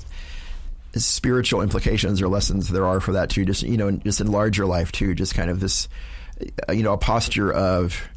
spiritual 0.96 1.62
implications 1.62 2.22
or 2.22 2.28
lessons 2.28 2.70
there 2.70 2.86
are 2.86 3.00
for 3.00 3.14
that 3.14 3.30
too. 3.30 3.46
Just 3.46 3.64
you 3.64 3.78
know, 3.78 3.92
just 3.92 4.22
in 4.22 4.32
larger 4.32 4.66
life 4.66 4.92
too. 4.92 5.14
Just 5.14 5.36
kind 5.36 5.50
of 5.50 5.60
this, 5.60 5.90
you 6.70 6.84
know, 6.84 6.94
a 6.94 6.98
posture 6.98 7.52
of. 7.52 8.08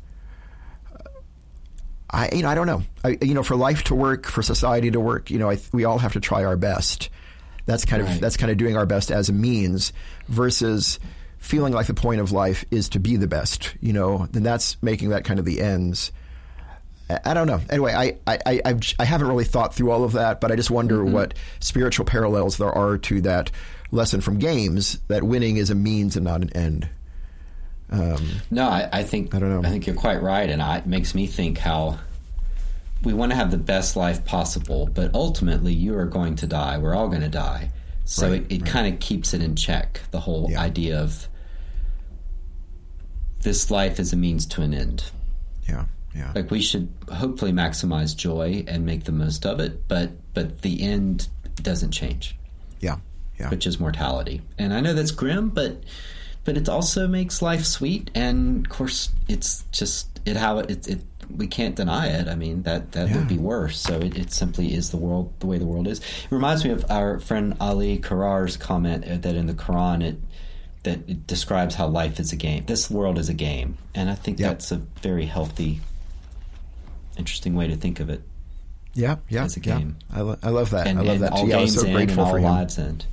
I 2.13 2.29
you 2.35 2.43
know 2.43 2.49
I 2.49 2.55
don't 2.55 2.67
know. 2.67 2.83
I 3.05 3.19
you 3.23 3.35
know 3.35 3.43
for 3.43 3.57
life 3.57 3.85
to 3.85 3.95
work 3.95 4.27
for 4.27 4.43
society 4.43 4.91
to 4.91 5.01
work 5.01 5.31
you 5.31 5.39
know 5.39 5.51
I, 5.51 5.59
we 5.73 5.85
all 5.85 5.99
have 5.99 6.13
to 6.15 6.21
try 6.21 6.45
our 6.45 6.57
best. 6.57 7.09
That's 7.67 7.85
kind 7.85 8.03
of 8.03 8.21
that's 8.21 8.37
kind 8.37 8.51
of 8.51 8.57
doing 8.59 8.77
our 8.77 8.87
best 8.87 9.11
as 9.11 9.29
a 9.29 9.33
means 9.33 9.93
versus 10.29 10.99
feeling 11.39 11.73
like 11.73 11.87
the 11.87 11.95
point 11.95 12.21
of 12.21 12.33
life 12.33 12.65
is 12.71 12.89
to 12.91 12.99
be 12.99 13.17
the 13.17 13.27
best 13.29 13.75
you 13.81 13.93
know 13.93 14.27
then 14.33 14.43
that's 14.43 14.77
making 14.83 15.11
that 15.11 15.25
kind 15.25 15.39
of 15.39 15.45
the 15.45 15.61
ends. 15.61 16.11
I, 17.09 17.19
I 17.27 17.35
don't 17.35 17.47
know. 17.47 17.61
Anyway 17.71 17.93
I 17.93 18.17
I, 18.27 18.61
I 18.65 18.75
I 18.99 19.05
haven't 19.05 19.29
really 19.29 19.45
thought 19.45 19.75
through 19.75 19.91
all 19.93 20.03
of 20.05 20.13
that 20.13 20.41
but 20.41 20.51
I 20.51 20.57
just 20.57 20.71
wonder 20.71 20.97
Mm-hmm. 20.99 21.13
what 21.13 21.35
spiritual 21.61 22.07
parallels 22.07 22.57
there 22.59 22.73
are 22.73 22.99
to 22.99 23.21
that 23.21 23.51
lesson 23.93 24.21
from 24.21 24.39
games 24.39 24.99
that 25.09 25.23
winning 25.23 25.57
is 25.59 25.71
a 25.71 25.75
means 25.75 26.17
and 26.17 26.25
not 26.25 26.43
an 26.43 26.51
end 26.57 26.89
Um, 27.91 28.27
no. 28.51 28.69
I, 28.69 28.89
I 28.93 29.03
think 29.03 29.35
I 29.35 29.39
don't 29.41 29.51
know. 29.63 29.69
I 29.69 29.71
think 29.71 29.87
you're 29.87 29.97
quite 29.97 30.23
right, 30.23 30.49
and 30.49 30.63
I, 30.63 30.79
it 30.79 30.87
makes 30.87 31.15
me 31.15 31.27
think 31.27 31.59
how 31.59 31.99
we 33.03 33.13
want 33.13 33.33
to 33.33 33.37
have 33.37 33.51
the 33.51 33.59
best 33.59 33.97
life 33.97 34.25
possible, 34.25 34.89
but 34.93 35.15
ultimately 35.15 35.73
you 35.73 35.97
are 35.99 36.05
going 36.07 36.37
to 36.37 36.47
die. 36.47 36.79
We're 36.79 36.95
all 36.95 37.09
going 37.09 37.23
to 37.23 37.29
die. 37.29 37.73
So 38.05 38.29
Right, 38.31 38.43
it, 38.49 38.53
it 38.63 38.67
kind 38.67 38.93
of 38.93 39.01
keeps 39.01 39.35
it 39.35 39.43
in 39.43 39.57
check. 39.57 40.01
The 40.11 40.21
whole 40.21 40.49
Yeah. 40.51 40.61
idea 40.61 41.01
of 41.01 41.29
this 43.41 43.71
life 43.71 43.99
is 43.99 44.13
a 44.13 44.17
means 44.17 44.47
to 44.47 44.63
an 44.63 44.75
end. 44.75 45.05
yeah 45.69 45.87
yeah 46.15 46.33
like 46.35 46.51
we 46.51 46.61
should 46.61 46.93
hopefully 47.13 47.53
maximize 47.53 48.17
joy 48.17 48.65
and 48.67 48.85
make 48.85 49.05
the 49.05 49.13
most 49.13 49.47
of 49.47 49.61
it 49.61 49.87
but 49.89 50.11
but 50.35 50.63
the 50.63 50.83
end 50.83 51.29
doesn't 51.63 51.93
change 51.93 52.37
yeah 52.81 52.97
yeah 53.39 53.49
which 53.49 53.65
is 53.67 53.79
mortality 53.79 54.43
and 54.59 54.75
i 54.75 54.81
know 54.81 54.93
that's 54.93 55.13
grim 55.13 55.49
but 55.49 55.83
but 56.45 56.57
it 56.57 56.69
also 56.69 57.07
makes 57.07 57.43
life 57.43 57.65
sweet 57.65 58.11
and 58.15 58.65
of 58.67 58.71
course 58.73 59.11
it's 59.29 59.65
just 59.73 60.09
it 60.25 60.37
how 60.37 60.59
it, 60.59 60.87
it 60.89 61.01
we 61.37 61.47
can't 61.47 61.77
deny 61.77 62.09
it 62.09 62.27
i 62.29 62.35
mean 62.35 62.63
that 62.65 62.93
that 62.93 63.09
Yeah. 63.09 63.17
would 63.19 63.29
be 63.29 63.39
worse 63.39 63.79
so 63.79 63.99
it, 63.99 64.17
it 64.17 64.33
simply 64.33 64.75
is 64.75 64.91
the 64.91 64.97
world 64.97 65.33
the 65.41 65.47
way 65.47 65.59
the 65.59 65.67
world 65.67 65.87
is 65.87 66.01
it 66.01 66.31
reminds 66.31 66.65
me 66.65 66.71
of 66.71 66.85
our 66.91 67.19
friend 67.21 67.55
ali 67.61 67.99
karar's 67.99 68.57
comment 68.57 69.05
uh, 69.07 69.17
that 69.19 69.35
in 69.37 69.47
the 69.47 69.55
quran 69.55 70.03
it 70.03 70.17
that 70.83 70.99
it 71.09 71.27
describes 71.27 71.75
how 71.77 71.87
life 71.87 72.19
is 72.19 72.33
a 72.33 72.37
game 72.37 72.65
this 72.67 72.91
world 72.91 73.19
is 73.19 73.29
a 73.29 73.35
game 73.35 73.77
and 73.95 74.11
i 74.11 74.15
think 74.15 74.39
Yep. 74.41 74.51
that's 74.51 74.73
a 74.73 74.77
very 75.03 75.27
healthy 75.27 75.81
interesting 77.17 77.55
way 77.55 77.69
to 77.69 77.77
think 77.77 78.01
of 78.01 78.09
it 78.11 78.23
Yeah, 78.95 79.17
yeah, 79.29 79.45
as 79.45 79.57
a 79.57 79.61
game. 79.61 79.97
I, 80.13 80.23
lo- 80.23 80.39
I 80.43 80.49
love 80.51 80.71
that. 80.71 80.87
and, 80.87 80.99
I 80.99 81.03
love 81.03 81.21
that 81.21 81.33
all 81.33 81.43
too. 81.45 81.49
Yeah, 81.51 81.59
I 81.59 81.61
was 81.61 81.73
games 81.73 81.81
so 81.83 81.87
end 81.87 81.97
grateful 81.97 82.23
and 82.25 82.27
all 82.27 82.33
for 82.33 82.39
him. 82.39 82.45
lives 82.45 82.79
end 82.79 83.07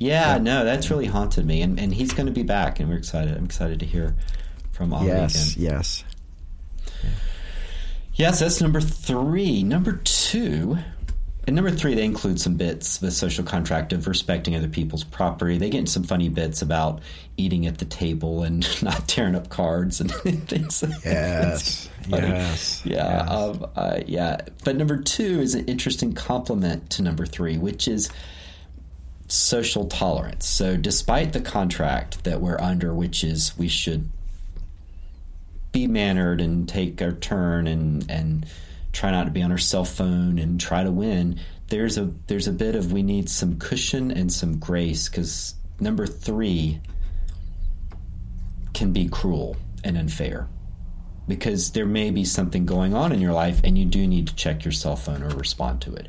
yeah, 0.00 0.38
no 0.38 0.64
that's 0.64 0.90
really 0.90 1.06
haunted 1.06 1.46
me 1.46 1.62
and, 1.62 1.78
and 1.78 1.94
he's 1.94 2.12
going 2.12 2.26
to 2.26 2.32
be 2.32 2.42
back 2.42 2.80
and 2.80 2.88
we're 2.88 2.96
excited 2.96 3.36
i'm 3.36 3.44
excited 3.44 3.78
to 3.80 3.86
hear 3.86 4.14
from 4.72 4.92
Ali 4.92 5.06
Yes, 5.08 5.54
again 5.54 5.64
yes. 5.72 6.04
yes 7.04 7.14
yes. 8.14 8.40
that's 8.40 8.60
number 8.60 8.80
three 8.80 9.62
number 9.62 10.00
two 10.04 10.78
and 11.46 11.56
number 11.56 11.70
three 11.70 11.94
they 11.94 12.04
include 12.04 12.40
some 12.40 12.56
bits 12.56 12.98
the 12.98 13.10
social 13.10 13.44
contract 13.44 13.92
of 13.92 14.06
respecting 14.06 14.54
other 14.56 14.68
people's 14.68 15.04
property 15.04 15.58
they 15.58 15.70
get 15.70 15.78
into 15.80 15.90
some 15.92 16.04
funny 16.04 16.28
bits 16.28 16.62
about 16.62 17.00
eating 17.36 17.66
at 17.66 17.78
the 17.78 17.84
table 17.84 18.42
and 18.42 18.66
not 18.82 19.06
tearing 19.08 19.34
up 19.34 19.48
cards 19.48 20.00
and 20.00 20.10
things 20.12 20.82
like 20.82 20.92
Yes, 21.04 21.88
yes, 22.08 22.82
Yeah, 22.84 22.96
yes. 23.24 23.30
um, 23.30 23.66
uh, 23.76 24.00
yeah. 24.06 24.38
But 24.64 24.76
number 24.76 24.98
two 24.98 25.40
is 25.40 25.54
an 25.54 25.66
interesting 25.66 26.12
complement 26.12 26.90
to 26.90 27.02
number 27.02 27.24
three, 27.26 27.56
which 27.58 27.88
is 27.88 28.10
social 29.30 29.86
tolerance. 29.86 30.46
So, 30.46 30.76
despite 30.76 31.32
the 31.32 31.40
contract 31.40 32.24
that 32.24 32.40
we're 32.40 32.60
under, 32.60 32.92
which 32.92 33.24
is 33.24 33.56
we 33.56 33.68
should 33.68 34.08
be 35.72 35.86
mannered 35.86 36.40
and 36.40 36.68
take 36.68 37.00
our 37.00 37.12
turn 37.12 37.66
and 37.66 38.10
and 38.10 38.46
try 38.92 39.10
not 39.10 39.24
to 39.24 39.30
be 39.30 39.42
on 39.42 39.52
our 39.52 39.58
cell 39.58 39.84
phone 39.84 40.38
and 40.38 40.60
try 40.60 40.82
to 40.82 40.90
win. 40.90 41.38
There's 41.68 41.96
a 41.96 42.12
there's 42.26 42.48
a 42.48 42.52
bit 42.52 42.74
of 42.74 42.92
we 42.92 43.02
need 43.02 43.28
some 43.28 43.58
cushion 43.58 44.10
and 44.10 44.32
some 44.32 44.58
grace 44.58 45.08
because 45.08 45.54
number 45.78 46.06
three 46.06 46.80
can 48.74 48.92
be 48.92 49.08
cruel 49.08 49.56
and 49.84 49.96
unfair 49.96 50.48
because 51.28 51.72
there 51.72 51.86
may 51.86 52.10
be 52.10 52.24
something 52.24 52.66
going 52.66 52.94
on 52.94 53.12
in 53.12 53.20
your 53.20 53.32
life 53.32 53.60
and 53.62 53.78
you 53.78 53.84
do 53.84 54.06
need 54.06 54.26
to 54.26 54.34
check 54.34 54.64
your 54.64 54.72
cell 54.72 54.96
phone 54.96 55.22
or 55.22 55.28
respond 55.28 55.80
to 55.82 55.94
it. 55.94 56.08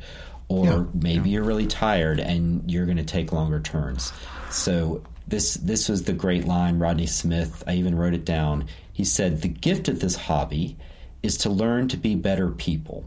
Or 0.52 0.66
yeah, 0.66 0.84
maybe 0.92 1.30
yeah. 1.30 1.34
you're 1.36 1.44
really 1.44 1.66
tired 1.66 2.20
and 2.20 2.70
you're 2.70 2.84
going 2.84 2.98
to 2.98 3.04
take 3.04 3.32
longer 3.32 3.58
turns. 3.58 4.12
So 4.50 5.02
this 5.26 5.54
this 5.54 5.88
was 5.88 6.02
the 6.02 6.12
great 6.12 6.44
line 6.44 6.78
Rodney 6.78 7.06
Smith. 7.06 7.64
I 7.66 7.76
even 7.76 7.96
wrote 7.96 8.12
it 8.12 8.26
down. 8.26 8.66
He 8.92 9.04
said, 9.04 9.40
"The 9.40 9.48
gift 9.48 9.88
of 9.88 10.00
this 10.00 10.14
hobby 10.14 10.76
is 11.22 11.38
to 11.38 11.48
learn 11.50 11.88
to 11.88 11.96
be 11.96 12.16
better 12.16 12.50
people." 12.50 13.06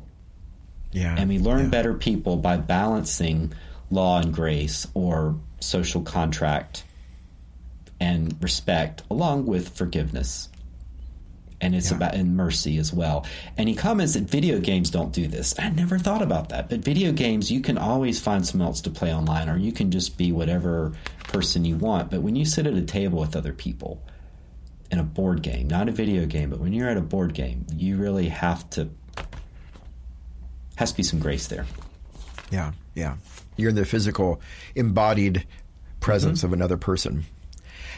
Yeah. 0.92 1.16
And 1.16 1.30
we 1.30 1.38
learn 1.38 1.66
yeah. 1.66 1.70
better 1.70 1.94
people 1.94 2.38
by 2.38 2.58
balancing 2.58 3.54
law 3.92 4.20
and 4.20 4.34
grace 4.34 4.88
or 4.96 5.36
social 5.60 6.02
contract 6.02 6.84
and 8.00 8.36
respect 8.42 9.04
along 9.12 9.46
with 9.46 9.70
forgiveness 9.70 10.50
and 11.62 11.76
it's 11.76 11.92
yeah. 11.92 11.98
about 11.98 12.16
in 12.16 12.36
mercy 12.36 12.78
as 12.78 12.92
well. 12.94 13.26
And 13.58 13.70
he 13.70 13.76
comments 13.76 14.14
that 14.14 14.24
video 14.24 14.60
games 14.60 14.90
don't 14.90 15.14
do 15.14 15.28
this. 15.28 15.56
I 15.60 15.70
never 15.70 15.98
thought 15.98 16.22
about 16.22 16.50
that, 16.50 16.70
but 16.70 16.80
video 16.80 17.12
games 17.12 17.52
you 17.52 17.62
can 17.62 17.78
always 17.78 18.20
find 18.20 18.46
someone 18.46 18.68
else 18.68 18.82
to 18.82 18.90
play 18.90 19.14
online, 19.14 19.50
or 19.50 19.58
you 19.58 19.72
can 19.72 19.92
just 19.92 20.18
be 20.18 20.32
whatever 20.32 20.94
person 21.28 21.66
you 21.66 21.76
want. 21.78 22.12
But 22.12 22.22
when 22.22 22.36
you 22.36 22.46
sit 22.46 22.68
at 22.68 22.74
a 22.74 22.82
table 22.82 23.20
with 23.20 23.36
other 23.36 23.54
people 23.54 24.04
in 24.92 25.00
a 25.00 25.04
board 25.04 25.42
game, 25.42 25.68
not 25.68 25.90
a 25.90 25.92
video 25.92 26.26
game, 26.26 26.50
but 26.50 26.60
when 26.60 26.74
you're 26.74 26.90
at 26.90 26.98
a 26.98 27.02
board 27.02 27.34
game, 27.34 27.66
you 27.74 27.98
really 27.98 28.30
have 28.30 28.70
to 28.72 28.90
has 30.76 30.92
to 30.92 30.98
be 30.98 31.04
some 31.04 31.20
grace 31.20 31.48
there. 31.48 31.66
Yeah, 32.52 32.74
yeah. 32.94 33.16
You're 33.58 33.70
in 33.70 33.76
the 33.76 33.86
physical, 33.86 34.42
embodied 34.76 35.48
presence 36.00 36.40
mm-hmm. 36.40 36.48
of 36.48 36.54
another 36.54 36.78
person. 36.78 37.26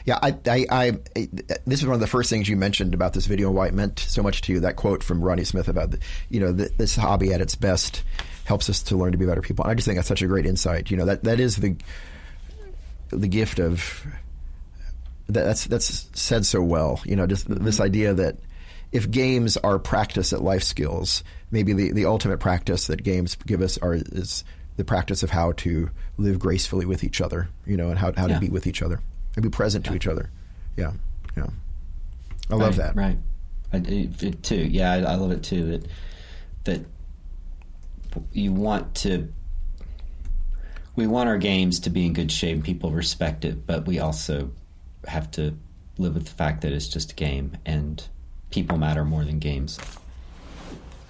Yeah, 0.07 0.19
I, 0.23 0.37
I, 0.47 0.65
I, 0.71 0.97
this 1.65 1.81
is 1.81 1.85
one 1.85 1.93
of 1.93 1.99
the 1.99 2.07
first 2.07 2.29
things 2.29 2.47
you 2.47 2.55
mentioned 2.55 2.93
about 2.93 3.11
this 3.11 3.25
video 3.25 3.49
and 3.49 3.57
why 3.57 3.67
it 3.67 3.73
meant 3.73 3.99
so 3.99 4.23
much 4.23 4.39
to 4.43 4.53
you. 4.53 4.61
That 4.61 4.77
quote 4.77 5.03
from 5.03 5.21
Rodney 5.21 5.43
Smith 5.43 5.67
about, 5.67 5.91
the, 5.91 5.99
you 6.29 6.39
know, 6.39 6.53
the, 6.53 6.71
this 6.77 6.95
hobby 6.95 7.33
at 7.33 7.41
its 7.41 7.55
best 7.55 8.03
helps 8.45 8.69
us 8.69 8.81
to 8.83 8.95
learn 8.95 9.11
to 9.11 9.17
be 9.17 9.25
better 9.25 9.41
people. 9.41 9.65
And 9.65 9.71
I 9.71 9.75
just 9.75 9.85
think 9.85 9.97
that's 9.97 10.07
such 10.07 10.21
a 10.21 10.27
great 10.27 10.45
insight. 10.45 10.89
You 10.89 10.95
know, 10.95 11.03
that 11.05 11.25
that 11.25 11.41
is 11.41 11.57
the 11.57 11.75
the 13.09 13.27
gift 13.27 13.59
of 13.59 14.05
that, 15.27 15.43
that's 15.43 15.65
that's 15.65 16.09
said 16.13 16.45
so 16.45 16.63
well. 16.63 17.01
You 17.03 17.17
know, 17.17 17.27
just 17.27 17.49
mm-hmm. 17.49 17.65
this 17.65 17.81
idea 17.81 18.13
that 18.13 18.37
if 18.93 19.11
games 19.11 19.57
are 19.57 19.77
practice 19.77 20.31
at 20.31 20.41
life 20.41 20.63
skills, 20.63 21.21
maybe 21.51 21.73
the, 21.73 21.91
the 21.91 22.05
ultimate 22.05 22.39
practice 22.39 22.87
that 22.87 23.03
games 23.03 23.35
give 23.45 23.61
us 23.61 23.77
are 23.79 23.95
is 23.95 24.45
the 24.77 24.85
practice 24.85 25.21
of 25.21 25.31
how 25.31 25.51
to 25.51 25.89
live 26.15 26.39
gracefully 26.39 26.85
with 26.85 27.03
each 27.03 27.19
other. 27.19 27.49
You 27.65 27.75
know, 27.75 27.89
and 27.89 27.99
how 27.99 28.13
how 28.13 28.27
yeah. 28.27 28.35
to 28.35 28.39
be 28.39 28.47
with 28.47 28.67
each 28.67 28.81
other 28.81 29.01
and 29.37 29.43
be 29.43 29.49
present 29.49 29.85
to 29.85 29.93
each 29.93 30.07
other. 30.07 30.31
Yeah, 30.75 30.93
yeah. 31.37 31.47
I 32.49 32.55
love 32.55 32.75
that. 32.77 32.95
Right. 32.95 33.17
I, 33.71 33.77
it, 33.77 34.41
too. 34.41 34.55
Yeah, 34.55 34.93
I, 34.93 34.97
I 34.97 35.15
love 35.15 35.31
it 35.31 35.43
too. 35.43 35.65
That 35.65 35.87
that 36.63 36.85
you 38.33 38.51
want 38.51 38.95
to. 38.95 39.31
We 40.95 41.05
want 41.05 41.29
our 41.29 41.37
games 41.37 41.79
to 41.81 41.91
be 41.91 42.07
in 42.07 42.13
good 42.13 42.31
shape. 42.31 42.55
And 42.55 42.65
people 42.65 42.89
respect 42.89 43.45
it, 43.45 43.67
but 43.67 43.85
we 43.85 43.99
also 43.99 44.49
have 45.05 45.29
to 45.31 45.55
live 45.99 46.15
with 46.15 46.25
the 46.25 46.31
fact 46.31 46.61
that 46.61 46.71
it's 46.71 46.87
just 46.87 47.11
a 47.11 47.15
game 47.15 47.55
and 47.65 48.03
people 48.49 48.77
matter 48.77 49.05
more 49.05 49.23
than 49.23 49.37
games. 49.37 49.77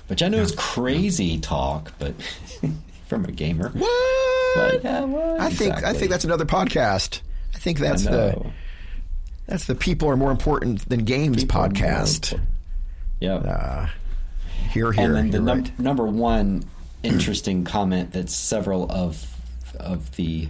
Which 0.08 0.22
I 0.22 0.28
know 0.28 0.38
yeah. 0.38 0.44
is 0.44 0.52
crazy 0.58 1.40
talk, 1.40 1.94
but 1.98 2.14
from 3.08 3.24
a 3.24 3.32
gamer. 3.32 3.70
What? 3.70 4.56
But 4.56 4.84
yeah, 4.84 5.06
what? 5.06 5.40
I 5.40 5.50
think 5.50 5.82
I 5.84 5.94
think 5.94 6.12
that's 6.12 6.26
another 6.26 6.46
podcast. 6.46 7.22
I 7.58 7.60
think 7.60 7.80
that's 7.80 8.06
I 8.06 8.12
the 8.12 8.46
that's 9.48 9.66
the 9.66 9.76
people 9.76 10.10
are 10.10 10.16
more 10.16 10.32
important 10.32 10.88
than 10.88 11.06
games 11.06 11.44
people 11.44 11.60
podcast. 11.60 12.40
Yeah. 13.20 13.36
Uh, 13.36 13.90
here, 14.72 14.92
here. 14.92 15.06
And 15.06 15.16
then 15.16 15.32
the 15.32 15.40
num- 15.40 15.64
right. 15.64 15.80
number 15.80 16.06
one 16.06 16.64
interesting 17.02 17.64
comment 17.64 18.12
that 18.12 18.30
several 18.30 18.92
of 18.92 19.26
of 19.80 20.16
the 20.16 20.48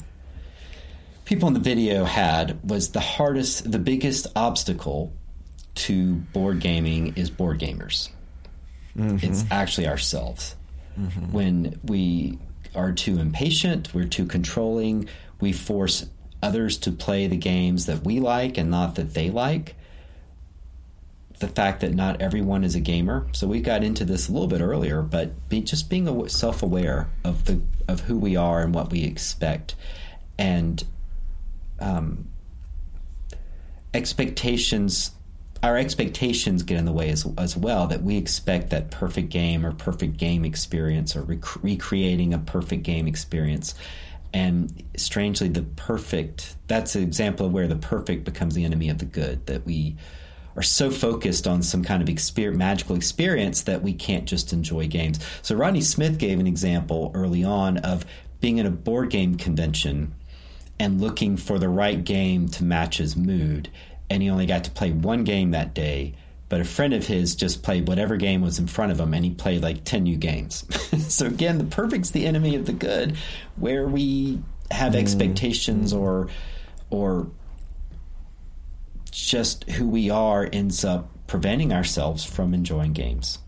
people 1.24 1.47
in 1.47 1.53
the 1.53 1.60
video 1.60 2.03
had 2.03 2.60
was 2.70 2.91
the 2.91 2.99
hardest, 2.99 3.72
the 3.72 3.80
biggest 3.80 4.28
obstacle 4.36 5.14
to 5.76 6.16
board 6.16 6.60
gaming 6.60 7.14
is 7.16 7.30
board 7.30 7.60
gamers. 7.60 8.10
Mm-hmm. 8.97 9.26
It's 9.26 9.45
actually 9.51 9.88
ourselves. 9.88 10.55
Mm-hmm. 10.99 11.32
When 11.32 11.80
we 11.84 12.39
are 12.76 12.91
too 12.91 13.20
impatient, 13.20 13.93
we're 13.93 14.08
too 14.08 14.26
controlling, 14.26 15.08
we 15.39 15.53
force 15.53 16.05
others 16.42 16.78
to 16.78 16.92
play 16.92 17.28
the 17.28 17.38
games 17.38 17.86
that 17.86 18.04
we 18.04 18.20
like 18.20 18.58
and 18.58 18.70
not 18.70 18.96
that 18.96 19.14
they 19.14 19.30
like. 19.30 19.76
The 21.40 21.48
fact 21.48 21.82
that 21.82 21.94
not 21.94 22.20
everyone 22.22 22.64
is 22.64 22.74
a 22.74 22.80
gamer, 22.80 23.28
so 23.32 23.46
we 23.48 23.62
got 23.62 23.84
into 23.84 24.04
this 24.04 24.28
a 24.28 24.32
little 24.32 24.48
bit 24.48 24.60
earlier, 24.60 25.04
but 25.04 25.50
be, 25.50 25.62
just 25.62 25.88
being 25.88 26.28
self-aware 26.28 27.10
of 27.24 27.46
the 27.46 27.62
of 27.88 28.02
who 28.02 28.18
we 28.18 28.36
are 28.36 28.64
and 28.64 28.74
what 28.74 28.92
we 28.92 29.04
expect, 29.04 29.76
and 30.40 30.84
um, 31.80 32.28
expectations 33.94 35.12
our 35.64 35.78
expectations 35.78 36.64
get 36.64 36.78
in 36.78 36.86
the 36.86 36.92
way 36.92 37.10
as, 37.10 37.28
as 37.38 37.58
well 37.58 37.88
that 37.88 38.04
we 38.04 38.18
expect 38.18 38.70
that 38.70 38.92
perfect 38.92 39.30
game 39.30 39.66
or 39.66 39.72
perfect 39.72 40.18
game 40.18 40.46
experience 40.46 41.16
or 41.16 41.24
rec- 41.24 41.64
recreating 41.64 42.34
a 42.34 42.38
perfect 42.38 42.84
game 42.84 43.08
experience 43.08 43.74
and 44.34 44.84
strangely 44.95 45.47
the 45.47 45.61
perfect 45.61 46.55
that's 46.67 46.95
an 46.95 47.03
example 47.03 47.45
of 47.45 47.53
where 47.53 47.67
the 47.67 47.75
perfect 47.75 48.23
becomes 48.23 48.55
the 48.55 48.65
enemy 48.65 48.89
of 48.89 48.97
the 48.97 49.05
good 49.05 49.45
that 49.45 49.65
we 49.65 49.95
are 50.57 50.63
so 50.63 50.89
focused 50.89 51.47
on 51.47 51.61
some 51.61 51.84
kind 51.84 52.01
of 52.01 52.57
magical 52.57 52.95
experience 52.95 53.61
that 53.61 53.84
we 53.84 53.93
can't 53.93 54.25
just 54.25 54.51
enjoy 54.51 54.88
games. 54.88 55.19
So 55.43 55.55
rodney 55.55 55.82
smith 55.82 56.17
gave 56.17 56.39
an 56.39 56.47
example 56.47 57.11
early 57.13 57.43
on 57.43 57.78
of 57.78 58.05
being 58.41 58.57
in 58.57 58.65
a 58.65 58.71
board 58.71 59.11
game 59.11 59.36
convention 59.36 60.15
and 60.80 60.99
looking 60.99 61.38
for 61.38 61.59
the 61.59 61.69
right 61.69 62.03
game 62.03 62.49
to 62.49 62.63
match 62.63 62.97
his 62.97 63.15
mood. 63.15 63.69
And 64.09 64.23
he 64.23 64.30
only 64.30 64.45
got 64.45 64.63
to 64.63 64.71
play 64.71 64.91
one 64.91 65.23
game 65.23 65.51
that 65.51 65.73
day 65.73 66.15
but 66.50 66.62
a 66.62 66.66
friend 66.66 66.93
of 66.93 67.08
his 67.08 67.36
just 67.36 67.64
played 67.64 67.88
whatever 67.88 68.18
game 68.18 68.41
was 68.41 68.60
in 68.60 68.68
front 68.68 68.91
of 68.91 69.00
him 69.00 69.14
and 69.14 69.26
he 69.26 69.32
played 69.32 69.62
like 69.62 69.84
10 69.84 70.04
new 70.04 70.18
games. 70.18 70.66
So 71.08 71.26
again 71.26 71.58
the 71.58 71.64
perfect's 71.64 72.12
the 72.12 72.26
enemy 72.26 72.56
of 72.56 72.66
the 72.66 72.74
good 72.74 73.18
where 73.56 73.88
we 73.88 74.41
have 74.72 74.93
mm. 74.93 74.98
expectations 75.00 75.93
or 75.93 76.28
or 76.89 77.30
just 79.12 79.70
who 79.70 79.88
we 79.88 80.10
are 80.10 80.50
ends 80.52 80.84
up 80.84 81.10
preventing 81.28 81.72
ourselves 81.72 82.26
from 82.26 82.54
enjoying 82.54 82.93
games 82.93 83.39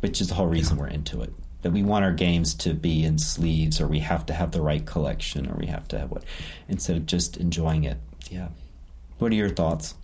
which 0.00 0.20
is 0.20 0.28
the 0.28 0.34
whole 0.34 0.46
reason 0.46 0.76
yeah. 0.76 0.82
we're 0.82 0.88
into 0.88 1.22
it. 1.22 1.32
That 1.62 1.72
we 1.72 1.82
want 1.82 2.04
our 2.04 2.12
games 2.12 2.54
to 2.56 2.74
be 2.74 3.04
in 3.04 3.18
sleeves 3.18 3.80
or 3.80 3.88
we 3.88 3.98
have 4.00 4.26
to 4.26 4.32
have 4.32 4.52
the 4.52 4.60
right 4.60 4.84
collection 4.84 5.50
or 5.50 5.56
we 5.56 5.66
have 5.66 5.88
to 5.88 5.98
have 5.98 6.10
what 6.10 6.24
instead 6.68 6.96
of 6.96 7.06
just 7.06 7.36
enjoying 7.38 7.84
it. 7.84 7.98
Yeah. 8.30 8.48
What 9.18 9.32
are 9.32 9.34
your 9.34 9.48
thoughts 9.48 9.94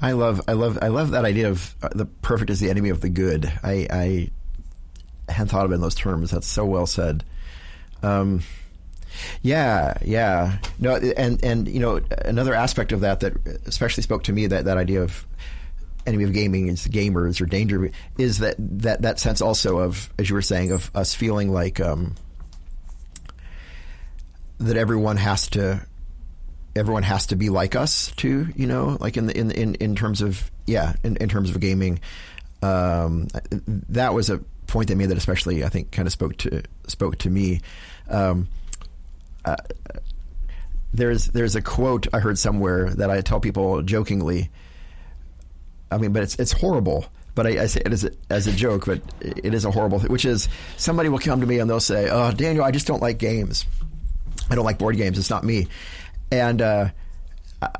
I 0.00 0.12
love, 0.12 0.40
I 0.48 0.52
love, 0.52 0.78
I 0.80 0.88
love 0.88 1.10
that 1.10 1.24
idea 1.24 1.50
of 1.50 1.74
uh, 1.82 1.90
the 1.94 2.06
perfect 2.06 2.50
is 2.50 2.60
the 2.60 2.70
enemy 2.70 2.88
of 2.88 3.00
the 3.00 3.10
good. 3.10 3.52
I, 3.62 3.86
I 3.90 4.30
hadn't 5.30 5.48
thought 5.48 5.64
of 5.66 5.72
it 5.72 5.76
in 5.76 5.80
those 5.80 5.94
terms. 5.94 6.30
That's 6.30 6.46
so 6.46 6.64
well 6.64 6.86
said. 6.86 7.24
Um, 8.02 8.42
yeah, 9.42 9.94
yeah. 10.02 10.58
No, 10.78 10.96
and 10.96 11.42
and 11.44 11.68
you 11.68 11.80
know 11.80 12.00
another 12.24 12.54
aspect 12.54 12.92
of 12.92 13.00
that 13.00 13.20
that 13.20 13.34
especially 13.66 14.02
spoke 14.02 14.24
to 14.24 14.32
me 14.32 14.46
that 14.46 14.64
that 14.64 14.76
idea 14.76 15.02
of 15.02 15.26
enemy 16.06 16.24
of 16.24 16.32
gaming 16.32 16.68
is 16.68 16.86
gamers 16.86 17.40
or 17.40 17.46
danger 17.46 17.90
is 18.18 18.38
that 18.38 18.54
that 18.58 19.02
that 19.02 19.20
sense 19.20 19.40
also 19.40 19.78
of 19.78 20.10
as 20.18 20.28
you 20.30 20.34
were 20.34 20.42
saying 20.42 20.72
of 20.72 20.90
us 20.94 21.14
feeling 21.14 21.52
like 21.52 21.80
um, 21.80 22.14
that 24.58 24.76
everyone 24.76 25.16
has 25.16 25.48
to 25.48 25.84
everyone 26.76 27.02
has 27.02 27.26
to 27.26 27.36
be 27.36 27.50
like 27.50 27.74
us 27.74 28.12
too, 28.12 28.48
you 28.54 28.66
know, 28.66 28.96
like 29.00 29.16
in 29.16 29.26
the 29.26 29.36
in 29.36 29.50
in 29.50 29.74
in 29.76 29.96
terms 29.96 30.20
of 30.20 30.50
yeah, 30.66 30.94
in, 31.02 31.16
in 31.16 31.28
terms 31.28 31.50
of 31.50 31.60
gaming. 31.60 32.00
Um, 32.62 33.28
that 33.88 34.12
was 34.12 34.28
a 34.30 34.38
point 34.66 34.88
they 34.88 34.94
made 34.94 35.06
that 35.06 35.16
especially 35.18 35.64
I 35.64 35.68
think 35.68 35.90
kind 35.90 36.06
of 36.06 36.12
spoke 36.12 36.36
to 36.38 36.62
spoke 36.86 37.18
to 37.18 37.30
me. 37.30 37.60
Um, 38.08 38.48
uh, 39.44 39.56
there's 40.92 41.26
there's 41.26 41.56
a 41.56 41.62
quote 41.62 42.06
I 42.12 42.18
heard 42.18 42.38
somewhere 42.38 42.90
that 42.90 43.10
I 43.10 43.20
tell 43.20 43.40
people 43.40 43.82
jokingly. 43.82 44.50
I 45.90 45.98
mean, 45.98 46.12
but 46.12 46.22
it's 46.22 46.36
it's 46.36 46.52
horrible. 46.52 47.06
But 47.34 47.46
I, 47.46 47.62
I 47.62 47.66
say 47.66 47.80
it 47.86 47.92
as 47.92 48.04
a, 48.04 48.10
as 48.28 48.46
a 48.48 48.52
joke, 48.52 48.86
but 48.86 49.00
it 49.20 49.54
is 49.54 49.64
a 49.64 49.70
horrible 49.70 50.00
thing. 50.00 50.10
Which 50.10 50.24
is 50.24 50.48
somebody 50.76 51.08
will 51.08 51.20
come 51.20 51.40
to 51.40 51.46
me 51.46 51.58
and 51.58 51.70
they'll 51.70 51.80
say, 51.80 52.08
"Oh, 52.10 52.32
Daniel, 52.32 52.64
I 52.64 52.70
just 52.70 52.86
don't 52.86 53.00
like 53.00 53.18
games. 53.18 53.66
I 54.50 54.56
don't 54.56 54.64
like 54.64 54.78
board 54.78 54.96
games. 54.96 55.18
It's 55.18 55.30
not 55.30 55.44
me." 55.44 55.68
And 56.30 56.62
uh, 56.62 56.90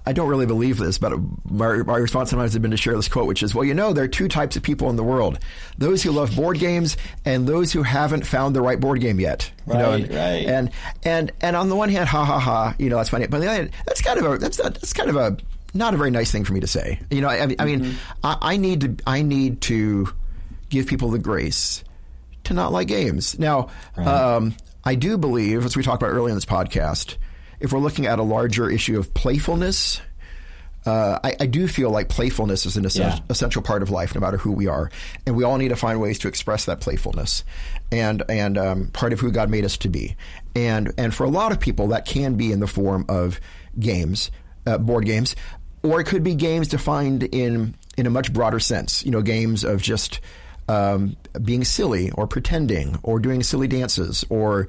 I 0.05 0.13
don't 0.13 0.29
really 0.29 0.47
believe 0.47 0.77
this, 0.77 0.99
but 0.99 1.13
my, 1.51 1.77
my 1.79 1.97
response 1.97 2.31
sometimes 2.31 2.53
has 2.53 2.61
been 2.61 2.71
to 2.71 2.77
share 2.77 2.95
this 2.95 3.09
quote, 3.09 3.27
which 3.27 3.43
is, 3.43 3.55
well, 3.55 3.65
you 3.65 3.73
know, 3.73 3.95
there 3.95 4.05
are 4.05 4.09
two 4.09 4.29
types 4.29 4.55
of 4.57 4.63
people 4.63 4.91
in 4.91 4.97
the 4.97 5.05
world 5.05 5.39
those 5.79 6.03
who 6.03 6.11
love 6.11 6.37
board 6.37 6.59
games 6.59 6.99
and 7.25 7.47
those 7.47 7.73
who 7.73 7.83
haven't 7.83 8.27
found 8.27 8.55
the 8.55 8.61
right 8.61 8.79
board 8.79 9.01
game 9.01 9.19
yet. 9.19 9.51
Right, 9.65 9.79
know, 9.79 9.93
and, 9.93 10.09
right. 10.11 10.47
And, 10.47 10.71
and, 11.03 11.33
and 11.41 11.57
on 11.57 11.71
the 11.71 11.77
one 11.77 11.89
hand, 11.89 12.09
ha 12.09 12.25
ha 12.25 12.39
ha, 12.39 12.75
you 12.79 12.91
know, 12.91 12.97
that's 12.97 13.09
funny. 13.09 13.27
But 13.27 13.37
on 13.37 13.41
the 13.41 13.47
other 13.47 13.57
hand, 13.57 13.71
that's 13.87 14.03
kind 14.03 14.19
of 14.19 14.33
a, 14.33 14.39
that's, 14.39 14.59
that's 14.59 14.93
kind 14.93 15.09
of 15.09 15.17
a, 15.17 15.37
not 15.73 15.95
a 15.95 15.97
very 15.97 16.11
nice 16.11 16.31
thing 16.31 16.45
for 16.45 16.53
me 16.53 16.61
to 16.61 16.67
say. 16.67 17.01
You 17.11 17.23
know, 17.23 17.29
I, 17.29 17.55
I 17.59 17.65
mean, 17.65 17.81
mm-hmm. 17.81 17.97
I, 18.23 18.37
I 18.41 18.57
need 18.59 18.81
to, 18.81 18.97
I 19.07 19.23
need 19.23 19.63
to 19.63 20.13
give 20.69 20.89
people 20.89 21.11
the 21.11 21.19
grace 21.19 21.85
to 22.45 22.55
not 22.55 22.71
like 22.71 22.89
games. 22.89 23.39
Now, 23.39 23.71
right. 23.97 24.07
um, 24.07 24.55
I 24.85 24.95
do 24.95 25.17
believe, 25.17 25.65
as 25.65 25.77
we 25.77 25.83
talked 25.83 26.03
about 26.03 26.13
earlier 26.13 26.29
in 26.29 26.35
this 26.35 26.45
podcast, 26.45 27.17
if 27.61 27.73
we're 27.73 27.79
looking 27.79 28.07
at 28.07 28.19
a 28.19 28.23
larger 28.23 28.69
issue 28.71 28.99
of 28.99 29.13
playfulness, 29.15 30.01
uh, 30.87 31.19
I, 31.23 31.35
I, 31.41 31.47
do 31.47 31.69
feel 31.69 31.91
like 31.91 32.09
playfulness 32.09 32.65
is 32.65 32.79
an 32.79 32.87
essential, 32.87 33.19
yeah. 33.19 33.25
essential, 33.29 33.61
part 33.61 33.83
of 33.83 33.91
life, 33.91 34.15
no 34.15 34.21
matter 34.21 34.39
who 34.39 34.51
we 34.51 34.67
are, 34.67 34.91
and 35.27 35.37
we 35.37 35.45
all 35.45 35.59
need 35.59 35.69
to 35.69 35.77
find 35.77 36.01
ways 36.01 36.19
to 36.21 36.29
express 36.29 36.65
that 36.65 36.81
playfulness, 36.81 37.45
and 37.93 38.23
and 38.31 38.57
um, 38.57 38.87
part 38.89 39.13
of 39.13 39.21
who 39.21 39.31
God 39.31 39.51
made 39.51 39.67
us 39.67 39.77
to 39.79 39.91
be, 39.91 40.17
and 40.57 40.91
and 40.97 41.15
for 41.15 41.25
a 41.25 41.29
lot 41.29 41.53
of 41.53 41.61
people 41.61 41.89
that 41.89 42.07
can 42.07 42.37
be 42.37 42.51
in 42.51 42.61
the 42.61 42.67
form 42.67 43.05
of 43.11 43.41
games, 43.79 44.31
uh, 44.67 44.79
board 44.79 45.05
games, 45.05 45.37
or 45.83 46.01
it 46.01 46.05
could 46.05 46.25
be 46.25 46.35
games 46.35 46.69
defined 46.69 47.25
in 47.25 47.75
in 47.99 48.07
a 48.07 48.11
much 48.11 48.33
broader 48.33 48.59
sense. 48.59 49.05
You 49.05 49.11
know, 49.11 49.21
games 49.21 49.65
of 49.65 49.83
just 49.83 50.21
um, 50.71 51.17
being 51.43 51.65
silly 51.65 52.11
or 52.13 52.27
pretending 52.27 52.99
or 53.03 53.19
doing 53.19 53.43
silly 53.43 53.69
dances 53.69 54.25
or 54.31 54.67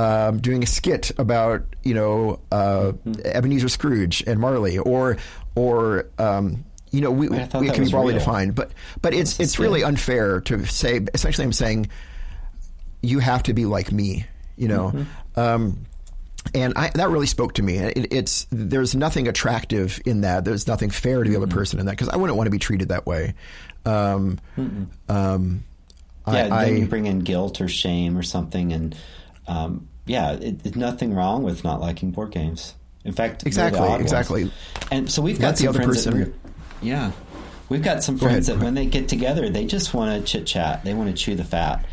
um, 0.00 0.38
doing 0.38 0.62
a 0.62 0.66
skit 0.66 1.12
about 1.18 1.62
you 1.82 1.92
know 1.92 2.40
uh, 2.50 2.92
mm-hmm. 2.92 3.20
Ebenezer 3.24 3.68
Scrooge 3.68 4.22
and 4.26 4.40
Marley, 4.40 4.78
or 4.78 5.18
or 5.54 6.08
um, 6.18 6.64
you 6.90 7.02
know 7.02 7.10
we, 7.10 7.28
we 7.28 7.36
it 7.36 7.50
can 7.50 7.84
be 7.84 7.90
broadly 7.90 8.14
real. 8.14 8.20
defined, 8.20 8.54
but 8.54 8.70
but 9.02 9.12
it's 9.12 9.38
it's 9.38 9.58
really 9.58 9.82
unfair 9.82 10.40
to 10.42 10.64
say. 10.64 11.00
Essentially, 11.12 11.44
I'm 11.44 11.52
saying 11.52 11.90
you 13.02 13.18
have 13.18 13.42
to 13.44 13.52
be 13.52 13.66
like 13.66 13.92
me. 13.92 14.24
You 14.56 14.68
know. 14.68 14.90
Mm-hmm. 14.90 15.40
Um, 15.40 15.86
and 16.54 16.72
I, 16.74 16.90
that 16.94 17.10
really 17.10 17.26
spoke 17.26 17.54
to 17.54 17.62
me. 17.62 17.76
It, 17.76 18.12
it's 18.14 18.46
there's 18.50 18.94
nothing 18.94 19.28
attractive 19.28 20.00
in 20.06 20.22
that. 20.22 20.46
There's 20.46 20.66
nothing 20.66 20.88
fair 20.88 21.22
to 21.22 21.28
the 21.28 21.34
mm-hmm. 21.34 21.42
other 21.42 21.54
person 21.54 21.78
in 21.78 21.86
that 21.86 21.92
because 21.92 22.08
I 22.08 22.16
wouldn't 22.16 22.38
want 22.38 22.46
to 22.46 22.50
be 22.50 22.58
treated 22.58 22.88
that 22.88 23.06
way. 23.06 23.34
Um, 23.84 24.38
um, 25.10 25.64
yeah, 26.26 26.48
I, 26.50 26.64
then 26.64 26.76
you 26.78 26.86
bring 26.86 27.04
in 27.04 27.18
guilt 27.18 27.60
or 27.60 27.68
shame 27.68 28.16
or 28.16 28.22
something, 28.22 28.72
and 28.72 28.96
um, 29.46 29.89
yeah, 30.10 30.32
it, 30.32 30.66
it, 30.66 30.76
nothing 30.76 31.14
wrong 31.14 31.44
with 31.44 31.62
not 31.62 31.80
liking 31.80 32.10
board 32.10 32.32
games. 32.32 32.74
In 33.04 33.12
fact, 33.12 33.46
exactly, 33.46 33.88
exactly. 33.94 34.42
Ones. 34.42 34.54
And 34.90 35.10
so 35.10 35.22
we've 35.22 35.38
got 35.38 35.48
Let 35.48 35.58
some 35.58 35.74
friends 35.74 36.04
person. 36.04 36.18
that, 36.20 36.32
yeah, 36.82 37.12
we've 37.68 37.82
got 37.82 38.02
some 38.02 38.18
friends 38.18 38.48
that 38.48 38.58
when 38.58 38.74
they 38.74 38.86
get 38.86 39.08
together, 39.08 39.48
they 39.48 39.64
just 39.64 39.94
want 39.94 40.26
to 40.26 40.30
chit 40.30 40.46
chat. 40.46 40.84
They 40.84 40.94
want 40.94 41.10
to 41.10 41.14
chew 41.14 41.36
the 41.36 41.44
fat, 41.44 41.86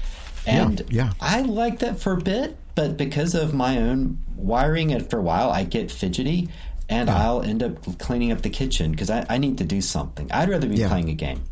and 0.47 0.79
yeah, 0.89 1.05
yeah. 1.05 1.13
I 1.21 1.41
like 1.41 1.79
that 1.79 1.99
for 1.99 2.13
a 2.13 2.17
bit, 2.19 2.57
but 2.73 2.97
because 2.97 3.35
of 3.35 3.53
my 3.53 3.77
own 3.77 4.17
wiring, 4.35 4.95
after 4.95 5.19
a 5.19 5.21
while, 5.21 5.51
I 5.51 5.63
get 5.63 5.91
fidgety, 5.91 6.49
and 6.89 7.09
yeah. 7.09 7.23
I'll 7.23 7.43
end 7.43 7.61
up 7.61 7.99
cleaning 7.99 8.31
up 8.31 8.41
the 8.41 8.49
kitchen 8.49 8.91
because 8.91 9.11
I, 9.11 9.27
I, 9.29 9.37
need 9.37 9.59
to 9.59 9.63
do 9.63 9.79
something. 9.79 10.31
I'd 10.31 10.49
rather 10.49 10.67
be 10.67 10.77
playing 10.77 11.09
a 11.09 11.13
game. 11.13 11.43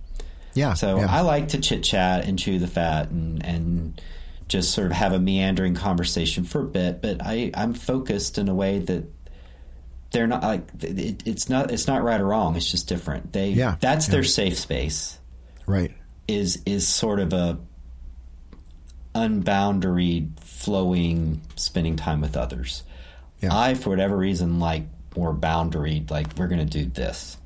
Yeah. 0.55 0.73
So. 0.73 0.97
I 0.97 1.21
like 1.21 1.49
to 1.49 1.59
chit 1.59 1.83
chat 1.83 2.25
and 2.25 2.39
chew 2.39 2.57
the 2.57 2.67
fat 2.67 3.11
and 3.11 3.45
and 3.45 4.01
just 4.47 4.71
sort 4.71 4.87
of 4.87 4.93
have 4.93 5.13
a 5.13 5.19
meandering 5.19 5.75
conversation 5.75 6.43
for 6.43 6.61
a 6.61 6.65
bit, 6.65 7.01
but 7.01 7.21
I 7.21 7.51
I'm 7.53 7.73
focused 7.73 8.37
in 8.37 8.47
a 8.47 8.53
way 8.53 8.79
that 8.79 9.05
they're 10.11 10.27
not 10.27 10.43
like 10.43 10.67
it, 10.81 11.23
it's 11.25 11.49
not 11.49 11.71
it's 11.71 11.87
not 11.87 12.03
right 12.03 12.19
or 12.19 12.27
wrong. 12.27 12.55
It's 12.55 12.69
just 12.69 12.87
different. 12.87 13.33
They 13.33 13.49
yeah. 13.49 13.75
that's 13.79 14.07
yeah. 14.07 14.11
their 14.13 14.23
safe 14.23 14.57
space. 14.57 15.19
Right. 15.65 15.93
Is 16.27 16.61
is 16.65 16.87
sort 16.87 17.19
of 17.19 17.33
a 17.33 17.59
unboundaried 19.13 20.39
flowing 20.39 21.41
spending 21.55 21.95
time 21.95 22.21
with 22.21 22.37
others. 22.37 22.83
Yeah. 23.41 23.55
I 23.55 23.73
for 23.73 23.89
whatever 23.89 24.15
reason 24.15 24.59
like 24.59 24.83
more 25.15 25.33
boundaried 25.33 26.11
like 26.11 26.37
we're 26.37 26.47
going 26.47 26.65
to 26.67 26.83
do 26.83 26.85
this. 26.85 27.37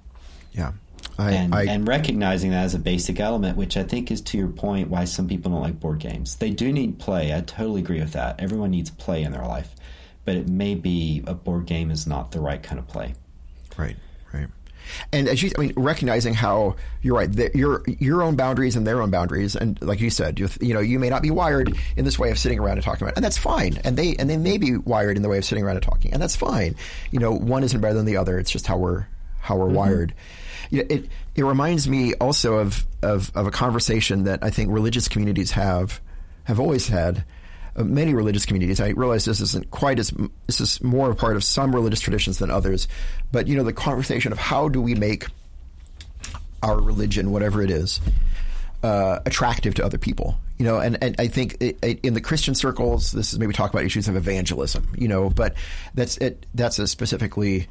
Yeah. 0.52 0.74
I, 1.20 1.32
and, 1.32 1.54
I, 1.54 1.64
and 1.66 1.88
recognizing 1.88 2.52
that 2.52 2.64
as 2.64 2.76
a 2.76 2.80
basic 2.80 3.20
element, 3.20 3.58
which 3.58 3.76
I 3.76 3.84
think 3.84 4.10
is 4.10 4.22
to 4.22 4.38
your 4.38 4.48
point 4.48 4.90
why 4.90 5.04
some 5.04 5.28
people 5.28 5.52
don't 5.52 5.62
like 5.62 5.80
board 5.80 6.00
games. 6.00 6.38
They 6.38 6.50
do 6.50 6.72
need 6.72 6.98
play. 6.98 7.36
I 7.36 7.42
totally 7.42 7.82
agree 7.82 8.00
with 8.00 8.14
that. 8.14 8.40
Everyone 8.40 8.72
needs 8.72 8.90
play 8.90 9.24
in 9.24 9.34
their 9.34 9.46
life, 9.46 9.76
but 10.24 10.38
it 10.38 10.48
may 10.48 10.76
be 10.76 11.22
a 11.28 11.34
board 11.34 11.66
game 11.66 11.92
is 11.92 12.08
not 12.08 12.32
the 12.32 12.40
right 12.40 12.64
kind 12.64 12.80
of 12.80 12.88
play. 12.88 13.16
Right, 13.78 13.98
right. 14.34 14.48
And 15.12 15.28
as 15.28 15.44
you, 15.44 15.52
I 15.58 15.62
mean, 15.62 15.74
recognizing 15.76 16.34
how 16.34 16.78
you're 17.02 17.18
right, 17.18 17.32
the, 17.32 17.52
your 17.54 17.84
your 17.86 18.24
own 18.24 18.36
boundaries 18.36 18.76
and 18.76 18.88
their 18.88 19.02
own 19.02 19.12
boundaries, 19.12 19.56
and 19.56 19.80
like 19.82 20.00
you 20.00 20.10
said, 20.10 20.40
you, 20.40 20.74
know, 20.74 20.80
you 20.80 21.00
may 21.00 21.10
not 21.10 21.22
be 21.22 21.32
wired 21.32 21.78
in 21.98 22.06
this 22.06 22.18
way 22.18 22.32
of 22.32 22.40
sitting 22.40 22.60
around 22.60 22.78
and 22.78 22.84
talking 22.84 23.04
about, 23.04 23.12
it, 23.12 23.18
and 23.18 23.26
that's 23.26 23.38
fine. 23.38 23.80
And 23.84 23.98
they 23.98 24.16
and 24.16 24.30
they 24.30 24.38
may 24.38 24.58
be 24.58 24.78
wired 24.78 25.18
in 25.18 25.24
the 25.24 25.30
way 25.30 25.38
of 25.38 25.46
sitting 25.46 25.64
around 25.64 25.76
and 25.76 25.84
talking, 25.84 26.14
and 26.14 26.22
that's 26.22 26.36
fine. 26.36 26.76
You 27.12 27.20
know, 27.20 27.32
one 27.34 27.64
isn't 27.64 27.80
better 27.82 27.94
than 27.94 28.06
the 28.06 28.18
other. 28.18 28.40
It's 28.40 28.52
just 28.52 28.68
how 28.68 28.78
we're 28.78 29.06
how 29.42 29.58
we're 29.58 29.66
mm-hmm. 29.66 29.76
wired 29.76 30.14
you 30.70 30.80
know, 30.80 30.88
it 30.90 31.10
it 31.36 31.46
reminds 31.46 31.88
me 31.88 32.14
also 32.16 32.56
of, 32.56 32.86
of 33.02 33.32
of 33.36 33.48
a 33.48 33.52
conversation 33.52 34.24
that 34.26 34.44
I 34.44 34.50
think 34.50 34.72
religious 34.72 35.08
communities 35.08 35.52
have 35.52 36.02
have 36.44 36.60
always 36.60 36.88
had. 36.88 37.24
Uh, 37.76 37.84
many 37.84 38.16
religious 38.16 38.48
communities. 38.48 38.82
I 38.82 38.90
realize 38.90 39.26
this 39.26 39.42
isn't 39.42 39.70
quite 39.70 40.00
as 40.00 40.12
this 40.48 40.60
is 40.60 40.82
more 40.82 41.12
a 41.12 41.16
part 41.16 41.36
of 41.36 41.44
some 41.44 41.74
religious 41.74 42.00
traditions 42.00 42.40
than 42.40 42.50
others, 42.50 42.88
but 43.32 43.48
you 43.48 43.56
know 43.56 43.64
the 43.64 43.74
conversation 43.74 44.32
of 44.32 44.40
how 44.40 44.70
do 44.70 44.82
we 44.82 44.96
make 44.96 45.28
our 46.64 46.80
religion, 46.80 47.32
whatever 47.32 47.62
it 47.62 47.72
is, 47.72 48.02
uh, 48.84 49.20
attractive 49.26 49.76
to 49.76 49.86
other 49.86 49.98
people. 49.98 50.38
You 50.58 50.66
know, 50.66 50.80
and, 50.80 51.02
and 51.02 51.16
I 51.20 51.28
think 51.28 51.58
it, 51.62 51.78
it, 51.82 52.00
in 52.02 52.14
the 52.14 52.22
Christian 52.22 52.54
circles, 52.54 53.12
this 53.12 53.32
is 53.32 53.40
maybe 53.40 53.54
talk 53.54 53.72
about 53.72 53.86
issues 53.86 54.08
of 54.08 54.16
evangelism. 54.16 54.88
You 54.98 55.08
know, 55.08 55.30
but 55.30 55.54
that's 55.94 56.18
it. 56.18 56.46
That's 56.54 56.80
a 56.80 56.88
specifically 56.88 57.68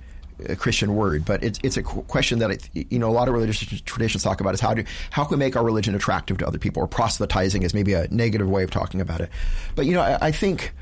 a 0.46 0.56
Christian 0.56 0.94
word, 0.94 1.24
but 1.24 1.42
it's 1.42 1.58
it's 1.62 1.76
a 1.76 1.82
question 1.82 2.38
that 2.40 2.50
it, 2.50 2.68
you 2.90 2.98
know 2.98 3.08
a 3.08 3.12
lot 3.12 3.28
of 3.28 3.34
religious 3.34 3.58
traditions 3.82 4.22
talk 4.22 4.40
about 4.40 4.54
is 4.54 4.60
how 4.60 4.74
do 4.74 4.84
how 5.10 5.24
can 5.24 5.38
we 5.38 5.44
make 5.44 5.56
our 5.56 5.64
religion 5.64 5.94
attractive 5.94 6.38
to 6.38 6.46
other 6.46 6.58
people, 6.58 6.82
or 6.82 6.86
proselytizing 6.86 7.62
is 7.62 7.74
maybe 7.74 7.94
a 7.94 8.06
negative 8.08 8.48
way 8.48 8.62
of 8.62 8.70
talking 8.70 9.00
about 9.00 9.20
it. 9.20 9.30
But 9.74 9.86
you 9.86 9.94
know, 9.94 10.02
I, 10.02 10.28
I 10.28 10.32
think 10.32 10.72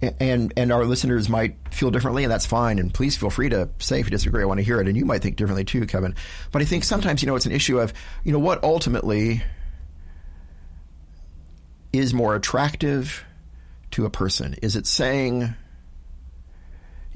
and 0.00 0.52
and 0.56 0.72
our 0.72 0.84
listeners 0.84 1.28
might 1.28 1.56
feel 1.70 1.90
differently, 1.90 2.24
and 2.24 2.30
that's 2.30 2.46
fine. 2.46 2.78
And 2.78 2.92
please 2.92 3.16
feel 3.16 3.30
free 3.30 3.48
to 3.48 3.68
say 3.78 4.00
if 4.00 4.06
you 4.06 4.10
disagree. 4.10 4.42
I 4.42 4.46
want 4.46 4.58
to 4.58 4.64
hear 4.64 4.80
it, 4.80 4.88
and 4.88 4.96
you 4.96 5.04
might 5.04 5.22
think 5.22 5.36
differently 5.36 5.64
too, 5.64 5.86
Kevin. 5.86 6.14
But 6.52 6.62
I 6.62 6.64
think 6.64 6.84
sometimes 6.84 7.22
you 7.22 7.26
know 7.26 7.36
it's 7.36 7.46
an 7.46 7.52
issue 7.52 7.80
of 7.80 7.92
you 8.24 8.32
know 8.32 8.38
what 8.38 8.62
ultimately 8.62 9.42
is 11.92 12.12
more 12.12 12.34
attractive 12.34 13.24
to 13.92 14.04
a 14.04 14.10
person. 14.10 14.54
Is 14.62 14.76
it 14.76 14.86
saying 14.86 15.54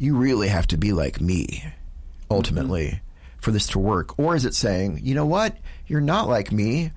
you 0.00 0.16
really 0.16 0.48
have 0.48 0.66
to 0.66 0.78
be 0.78 0.92
like 0.92 1.20
me 1.20 1.62
ultimately 2.30 2.86
mm-hmm. 2.86 3.38
for 3.38 3.52
this 3.52 3.68
to 3.68 3.78
work? 3.78 4.18
Or 4.18 4.34
is 4.34 4.44
it 4.44 4.54
saying, 4.54 5.00
you 5.02 5.14
know 5.14 5.26
what, 5.26 5.56
you're 5.86 6.00
not 6.00 6.28
like 6.28 6.50
me 6.50 6.90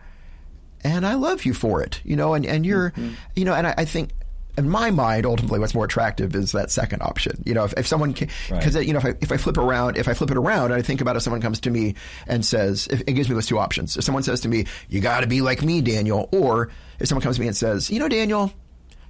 and 0.84 1.06
I 1.06 1.16
love 1.16 1.46
you 1.46 1.54
for 1.54 1.84
it, 1.84 2.02
you 2.04 2.16
know, 2.16 2.34
and, 2.34 2.46
and 2.46 2.66
you're, 2.66 2.92
mm-hmm. 2.92 3.14
you 3.36 3.46
know, 3.46 3.54
and 3.54 3.68
I, 3.68 3.76
I, 3.80 3.86
think 3.86 4.12
in 4.58 4.70
my 4.70 4.90
mind, 4.90 5.26
ultimately, 5.26 5.60
what's 5.60 5.74
more 5.74 5.86
attractive 5.86 6.34
is 6.34 6.54
that 6.54 6.72
second 6.72 7.02
option. 7.02 7.44
You 7.46 7.54
know, 7.54 7.66
if, 7.66 7.74
if 7.74 7.88
someone 7.88 8.14
because 8.14 8.76
right. 8.76 8.86
you 8.86 8.94
know, 8.94 9.00
if 9.00 9.06
I, 9.06 9.16
if 9.20 9.32
I 9.32 9.38
flip 9.38 9.58
around, 9.58 9.98
if 9.98 10.08
I 10.08 10.14
flip 10.14 10.32
it 10.32 10.38
around, 10.38 10.66
and 10.66 10.76
I 10.76 10.82
think 10.82 11.02
about 11.02 11.16
if 11.16 11.24
someone 11.24 11.42
comes 11.42 11.60
to 11.62 11.70
me 11.70 11.96
and 12.28 12.46
says, 12.46 12.88
if, 12.88 13.02
it 13.02 13.14
gives 13.14 13.30
me 13.30 13.36
those 13.36 13.48
two 13.48 13.60
options. 13.60 13.98
If 13.98 14.04
someone 14.04 14.24
says 14.24 14.42
to 14.42 14.48
me, 14.48 14.66
"You 14.90 15.02
got 15.02 15.22
to 15.22 15.28
be 15.28 15.42
like 15.42 15.64
me, 15.64 15.82
Daniel," 15.82 16.30
or 16.32 16.70
if 17.00 17.08
someone 17.08 17.24
comes 17.24 17.38
to 17.38 17.42
me 17.42 17.48
and 17.48 17.58
says, 17.58 17.90
"You 17.90 18.00
know, 18.00 18.08
Daniel, 18.08 18.52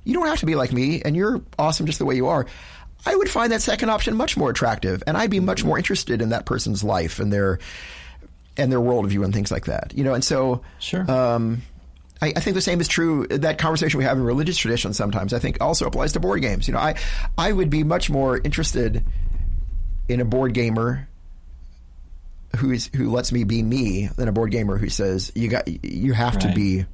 you 0.05 0.13
don't 0.13 0.27
have 0.27 0.39
to 0.39 0.45
be 0.45 0.55
like 0.55 0.71
me, 0.71 1.01
and 1.01 1.15
you're 1.15 1.41
awesome 1.59 1.87
just 1.87 1.99
the 1.99 2.05
way 2.05 2.15
you 2.15 2.27
are," 2.27 2.45
I 3.05 3.15
would 3.15 3.29
find 3.29 3.51
that 3.51 3.61
second 3.61 3.89
option 3.89 4.15
much 4.15 4.37
more 4.37 4.49
attractive, 4.49 5.03
and 5.05 5.17
I'd 5.17 5.29
be 5.29 5.39
much 5.39 5.63
more 5.63 5.77
interested 5.77 6.21
in 6.21 6.29
that 6.29 6.45
person's 6.45 6.83
life 6.83 7.19
and 7.19 7.31
their 7.31 7.59
and 8.55 8.71
their 8.71 8.79
worldview 8.79 9.23
and 9.25 9.33
things 9.33 9.51
like 9.51 9.65
that. 9.65 9.93
You 9.95 10.03
know, 10.03 10.13
and 10.13 10.23
so 10.23 10.61
sure. 10.79 11.09
Um, 11.09 11.63
I, 12.21 12.33
I, 12.35 12.39
think 12.39 12.55
the 12.55 12.61
same 12.61 12.79
is 12.79 12.87
true. 12.87 13.27
That 13.27 13.57
conversation 13.57 13.97
we 13.97 14.05
have 14.05 14.17
in 14.17 14.23
religious 14.23 14.57
traditions 14.57 14.95
sometimes 14.95 15.33
I 15.33 15.39
think 15.39 15.57
also 15.59 15.85
applies 15.85 16.13
to 16.13 16.19
board 16.19 16.41
games. 16.41 16.67
You 16.67 16.73
know, 16.73 16.79
I 16.79 16.95
I 17.37 17.51
would 17.51 17.69
be 17.69 17.83
much 17.83 18.09
more 18.09 18.37
interested 18.37 19.03
in 20.07 20.21
a 20.21 20.25
board 20.25 20.53
gamer 20.53 21.07
who 22.57 22.71
is 22.71 22.89
who 22.95 23.11
lets 23.11 23.31
me 23.31 23.43
be 23.43 23.61
me 23.63 24.07
than 24.15 24.27
a 24.27 24.31
board 24.31 24.51
gamer 24.51 24.77
who 24.77 24.89
says 24.89 25.31
you 25.35 25.49
got 25.49 25.67
you 25.83 26.13
have 26.13 26.35
right. 26.35 26.47
to 26.47 26.53
be 26.53 26.85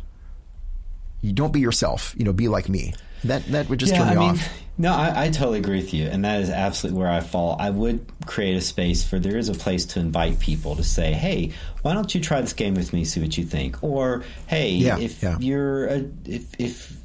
you 1.22 1.34
don't 1.34 1.54
be 1.54 1.60
yourself. 1.60 2.16
You 2.18 2.26
know, 2.26 2.34
be 2.34 2.48
like 2.48 2.70
me. 2.70 2.94
That 3.24 3.46
that 3.48 3.70
would 3.70 3.80
just 3.80 3.94
yeah, 3.94 4.00
turn 4.00 4.10
me 4.10 4.16
I 4.16 4.20
mean, 4.20 4.30
off. 4.32 4.60
No, 4.78 4.94
I, 4.94 5.26
I, 5.26 5.30
totally 5.30 5.60
agree 5.60 5.76
with 5.76 5.94
you, 5.94 6.08
and 6.08 6.24
that 6.24 6.40
is 6.40 6.50
absolutely 6.50 7.02
where 7.02 7.12
I 7.12 7.20
fall. 7.20 7.58
I 7.60 7.70
would 7.70 8.06
create 8.26 8.56
a 8.56 8.62
space 8.62 9.04
for 9.04 9.20
there 9.20 9.36
is 9.36 9.50
a 9.50 9.54
place 9.54 9.86
to 9.88 10.00
invite 10.00 10.40
people 10.40 10.78
to 10.78 10.86
say, 10.86 11.12
"Hey, 11.12 11.52
why 11.82 11.94
don't 11.94 12.16
you 12.16 12.22
try 12.22 12.40
this 12.40 12.54
game 12.54 12.76
with 12.76 12.94
me? 12.94 13.04
See 13.04 13.20
what 13.20 13.38
you 13.38 13.44
think." 13.44 13.84
Or, 13.84 14.24
"Hey, 14.48 14.72
yeah, 14.72 14.98
if 14.98 15.22
yeah. 15.22 15.38
you're 15.40 15.86
a, 15.88 16.06
if 16.24 16.58
if 16.58 16.98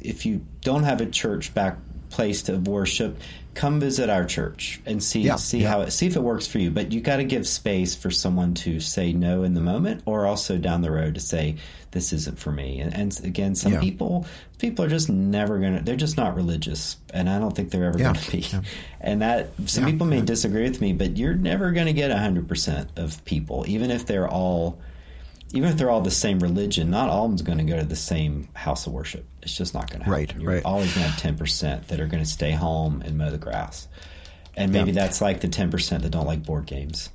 if 0.00 0.26
you 0.26 0.44
don't 0.60 0.82
have 0.82 1.00
a 1.00 1.06
church 1.06 1.54
back 1.54 1.78
place 2.10 2.42
to 2.42 2.56
worship, 2.56 3.18
come 3.54 3.80
visit 3.80 4.10
our 4.10 4.24
church 4.24 4.80
and 4.86 5.02
see 5.02 5.20
Yeah, 5.20 5.36
see 5.36 5.60
yeah. 5.62 5.68
how 5.70 5.80
it 5.82 5.90
see 5.92 6.06
if 6.06 6.16
it 6.16 6.22
works 6.22 6.46
for 6.46 6.58
you. 6.58 6.70
But 6.70 6.92
you 6.92 7.00
got 7.00 7.16
to 7.16 7.24
give 7.24 7.46
space 7.46 7.94
for 7.94 8.10
someone 8.10 8.54
to 8.54 8.80
say 8.80 9.12
no 9.12 9.42
in 9.44 9.54
the 9.54 9.60
moment, 9.60 10.02
or 10.06 10.26
also 10.26 10.58
down 10.58 10.82
the 10.82 10.90
road 10.90 11.14
to 11.14 11.20
say 11.20 11.56
this 11.92 12.12
isn't 12.12 12.38
for 12.38 12.50
me. 12.50 12.80
And, 12.80 12.92
and 12.94 13.20
again, 13.24 13.54
some 13.54 13.74
Yeah. 13.74 13.80
people 13.80 14.26
people 14.58 14.84
are 14.84 14.88
just 14.88 15.08
never 15.08 15.58
gonna. 15.58 15.82
They're 15.82 15.96
just 15.96 16.16
not 16.16 16.34
religious, 16.36 16.96
and 17.12 17.28
I 17.30 17.38
don't 17.38 17.54
think 17.54 17.70
they're 17.70 17.84
ever 17.84 17.98
to 17.98 18.30
be. 18.30 18.44
And 19.00 19.22
that 19.22 19.50
some 19.66 19.84
people 19.84 20.06
may 20.06 20.20
disagree 20.20 20.62
with 20.64 20.80
me, 20.80 20.92
but 20.92 21.16
you're 21.16 21.34
never 21.34 21.70
going 21.72 21.86
to 21.86 21.92
get 21.92 22.10
hundred 22.10 22.48
percent 22.48 22.90
of 22.96 23.24
people, 23.24 23.64
even 23.68 23.90
if 23.90 24.06
they're 24.06 24.28
all. 24.28 24.78
Even 25.52 25.68
if 25.68 25.76
they're 25.76 25.90
all 25.90 26.00
the 26.00 26.10
same 26.10 26.40
religion, 26.40 26.90
not 26.90 27.08
all 27.08 27.26
of 27.26 27.30
them's 27.30 27.42
going 27.42 27.58
to 27.58 27.64
go 27.64 27.78
to 27.78 27.84
the 27.86 27.94
same 27.94 28.48
house 28.54 28.88
of 28.88 28.92
worship. 28.92 29.24
It's 29.44 29.56
just 29.56 29.74
not 29.74 29.88
going 29.90 30.00
to 30.00 30.04
happen. 30.06 30.12
Right, 30.12 30.34
You're 30.36 30.52
right. 30.54 30.64
always 30.64 30.92
going 30.94 31.04
to 31.04 31.10
have 31.12 31.20
ten 31.20 31.36
percent 31.36 31.88
that 31.88 32.00
are 32.00 32.06
going 32.06 32.22
to 32.22 32.28
stay 32.28 32.50
home 32.50 33.02
and 33.04 33.16
mow 33.18 33.30
the 33.30 33.38
grass, 33.38 33.86
and 34.56 34.72
maybe 34.72 34.90
Yeah. 34.90 35.02
that's 35.02 35.20
like 35.20 35.40
the 35.40 35.48
ten 35.48 35.70
percent 35.70 36.02
that 36.02 36.10
don't 36.10 36.26
like 36.26 36.42
board 36.44 36.66
games. 36.66 37.10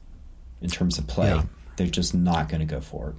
In 0.62 0.70
terms 0.70 0.98
of 0.98 1.08
play, 1.08 1.30
Yeah. 1.30 1.44
they're 1.78 1.88
just 1.88 2.14
not 2.14 2.50
going 2.50 2.60
to 2.60 2.66
go 2.66 2.82
for 2.82 3.10
it. 3.10 3.16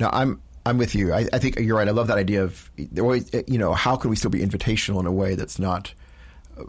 Now 0.00 0.10
I'm 0.12 0.40
I'm 0.64 0.78
with 0.78 0.94
you. 0.94 1.12
I, 1.12 1.26
I 1.32 1.38
think 1.38 1.58
you're 1.58 1.76
right. 1.76 1.88
I 1.88 1.90
love 1.92 2.06
that 2.06 2.18
idea 2.18 2.44
of 2.44 2.70
always, 2.98 3.30
you 3.48 3.58
know 3.58 3.72
how 3.72 3.96
can 3.96 4.10
we 4.10 4.16
still 4.16 4.30
be 4.30 4.40
invitational 4.40 5.00
in 5.00 5.06
a 5.06 5.12
way 5.12 5.34
that's 5.34 5.58
not, 5.58 5.92
uh, 6.56 6.62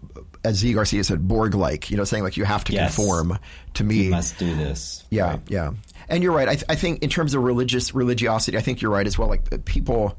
as 0.44 0.56
Zee 0.56 0.74
Garcia 0.74 1.04
said, 1.04 1.28
Borg 1.28 1.54
like. 1.54 1.92
You 1.92 1.98
know, 1.98 2.04
saying 2.06 2.24
like 2.24 2.36
you 2.38 2.44
have 2.46 2.64
to 2.66 2.74
Yes. 2.74 2.96
conform 2.96 3.38
to 3.76 3.84
me. 3.84 4.06
You 4.06 4.10
must 4.12 4.40
do 4.40 4.56
this. 4.56 5.04
Yeah, 5.12 5.32
Right. 5.32 5.42
yeah. 5.48 5.72
And 6.10 6.24
you're 6.24 6.32
right. 6.34 6.48
I, 6.50 6.54
th- 6.56 6.66
I 6.70 6.76
think 6.76 7.04
in 7.04 7.10
terms 7.10 7.34
of 7.36 7.44
religious 7.44 7.94
religiosity, 7.94 8.58
I 8.58 8.62
think 8.62 8.82
you're 8.82 8.92
right 8.92 9.06
as 9.06 9.18
well. 9.18 9.28
Like 9.30 9.54
uh, 9.54 9.58
people, 9.64 10.18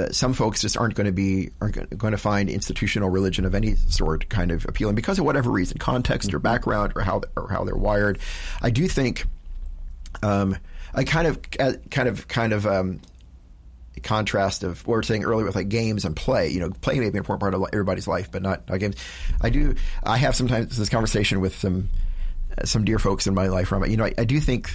uh, 0.00 0.12
some 0.12 0.32
folks 0.32 0.60
just 0.62 0.76
aren't 0.76 0.94
going 0.94 1.06
to 1.06 1.12
be 1.12 1.50
aren't 1.60 1.98
going 1.98 2.12
to 2.12 2.18
find 2.18 2.48
institutional 2.48 3.10
religion 3.10 3.44
of 3.44 3.54
any 3.54 3.74
sort 3.74 4.28
kind 4.28 4.50
of 4.50 4.64
appealing 4.66 4.94
because 4.94 5.18
of 5.18 5.24
whatever 5.24 5.50
reason, 5.50 5.78
context 5.78 6.32
or 6.32 6.38
background 6.38 6.92
or 6.96 7.02
how 7.02 7.20
or 7.36 7.48
how 7.48 7.64
they're 7.64 7.76
wired. 7.76 8.18
I 8.62 8.70
do 8.70 8.88
think, 8.88 9.26
um, 10.22 10.56
I 10.94 11.04
kind 11.04 11.26
of 11.26 11.38
uh, 11.58 11.72
kind 11.90 12.08
of 12.08 12.26
kind 12.28 12.52
of 12.52 12.66
um, 12.66 13.00
contrast 14.02 14.62
of 14.64 14.86
what 14.86 14.94
we 14.94 14.98
were 14.98 15.02
saying 15.02 15.24
earlier 15.24 15.46
with 15.46 15.56
like 15.56 15.68
games 15.68 16.04
and 16.04 16.16
play. 16.16 16.48
You 16.48 16.60
know, 16.60 16.70
play 16.70 16.94
may 16.94 17.00
be 17.00 17.08
an 17.08 17.16
important 17.16 17.40
part 17.40 17.54
of 17.54 17.62
everybody's 17.72 18.08
life, 18.08 18.30
but 18.30 18.42
not, 18.42 18.68
not 18.68 18.80
games. 18.80 18.96
I 19.40 19.50
do. 19.50 19.74
I 20.02 20.16
have 20.16 20.34
sometimes 20.34 20.76
this 20.76 20.88
conversation 20.88 21.40
with 21.40 21.56
some 21.56 21.90
uh, 22.56 22.64
some 22.64 22.84
dear 22.84 22.98
folks 22.98 23.26
in 23.26 23.34
my 23.34 23.48
life. 23.48 23.72
I'm, 23.72 23.84
you 23.86 23.96
know, 23.96 24.06
I, 24.06 24.14
I 24.18 24.24
do 24.24 24.40
think 24.40 24.70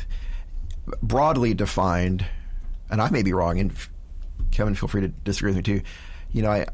broadly 1.01 1.53
defined, 1.53 2.25
and 2.89 3.01
I 3.01 3.09
may 3.09 3.23
be 3.23 3.33
wrong. 3.33 3.59
And 3.59 3.73
Kevin, 4.55 4.75
feel 4.75 4.89
free 4.89 5.01
to 5.01 5.09
disagree 5.09 5.49
with 5.49 5.57
me 5.57 5.63
too. 5.63 5.81
You 6.31 6.41
know, 6.41 6.51
I 6.51 6.67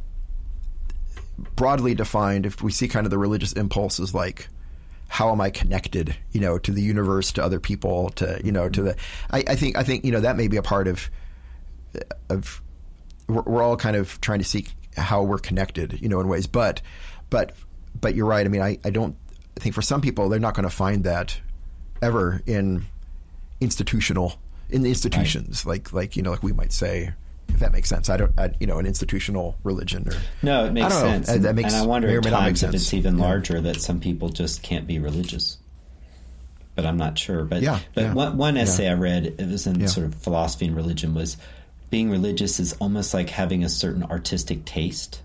broadly 1.56 1.96
defined, 1.96 2.46
if 2.46 2.62
we 2.62 2.72
see 2.72 2.88
kind 2.88 3.06
of 3.06 3.10
the 3.10 3.18
religious 3.18 3.54
impulses 3.54 4.14
like 4.14 4.48
how 5.08 5.32
am 5.32 5.42
I 5.42 5.50
connected, 5.50 6.16
you 6.32 6.40
know, 6.40 6.58
to 6.60 6.72
the 6.72 6.82
universe, 6.82 7.34
to 7.34 7.44
other 7.44 7.60
people, 7.60 8.12
to 8.12 8.40
you 8.44 8.52
know, 8.52 8.70
to 8.70 8.82
the. 8.82 8.96
I, 9.30 9.44
I 9.48 9.56
think 9.56 9.78
I 9.78 9.84
think 9.84 10.06
you 10.06 10.12
know 10.12 10.22
that 10.22 10.38
may 10.38 10.48
be 10.48 10.58
a 10.58 10.62
part 10.62 10.88
of 10.88 11.10
of 12.30 12.62
we're, 13.28 13.42
we're 13.42 13.64
all 13.64 13.76
kind 13.76 13.98
of 13.98 14.22
trying 14.22 14.40
to 14.40 14.46
seek 14.46 14.70
how 14.96 15.24
we're 15.24 15.38
connected, 15.38 16.00
you 16.02 16.08
know, 16.08 16.22
in 16.22 16.28
ways. 16.28 16.48
But 16.48 16.82
but 17.30 17.56
but 18.00 18.16
you're 18.16 18.26
right. 18.26 18.46
I 18.46 18.50
mean, 18.50 18.62
I, 18.62 18.78
I 18.86 18.90
don't 18.90 19.18
I 19.58 19.60
think 19.60 19.76
for 19.76 19.82
some 19.82 20.02
people 20.02 20.30
they're 20.30 20.40
not 20.40 20.54
going 20.54 20.64
to 20.64 20.76
find 20.76 21.04
that 21.04 21.40
ever 22.02 22.42
in 22.46 22.86
institutional 23.60 24.40
in 24.70 24.82
the 24.82 24.90
institutions, 24.90 25.66
like 25.66 25.92
like 25.92 26.16
you 26.16 26.24
know, 26.24 26.32
like 26.32 26.44
we 26.44 26.54
might 26.54 26.72
say. 26.72 27.14
If 27.54 27.60
that 27.60 27.72
makes 27.72 27.89
sense, 27.89 28.10
I 28.10 28.18
don't, 28.18 28.32
I, 28.38 28.52
you 28.60 28.68
know, 28.68 28.80
an 28.80 28.86
institutional 28.86 29.56
religion 29.64 30.08
or 30.08 30.14
No, 30.41 30.66
it 30.66 30.72
makes 30.74 30.89
don't 30.93 31.04
know. 31.04 31.10
sense. 31.12 31.30
Uh, 31.30 31.34
And, 31.34 31.45
that 31.45 31.56
makes- 31.56 31.74
and 31.74 31.82
I 31.84 31.86
wonder 31.86 32.08
may 32.08 32.16
may 32.20 32.30
times 32.30 32.64
if 32.64 32.74
it's 32.74 32.93
even 32.93 33.18
Yeah. 33.18 33.24
larger 33.26 33.62
that 33.62 33.82
some 33.82 33.99
people 33.99 34.30
just 34.30 34.62
can't 34.64 34.88
be 34.88 34.99
religious. 34.99 35.58
But 36.76 36.86
I'm 36.86 36.97
not 36.97 37.18
sure. 37.20 37.43
But 37.43 37.62
Yeah, 37.62 37.80
but 37.93 38.02
yeah. 38.02 38.14
one, 38.14 38.38
one 38.38 38.58
essay 38.58 38.88
I 38.89 38.93
read, 38.93 39.26
it 39.38 39.47
was 39.47 39.68
in 39.68 39.82
Yeah. 39.82 39.88
sort 39.88 40.06
of 40.08 40.16
philosophy 40.16 40.66
and 40.68 40.76
religion, 40.76 41.14
was 41.14 41.38
being 41.89 42.10
religious 42.10 42.60
is 42.60 42.74
almost 42.80 43.14
like 43.14 43.30
having 43.30 43.64
a 43.66 43.70
certain 43.70 44.04
artistic 44.04 44.64
taste. 44.66 45.22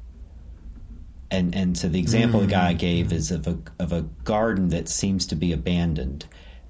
And 1.31 1.55
and 1.55 1.77
so 1.79 1.89
the 1.89 1.99
example 1.99 2.41
the 2.41 2.47
Mm. 2.47 2.51
guy 2.51 2.72
gave 2.72 3.12
is 3.12 3.31
of 3.31 3.47
a 3.47 3.57
of 3.79 3.93
a 3.93 4.03
garden 4.24 4.68
that 4.70 4.89
seems 4.89 5.27
to 5.29 5.35
be 5.37 5.53
abandoned, 5.53 6.27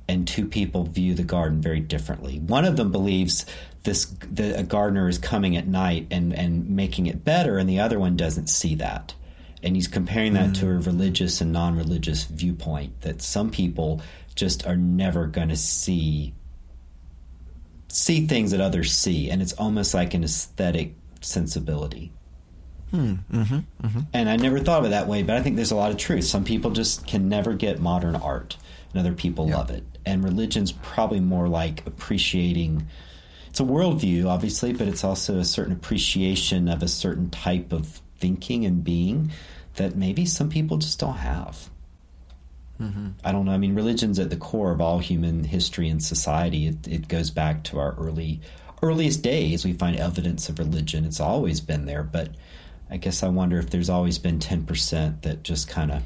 and 0.09 0.26
two 0.26 0.46
people 0.46 0.84
view 0.84 1.14
the 1.14 1.24
garden 1.24 1.61
very 1.61 1.80
differently. 1.80 2.38
One 2.38 2.64
of 2.64 2.76
them 2.76 2.92
believes 2.92 3.44
this 3.82 4.04
the, 4.04 4.59
a 4.59 4.62
gardener 4.62 5.09
is 5.09 5.18
coming 5.18 5.57
at 5.57 5.66
night 5.66 6.07
and 6.11 6.32
and 6.34 6.70
making 6.70 7.07
it 7.07 7.24
better, 7.24 7.59
and 7.59 7.68
the 7.68 7.80
other 7.80 7.98
one 7.98 8.16
doesn't 8.16 8.48
see 8.48 8.74
that. 8.76 9.14
And 9.62 9.74
he's 9.74 9.88
comparing 9.88 10.34
that 10.34 10.54
to 10.57 10.66
a 10.66 10.74
mm. 10.74 10.86
religious 10.86 11.40
and 11.40 11.52
non-religious 11.52 12.24
viewpoint 12.24 13.00
that 13.00 13.22
some 13.22 13.50
people 13.50 14.00
just 14.34 14.66
are 14.66 14.76
never 14.76 15.26
going 15.26 15.48
to 15.48 15.57
see 15.57 16.34
see 17.88 18.26
things 18.26 18.50
that 18.50 18.61
others 18.61 18.92
see, 18.92 19.30
and 19.30 19.40
it's 19.40 19.54
almost 19.54 19.94
like 19.94 20.14
an 20.14 20.22
aesthetic 20.22 20.94
sensibility. 21.20 22.12
Hmm. 22.90 23.14
Mm-hmm, 23.32 23.86
mm-hmm. 23.86 24.00
And 24.12 24.28
I 24.28 24.36
never 24.36 24.61
thought 24.61 24.80
of 24.80 24.86
it 24.86 24.90
that 24.90 25.09
way, 25.09 25.22
but 25.22 25.36
I 25.36 25.42
think 25.42 25.57
there's 25.57 25.72
a 25.72 25.76
lot 25.76 25.90
of 25.90 25.96
truth. 25.96 26.24
Some 26.24 26.44
people 26.44 26.70
just 26.70 27.07
can 27.07 27.28
never 27.28 27.54
get 27.54 27.80
modern 27.80 28.14
art, 28.14 28.57
and 28.92 29.00
other 29.00 29.14
people 29.14 29.48
Yeah. 29.48 29.57
love 29.57 29.70
it. 29.70 29.84
And 30.07 30.22
religion's 30.22 30.70
probably 30.70 31.18
more 31.18 31.48
like 31.48 31.84
appreciating. 31.84 32.86
It's 33.48 33.59
a 33.59 33.64
worldview, 33.64 34.26
obviously, 34.26 34.72
but 34.72 34.86
it's 34.86 35.02
also 35.02 35.40
a 35.40 35.44
certain 35.44 35.72
appreciation 35.72 36.68
of 36.68 36.80
a 36.80 36.88
certain 36.88 37.28
type 37.28 37.72
of 37.72 38.00
thinking 38.18 38.64
and 38.64 38.84
being 38.84 39.32
that 39.74 39.96
maybe 39.96 40.24
some 40.24 40.48
people 40.48 40.76
just 40.76 41.00
don't 41.00 41.16
have. 41.16 41.70
Mm-hmm. 42.80 43.09
I 43.24 43.32
don't 43.32 43.46
know. 43.46 43.50
I 43.50 43.59
mean, 43.59 43.74
religion's 43.74 44.20
at 44.20 44.30
the 44.30 44.36
core 44.36 44.70
of 44.70 44.80
all 44.80 45.00
human 45.00 45.42
history 45.42 45.88
and 45.88 46.00
society. 46.00 46.68
It, 46.68 46.86
it 46.86 47.09
goes 47.09 47.30
back 47.30 47.64
to 47.64 47.80
our 47.80 47.94
early, 47.94 48.40
earliest 48.82 49.22
days. 49.22 49.64
We 49.64 49.72
find 49.72 49.96
evidence 49.96 50.48
of 50.48 50.61
religion. 50.61 51.04
It's 51.04 51.18
always 51.18 51.61
been 51.61 51.86
there, 51.86 52.04
but 52.04 52.28
I 52.88 52.96
guess 52.98 53.24
I 53.24 53.28
wonder 53.28 53.59
if 53.59 53.70
there's 53.70 53.90
always 53.90 54.18
been 54.18 54.38
ten 54.38 54.64
percent 54.66 55.22
that 55.22 55.42
just 55.42 55.68
kind 55.68 55.90
of 55.90 56.04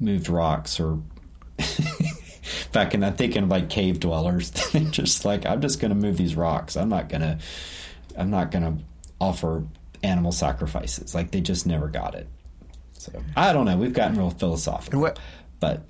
moved 0.00 0.28
rocks 0.28 0.80
or. 0.80 1.00
Back 2.72 2.94
in, 2.94 3.02
I'm 3.04 3.14
thinking 3.14 3.42
of 3.44 3.48
like 3.48 3.68
cave 3.70 4.00
dwellers. 4.00 4.50
They're 4.72 4.82
just 4.82 5.24
like, 5.24 5.46
I'm 5.46 5.60
just 5.60 5.80
going 5.80 5.90
to 5.90 5.94
move 5.94 6.16
these 6.16 6.34
rocks. 6.36 6.76
I'm 6.76 6.88
not 6.88 7.08
going 7.08 7.20
to, 7.22 7.38
I'm 8.16 8.30
not 8.30 8.50
going 8.50 8.62
to 8.64 8.82
offer 9.20 9.64
animal 10.02 10.32
sacrifices. 10.32 11.14
Like 11.14 11.30
they 11.30 11.40
just 11.40 11.66
never 11.66 11.88
got 11.88 12.14
it. 12.14 12.28
So 12.94 13.12
I 13.36 13.52
don't 13.52 13.64
know. 13.66 13.76
We've 13.76 13.92
gotten 13.92 14.16
real 14.18 14.30
philosophical, 14.30 15.00
what- 15.00 15.18
but 15.58 15.84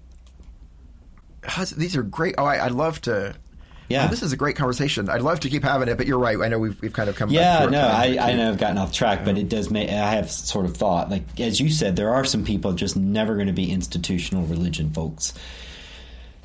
these 1.77 1.97
are 1.97 2.03
great. 2.03 2.35
Oh, 2.39 2.45
I, 2.45 2.64
I'd 2.66 2.73
love 2.73 3.01
to. 3.03 3.35
Yeah. 3.91 4.07
Oh, 4.07 4.09
this 4.09 4.22
is 4.22 4.32
a 4.32 4.36
great 4.36 4.55
conversation. 4.57 5.11
I'd 5.11 5.20
love 5.20 5.41
to 5.41 5.51
keep 5.51 5.64
having 5.64 5.88
it, 5.88 5.97
but 5.99 6.07
you're 6.07 6.18
right. 6.18 6.38
I 6.41 6.47
know 6.49 6.59
we've 6.61 6.80
we've 6.80 6.93
kind 6.93 7.11
of 7.11 7.16
come. 7.16 7.28
yeah, 7.28 7.66
no, 7.66 7.80
I, 7.80 8.16
I 8.20 8.34
know 8.34 8.49
I've 8.49 8.59
gotten 8.59 8.78
off 8.78 8.93
track, 8.93 9.24
but 9.24 9.36
it 9.36 9.49
does 9.49 9.68
make 9.68 9.91
I 9.91 10.12
have 10.12 10.30
sort 10.30 10.64
of 10.64 10.76
thought 10.76 11.11
like 11.11 11.38
as 11.41 11.61
you 11.61 11.68
said, 11.70 11.97
there 11.97 12.11
are 12.14 12.24
some 12.24 12.45
people 12.45 12.72
just 12.72 12.97
never 12.97 13.34
going 13.34 13.49
to 13.49 13.53
be 13.53 13.70
institutional 13.70 14.47
religion 14.47 14.91
folks. 14.93 15.34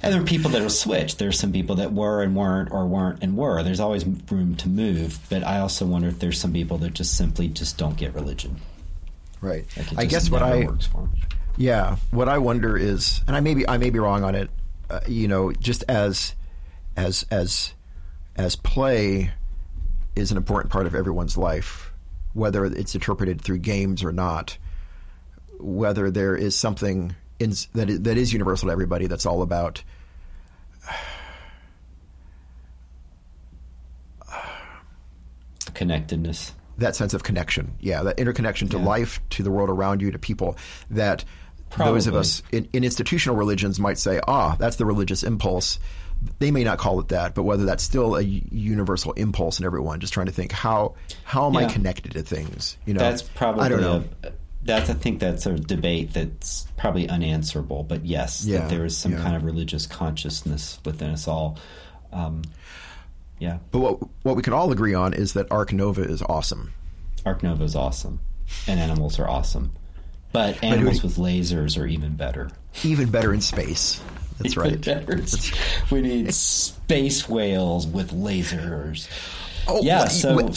And 0.02 0.14
there 0.14 0.22
are 0.22 0.26
people 0.26 0.52
that 0.52 0.62
will 0.62 0.70
switch. 0.70 1.18
There's 1.18 1.40
some 1.40 1.52
people 1.52 1.76
that 1.78 1.94
were 1.94 2.22
and 2.22 2.36
weren't, 2.36 2.72
or 2.72 2.86
weren't 2.86 3.24
and 3.24 3.38
were. 3.38 3.64
There's 3.64 3.80
always 3.80 4.06
room 4.06 4.56
to 4.58 4.68
move, 4.68 5.20
but 5.30 5.44
I 5.44 5.60
also 5.60 5.86
wonder 5.86 6.10
if 6.10 6.20
there's 6.20 6.40
some 6.40 6.52
people 6.52 6.78
that 6.80 6.94
just 6.94 7.16
simply 7.18 7.48
just 7.48 7.78
don't 7.78 7.96
get 7.96 8.14
religion. 8.14 8.58
Right. 9.40 9.66
Like 9.78 9.98
I 9.98 10.06
guess 10.06 10.30
what 10.30 10.42
I 10.42 10.66
works 10.66 10.88
for 10.88 11.02
'em. 11.02 11.12
Yeah, 11.58 11.96
what 12.12 12.28
I 12.28 12.40
wonder 12.40 12.76
is, 12.76 13.22
and 13.28 13.36
I 13.36 13.40
may 13.40 13.54
be 13.54 13.68
I 13.68 13.78
may 13.78 13.90
be 13.92 14.00
wrong 14.00 14.24
on 14.24 14.36
it. 14.36 14.50
Uh, 14.90 15.00
you 15.08 15.28
know, 15.28 15.52
just 15.52 15.84
as 15.88 16.36
as 16.96 17.26
as 17.32 17.74
as 18.36 18.56
play 18.56 19.32
is 20.16 20.32
an 20.32 20.38
important 20.38 20.72
part 20.72 20.86
of 20.86 20.96
everyone's 20.96 21.38
life, 21.38 21.92
whether 22.34 22.66
it's 22.66 22.96
interpreted 22.96 23.42
through 23.42 23.60
games 23.60 24.04
or 24.04 24.12
not. 24.12 24.58
Whether 25.58 26.12
there 26.12 26.36
is 26.36 26.54
something 26.56 27.16
in, 27.40 27.54
that 27.74 27.90
is, 27.90 28.02
that 28.02 28.18
is 28.18 28.34
universal 28.34 28.68
to 28.68 28.72
everybody, 28.74 29.08
that's 29.08 29.26
all 29.26 29.42
about 29.42 29.82
connectedness. 35.74 36.54
that 36.78 36.96
sense 36.96 37.14
of 37.14 37.24
connection. 37.24 37.74
Yeah, 37.80 38.04
that 38.04 38.20
interconnection 38.20 38.68
to 38.70 38.78
Yeah. 38.78 38.84
life, 38.84 39.22
to 39.32 39.44
the 39.44 39.52
world 39.52 39.70
around 39.70 40.02
you, 40.02 40.12
to 40.12 40.20
people. 40.20 40.58
That 40.92 41.24
those 41.78 42.06
of 42.08 42.16
us 42.16 42.44
in, 42.52 42.68
in 42.74 42.84
institutional 42.84 43.38
religions 43.38 43.80
might 43.80 43.98
say, 43.98 44.20
ah, 44.28 44.56
that's 44.60 44.76
the 44.76 44.86
religious 44.86 45.24
impulse. 45.24 45.80
They 46.40 46.52
may 46.52 46.64
not 46.64 46.78
call 46.80 47.00
it 47.00 47.10
that, 47.10 47.36
but 47.36 47.44
whether 47.44 47.66
that's 47.66 47.84
still 47.84 48.16
a 48.16 48.22
universal 48.22 49.14
impulse 49.14 49.60
in 49.60 49.66
everyone, 49.66 50.00
just 50.00 50.14
trying 50.14 50.26
to 50.26 50.32
think 50.32 50.52
how 50.52 50.96
how 51.24 51.48
am 51.48 51.56
I 51.56 51.66
connected 51.66 52.14
to 52.14 52.24
things? 52.24 52.78
You 52.86 52.94
know, 52.96 53.00
That's 53.00 53.22
probably 53.22 53.64
I 53.64 53.70
don't 53.70 53.82
know. 53.82 54.04
A, 54.24 54.32
that's 54.64 54.90
I 54.90 54.94
think 54.94 55.20
that's 55.20 55.46
a 55.46 55.54
debate 55.54 56.12
that's 56.14 56.66
probably 56.78 57.08
unanswerable. 57.08 57.84
But 57.84 58.06
yes, 58.06 58.44
Yeah, 58.44 58.60
that 58.62 58.70
there 58.70 58.84
is 58.86 58.98
some 58.98 59.14
yeah. 59.14 59.22
kind 59.22 59.36
of 59.36 59.44
religious 59.44 59.86
consciousness 59.86 60.80
within 60.84 61.12
us 61.12 61.28
all. 61.28 61.58
Um, 62.12 62.42
yeah, 63.40 63.60
But 63.72 63.80
what 63.80 64.00
what 64.24 64.36
we 64.36 64.42
can 64.42 64.54
all 64.54 64.72
agree 64.72 64.94
on 64.94 65.14
is 65.14 65.34
that 65.34 65.52
Ark 65.52 65.72
Nova 65.74 66.02
is 66.02 66.22
awesome. 66.22 66.74
Ark 67.26 67.44
Nova 67.44 67.64
is 67.64 67.76
awesome. 67.76 68.20
and 68.68 68.80
animals 68.80 69.20
are 69.20 69.28
awesome. 69.30 69.74
But 70.32 70.62
animals 70.64 71.02
with 71.04 71.16
lasers 71.16 71.80
are 71.82 71.86
even 71.88 72.16
better. 72.16 72.50
Even 72.84 73.10
better 73.10 73.34
in 73.34 73.40
space. 73.42 74.02
That's 74.40 74.58
right. 74.58 74.80
better. 74.84 75.22
We 75.92 76.02
need 76.02 76.34
space 76.34 77.28
whales 77.30 77.88
with 77.88 78.12
lasers. 78.12 79.08
Oh, 79.68 79.82
Yeah, 79.82 80.00
well, 80.00 80.10
so 80.10 80.36
well, 80.36 80.54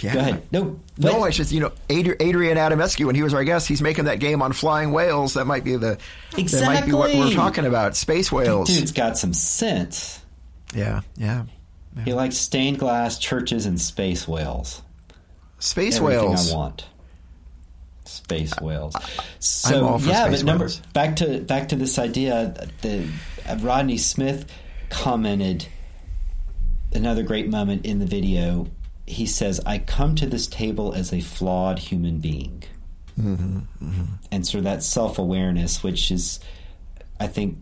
yeah. 0.00 0.12
go 0.14 0.20
ahead. 0.20 0.42
No, 0.52 0.80
No, 0.98 1.24
I 1.24 1.28
it's 1.28 1.36
just 1.36 1.52
you 1.52 1.60
know 1.60 1.72
Adri- 1.88 2.16
Adrian 2.20 2.56
Adamescu 2.58 3.06
when 3.06 3.14
he 3.14 3.22
was 3.22 3.34
our 3.34 3.44
guest. 3.44 3.68
He's 3.68 3.82
making 3.82 4.04
that 4.06 4.18
game 4.20 4.42
on 4.42 4.52
flying 4.52 4.92
whales. 4.92 5.34
That 5.34 5.46
might 5.46 5.64
be 5.64 5.76
the 5.76 5.98
exactly. 6.36 6.74
that 6.74 6.80
might 6.80 6.86
be 6.86 6.92
what 6.92 7.14
we're 7.14 7.32
talking 7.32 7.64
about. 7.64 7.96
Space 7.96 8.30
whales. 8.32 8.68
dude's 8.68 8.92
got 8.92 9.16
some 9.18 9.32
sense. 9.32 10.22
Yeah, 10.74 11.02
yeah. 11.16 11.44
He 12.04 12.12
likes 12.12 12.36
stained 12.36 12.78
glass 12.78 13.18
churches 13.18 13.64
and 13.64 13.80
space 13.80 14.28
whales. 14.28 14.82
Space 15.58 15.96
Everything 15.96 16.28
whales. 16.28 16.52
I 16.52 16.56
want. 16.56 16.86
Space 18.06 18.52
whales. 18.60 18.94
So 19.38 19.98
yeah, 19.98 20.28
but 20.28 20.44
number 20.44 20.64
whales. 20.64 20.80
back 20.92 21.16
to 21.16 21.40
back 21.40 21.68
to 21.70 21.76
this 21.76 21.98
idea. 21.98 22.68
The 22.82 23.08
uh, 23.48 23.56
Rodney 23.60 23.98
Smith 23.98 24.50
commented 24.90 25.66
another 26.92 27.22
great 27.22 27.48
moment 27.48 27.84
in 27.84 27.98
the 27.98 28.06
video. 28.06 28.68
He 29.06 29.26
says, 29.26 29.60
"I 29.66 29.78
come 29.78 30.14
to 30.16 30.26
this 30.26 30.46
table 30.46 30.92
as 30.92 31.12
a 31.12 31.20
flawed 31.20 31.78
human 31.78 32.18
being," 32.18 32.64
Mm-hmm, 33.20 34.04
and 34.30 34.46
so 34.46 34.60
that 34.60 34.82
self 34.82 35.18
awareness, 35.18 35.82
which 35.82 36.10
is, 36.10 36.38
I 37.18 37.26
think, 37.26 37.58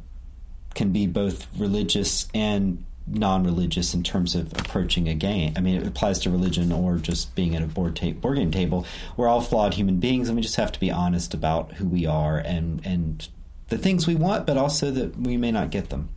can 0.75 0.91
be 0.91 1.07
both 1.07 1.47
religious 1.57 2.29
and 2.35 2.85
non-religious 3.07 3.93
in 3.93 4.03
terms 4.03 4.35
of 4.35 4.53
approaching 4.53 5.09
a 5.09 5.15
game. 5.15 5.53
I 5.57 5.61
mean, 5.61 5.77
it 5.77 5.87
applies 5.87 6.19
to 6.21 6.31
religion 6.31 6.73
or 6.73 6.97
just 6.97 7.35
being 7.35 7.55
at 7.55 7.63
a 7.63 7.67
board 7.67 7.97
ta- 7.97 8.13
board 8.13 8.39
game 8.39 8.51
table. 8.51 8.87
We're 9.17 9.29
all 9.29 9.41
flawed 9.41 9.75
human 9.75 9.99
beings, 9.99 10.29
and 10.29 10.37
we 10.37 10.43
just 10.43 10.57
have 10.57 10.73
to 10.73 10.81
be 10.81 10.91
honest 10.91 11.35
about 11.35 11.73
who 11.73 11.87
we 11.87 12.07
are 12.07 12.39
and 12.39 12.81
and 12.85 13.29
the 13.69 13.79
things 13.79 14.07
we 14.07 14.15
want, 14.15 14.47
but 14.47 14.57
also 14.57 14.91
that 14.91 15.19
we 15.19 15.37
may 15.37 15.51
not 15.53 15.71
get 15.71 15.91
them. 15.91 16.09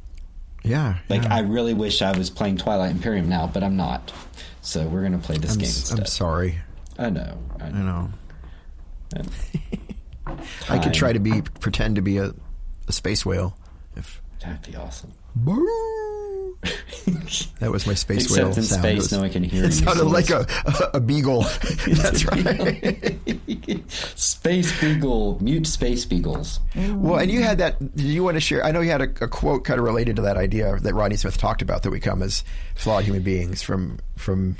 Yeah. 0.63 0.97
Like 1.09 1.23
yeah. 1.23 1.35
I 1.35 1.39
really 1.39 1.73
wish 1.73 2.01
I 2.01 2.17
was 2.17 2.29
playing 2.29 2.57
Twilight 2.57 2.91
Imperium 2.91 3.29
now, 3.29 3.47
but 3.47 3.63
I'm 3.63 3.77
not. 3.77 4.11
So 4.61 4.88
we're 4.88 5.03
gonna 5.03 5.17
play 5.17 5.38
this 5.38 5.53
I'm, 5.53 5.59
game 5.59 5.67
s-. 5.67 5.91
I'm 5.91 6.05
sorry. 6.05 6.59
I 6.97 7.09
know. 7.09 7.38
I 7.59 7.65
I 7.65 7.69
know. 7.71 8.09
know. 9.15 9.21
I 10.69 10.79
could 10.79 10.93
try 10.93 11.13
to 11.13 11.19
be 11.19 11.41
pretend 11.41 11.95
to 11.95 12.01
be 12.01 12.17
a, 12.17 12.33
a 12.88 12.91
space 12.91 13.25
whale. 13.25 13.57
If 13.95 14.21
That'd 14.41 14.69
be 14.69 14.75
awesome. 14.77 15.13
That 17.59 17.71
was 17.71 17.85
my 17.88 17.93
space 17.93 18.23
Except 18.25 18.38
whale 18.39 18.47
in 18.57 18.63
sound. 18.63 18.81
space, 18.81 18.93
It 18.93 18.97
was- 18.97 19.11
no 19.11 19.19
one 19.19 19.29
can 19.29 19.43
hear 19.43 19.63
It 19.63 19.67
you, 19.67 19.71
sounded 19.71 19.99
so 19.99 20.07
like 20.07 20.29
a, 20.29 20.45
a, 20.65 20.97
a 20.97 20.99
beagle. 20.99 21.41
That's 21.88 22.25
right. 22.25 23.17
space 23.89 24.79
beagle, 24.81 25.38
mute 25.41 25.67
space 25.67 26.05
beagles. 26.05 26.59
Well, 26.75 27.19
and 27.19 27.31
you 27.31 27.43
had 27.43 27.57
that. 27.59 27.79
Did 27.95 28.05
you 28.05 28.23
want 28.23 28.35
to 28.35 28.41
share? 28.41 28.63
I 28.65 28.71
know 28.71 28.81
you 28.81 28.91
had 28.91 29.01
a, 29.01 29.09
a 29.23 29.27
quote 29.27 29.63
kind 29.63 29.79
of 29.79 29.85
related 29.85 30.15
to 30.17 30.21
that 30.23 30.38
idea 30.38 30.77
that 30.81 30.93
Rodney 30.93 31.17
Smith 31.17 31.38
talked 31.38 31.61
about 31.61 31.83
that 31.83 31.91
we 31.91 31.99
come 31.99 32.21
as 32.21 32.43
flawed 32.75 33.03
human 33.05 33.23
beings 33.23 33.61
from 33.61 33.99
from 34.15 34.57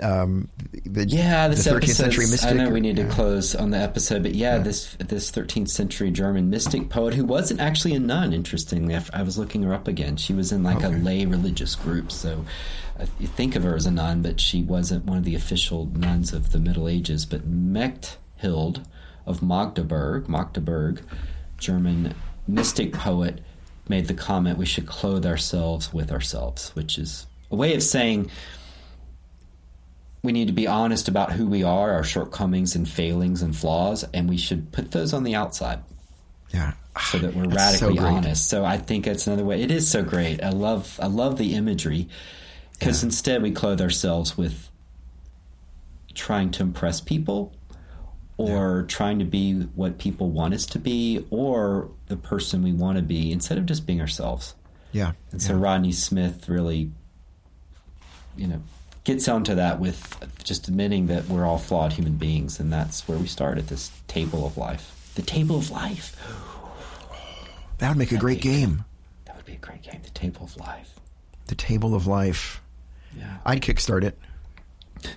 um, 0.00 0.48
the 0.84 1.06
Yeah, 1.06 1.48
this 1.48 1.64
the 1.64 1.70
13th 1.70 1.88
century 1.94 2.26
mystic. 2.26 2.50
I 2.50 2.52
know 2.54 2.70
we 2.70 2.80
need 2.80 2.96
to 2.96 3.02
yeah. 3.02 3.10
close 3.10 3.54
on 3.54 3.70
the 3.70 3.78
episode, 3.78 4.22
but 4.22 4.34
yeah, 4.34 4.58
this 4.58 4.94
this 4.96 5.30
13th 5.30 5.68
century 5.68 6.10
German 6.10 6.50
mystic 6.50 6.88
poet 6.88 7.14
who 7.14 7.24
wasn't 7.24 7.60
actually 7.60 7.94
a 7.94 8.00
nun. 8.00 8.32
Interestingly, 8.32 8.94
I, 8.94 9.02
I 9.12 9.22
was 9.22 9.38
looking 9.38 9.62
her 9.62 9.74
up 9.74 9.88
again. 9.88 10.16
She 10.16 10.32
was 10.32 10.52
in 10.52 10.62
like 10.62 10.82
a 10.82 10.88
lay 10.88 11.24
religious 11.24 11.74
group, 11.74 12.10
so 12.12 12.44
uh, 12.98 13.06
you 13.18 13.26
think 13.26 13.56
of 13.56 13.62
her 13.62 13.74
as 13.74 13.86
a 13.86 13.90
nun, 13.90 14.22
but 14.22 14.40
she 14.40 14.62
wasn't 14.62 15.04
one 15.04 15.18
of 15.18 15.24
the 15.24 15.34
official 15.34 15.86
nuns 15.86 16.32
of 16.32 16.52
the 16.52 16.58
Middle 16.58 16.88
Ages. 16.88 17.26
But 17.26 17.50
Mechthild 17.50 18.84
of 19.26 19.42
Magdeburg, 19.42 20.28
Magdeburg, 20.28 21.02
German 21.58 22.14
mystic 22.46 22.92
poet, 22.92 23.42
made 23.88 24.08
the 24.08 24.14
comment: 24.14 24.58
"We 24.58 24.66
should 24.66 24.86
clothe 24.86 25.26
ourselves 25.26 25.92
with 25.92 26.10
ourselves," 26.12 26.74
which 26.74 26.98
is 26.98 27.26
a 27.50 27.56
way 27.56 27.74
of 27.74 27.82
saying 27.82 28.30
we 30.26 30.32
need 30.32 30.48
to 30.48 30.52
be 30.52 30.66
honest 30.66 31.08
about 31.08 31.32
who 31.32 31.46
we 31.46 31.62
are, 31.62 31.92
our 31.92 32.04
shortcomings 32.04 32.74
and 32.76 32.86
failings 32.88 33.40
and 33.40 33.56
flaws, 33.56 34.04
and 34.12 34.28
we 34.28 34.36
should 34.36 34.70
put 34.72 34.90
those 34.90 35.14
on 35.14 35.22
the 35.24 35.34
outside 35.34 35.78
Yeah. 36.52 36.74
so 37.10 37.18
that 37.18 37.34
we're 37.34 37.46
That's 37.46 37.80
radically 37.80 37.98
great. 37.98 38.12
honest. 38.12 38.48
So 38.48 38.64
I 38.64 38.76
think 38.76 39.06
it's 39.06 39.26
another 39.26 39.44
way. 39.44 39.62
It 39.62 39.70
is 39.70 39.88
so 39.88 40.02
great. 40.04 40.42
I 40.42 40.50
love 40.50 40.98
I 41.02 41.06
love 41.06 41.38
the 41.38 41.54
imagery 41.54 42.08
because 42.78 43.02
instead 43.02 43.40
we 43.42 43.52
clothe 43.52 43.80
ourselves 43.80 44.36
with 44.36 44.68
trying 46.14 46.50
to 46.50 46.62
impress 46.62 47.00
people 47.00 47.52
or 48.38 48.84
trying 48.88 49.18
to 49.18 49.24
be 49.24 49.54
what 49.54 49.96
people 49.98 50.30
want 50.30 50.52
us 50.52 50.66
to 50.66 50.78
be 50.78 51.24
or 51.30 51.90
the 52.08 52.16
person 52.16 52.62
we 52.62 52.72
want 52.72 52.96
to 52.98 53.02
be 53.02 53.32
instead 53.32 53.56
of 53.56 53.64
just 53.66 53.86
being 53.86 54.00
ourselves. 54.00 54.54
Yeah. 54.92 55.12
And 55.32 55.40
so 55.40 55.54
Rodney 55.54 55.92
Smith 55.92 56.48
really, 56.48 56.90
you 58.36 58.46
know, 58.46 58.62
gets 59.06 59.28
onto 59.28 59.54
that 59.54 59.78
with 59.78 60.18
just 60.42 60.66
admitting 60.66 61.06
that 61.06 61.28
we're 61.28 61.46
all 61.46 61.58
flawed 61.58 61.92
human 61.92 62.16
beings, 62.16 62.58
and 62.58 62.72
that's 62.72 63.06
where 63.06 63.16
we 63.16 63.28
start 63.28 63.56
at 63.56 63.68
this 63.68 63.92
table 64.08 64.44
of 64.44 64.58
life. 64.58 65.12
The 65.14 65.22
table 65.22 65.56
of 65.56 65.70
life. 65.70 66.16
That 67.78 67.88
would 67.90 67.98
make 67.98 68.10
a 68.10 68.16
great 68.18 68.40
game. 68.40 68.84
That 69.24 69.36
would 69.36 69.44
be 69.44 69.52
a 69.52 69.58
great 69.58 69.82
game. 69.82 70.00
The 70.02 70.10
table 70.10 70.42
of 70.42 70.56
life. 70.56 70.98
The 71.46 71.54
Table 71.54 71.94
of 71.94 72.08
Life. 72.08 72.60
Yeah. 73.16 73.36
I'd 73.46 73.62
kickstart 73.62 74.04
it. 74.04 74.18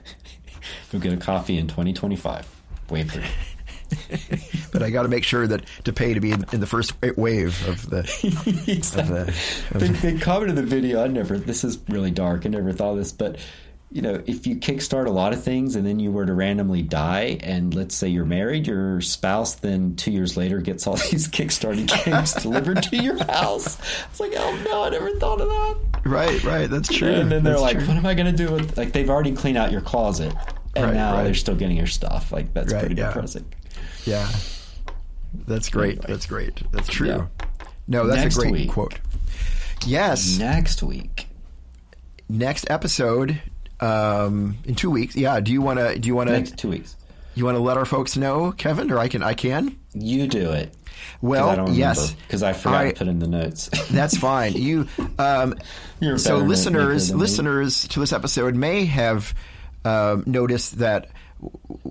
We'll 0.92 1.02
get 1.02 1.14
a 1.14 1.18
coffee 1.18 1.58
in 1.58 1.68
2025. 1.68 2.48
Wait 2.90 3.12
for 3.12 3.20
it. 3.20 3.26
But 4.72 4.84
I 4.84 4.92
got 4.92 5.04
to 5.04 5.08
make 5.08 5.24
sure 5.24 5.48
that 5.48 5.64
to 5.86 5.94
pay 5.94 6.14
to 6.14 6.20
be 6.20 6.32
in, 6.32 6.46
in 6.52 6.60
the 6.60 6.68
first 6.68 6.94
wave 7.16 7.68
of 7.68 7.90
the. 7.90 8.00
Of 9.00 9.08
the 9.08 9.34
of 9.72 9.80
They, 9.80 10.12
they 10.12 10.20
commented 10.20 10.58
in 10.58 10.64
the 10.64 10.70
video. 10.70 11.04
I 11.04 11.08
never. 11.08 11.38
This 11.38 11.64
is 11.64 11.80
really 11.90 12.12
dark. 12.12 12.46
I 12.46 12.50
never 12.50 12.72
thought 12.72 12.92
of 12.92 12.98
this, 12.98 13.12
but 13.12 13.38
you 13.92 14.02
know, 14.04 14.22
if 14.28 14.46
you 14.46 14.56
kickstart 14.56 15.08
a 15.08 15.10
lot 15.12 15.34
of 15.34 15.44
things 15.44 15.76
and 15.76 15.86
then 15.86 16.00
you 16.00 16.12
were 16.12 16.26
to 16.26 16.34
randomly 16.34 16.82
die, 16.84 17.40
and 17.42 17.74
let's 17.74 17.96
say 17.96 18.08
you're 18.08 18.24
married, 18.26 18.68
your 18.68 19.02
spouse 19.02 19.56
then 19.56 19.96
two 19.96 20.12
years 20.12 20.38
later 20.38 20.60
gets 20.62 20.86
all 20.86 20.96
these 21.12 21.28
kickstarted 21.28 21.88
games 22.06 22.34
delivered 22.34 22.84
to 22.84 22.98
your 22.98 23.18
house. 23.26 23.80
It's 24.12 24.20
like, 24.20 24.34
oh 24.38 24.62
no, 24.66 24.84
I 24.84 24.90
never 24.90 25.12
thought 25.16 25.42
of 25.42 25.48
that. 25.50 25.78
right, 26.06 26.44
right. 26.44 26.70
That's 26.70 26.90
true. 26.94 27.10
And 27.10 27.32
then 27.32 27.44
they're 27.44 27.54
That's 27.54 27.62
like, 27.64 27.78
true. 27.80 27.88
what 27.88 27.98
am 27.98 28.06
I 28.06 28.14
going 28.14 28.32
to 28.36 28.46
do 28.46 28.54
with? 28.54 28.78
Like 28.78 28.92
they've 28.94 29.10
already 29.10 29.32
cleaned 29.32 29.58
out 29.58 29.72
your 29.72 29.82
closet, 29.82 30.34
and 30.76 30.86
Right, 30.86 30.94
now 30.94 31.16
right. 31.16 31.24
they're 31.24 31.34
still 31.34 31.56
getting 31.56 31.78
your 31.78 31.88
stuff. 31.88 32.32
Like 32.32 32.54
that's 32.54 32.72
Right, 32.72 32.82
pretty 32.82 32.96
yeah. 32.96 33.08
depressing. 33.08 33.46
Yeah. 34.06 34.30
That's 35.48 35.70
great. 35.70 35.98
Anyway. 35.98 36.06
That's 36.08 36.26
great. 36.28 36.72
That's 36.72 36.88
true. 36.88 37.08
Yeah. 37.08 37.26
No, 37.88 38.06
that's 38.08 38.22
Next 38.22 38.36
a 38.38 38.40
great 38.42 38.52
week. 38.54 38.70
quote. 38.70 39.00
Yes. 39.86 40.38
Next 40.38 40.84
week, 40.84 41.26
Next 42.28 42.70
episode 42.70 43.42
um, 43.80 44.58
in 44.66 44.76
two 44.76 44.92
weeks. 44.92 45.16
Yeah. 45.16 45.40
Do 45.40 45.52
you 45.52 45.62
want 45.62 45.80
to? 45.80 45.98
Do 45.98 46.08
you 46.08 46.16
want 46.16 46.30
next 46.30 46.52
to? 46.52 46.56
two 46.58 46.70
weeks, 46.70 46.96
You 47.36 47.46
want 47.46 47.56
to 47.56 47.62
let 47.62 47.78
our 47.78 47.86
folks 47.86 48.18
know, 48.18 48.52
Kevin, 48.52 48.92
or 48.92 49.00
I 49.00 49.08
can? 49.08 49.24
I 49.24 49.34
can. 49.34 49.78
you 49.94 50.28
do 50.28 50.52
it. 50.52 50.74
Well, 51.22 51.70
yes. 51.72 52.12
because 52.14 52.44
I 52.44 52.54
forgot 52.54 52.82
I- 52.86 52.90
to 52.92 52.96
put 52.96 53.08
in 53.08 53.20
the 53.20 53.28
notes. 53.28 53.70
That's 53.92 54.18
fine. 54.18 54.54
You, 54.54 54.88
um, 55.18 55.56
You're 56.00 56.18
so 56.18 56.38
listeners, 56.38 56.76
note 56.76 56.88
maker 56.90 57.00
than 57.08 57.18
me. 57.18 57.22
listeners 57.22 57.88
to 57.90 58.00
this 58.02 58.12
episode 58.14 58.56
may 58.56 58.86
have 58.86 59.34
um, 59.86 60.24
noticed 60.28 60.80
that 60.80 61.10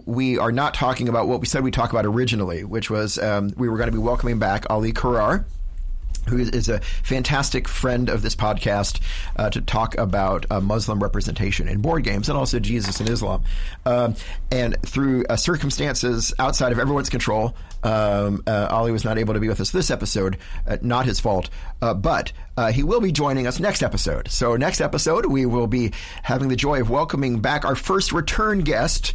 we 0.05 0.37
are 0.39 0.53
not 0.53 0.75
talking 0.75 1.09
about 1.09 1.27
what 1.27 1.41
we 1.41 1.47
said 1.47 1.65
we 1.65 1.71
talk 1.71 1.91
about 1.91 2.05
originally, 2.05 2.65
which 2.65 2.91
was 2.91 3.19
um, 3.19 3.51
we 3.57 3.69
were 3.71 3.79
going 3.79 3.89
to 3.89 3.93
be 3.97 3.99
welcoming 4.03 4.39
back 4.39 4.67
Ali 4.69 4.93
Karar. 4.93 5.47
Who 6.29 6.39
is- 6.39 6.69
a 6.69 6.81
fantastic 7.03 7.67
friend 7.67 8.09
of 8.09 8.23
this 8.23 8.37
podcast 8.37 9.01
uh, 9.37 9.51
to 9.51 9.61
talk 9.61 9.97
about 9.97 10.47
uh, 10.51 10.61
Muslim 10.61 11.03
representation 11.03 11.67
in 11.69 11.81
board 11.81 12.05
games 12.05 12.29
and 12.29 12.37
also 12.39 12.59
Jesus 12.59 13.01
and 13.01 13.09
Islam. 13.09 13.43
Um, 13.87 14.15
and 14.51 14.77
through 14.83 15.25
uh, 15.29 15.37
circumstances 15.37 16.35
outside 16.39 16.73
of 16.73 16.79
everyone's 16.79 17.09
control, 17.09 17.55
um, 17.83 18.43
uh, 18.47 18.69
Ali 18.71 18.93
was 18.93 19.05
not 19.05 19.19
able 19.19 19.35
to 19.35 19.41
be 19.41 19.49
with 19.49 19.61
us 19.61 19.71
this 19.71 19.91
episode. 19.91 20.37
Uh, 20.67 20.77
not 20.83 21.07
his 21.07 21.21
fault. 21.21 21.49
Uh, 21.81 21.95
but 21.95 22.33
he 22.73 22.83
will 22.83 23.01
be 23.01 23.13
joining 23.13 23.47
us 23.47 23.61
next 23.61 23.83
episode. 23.83 24.29
So, 24.29 24.57
next 24.57 24.81
episode, 24.81 25.27
we 25.27 25.47
will 25.47 25.69
be 25.69 25.93
having 26.23 26.49
the 26.49 26.57
joy 26.57 26.81
of 26.81 26.91
welcoming 26.91 27.41
back 27.41 27.65
our 27.65 27.77
first 27.77 28.13
return 28.13 28.61
guest. 28.61 29.15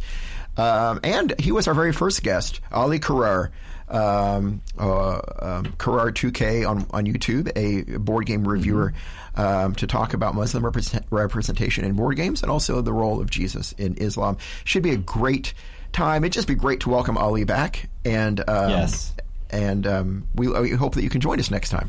Um, 0.56 1.00
and 1.04 1.38
he 1.38 1.52
was 1.52 1.68
our 1.68 1.74
very 1.74 1.92
first 1.92 2.22
guest, 2.22 2.60
Ali 2.72 2.98
Karar 2.98 3.50
um, 3.94 4.60
uh, 4.78 5.20
um, 5.40 5.74
Karar 5.78 6.10
2K 6.12 6.68
on, 6.68 6.86
on 6.90 7.06
YouTube, 7.06 7.50
a 7.56 7.98
board 7.98 8.26
game 8.26 8.46
reviewer, 8.46 8.92
um, 9.36 9.74
to 9.76 9.86
talk 9.86 10.14
about 10.14 10.34
Muslim 10.34 10.64
represent, 10.64 11.04
representation 11.10 11.84
in 11.84 11.94
board 11.94 12.16
games 12.16 12.42
and 12.42 12.50
also 12.50 12.80
the 12.82 12.92
role 12.92 13.20
of 13.20 13.30
Jesus 13.30 13.72
in 13.72 13.96
Islam. 13.96 14.36
Should 14.64 14.82
be 14.82 14.90
a 14.90 14.96
great 14.96 15.54
time. 15.92 16.24
It'd 16.24 16.32
just 16.32 16.48
be 16.48 16.54
great 16.54 16.80
to 16.80 16.90
welcome 16.90 17.16
Ali 17.16 17.44
back. 17.44 17.88
And 18.04 18.40
um, 18.48 18.70
Yes. 18.70 19.12
and 19.50 19.86
um, 19.86 20.28
we, 20.34 20.48
we 20.48 20.70
hope 20.70 20.94
that 20.94 21.02
you 21.02 21.10
can 21.10 21.20
join 21.20 21.38
us 21.40 21.50
next 21.50 21.70
time. 21.70 21.88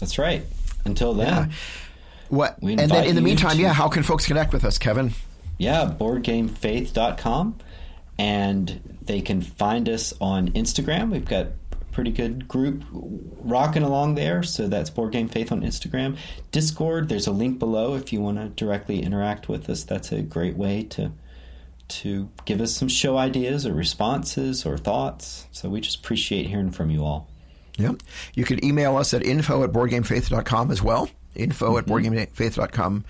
That's 0.00 0.18
right. 0.18 0.44
Until 0.84 1.14
then, 1.14 1.26
Yeah. 1.26 1.46
What? 2.28 2.58
And 2.62 2.78
then 2.90 3.04
in 3.04 3.14
the 3.14 3.20
meantime, 3.22 3.56
to- 3.56 3.62
yeah, 3.62 3.72
how 3.72 3.88
can 3.88 4.02
folks 4.02 4.26
connect 4.26 4.52
with 4.52 4.64
us, 4.64 4.78
Kevin? 4.78 5.12
Yeah, 5.58 5.94
boardgamefaith.com. 6.00 7.56
and 8.18 8.98
they 9.02 9.20
can 9.20 9.40
find 9.40 9.88
us 9.88 10.12
on 10.20 10.50
Instagram. 10.50 11.10
We've 11.10 11.24
got 11.24 11.46
a 11.46 11.76
pretty 11.92 12.10
good 12.10 12.46
group 12.48 12.84
rocking 12.92 13.82
along 13.82 14.14
there. 14.14 14.42
So 14.42 14.68
that's 14.68 14.90
Board 14.90 15.12
Game 15.12 15.28
Faith 15.28 15.52
on 15.52 15.62
Instagram. 15.62 16.16
Discord, 16.50 17.08
there's 17.08 17.26
a 17.26 17.32
link 17.32 17.58
below 17.58 17.94
if 17.94 18.12
you 18.12 18.20
want 18.20 18.38
to 18.38 18.48
directly 18.48 19.02
interact 19.02 19.48
with 19.48 19.68
us. 19.68 19.84
That's 19.84 20.12
a 20.12 20.22
great 20.22 20.56
way 20.56 20.84
to 20.84 21.12
to 21.88 22.30
give 22.46 22.60
us 22.62 22.74
some 22.74 22.88
show 22.88 23.18
ideas 23.18 23.66
or 23.66 23.72
responses 23.74 24.64
or 24.64 24.78
thoughts. 24.78 25.46
So 25.52 25.68
we 25.68 25.80
just 25.80 25.98
appreciate 25.98 26.46
hearing 26.46 26.70
from 26.70 26.90
you 26.90 27.04
all. 27.04 27.28
Yep. 27.76 28.02
You 28.34 28.44
can 28.44 28.64
email 28.64 28.96
us 28.96 29.12
at 29.12 29.22
info 29.22 29.62
at 29.62 29.72
boardgamefaith.com 29.72 30.70
as 30.70 30.82
well. 30.82 31.10
Info 31.34 31.76
mm-hmm. 31.76 31.78
at 31.78 31.86
boardgamefaith.com. 31.86 33.04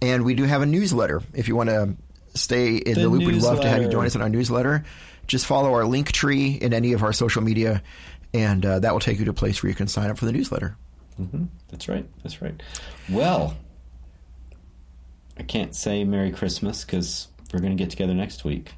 And 0.00 0.24
we 0.24 0.34
do 0.34 0.44
have 0.44 0.62
a 0.62 0.66
newsletter. 0.66 1.22
If 1.34 1.48
you 1.48 1.56
want 1.56 1.70
to 1.70 1.96
stay 2.34 2.76
in 2.76 2.94
the, 2.94 3.00
the 3.02 3.08
loop, 3.08 3.24
we'd 3.24 3.42
love 3.42 3.60
to 3.60 3.68
have 3.68 3.82
you 3.82 3.88
join 3.88 4.06
us 4.06 4.14
in 4.14 4.22
our 4.22 4.28
newsletter. 4.28 4.84
Just 5.26 5.46
follow 5.46 5.72
our 5.72 5.84
link 5.84 6.12
tree 6.12 6.50
in 6.52 6.74
any 6.74 6.92
of 6.92 7.02
our 7.02 7.12
social 7.12 7.42
media, 7.42 7.82
and 8.34 8.64
uh, 8.64 8.78
that 8.80 8.92
will 8.92 9.00
take 9.00 9.18
you 9.18 9.24
to 9.24 9.30
a 9.30 9.34
place 9.34 9.62
where 9.62 9.70
you 9.70 9.76
can 9.76 9.88
sign 9.88 10.10
up 10.10 10.18
for 10.18 10.24
the 10.24 10.32
newsletter. 10.32 10.76
Mm-hmm. 11.20 11.44
That's 11.70 11.88
right. 11.88 12.06
That's 12.22 12.42
right. 12.42 12.60
Well, 13.08 13.56
I 15.38 15.42
can't 15.42 15.74
say 15.74 16.04
Merry 16.04 16.30
Christmas 16.32 16.84
because 16.84 17.28
we're 17.52 17.60
going 17.60 17.76
to 17.76 17.82
get 17.82 17.90
together 17.90 18.14
next 18.14 18.44
week. 18.44 18.72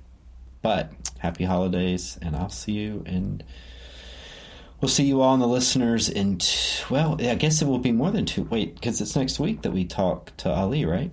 But 0.63 0.93
happy 1.19 1.45
holidays, 1.45 2.19
and 2.21 2.35
I'll 2.35 2.51
see 2.51 2.73
you 2.73 3.03
and 3.07 3.45
we'll 4.85 4.89
see 4.91 5.05
you 5.05 5.23
all 5.23 5.33
and 5.33 5.43
the 5.43 5.47
listeners 5.47 6.11
in 6.11 6.37
t- 6.37 6.83
well 6.91 7.17
i 7.19 7.35
guess 7.35 7.63
it 7.63 7.67
will 7.67 7.79
be 7.79 7.91
more 7.91 8.11
than 8.11 8.27
two 8.27 8.43
wait 8.43 8.75
because 8.75 9.01
it's 9.01 9.17
next 9.17 9.41
week 9.41 9.63
that 9.63 9.73
we 9.73 9.83
talk 9.83 10.31
to 10.37 10.51
ali 10.51 10.85
right 10.85 11.11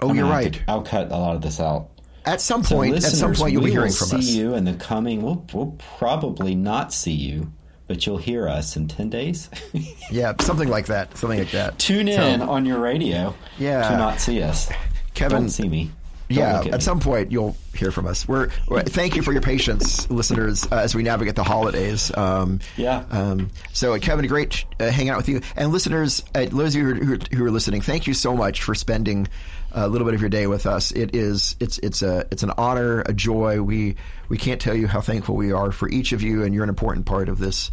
oh 0.00 0.12
you're 0.12 0.26
right. 0.26 0.60
I'll 0.68 0.82
cut 0.82 1.10
a 1.10 1.16
lot 1.16 1.36
of 1.36 1.42
this 1.42 1.60
out. 1.60 1.90
At 2.24 2.40
some 2.40 2.62
point 2.62 3.02
so 3.02 3.08
at 3.08 3.12
some 3.12 3.34
point 3.34 3.52
you'll 3.52 3.64
be 3.64 3.70
hearing 3.70 3.92
from 3.92 4.08
see 4.08 4.16
us. 4.16 4.26
see 4.26 4.38
you 4.38 4.54
in 4.54 4.64
the 4.64 4.72
coming 4.74 5.20
we'll, 5.20 5.44
we'll 5.52 5.76
probably 5.98 6.54
not 6.54 6.90
see 6.92 7.12
you 7.12 7.52
but 7.86 8.06
you'll 8.06 8.16
hear 8.16 8.48
us 8.48 8.76
in 8.76 8.88
10 8.88 9.10
days. 9.10 9.50
Yeah 10.10 10.32
something 10.40 10.68
like 10.68 10.86
that 10.86 11.16
something 11.18 11.38
like 11.38 11.50
that. 11.50 11.78
Tune 11.78 12.08
in 12.08 12.40
so, 12.40 12.48
on 12.48 12.64
your 12.64 12.78
radio 12.78 13.34
yeah. 13.58 13.90
to 13.90 13.98
not 13.98 14.20
see 14.20 14.42
us. 14.42 14.70
Kevin 15.12 15.42
Don't 15.42 15.50
see 15.50 15.68
me. 15.68 15.90
Yeah, 16.28 16.60
at, 16.60 16.66
at 16.68 16.82
some 16.82 17.00
point 17.00 17.30
you'll 17.32 17.56
hear 17.74 17.90
from 17.90 18.06
us. 18.06 18.26
We're, 18.26 18.48
we're 18.66 18.82
thank 18.82 19.16
you 19.16 19.22
for 19.22 19.32
your 19.32 19.42
patience, 19.42 20.10
listeners, 20.10 20.66
uh, 20.70 20.76
as 20.76 20.94
we 20.94 21.02
navigate 21.02 21.34
the 21.34 21.44
holidays. 21.44 22.14
Um, 22.16 22.60
yeah. 22.76 23.04
Um, 23.10 23.50
so, 23.72 23.98
Kevin, 23.98 24.26
great 24.26 24.64
uh, 24.80 24.90
hanging 24.90 25.10
out 25.10 25.18
with 25.18 25.28
you, 25.28 25.42
and 25.56 25.70
listeners, 25.70 26.24
uh, 26.34 26.46
those 26.46 26.74
of 26.74 26.80
you 26.80 26.94
who, 26.94 27.18
who, 27.32 27.44
are 27.44 27.50
listening, 27.50 27.82
thank 27.82 28.06
you 28.06 28.14
so 28.14 28.34
much 28.34 28.62
for 28.62 28.74
spending 28.74 29.28
a 29.74 29.88
little 29.88 30.06
bit 30.06 30.14
of 30.14 30.20
your 30.20 30.30
day 30.30 30.46
with 30.46 30.66
us. 30.66 30.92
It 30.92 31.14
is 31.14 31.56
it's 31.60 31.78
it's 31.78 32.02
a 32.02 32.26
it's 32.30 32.42
an 32.42 32.52
honor, 32.56 33.00
a 33.00 33.12
joy. 33.12 33.60
We 33.60 33.96
we 34.28 34.38
can't 34.38 34.60
tell 34.60 34.74
you 34.74 34.86
how 34.86 35.00
thankful 35.00 35.36
we 35.36 35.52
are 35.52 35.72
for 35.72 35.88
each 35.88 36.12
of 36.12 36.22
you, 36.22 36.44
and 36.44 36.54
you're 36.54 36.62
an 36.62 36.70
important 36.70 37.06
part 37.06 37.28
of 37.28 37.38
this 37.38 37.70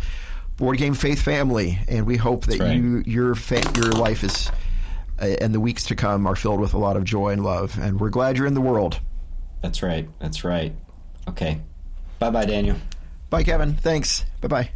board 0.57 0.77
game 0.77 0.93
faith 0.93 1.21
family. 1.21 1.79
And 1.87 2.05
we 2.05 2.17
hope 2.17 2.45
that 2.45 2.59
right. 2.59 2.75
you 2.75 3.03
your 3.05 3.35
fa- 3.35 3.71
your 3.75 3.91
life 3.91 4.23
is 4.23 4.51
uh, 5.21 5.25
and 5.25 5.53
the 5.53 5.59
weeks 5.59 5.85
to 5.85 5.95
come 5.95 6.27
are 6.27 6.35
filled 6.35 6.59
with 6.59 6.73
a 6.73 6.79
lot 6.79 6.97
of 6.97 7.03
joy 7.03 7.29
and 7.29 7.43
love. 7.43 7.77
And 7.79 7.99
we're 7.99 8.09
glad 8.09 8.37
you're 8.37 8.47
in 8.47 8.55
the 8.55 8.61
world. 8.61 8.99
That's 9.61 9.83
right. 9.83 10.09
That's 10.19 10.43
right. 10.43 10.73
Okay. 11.27 11.61
Bye 12.19 12.31
bye, 12.31 12.45
Daniel. 12.45 12.77
Bye, 13.29 13.43
Kevin. 13.43 13.75
Thanks. 13.75 14.25
Bye 14.41 14.47
bye. 14.47 14.71